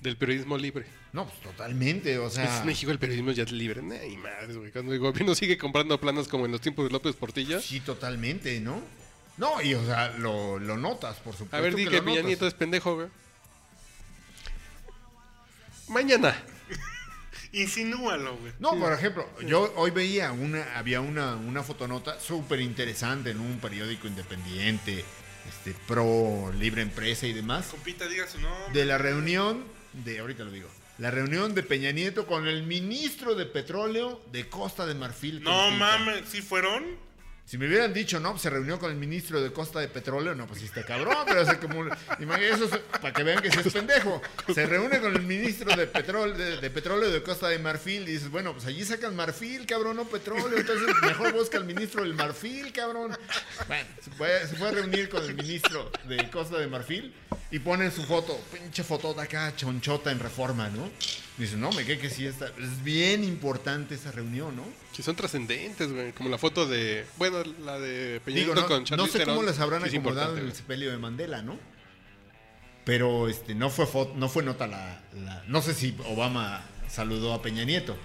del 0.00 0.16
periodismo 0.16 0.56
libre. 0.56 0.86
No, 1.12 1.26
pues 1.26 1.40
totalmente, 1.40 2.18
o 2.18 2.30
sea... 2.30 2.44
Pues 2.46 2.60
en 2.60 2.66
México 2.66 2.92
el 2.92 2.98
periodismo 2.98 3.32
ya 3.32 3.44
es 3.44 3.52
libre. 3.52 3.80
Ay, 4.00 4.16
madre, 4.16 4.54
güey. 4.54 4.70
Cuando 4.70 4.92
el 4.92 4.98
gobierno 4.98 5.34
sigue 5.36 5.56
comprando 5.58 5.98
planas 6.00 6.28
como 6.28 6.46
en 6.46 6.52
los 6.52 6.60
tiempos 6.60 6.84
de 6.84 6.90
López 6.90 7.16
Portilla. 7.16 7.60
Sí, 7.60 7.80
totalmente, 7.80 8.60
¿no? 8.60 8.82
No, 9.36 9.62
y 9.62 9.74
o 9.74 9.84
sea, 9.84 10.10
lo, 10.18 10.58
lo 10.58 10.76
notas, 10.76 11.16
por 11.18 11.32
supuesto. 11.32 11.56
A 11.56 11.60
ver, 11.60 11.74
di 11.74 11.84
que 11.84 11.96
lo 11.96 12.04
Peña 12.04 12.16
notas. 12.16 12.26
Nieto 12.26 12.46
es 12.46 12.54
pendejo, 12.54 12.96
güey. 12.96 13.08
Mañana. 15.88 16.36
Insinúalo, 17.52 18.36
güey. 18.36 18.52
No, 18.58 18.78
por 18.78 18.92
ejemplo, 18.92 19.26
yo 19.46 19.72
hoy 19.76 19.90
veía 19.90 20.32
una, 20.32 20.76
había 20.76 21.00
una, 21.00 21.36
una 21.36 21.62
fotonota 21.62 22.20
súper 22.20 22.60
interesante 22.60 23.30
en 23.30 23.40
un 23.40 23.58
periódico 23.58 24.06
independiente, 24.06 25.04
este, 25.48 25.74
pro 25.86 26.52
libre 26.58 26.82
empresa 26.82 27.26
y 27.26 27.32
demás, 27.32 27.68
Compita, 27.68 28.06
diga 28.06 28.26
su 28.26 28.38
nombre. 28.40 28.78
de 28.78 28.84
la 28.84 28.98
reunión 28.98 29.64
de, 30.04 30.18
ahorita 30.18 30.44
lo 30.44 30.50
digo, 30.50 30.68
la 30.98 31.10
reunión 31.10 31.54
de 31.54 31.62
Peña 31.62 31.92
Nieto 31.92 32.26
con 32.26 32.46
el 32.48 32.64
ministro 32.64 33.34
de 33.34 33.46
Petróleo 33.46 34.20
de 34.32 34.48
Costa 34.48 34.86
de 34.86 34.94
Marfil. 34.94 35.42
No 35.42 35.70
mames, 35.70 36.28
¿sí 36.28 36.42
fueron? 36.42 37.07
Si 37.48 37.56
me 37.56 37.66
hubieran 37.66 37.94
dicho, 37.94 38.20
no, 38.20 38.32
pues 38.32 38.42
se 38.42 38.50
reunió 38.50 38.78
con 38.78 38.90
el 38.90 38.98
ministro 38.98 39.40
de 39.40 39.50
Costa 39.50 39.80
de 39.80 39.88
Petróleo, 39.88 40.34
no, 40.34 40.46
pues 40.46 40.60
sí 40.60 40.66
está 40.66 40.84
cabrón, 40.84 41.16
pero 41.26 41.46
sea, 41.46 41.58
como, 41.58 41.82
eso 41.86 42.64
es 42.66 42.78
para 43.00 43.14
que 43.14 43.22
vean 43.22 43.40
que 43.40 43.48
es 43.48 43.72
pendejo. 43.72 44.20
Se 44.54 44.66
reúne 44.66 45.00
con 45.00 45.16
el 45.16 45.22
ministro 45.22 45.74
de 45.74 45.86
Petróleo 45.86 46.36
de, 46.36 46.68
Petróleo 46.68 47.10
de 47.10 47.22
Costa 47.22 47.48
de 47.48 47.58
Marfil 47.58 48.02
y 48.02 48.12
dices, 48.12 48.30
bueno, 48.30 48.52
pues 48.52 48.66
allí 48.66 48.84
sacan 48.84 49.16
marfil, 49.16 49.64
cabrón, 49.64 49.96
no 49.96 50.04
petróleo, 50.04 50.58
entonces 50.58 50.94
mejor 51.00 51.32
busca 51.32 51.56
al 51.56 51.64
ministro 51.64 52.02
del 52.02 52.12
marfil, 52.12 52.70
cabrón. 52.70 53.16
Bueno, 53.66 53.88
se 53.98 54.10
fue, 54.10 54.68
a 54.68 54.70
reunir 54.70 55.08
con 55.08 55.24
el 55.24 55.34
ministro 55.34 55.90
de 56.04 56.28
Costa 56.28 56.58
de 56.58 56.66
Marfil 56.66 57.14
y 57.50 57.60
pone 57.60 57.90
su 57.90 58.02
foto, 58.04 58.38
pinche 58.52 58.84
foto 58.84 59.18
acá, 59.18 59.56
chonchota 59.56 60.12
en 60.12 60.18
reforma, 60.18 60.68
¿no? 60.68 60.90
Dice, 61.38 61.56
no, 61.56 61.70
me 61.72 61.84
quedé 61.84 61.98
que 61.98 62.10
sí 62.10 62.26
está, 62.26 62.46
es 62.58 62.82
bien 62.82 63.22
importante 63.22 63.94
esa 63.94 64.10
reunión, 64.10 64.56
¿no? 64.56 64.64
Que 64.96 65.02
son 65.04 65.14
trascendentes, 65.14 65.92
güey. 65.92 66.10
Como 66.12 66.28
la 66.30 66.38
foto 66.38 66.66
de. 66.66 67.06
Bueno, 67.16 67.42
la 67.64 67.78
de 67.78 68.20
Peña 68.24 68.38
Digo, 68.40 68.54
Nieto 68.54 68.62
no, 68.62 68.66
con 68.68 68.78
no 68.80 68.84
Charlize 68.84 69.18
sé 69.18 69.24
cómo 69.24 69.42
les 69.44 69.60
habrán 69.60 69.88
sí 69.88 69.96
acomodado 69.98 70.36
en 70.36 70.46
el 70.46 70.52
sepelio 70.52 70.90
de 70.90 70.98
Mandela, 70.98 71.42
¿no? 71.42 71.56
Pero 72.84 73.28
este 73.28 73.54
no 73.54 73.70
fue 73.70 73.86
fo- 73.86 74.14
no 74.14 74.28
fue 74.28 74.42
nota 74.42 74.66
la, 74.66 75.00
la- 75.14 75.44
no 75.46 75.62
sé 75.62 75.74
si 75.74 75.94
Obama 76.06 76.62
saludó 76.88 77.34
a 77.34 77.42
Peña 77.42 77.64
Nieto. 77.64 77.96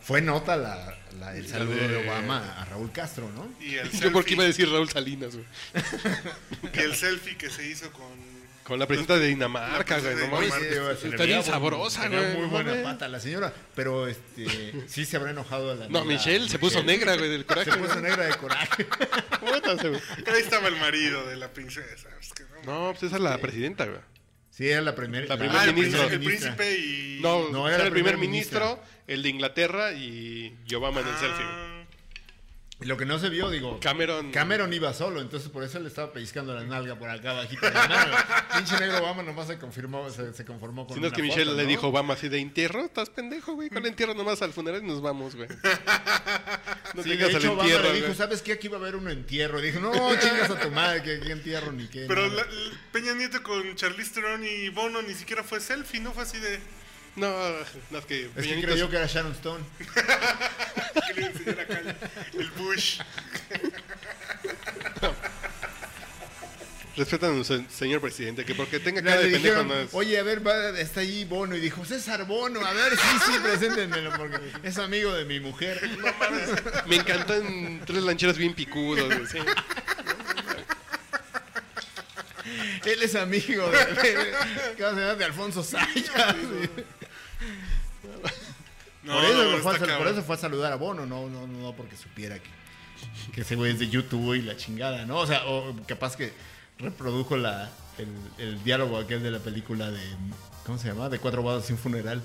Fue 0.00 0.20
nota 0.22 0.56
la, 0.56 0.96
la- 1.18 1.34
el 1.36 1.48
saludo 1.48 1.74
de- 1.74 1.88
de 1.88 2.06
Obama 2.08 2.54
a 2.60 2.64
Raúl 2.66 2.92
Castro, 2.92 3.30
¿no? 3.34 3.48
Y 3.60 3.74
el 3.76 3.90
Yo 4.00 4.12
porque 4.12 4.34
iba 4.34 4.44
a 4.44 4.46
decir 4.46 4.70
Raúl 4.70 4.88
Salinas, 4.88 5.34
güey. 5.34 5.46
y 6.74 6.78
el 6.78 6.94
selfie 6.94 7.36
que 7.36 7.50
se 7.50 7.66
hizo 7.68 7.90
con... 7.92 8.06
Con 8.68 8.78
la 8.78 8.86
presidenta 8.86 9.18
de 9.18 9.26
Dinamarca, 9.28 9.98
güey. 9.98 10.14
No 10.16 10.26
mames. 10.28 10.52
Está 11.02 11.24
bien 11.24 11.42
sabrosa, 11.42 12.06
güey. 12.08 12.36
Muy 12.36 12.46
buena 12.48 12.82
pata 12.82 13.08
la 13.08 13.18
señora, 13.18 13.52
pero 13.74 14.06
este 14.06 14.46
sí 14.86 15.04
se 15.06 15.16
habrá 15.16 15.30
enojado 15.30 15.74
la 15.74 15.88
No, 15.88 16.04
Michelle 16.04 16.48
se 16.48 16.58
puso 16.58 16.82
negra, 16.84 17.16
güey, 17.16 17.30
del 17.30 17.46
coraje. 17.46 17.70
Se 17.72 17.78
puso 17.78 17.98
negra 18.00 18.26
de 18.26 18.34
coraje. 18.36 18.86
Ahí 20.26 20.40
estaba 20.40 20.68
el 20.68 20.76
marido 20.76 21.26
de 21.26 21.36
la 21.36 21.50
princesa. 21.52 22.08
no, 22.66 22.90
pues 22.92 23.04
esa 23.04 23.16
es 23.16 23.22
la 23.22 23.38
presidenta, 23.38 23.86
güey. 23.86 24.00
Sí, 24.50 24.68
era 24.68 24.82
la 24.82 24.94
primera 24.94 25.24
La 25.26 25.34
la- 25.36 25.38
primera 25.38 25.60
Ah, 25.60 25.64
el, 25.64 25.74
ministro. 25.74 26.00
príncipe- 26.08 26.12
el 26.14 26.18
ministra. 26.20 26.56
príncipe 26.56 26.78
y... 26.80 27.20
No, 27.22 27.48
No, 27.50 27.68
era, 27.68 27.84
el 27.84 27.92
primer 27.92 28.16
ministro, 28.18 28.60
ministra. 28.66 28.88
el 29.06 29.22
de 29.22 29.28
Inglaterra 29.28 29.92
y, 29.92 30.56
Obama 30.74 31.00
en 31.00 31.06
el 31.08 31.14
selfie. 31.16 31.46
Y 32.80 32.84
Lo 32.86 32.96
que 32.96 33.04
no 33.06 33.18
se 33.18 33.28
vio, 33.28 33.50
digo, 33.50 33.80
Cameron. 33.80 34.30
Cameron 34.30 34.72
iba 34.72 34.94
solo, 34.94 35.20
entonces 35.20 35.48
por 35.50 35.64
eso 35.64 35.80
le 35.80 35.88
estaba 35.88 36.12
pellizcando 36.12 36.54
la 36.54 36.62
nalga 36.62 36.94
por 36.96 37.10
acá 37.10 37.32
bajito 37.32 37.66
de 37.66 37.72
la 37.74 37.88
mano. 37.88 38.16
Pinche 38.56 38.78
negro 38.78 38.98
Obama 38.98 39.24
nomás 39.24 39.48
se 39.48 39.58
confirmó, 39.58 40.08
se, 40.10 40.32
se 40.32 40.44
conformó 40.44 40.86
con 40.86 40.94
Si 40.94 41.00
no 41.00 41.08
es 41.08 41.12
que 41.12 41.22
Michelle 41.22 41.46
foto, 41.46 41.56
le 41.56 41.62
¿no? 41.64 41.68
dijo 41.68 41.88
Obama 41.88 42.14
así 42.14 42.28
de 42.28 42.38
entierro, 42.38 42.84
estás 42.84 43.10
pendejo, 43.10 43.54
güey. 43.54 43.68
Con 43.68 43.78
el 43.78 43.86
entierro 43.86 44.14
nomás 44.14 44.42
al 44.42 44.52
funeral 44.52 44.84
y 44.84 44.86
nos 44.86 45.02
vamos, 45.02 45.34
güey. 45.34 45.48
No 46.94 47.02
Sí, 47.02 47.10
de 47.10 47.16
tengas 47.16 47.30
el 47.30 47.36
hecho, 47.36 47.52
Obama 47.52 47.62
entierro, 47.68 47.92
le 47.92 48.00
dijo. 48.00 48.14
¿sabes 48.14 48.42
qué? 48.42 48.52
Aquí 48.52 48.68
va 48.68 48.78
a 48.78 48.80
haber 48.80 48.96
un 48.96 49.08
entierro. 49.10 49.60
Dijo, 49.60 49.80
no, 49.80 49.92
chingas 50.16 50.50
a 50.50 50.58
tu 50.60 50.70
madre, 50.70 51.02
que 51.02 51.16
aquí 51.16 51.30
entierro 51.32 51.70
ni 51.72 51.86
qué. 51.88 52.06
Pero 52.08 52.28
nada". 52.28 52.44
la- 52.46 52.50
la- 52.50 52.78
Peña 52.92 53.12
Nieto 53.14 53.42
con 53.42 53.74
Charlize 53.74 54.14
Theron 54.14 54.42
y 54.44 54.68
Bono 54.70 55.02
ni 55.02 55.14
siquiera 55.14 55.42
fue 55.44 55.60
selfie, 55.60 56.00
¿no? 56.00 56.12
Fue 56.12 56.22
así 56.22 56.38
de... 56.38 56.58
No, 57.18 57.30
no 57.90 57.98
es 57.98 58.04
que 58.06 58.22
Es 58.24 58.28
Peña 58.30 58.54
que 58.56 58.62
creyó 58.62 58.88
que 58.90 58.96
era 58.96 59.06
Sharon 59.06 59.32
Stone. 59.32 59.64
que 61.06 61.20
le 61.20 61.26
enseñara 61.26 61.62
acá 61.62 61.78
el- 61.80 62.40
el 62.40 62.50
Bush. 62.52 63.00
Respetan 66.96 67.30
a 67.30 67.34
nuestro 67.34 67.62
señor 67.70 68.00
presidente, 68.00 68.44
que 68.44 68.56
porque 68.56 68.80
tenga 68.80 69.00
cara 69.02 69.20
de 69.20 69.30
pendejo 69.30 69.62
no 69.62 69.74
es. 69.74 69.90
oye, 69.94 70.18
a 70.18 70.22
ver, 70.24 70.44
va, 70.44 70.70
está 70.80 70.98
ahí 71.00 71.24
Bono. 71.24 71.54
Y 71.54 71.60
dijo, 71.60 71.84
César 71.84 72.24
Bono, 72.26 72.64
a 72.64 72.72
ver, 72.72 72.96
sí, 72.96 73.06
sí, 73.24 73.32
preséntenmelo, 73.40 74.12
porque 74.16 74.38
es 74.64 74.78
amigo 74.78 75.12
de 75.14 75.24
mi 75.24 75.38
mujer. 75.38 75.80
No 75.98 76.12
mames, 76.18 76.50
me 76.86 76.96
encantó 76.96 77.34
en 77.34 77.80
tres 77.86 78.02
lancheras 78.02 78.36
bien 78.36 78.52
picudos, 78.54 79.12
sí. 79.30 79.38
Él 82.84 83.02
es 83.02 83.14
amigo 83.14 83.70
de, 83.70 85.14
de 85.16 85.24
Alfonso 85.24 85.62
Sayas. 85.62 86.10
No, 89.08 89.14
por, 89.14 89.24
eso 89.24 89.36
no, 89.36 89.42
fue 89.42 89.54
a 89.54 89.56
está 89.56 89.70
sal- 89.70 89.78
por 89.78 89.88
cabrón. 89.88 90.12
eso 90.12 90.22
fue 90.22 90.34
a 90.36 90.38
saludar 90.38 90.72
a 90.72 90.76
Bono, 90.76 91.06
no, 91.06 91.28
no, 91.28 91.46
no 91.46 91.72
porque 91.74 91.96
supiera 91.96 92.38
que, 92.38 92.50
que 93.32 93.40
ese 93.40 93.56
güey 93.56 93.72
es 93.72 93.78
de 93.78 93.88
YouTube 93.88 94.34
y 94.34 94.42
la 94.42 94.56
chingada, 94.56 95.04
¿no? 95.06 95.16
O 95.18 95.26
sea, 95.26 95.46
o 95.46 95.74
capaz 95.86 96.16
que 96.16 96.32
reprodujo 96.78 97.36
la, 97.36 97.70
el, 97.98 98.08
el 98.44 98.62
diálogo 98.64 98.98
aquel 98.98 99.22
de 99.22 99.30
la 99.30 99.40
película 99.40 99.90
de, 99.90 100.00
¿cómo 100.64 100.78
se 100.78 100.88
llama? 100.88 101.08
De 101.08 101.18
Cuatro 101.18 101.42
Bodas 101.42 101.64
sin 101.66 101.78
Funeral, 101.78 102.20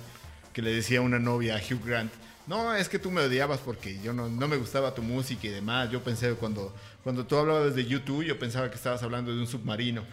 que 0.53 0.61
le 0.61 0.71
decía 0.73 1.01
una 1.01 1.17
novia 1.19 1.55
a 1.55 1.59
Hugh 1.59 1.83
Grant, 1.83 2.11
No, 2.45 2.75
es 2.75 2.89
que 2.89 2.99
tú 2.99 3.09
me 3.09 3.21
odiabas 3.21 3.59
porque 3.59 3.99
yo 4.03 4.13
no, 4.13 4.29
no 4.29 4.47
me 4.47 4.57
gustaba 4.57 4.93
tu 4.93 5.01
música 5.01 5.47
y 5.47 5.49
demás. 5.49 5.89
Yo 5.89 6.03
pensé 6.03 6.33
cuando, 6.33 6.75
cuando 7.03 7.25
tú 7.25 7.37
hablabas 7.37 7.73
de 7.73 7.85
YouTube, 7.85 8.23
yo 8.23 8.37
pensaba 8.37 8.69
que 8.69 8.75
estabas 8.75 9.01
hablando 9.01 9.33
de 9.33 9.39
un 9.39 9.47
submarino. 9.47 10.03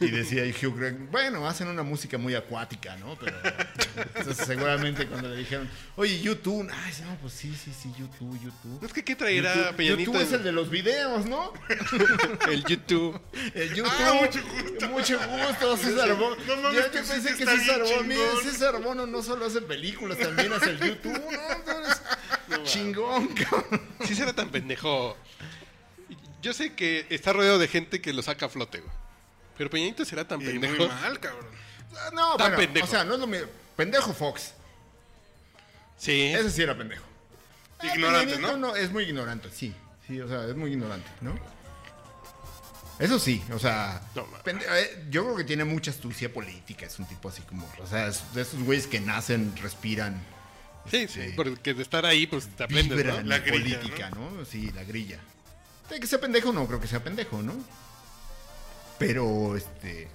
Y 0.00 0.10
decía 0.10 0.42
Hugh 0.44 0.78
Grant, 0.78 1.10
bueno, 1.10 1.46
hacen 1.46 1.68
una 1.68 1.82
música 1.82 2.18
muy 2.18 2.34
acuática, 2.34 2.96
¿no? 2.96 3.16
Pero 3.16 3.36
entonces, 4.14 4.46
seguramente 4.46 5.06
cuando 5.06 5.28
le 5.28 5.36
dijeron, 5.36 5.68
oye, 5.96 6.20
YouTube, 6.20 6.68
ay, 6.72 6.92
no, 7.04 7.16
pues 7.16 7.32
sí, 7.32 7.54
sí, 7.54 7.72
sí, 7.72 7.92
YouTube, 7.98 8.38
YouTube. 8.40 8.84
Es 8.84 8.92
que 8.92 9.04
¿qué 9.04 9.14
traerá 9.14 9.54
YouTube, 9.54 9.76
Peñanito? 9.76 10.12
YouTube 10.12 10.22
es 10.22 10.32
el 10.32 10.44
de 10.44 10.52
los 10.52 10.70
videos, 10.70 11.26
¿no? 11.26 11.52
el 12.50 12.64
YouTube. 12.64 13.20
El 13.54 13.74
YouTube. 13.74 13.92
Ah, 13.98 14.14
mucho 14.20 14.40
gusto. 14.42 14.88
Mucho 14.88 15.18
gusto, 15.18 15.76
César 15.76 16.14
Bono. 16.14 16.36
No 16.36 16.72
yo, 16.72 16.90
que 16.90 17.04
sí 17.04 17.10
pensé 17.12 17.36
que 17.36 17.44
César 17.44 17.82
Bono. 17.82 18.40
César 18.42 18.82
Bono 18.82 19.06
no 19.06 19.22
solo 19.22 19.46
hace 19.46 19.60
películas, 19.62 20.18
también 20.18 20.52
hace 20.52 20.70
el 20.70 20.78
YouTube, 20.80 21.12
¿no? 21.12 21.74
Eres 21.74 22.00
chingón, 22.64 23.28
cabrón. 23.28 23.80
Sí 24.04 24.14
será 24.14 24.32
tan 24.32 24.50
pendejo. 24.50 25.16
Yo 26.42 26.52
sé 26.52 26.74
que 26.74 27.06
está 27.08 27.32
rodeado 27.32 27.58
de 27.58 27.68
gente 27.68 28.00
que 28.00 28.12
lo 28.12 28.22
saca 28.22 28.46
a 28.46 28.48
flote, 28.48 28.80
güey. 28.80 29.03
Pero 29.56 29.70
Peñanito 29.70 30.04
será 30.04 30.26
tan 30.26 30.40
Y 30.40 30.44
pendejo. 30.46 30.76
muy 30.76 30.86
mal, 30.88 31.20
cabrón. 31.20 31.46
No, 32.12 32.36
Tan 32.36 32.48
bueno, 32.52 32.56
pendejo. 32.56 32.86
o 32.86 32.90
sea, 32.90 33.04
no 33.04 33.14
es 33.14 33.20
lo 33.20 33.26
mismo. 33.26 33.46
Pendejo 33.76 34.12
Fox. 34.12 34.52
Sí. 35.96 36.32
Ese 36.34 36.50
sí 36.50 36.62
era 36.62 36.76
pendejo. 36.76 37.04
Ah, 37.78 37.86
Ignorante, 37.94 38.34
Peñanito 38.36 38.56
¿no? 38.58 38.76
Es 38.76 38.90
muy 38.90 39.04
ignorante, 39.04 39.48
sí. 39.52 39.74
Sí, 40.06 40.20
o 40.20 40.28
sea, 40.28 40.44
es 40.46 40.56
muy 40.56 40.72
ignorante, 40.72 41.08
¿no? 41.20 41.34
Eso 42.98 43.18
sí, 43.18 43.42
o 43.52 43.58
sea, 43.58 44.00
No, 44.14 44.24
pende- 44.44 44.64
eh, 44.70 45.06
yo 45.10 45.24
creo 45.24 45.36
que 45.36 45.42
tiene 45.44 45.64
mucha 45.64 45.90
astucia 45.90 46.32
política, 46.32 46.86
es 46.86 46.96
un 47.00 47.06
tipo 47.06 47.28
así 47.28 47.42
como, 47.42 47.68
o 47.82 47.86
sea, 47.88 48.06
es 48.06 48.22
de 48.34 48.42
esos 48.42 48.62
güeyes 48.62 48.86
que 48.86 49.00
nacen, 49.00 49.52
respiran, 49.62 50.20
Sí, 50.90 51.08
sí. 51.08 51.32
Porque 51.34 51.72
de 51.72 51.82
estar 51.82 52.04
ahí, 52.04 52.26
pues 52.26 52.46
te 52.46 52.62
aprendes, 52.64 53.04
¿no? 53.06 53.22
La 53.22 53.38
grilla, 53.38 53.80
política, 53.80 54.10
¿no? 54.10 54.44
Sí, 54.44 54.70
la 54.72 54.84
grilla. 54.84 55.18
De 55.88 55.98
que 55.98 56.06
sea 56.06 56.20
pendejo, 56.20 56.52
no 56.52 56.66
creo 56.66 56.78
que 56.78 56.86
sea 56.86 57.02
pendejo, 57.02 57.40
¿no? 57.42 57.54
Pero, 58.98 59.56
este... 59.56 60.08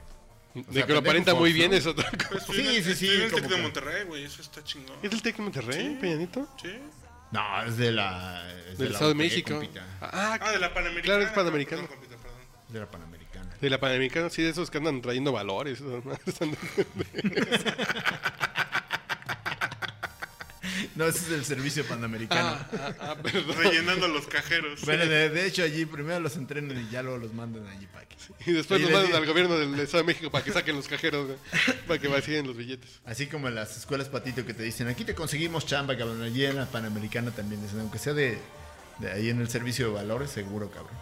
De 0.53 0.73
sea, 0.73 0.86
que 0.88 0.93
lo 0.93 0.99
aparenta 0.99 1.34
muy 1.36 1.51
¿no? 1.51 1.55
bien 1.55 1.73
es 1.73 1.86
otra 1.86 2.09
cosa. 2.30 2.45
Pues, 2.47 2.57
Sí, 2.57 2.84
sí, 2.84 2.95
sí, 2.95 3.07
en 3.13 3.21
el 3.21 3.32
Tec 3.32 3.47
de 3.47 3.57
Monterrey, 3.61 4.03
güey. 4.05 4.23
Eso 4.25 4.41
está 4.41 4.63
chingón. 4.63 4.97
¿Es 5.03 5.11
del 5.11 5.21
Tec 5.21 5.38
de 5.38 5.43
Monterrey, 5.43 5.88
Sí. 5.89 5.97
Peñanito? 6.01 6.47
Sí. 6.61 6.73
No, 7.32 7.63
es 7.63 7.77
de 7.77 7.91
la... 7.91 8.43
es 8.71 8.77
Del 8.80 8.91
Estado 8.91 9.09
de 9.09 9.15
México. 9.15 9.53
compita, 9.55 9.86
Ah, 10.01 10.38
Ah, 10.41 10.51
de 10.51 10.59
la 10.59 10.73
Panamericana. 10.73 11.03
Claro, 11.03 11.23
es 11.23 11.30
Panamericano. 11.32 11.82
Perdón, 11.84 11.97
compita, 11.99 12.17
perdón. 12.21 12.38
de 12.69 12.80
la 12.80 12.89
Panamericana. 12.89 13.55
de 13.61 13.69
la 13.69 13.80
Panamericana, 13.80 14.30
sí, 14.32 14.41
de 14.41 14.49
esos 14.49 14.71
que 14.71 14.80
andan 14.80 15.01
trayendo 15.01 15.32
valores. 15.32 15.80
¿no? 15.82 16.01
No, 20.96 21.06
ese 21.06 21.20
es 21.20 21.32
el 21.32 21.46
servicio 21.46 21.86
panamericano. 21.86 22.50
ah, 22.50 22.68
ah, 22.74 22.94
ah. 23.00 23.16
Rellenando 23.58 24.08
los 24.08 24.28
cajeros. 24.28 24.82
Bueno, 24.82 25.06
de, 25.06 25.30
de 25.30 25.46
hecho 25.46 25.64
allí 25.64 25.86
primero 25.86 26.20
los 26.20 26.36
entrenan 26.36 26.78
y 26.80 26.90
ya 26.92 27.04
luego 27.04 27.20
los 27.20 27.34
mandan 27.34 27.68
allí 27.68 27.86
para 27.88 28.06
que... 28.08 28.16
Y 28.46 28.52
después 28.54 28.82
nos 28.82 28.90
les 28.90 29.00
mandan 29.00 29.22
al 29.22 29.26
gobierno 29.26 29.58
del 29.58 29.80
Estado 29.80 30.04
de 30.04 30.08
México 30.08 30.30
para 30.30 30.44
que 30.44 30.52
saquen 30.52 30.76
los 30.76 30.88
cajeros, 30.88 31.28
güey, 31.28 31.38
para 31.88 32.00
que 32.00 32.08
vacíen 32.08 32.48
los 32.48 32.58
billetes. 32.58 33.00
Así 33.06 33.28
como 33.28 33.48
en 33.48 33.56
las 33.56 33.78
escuelas 33.78 34.10
patito 34.10 34.46
que 34.46 34.54
te 34.54 34.64
dicen, 34.64 34.88
aquí 34.88 35.06
te 35.06 35.16
conseguimos 35.16 35.66
chamba, 35.66 35.96
cabrón. 35.98 36.22
Allí 36.22 36.46
en 36.46 36.56
la 36.56 36.66
Panamericana 36.66 37.32
también 37.32 37.62
dicen, 37.62 37.80
aunque 37.80 38.00
sea 38.00 38.14
de, 38.14 38.40
de 39.00 39.12
ahí 39.12 39.30
en 39.30 39.40
el 39.40 39.50
servicio 39.50 39.88
de 39.88 39.94
valores, 39.94 40.32
seguro, 40.32 40.70
cabrón. 40.70 40.98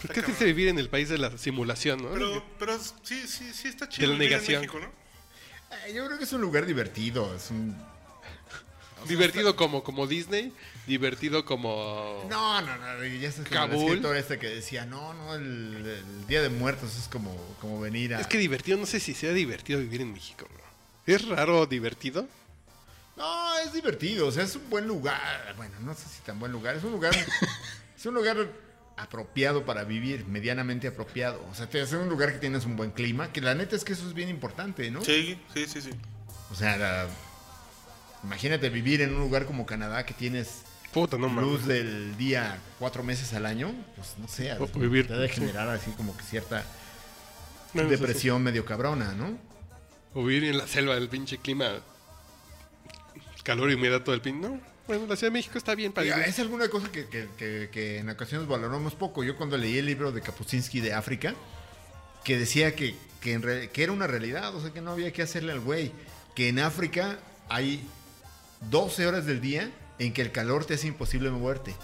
Pues 0.00 0.12
qué 0.12 0.22
triste 0.22 0.44
vivir 0.44 0.68
en 0.68 0.78
el 0.78 0.90
país 0.90 1.08
de 1.08 1.16
la 1.16 1.38
simulación, 1.38 2.02
¿no? 2.02 2.10
Pero, 2.10 2.44
pero 2.58 2.78
sí, 2.78 3.26
sí, 3.26 3.52
sí 3.54 3.68
está 3.68 3.88
chido. 3.88 4.08
De 4.08 4.14
la 4.14 4.18
vivir 4.18 4.32
en 4.32 4.40
negación. 4.40 4.60
México, 4.60 4.78
¿no? 4.80 5.04
Eh, 5.86 5.94
yo 5.94 6.04
creo 6.06 6.18
que 6.18 6.24
es 6.24 6.32
un 6.34 6.42
lugar 6.42 6.66
divertido, 6.66 7.34
es 7.34 7.50
un... 7.50 7.74
divertido 9.08 9.56
como, 9.56 9.82
como 9.84 10.06
Disney, 10.06 10.52
divertido 10.86 11.44
como... 11.44 12.26
No, 12.28 12.60
no, 12.60 12.76
no, 12.76 13.04
ya 13.04 13.32
como 13.32 13.64
el 13.64 13.72
escritor 13.88 14.16
este 14.16 14.38
que 14.38 14.48
decía, 14.48 14.86
no, 14.86 15.14
no, 15.14 15.34
el, 15.34 15.84
el 15.86 16.26
Día 16.26 16.42
de 16.42 16.48
Muertos 16.48 16.96
es 16.96 17.08
como, 17.08 17.34
como 17.60 17.80
venir 17.80 18.14
a... 18.14 18.20
Es 18.20 18.26
que 18.26 18.38
divertido, 18.38 18.76
no 18.78 18.86
sé 18.86 19.00
si 19.00 19.14
sea 19.14 19.32
divertido 19.32 19.78
vivir 19.80 20.00
en 20.00 20.12
México, 20.12 20.46
bro. 20.52 20.64
¿Es 21.06 21.26
raro 21.28 21.66
divertido? 21.66 22.26
No, 23.16 23.58
es 23.58 23.72
divertido, 23.72 24.26
o 24.26 24.32
sea, 24.32 24.42
es 24.44 24.56
un 24.56 24.68
buen 24.70 24.86
lugar. 24.86 25.54
Bueno, 25.56 25.74
no 25.80 25.94
sé 25.94 26.02
si 26.08 26.20
tan 26.22 26.38
buen 26.40 26.50
lugar, 26.52 26.76
es 26.76 26.84
un 26.84 26.92
lugar... 26.92 27.14
es 27.96 28.06
un 28.06 28.14
lugar 28.14 28.36
apropiado 28.96 29.64
para 29.64 29.84
vivir, 29.84 30.24
medianamente 30.26 30.86
apropiado. 30.88 31.44
O 31.50 31.54
sea, 31.54 31.68
te- 31.68 31.80
es 31.82 31.92
un 31.92 32.08
lugar 32.08 32.32
que 32.32 32.38
tienes 32.38 32.64
un 32.64 32.76
buen 32.76 32.90
clima, 32.92 33.32
que 33.32 33.40
la 33.40 33.54
neta 33.54 33.74
es 33.76 33.84
que 33.84 33.92
eso 33.92 34.06
es 34.06 34.14
bien 34.14 34.28
importante, 34.28 34.90
¿no? 34.90 35.04
Sí, 35.04 35.38
sí, 35.52 35.66
sí, 35.66 35.80
sí. 35.82 35.90
O 36.50 36.54
sea, 36.54 36.76
la- 36.76 37.08
imagínate 38.24 38.68
vivir 38.70 39.00
en 39.02 39.14
un 39.14 39.20
lugar 39.20 39.46
como 39.46 39.66
Canadá 39.66 40.04
que 40.06 40.14
tienes 40.14 40.62
Puta, 40.92 41.18
no 41.18 41.28
luz 41.28 41.66
del 41.66 42.16
día 42.16 42.58
cuatro 42.78 43.02
meses 43.02 43.32
al 43.34 43.46
año, 43.46 43.74
pues 43.96 44.14
no 44.18 44.28
sé, 44.28 44.52
O 44.54 44.66
vivir- 44.68 45.08
te 45.08 45.14
debe 45.14 45.28
generar 45.28 45.68
así 45.68 45.90
como 45.92 46.16
que 46.16 46.22
cierta 46.22 46.64
No, 47.72 47.82
eso 47.82 47.90
sí. 47.90 47.96
depresión 47.96 48.42
medio 48.42 48.64
cabrona, 48.64 49.12
¿no? 49.12 49.36
O 50.14 50.24
vivir 50.24 50.44
en 50.44 50.56
la 50.58 50.68
selva, 50.68 50.94
el 50.96 51.08
pinche 51.08 51.38
clima, 51.38 51.80
calor 53.42 53.70
y 53.70 53.74
humedad 53.74 54.02
todo 54.02 54.14
el 54.14 54.20
pin. 54.20 54.40
No, 54.40 54.60
bueno, 54.86 55.06
la 55.08 55.16
Ciudad 55.16 55.32
de 55.32 55.38
México 55.38 55.58
está 55.58 55.74
bien 55.74 55.92
para 55.92 56.04
Oiga, 56.04 56.24
es 56.24 56.38
alguna 56.38 56.68
cosa 56.68 56.90
que, 56.92 57.06
que- 57.08 57.28
que- 57.36 57.68
que 57.72 57.98
en 57.98 58.10
ocasiones 58.10 58.46
valoramos 58.46 58.94
poco. 58.94 59.24
Yo 59.24 59.36
cuando 59.36 59.56
leí 59.56 59.78
el 59.78 59.86
libro 59.86 60.12
de 60.12 60.20
Kapuscinski 60.20 60.80
de 60.80 60.92
África, 60.94 61.34
que 62.22 62.38
decía 62.38 62.74
que, 62.76 62.94
que, 63.20 63.32
en 63.32 63.42
re- 63.42 63.70
que 63.70 63.82
era 63.82 63.92
una 63.92 64.06
realidad, 64.06 64.54
o 64.54 64.60
sea 64.60 64.70
que 64.72 64.80
no 64.80 64.92
había 64.92 65.12
que 65.12 65.22
hacerle 65.22 65.52
al 65.52 65.60
güey, 65.60 65.90
que 66.36 66.48
en 66.48 66.58
África 66.60 67.18
hay 67.48 67.84
12 68.70 69.06
horas 69.06 69.26
del 69.26 69.40
día 69.40 69.70
en 69.98 70.12
que 70.12 70.22
el 70.22 70.32
calor 70.32 70.64
te 70.64 70.74
hace 70.74 70.86
imposible 70.88 71.30
moverte. 71.30 71.74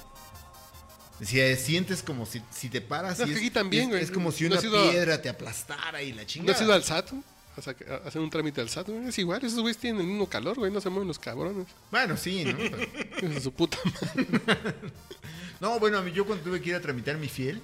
Decía, 1.18 1.54
sientes 1.56 2.02
como 2.02 2.24
si, 2.24 2.40
si 2.50 2.70
te 2.70 2.80
paras 2.80 3.18
No, 3.18 3.26
y 3.26 3.32
es 3.46 3.52
también, 3.52 3.84
es- 3.84 3.88
güey. 3.90 4.02
es 4.02 4.10
como 4.10 4.32
si 4.32 4.48
¿No 4.48 4.58
una 4.58 4.68
a- 4.68 4.90
piedra 4.90 5.20
te 5.20 5.28
aplastara 5.28 6.02
y 6.02 6.12
la 6.12 6.22
¿No 6.22 6.26
chingada. 6.28 6.56
has 6.56 6.62
ido 6.62 6.72
al 6.72 6.82
SAT? 6.82 7.12
A, 7.12 8.08
hacer 8.08 8.22
un 8.22 8.30
trámite 8.30 8.60
al 8.62 8.70
SAT, 8.70 8.88
güey. 8.88 9.08
Es 9.08 9.18
igual, 9.18 9.44
esos 9.44 9.60
güeyes 9.60 9.76
tienen 9.76 10.00
el 10.00 10.06
mismo 10.06 10.26
calor, 10.28 10.56
güey. 10.56 10.72
No 10.72 10.80
se 10.80 10.88
mueven 10.88 11.08
los 11.08 11.18
cabrones. 11.18 11.66
Bueno, 11.90 12.16
sí, 12.16 12.44
¿no? 12.44 12.56
Pero- 13.20 13.40
su 13.40 13.52
puta 13.52 13.76
madre. 13.84 14.26
No, 15.60 15.78
bueno, 15.78 15.98
a 15.98 16.00
mí 16.02 16.10
yo 16.10 16.24
cuando 16.24 16.42
tuve 16.42 16.62
que 16.62 16.70
ir 16.70 16.74
a 16.74 16.80
tramitar 16.80 17.18
mi 17.18 17.28
fiel, 17.28 17.60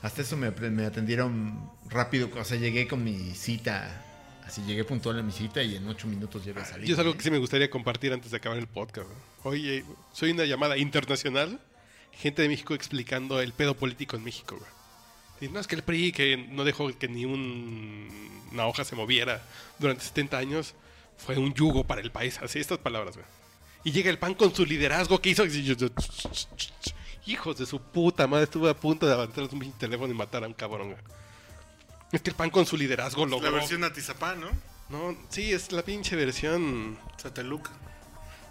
hasta 0.00 0.22
eso 0.22 0.36
me, 0.36 0.52
me 0.52 0.86
atendieron 0.86 1.58
rápido. 1.90 2.30
O 2.38 2.44
sea, 2.44 2.56
llegué 2.56 2.86
con 2.86 3.02
mi 3.02 3.34
cita. 3.34 4.04
Así 4.46 4.62
llegué 4.62 4.84
puntual 4.84 5.18
a 5.18 5.22
mi 5.22 5.32
cita 5.32 5.62
y 5.62 5.76
en 5.76 5.86
ocho 5.88 6.06
minutos 6.08 6.44
ya 6.44 6.50
había 6.52 6.64
salido. 6.64 6.86
Yo 6.88 6.94
es 6.94 6.98
algo 6.98 7.14
que 7.14 7.22
sí 7.22 7.30
me 7.30 7.38
gustaría 7.38 7.70
compartir 7.70 8.12
antes 8.12 8.30
de 8.30 8.36
acabar 8.36 8.58
el 8.58 8.66
podcast. 8.66 9.08
Oye, 9.44 9.84
soy 10.12 10.32
una 10.32 10.44
llamada 10.44 10.76
internacional. 10.76 11.60
Gente 12.12 12.42
de 12.42 12.48
México 12.48 12.74
explicando 12.74 13.40
el 13.40 13.52
pedo 13.52 13.74
político 13.74 14.16
en 14.16 14.24
México, 14.24 14.58
güey. 14.58 15.50
No, 15.50 15.58
es 15.58 15.66
que 15.66 15.74
el 15.74 15.82
PRI 15.82 16.12
que 16.12 16.36
no 16.36 16.62
dejó 16.64 16.88
que 16.96 17.08
ni 17.08 17.24
un- 17.24 18.08
una 18.52 18.66
hoja 18.66 18.84
se 18.84 18.94
moviera 18.94 19.42
durante 19.78 20.04
70 20.04 20.38
años 20.38 20.74
fue 21.16 21.36
un 21.38 21.52
yugo 21.54 21.84
para 21.84 22.00
el 22.00 22.12
país. 22.12 22.38
Así, 22.42 22.58
estas 22.60 22.78
palabras, 22.78 23.16
güey. 23.16 23.26
Y 23.84 23.90
llega 23.90 24.10
el 24.10 24.18
PAN 24.18 24.34
con 24.34 24.54
su 24.54 24.64
liderazgo 24.64 25.20
que 25.20 25.30
hizo... 25.30 25.44
Hijos 27.26 27.56
de 27.58 27.66
su 27.66 27.80
puta 27.80 28.26
madre, 28.26 28.44
estuve 28.44 28.68
a 28.70 28.74
punto 28.74 29.06
de 29.06 29.12
levantar 29.12 29.48
un 29.52 29.72
teléfono 29.72 30.12
y 30.12 30.16
matar 30.16 30.42
a 30.44 30.46
un 30.48 30.54
cabrón, 30.54 30.90
güey. 30.92 31.02
Es 32.12 32.20
que 32.22 32.30
el 32.30 32.36
PAN 32.36 32.50
con 32.50 32.66
su 32.66 32.76
liderazgo 32.76 33.24
logró... 33.26 33.50
La 33.50 33.56
versión 33.58 33.82
Atizapán, 33.84 34.40
¿no? 34.40 34.50
No, 34.90 35.16
sí, 35.30 35.52
es 35.52 35.72
la 35.72 35.82
pinche 35.82 36.14
versión 36.16 36.98
Sateluca. 37.16 37.70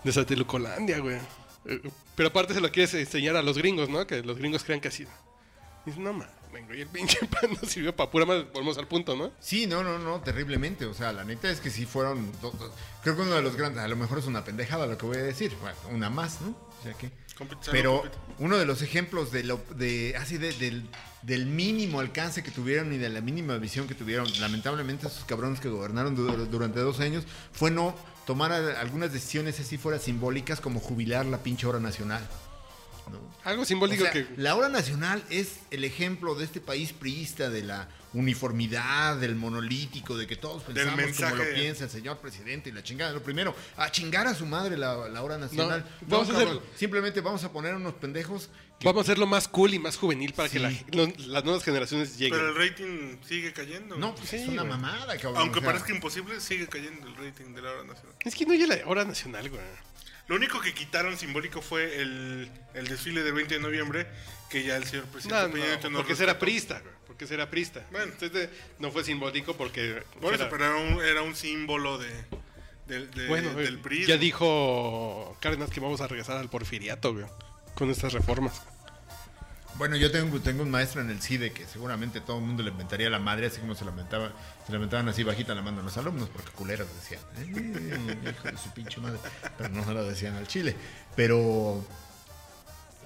de 0.03 0.11
Satelucolandia, 0.11 0.99
güey. 0.99 1.17
Eh, 1.65 1.79
Pero 2.15 2.29
aparte 2.29 2.53
se 2.55 2.61
lo 2.61 2.71
quieres 2.71 2.93
enseñar 2.95 3.35
a 3.35 3.43
los 3.43 3.57
gringos, 3.57 3.87
¿no? 3.89 4.07
Que 4.07 4.23
los 4.23 4.37
gringos 4.37 4.63
crean 4.63 4.81
que 4.81 4.87
así. 4.87 5.05
Dices, 5.85 5.99
no 5.99 6.11
mames, 6.13 6.27
el 6.71 6.87
pinche 6.87 7.17
pan 7.27 7.51
no 7.61 7.67
sirvió 7.69 7.95
para 7.95 8.09
pura 8.09 8.25
más. 8.25 8.51
Volvemos 8.51 8.77
al 8.79 8.87
punto, 8.87 9.15
¿no? 9.15 9.31
Sí, 9.39 9.67
no, 9.67 9.83
no, 9.83 9.99
no, 9.99 10.21
terriblemente. 10.21 10.85
O 10.85 10.93
sea, 10.95 11.11
la 11.13 11.23
neta 11.23 11.49
es 11.51 11.59
que 11.61 11.69
sí 11.69 11.85
fueron. 11.85 12.31
do- 12.41 12.51
do- 12.51 12.73
creo 13.03 13.15
que 13.15 13.21
uno 13.21 13.35
de 13.35 13.41
los 13.43 13.55
grandes, 13.55 13.83
a 13.83 13.87
lo 13.87 13.95
mejor 13.95 14.17
es 14.19 14.25
una 14.25 14.43
pendejada 14.43 14.87
lo 14.87 14.97
que 14.97 15.05
voy 15.05 15.17
a 15.17 15.23
decir. 15.23 15.55
Bueno, 15.61 15.77
una 15.91 16.09
más, 16.09 16.41
¿no? 16.41 16.49
O 16.49 16.83
sea 16.83 16.93
que. 16.93 17.11
Pero 17.71 18.01
compite. 18.01 18.17
uno 18.39 18.57
de 18.57 18.65
los 18.65 18.81
ejemplos 18.83 19.31
de 19.31 19.43
lo, 19.43 19.57
de, 19.75 20.15
así 20.17 20.37
de- 20.37 20.53
del, 20.53 20.87
del 21.23 21.45
mínimo 21.45 21.99
alcance 21.99 22.41
que 22.43 22.51
tuvieron 22.51 22.91
y 22.93 22.97
de 22.97 23.09
la 23.09 23.21
mínima 23.21 23.57
visión 23.57 23.87
que 23.87 23.93
tuvieron, 23.95 24.27
lamentablemente, 24.39 25.07
esos 25.07 25.23
cabrones 25.25 25.59
que 25.59 25.69
gobernaron 25.69 26.15
du- 26.15 26.45
durante 26.47 26.79
dos 26.79 26.99
años, 26.99 27.23
fue 27.51 27.69
no 27.71 27.95
tomar 28.25 28.51
algunas 28.51 29.11
decisiones 29.13 29.59
así 29.59 29.77
fuera 29.77 29.99
simbólicas 29.99 30.61
como 30.61 30.79
jubilar 30.79 31.25
la 31.25 31.37
pinche 31.43 31.67
hora 31.67 31.79
nacional. 31.79 32.27
¿no? 33.11 33.19
Algo 33.43 33.63
O 33.63 33.65
simbólico 33.65 34.03
sea, 34.03 34.11
que. 34.11 34.27
La 34.37 34.55
hora 34.55 34.69
nacional 34.69 35.21
es 35.29 35.57
el 35.71 35.83
ejemplo 35.83 36.35
de 36.35 36.45
este 36.45 36.61
país 36.61 36.93
priista, 36.93 37.49
de 37.49 37.63
la 37.63 37.87
uniformidad, 38.13 39.17
del 39.17 39.35
monolítico, 39.35 40.17
de 40.17 40.27
que 40.27 40.35
todos 40.35 40.63
pensamos 40.63 41.15
como 41.17 41.35
lo 41.35 41.43
piensa 41.53 41.85
el 41.85 41.89
señor 41.89 42.17
presidente 42.19 42.69
y 42.69 42.73
la 42.73 42.83
chingada. 42.83 43.11
Lo 43.13 43.21
primero, 43.23 43.55
a 43.77 43.91
chingar 43.91 44.27
a 44.27 44.33
su 44.33 44.45
madre 44.45 44.77
la, 44.77 45.07
la 45.09 45.21
hora 45.21 45.37
nacional. 45.37 45.85
No, 46.01 46.07
No, 46.07 46.17
vamos 46.25 46.29
a 46.29 46.37
hacer- 46.37 46.59
Simplemente 46.75 47.21
vamos 47.21 47.43
a 47.43 47.51
poner 47.51 47.75
unos 47.75 47.93
pendejos. 47.95 48.49
que- 48.79 48.85
Vamos 48.85 49.01
a 49.01 49.03
hacerlo 49.03 49.27
más 49.27 49.47
cool 49.47 49.73
y 49.75 49.79
más 49.79 49.95
juvenil 49.95 50.33
para 50.33 50.49
que 50.49 50.59
la- 50.59 50.71
las 51.27 51.43
nuevas 51.43 51.63
generaciones 51.63 52.17
lleguen. 52.17 52.39
Pero 52.39 52.49
el 52.49 52.55
rating 52.69 53.17
sigue 53.27 53.53
cayendo. 53.53 53.95
no, 53.97 54.15
pues 54.15 54.29
Sí, 54.29 54.37
es 54.37 54.47
una 54.47 54.63
güey. 54.63 54.73
mamada, 54.73 55.15
cabrón. 55.17 55.37
Aunque 55.37 55.59
o 55.59 55.61
sea, 55.61 55.71
parezca 55.71 55.93
imposible, 55.93 56.39
sigue 56.41 56.67
cayendo 56.67 57.07
el 57.07 57.15
rating 57.15 57.53
de 57.53 57.61
la 57.61 57.71
hora 57.71 57.83
nacional. 57.83 58.15
Es 58.25 58.35
que 58.35 58.45
no 58.45 58.53
hay 58.53 58.65
la 58.65 58.77
hora 58.85 59.05
nacional, 59.05 59.49
güey. 59.49 59.61
Lo 60.27 60.35
único 60.37 60.61
que 60.61 60.73
quitaron 60.73 61.17
simbólico 61.17 61.61
fue 61.61 62.01
el, 62.01 62.49
el 62.73 62.87
desfile 62.87 63.21
del 63.21 63.33
20 63.33 63.55
de 63.55 63.59
noviembre, 63.59 64.07
que 64.49 64.63
ya 64.63 64.77
el 64.77 64.85
señor 64.85 65.05
presidente 65.05 65.57
No, 65.59 65.83
no, 65.83 65.89
nos 65.89 66.01
porque 66.01 66.15
será 66.15 66.39
prista, 66.39 66.79
güey, 66.79 66.93
porque 67.11 67.27
será 67.27 67.49
prista. 67.49 67.85
Bueno. 67.91 68.13
Entonces 68.13 68.47
no 68.79 68.89
fue 68.89 69.03
simbólico 69.03 69.53
porque... 69.57 70.01
Por 70.21 70.33
eso, 70.33 70.43
era- 70.43 70.49
pero 70.49 70.65
era 70.65 70.75
un, 70.77 71.03
era 71.03 71.21
un 71.23 71.35
símbolo 71.35 71.97
de, 71.97 72.09
de- 72.87 73.05
de- 73.07 73.27
bueno, 73.27 73.53
del 73.53 73.75
eh, 73.75 73.79
PRI. 73.83 74.05
ya 74.05 74.15
dijo 74.15 75.35
Cárdenas 75.41 75.69
que 75.71 75.81
vamos 75.81 75.99
a 75.99 76.07
regresar 76.07 76.37
al 76.37 76.49
porfiriato, 76.49 77.13
güey, 77.13 77.25
con 77.75 77.89
estas 77.91 78.13
reformas. 78.13 78.61
Bueno, 79.75 79.97
yo 79.97 80.09
tengo, 80.09 80.39
tengo 80.39 80.63
un 80.63 80.71
maestro 80.71 81.01
en 81.01 81.09
el 81.09 81.21
CIDE 81.21 81.51
que 81.51 81.65
seguramente 81.65 82.21
todo 82.21 82.37
el 82.37 82.43
mundo 82.43 82.63
le 82.63 82.69
inventaría 82.71 83.09
la 83.09 83.19
madre, 83.19 83.47
así 83.47 83.59
como 83.59 83.75
se 83.75 83.83
lamentaba, 83.83 84.31
se 84.65 84.71
lamentaban 84.71 85.09
así 85.09 85.23
bajita 85.23 85.53
la 85.53 85.61
mano 85.61 85.81
a 85.81 85.83
los 85.83 85.97
alumnos, 85.97 86.29
porque 86.29 86.51
culeros 86.51 86.87
decían, 86.95 87.21
"Eh, 87.39 88.29
hijo 88.31 88.47
de 88.51 88.57
su 88.57 88.69
pinche 88.71 89.01
madre. 89.01 89.19
Pero 89.57 89.69
no 89.69 89.83
se 89.83 89.93
lo 89.93 90.03
decían 90.07 90.35
al 90.35 90.47
chile. 90.47 90.75
Pero 91.15 91.83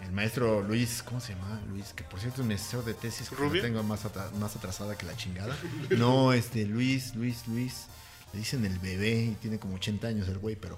el 0.06 0.12
maestro 0.12 0.62
Luis, 0.62 1.02
¿cómo 1.04 1.20
se 1.20 1.34
llama? 1.34 1.62
Luis, 1.70 1.94
que 1.94 2.04
por 2.04 2.20
cierto 2.20 2.42
es 2.42 2.48
mi 2.48 2.54
asesor 2.54 2.86
de 2.86 2.94
tesis, 2.94 3.30
que 3.30 3.62
tengo 3.62 3.84
más, 3.84 4.06
atra- 4.06 4.32
más 4.34 4.56
atrasada 4.56 4.98
que 4.98 5.06
la 5.06 5.16
chingada. 5.18 5.56
No, 5.98 6.32
este, 6.34 6.66
Luis, 6.66 7.16
Luis, 7.16 7.48
Luis. 7.48 7.88
Le 8.34 8.40
dicen 8.40 8.66
el 8.66 8.78
bebé 8.80 9.12
y 9.32 9.32
tiene 9.42 9.60
como 9.60 9.76
80 9.76 10.08
años 10.08 10.28
el 10.28 10.40
güey, 10.40 10.56
pero 10.58 10.78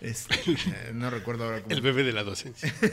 este, 0.00 0.34
eh, 0.46 0.92
no 0.94 1.10
recuerdo 1.10 1.44
ahora 1.44 1.60
cómo. 1.62 1.74
El 1.74 1.82
bebé 1.82 2.02
de 2.02 2.12
la 2.12 2.24
docencia. 2.24 2.72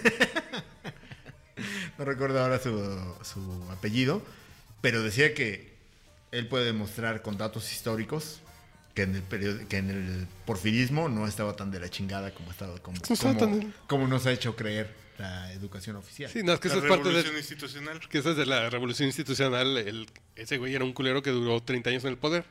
No 1.97 2.05
recuerdo 2.05 2.41
ahora 2.41 2.57
su, 2.59 2.71
su 3.23 3.63
apellido, 3.71 4.23
pero 4.81 5.03
decía 5.03 5.33
que 5.35 5.75
él 6.31 6.47
puede 6.47 6.65
demostrar 6.65 7.21
con 7.21 7.37
datos 7.37 7.71
históricos 7.71 8.39
que 8.95 9.03
en 9.03 9.15
el 9.15 9.21
period- 9.23 9.67
que 9.67 9.77
en 9.77 9.89
el 9.91 10.27
porfirismo 10.45 11.07
no 11.09 11.27
estaba 11.27 11.55
tan 11.55 11.69
de 11.69 11.79
la 11.79 11.89
chingada 11.89 12.33
como 12.33 12.49
estaba 12.51 12.79
como, 12.79 12.97
como 13.87 14.07
nos 14.07 14.25
ha 14.25 14.31
hecho 14.31 14.55
creer 14.55 14.93
la 15.22 15.53
educación 15.53 15.95
oficial. 15.95 16.30
Sí, 16.31 16.43
no, 16.43 16.53
es 16.53 16.60
que 16.60 16.68
la 16.69 16.76
eso 16.76 16.84
es 16.84 16.89
parte 16.89 17.03
revolución 17.06 17.34
de... 17.34 17.39
institucional. 17.39 17.99
Que 18.10 18.18
eso 18.18 18.31
es 18.31 18.38
de 18.38 18.45
la 18.45 18.69
revolución 18.69 19.07
institucional. 19.07 19.77
El, 19.77 20.07
ese 20.35 20.57
güey 20.57 20.73
era 20.76 20.84
un 20.84 20.93
culero 20.93 21.22
que 21.22 21.30
duró 21.30 21.61
30 21.61 21.89
años 21.89 22.03
en 22.03 22.10
el 22.10 22.18
poder. 22.18 22.45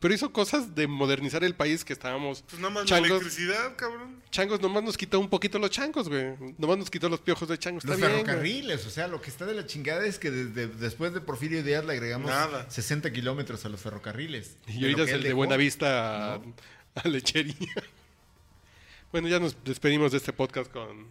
Pero 0.00 0.14
hizo 0.14 0.32
cosas 0.32 0.74
de 0.74 0.86
modernizar 0.86 1.44
el 1.44 1.54
país 1.54 1.84
que 1.84 1.92
estábamos... 1.92 2.42
Pues 2.48 2.60
nada 2.60 2.72
más 2.72 2.84
la 2.84 2.88
changos, 2.88 3.10
electricidad, 3.10 3.76
cabrón. 3.76 4.22
changos, 4.30 4.60
nomás 4.62 4.82
nos 4.82 4.96
quitó 4.96 5.20
un 5.20 5.28
poquito 5.28 5.58
los 5.58 5.70
changos, 5.70 6.08
güey. 6.08 6.34
Nomás 6.56 6.78
nos 6.78 6.90
quitó 6.90 7.08
los 7.08 7.20
piojos 7.20 7.48
de 7.48 7.58
changos. 7.58 7.84
Los 7.84 7.96
Está 7.96 8.06
bien, 8.06 8.20
güey. 8.20 8.24
ferrocarriles, 8.24 8.86
o 8.86 8.90
sea, 8.90 9.08
lo 9.08 9.20
que 9.20 9.28
está 9.28 9.44
de 9.44 9.54
la 9.54 9.66
chingada 9.66 10.06
es 10.06 10.18
que 10.18 10.30
desde, 10.30 10.68
después 10.68 11.12
de 11.12 11.20
Porfirio 11.20 11.62
Díaz 11.62 11.84
le 11.84 11.92
agregamos 11.92 12.30
Nada. 12.30 12.70
60 12.70 13.12
kilómetros 13.12 13.64
a 13.66 13.68
los 13.68 13.80
ferrocarriles. 13.80 14.56
Y 14.68 14.84
ahorita 14.84 15.02
es 15.02 15.10
el 15.10 15.22
de 15.22 15.28
dejó. 15.28 15.36
Buena 15.36 15.56
Vista 15.56 16.34
a, 16.34 16.40
a 16.94 17.08
lechería. 17.08 17.54
bueno, 19.12 19.28
ya 19.28 19.38
nos 19.38 19.62
despedimos 19.64 20.12
de 20.12 20.18
este 20.18 20.32
podcast 20.32 20.72
con, 20.72 21.08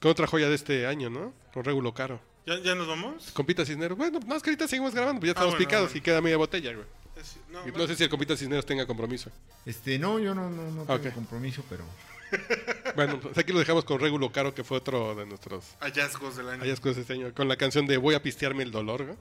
con 0.00 0.10
otra 0.10 0.26
joya 0.26 0.48
de 0.48 0.54
este 0.54 0.86
año, 0.86 1.10
¿no? 1.10 1.32
Con 1.52 1.64
Regulo 1.64 1.92
Caro. 1.94 2.20
¿Ya, 2.46 2.58
¿Ya 2.60 2.74
nos 2.74 2.86
vamos? 2.88 3.30
Compita 3.32 3.64
Cisneros. 3.66 3.98
Bueno, 3.98 4.20
no, 4.26 4.36
es 4.36 4.42
que 4.42 4.50
ahorita 4.50 4.68
seguimos 4.68 4.94
grabando, 4.94 5.20
pues 5.20 5.28
ya 5.28 5.32
estamos 5.32 5.52
bueno, 5.54 5.66
picados 5.66 5.88
bueno. 5.88 5.98
y 5.98 6.00
queda 6.00 6.20
media 6.20 6.36
botella, 6.38 6.72
güey. 6.72 6.86
Es- 7.16 7.36
No, 7.50 7.66
Y 7.66 7.72
no. 7.72 7.78
No 7.78 7.86
sé 7.86 7.96
si 7.96 8.04
el 8.04 8.10
Compita 8.10 8.36
Cisneros 8.36 8.64
tenga 8.64 8.86
compromiso. 8.86 9.30
Este, 9.66 9.98
no, 9.98 10.18
yo 10.18 10.34
no, 10.34 10.48
no, 10.50 10.62
no 10.70 10.84
tengo 10.84 11.08
Ok. 11.08 11.14
compromiso, 11.14 11.62
pero 11.68 11.84
Bueno, 12.94 13.18
pues 13.20 13.36
aquí 13.38 13.52
lo 13.52 13.58
dejamos 13.58 13.84
con 13.84 13.98
Regulo 14.00 14.30
Caro, 14.32 14.54
que 14.54 14.64
fue 14.64 14.78
otro 14.78 15.14
de 15.14 15.26
nuestros 15.26 15.64
Hallazgos 15.80 16.36
del 16.36 16.48
año. 16.48 16.60
hallazgos 16.62 16.94
de 16.96 17.02
este 17.02 17.14
año. 17.14 17.32
Con 17.34 17.48
la 17.48 17.56
canción 17.56 17.86
de 17.86 17.96
Voy 17.96 18.14
a 18.14 18.22
pistearme 18.22 18.62
el 18.62 18.70
dolor, 18.70 19.04
güey. 19.04 19.16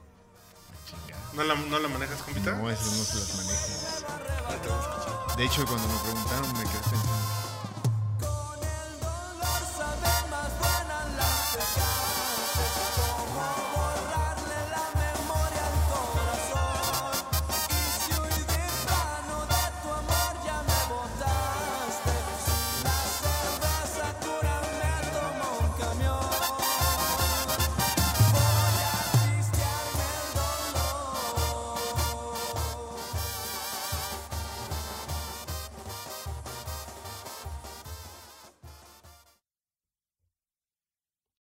¿No 1.34 1.44
la, 1.44 1.56
¿No 1.56 1.80
la 1.80 1.88
manejas, 1.90 2.22
compita? 2.24 2.52
No, 2.58 2.70
eso 2.70 2.86
no 2.86 2.92
se 2.92 3.16
las 3.16 3.36
manejo. 3.36 3.68
De 5.38 5.46
hecho, 5.46 5.66
cuando 5.66 5.88
me 5.88 6.00
preguntaron, 6.00 6.48
me 6.54 6.64
quedé 6.64 6.80
pensando. 6.80 7.17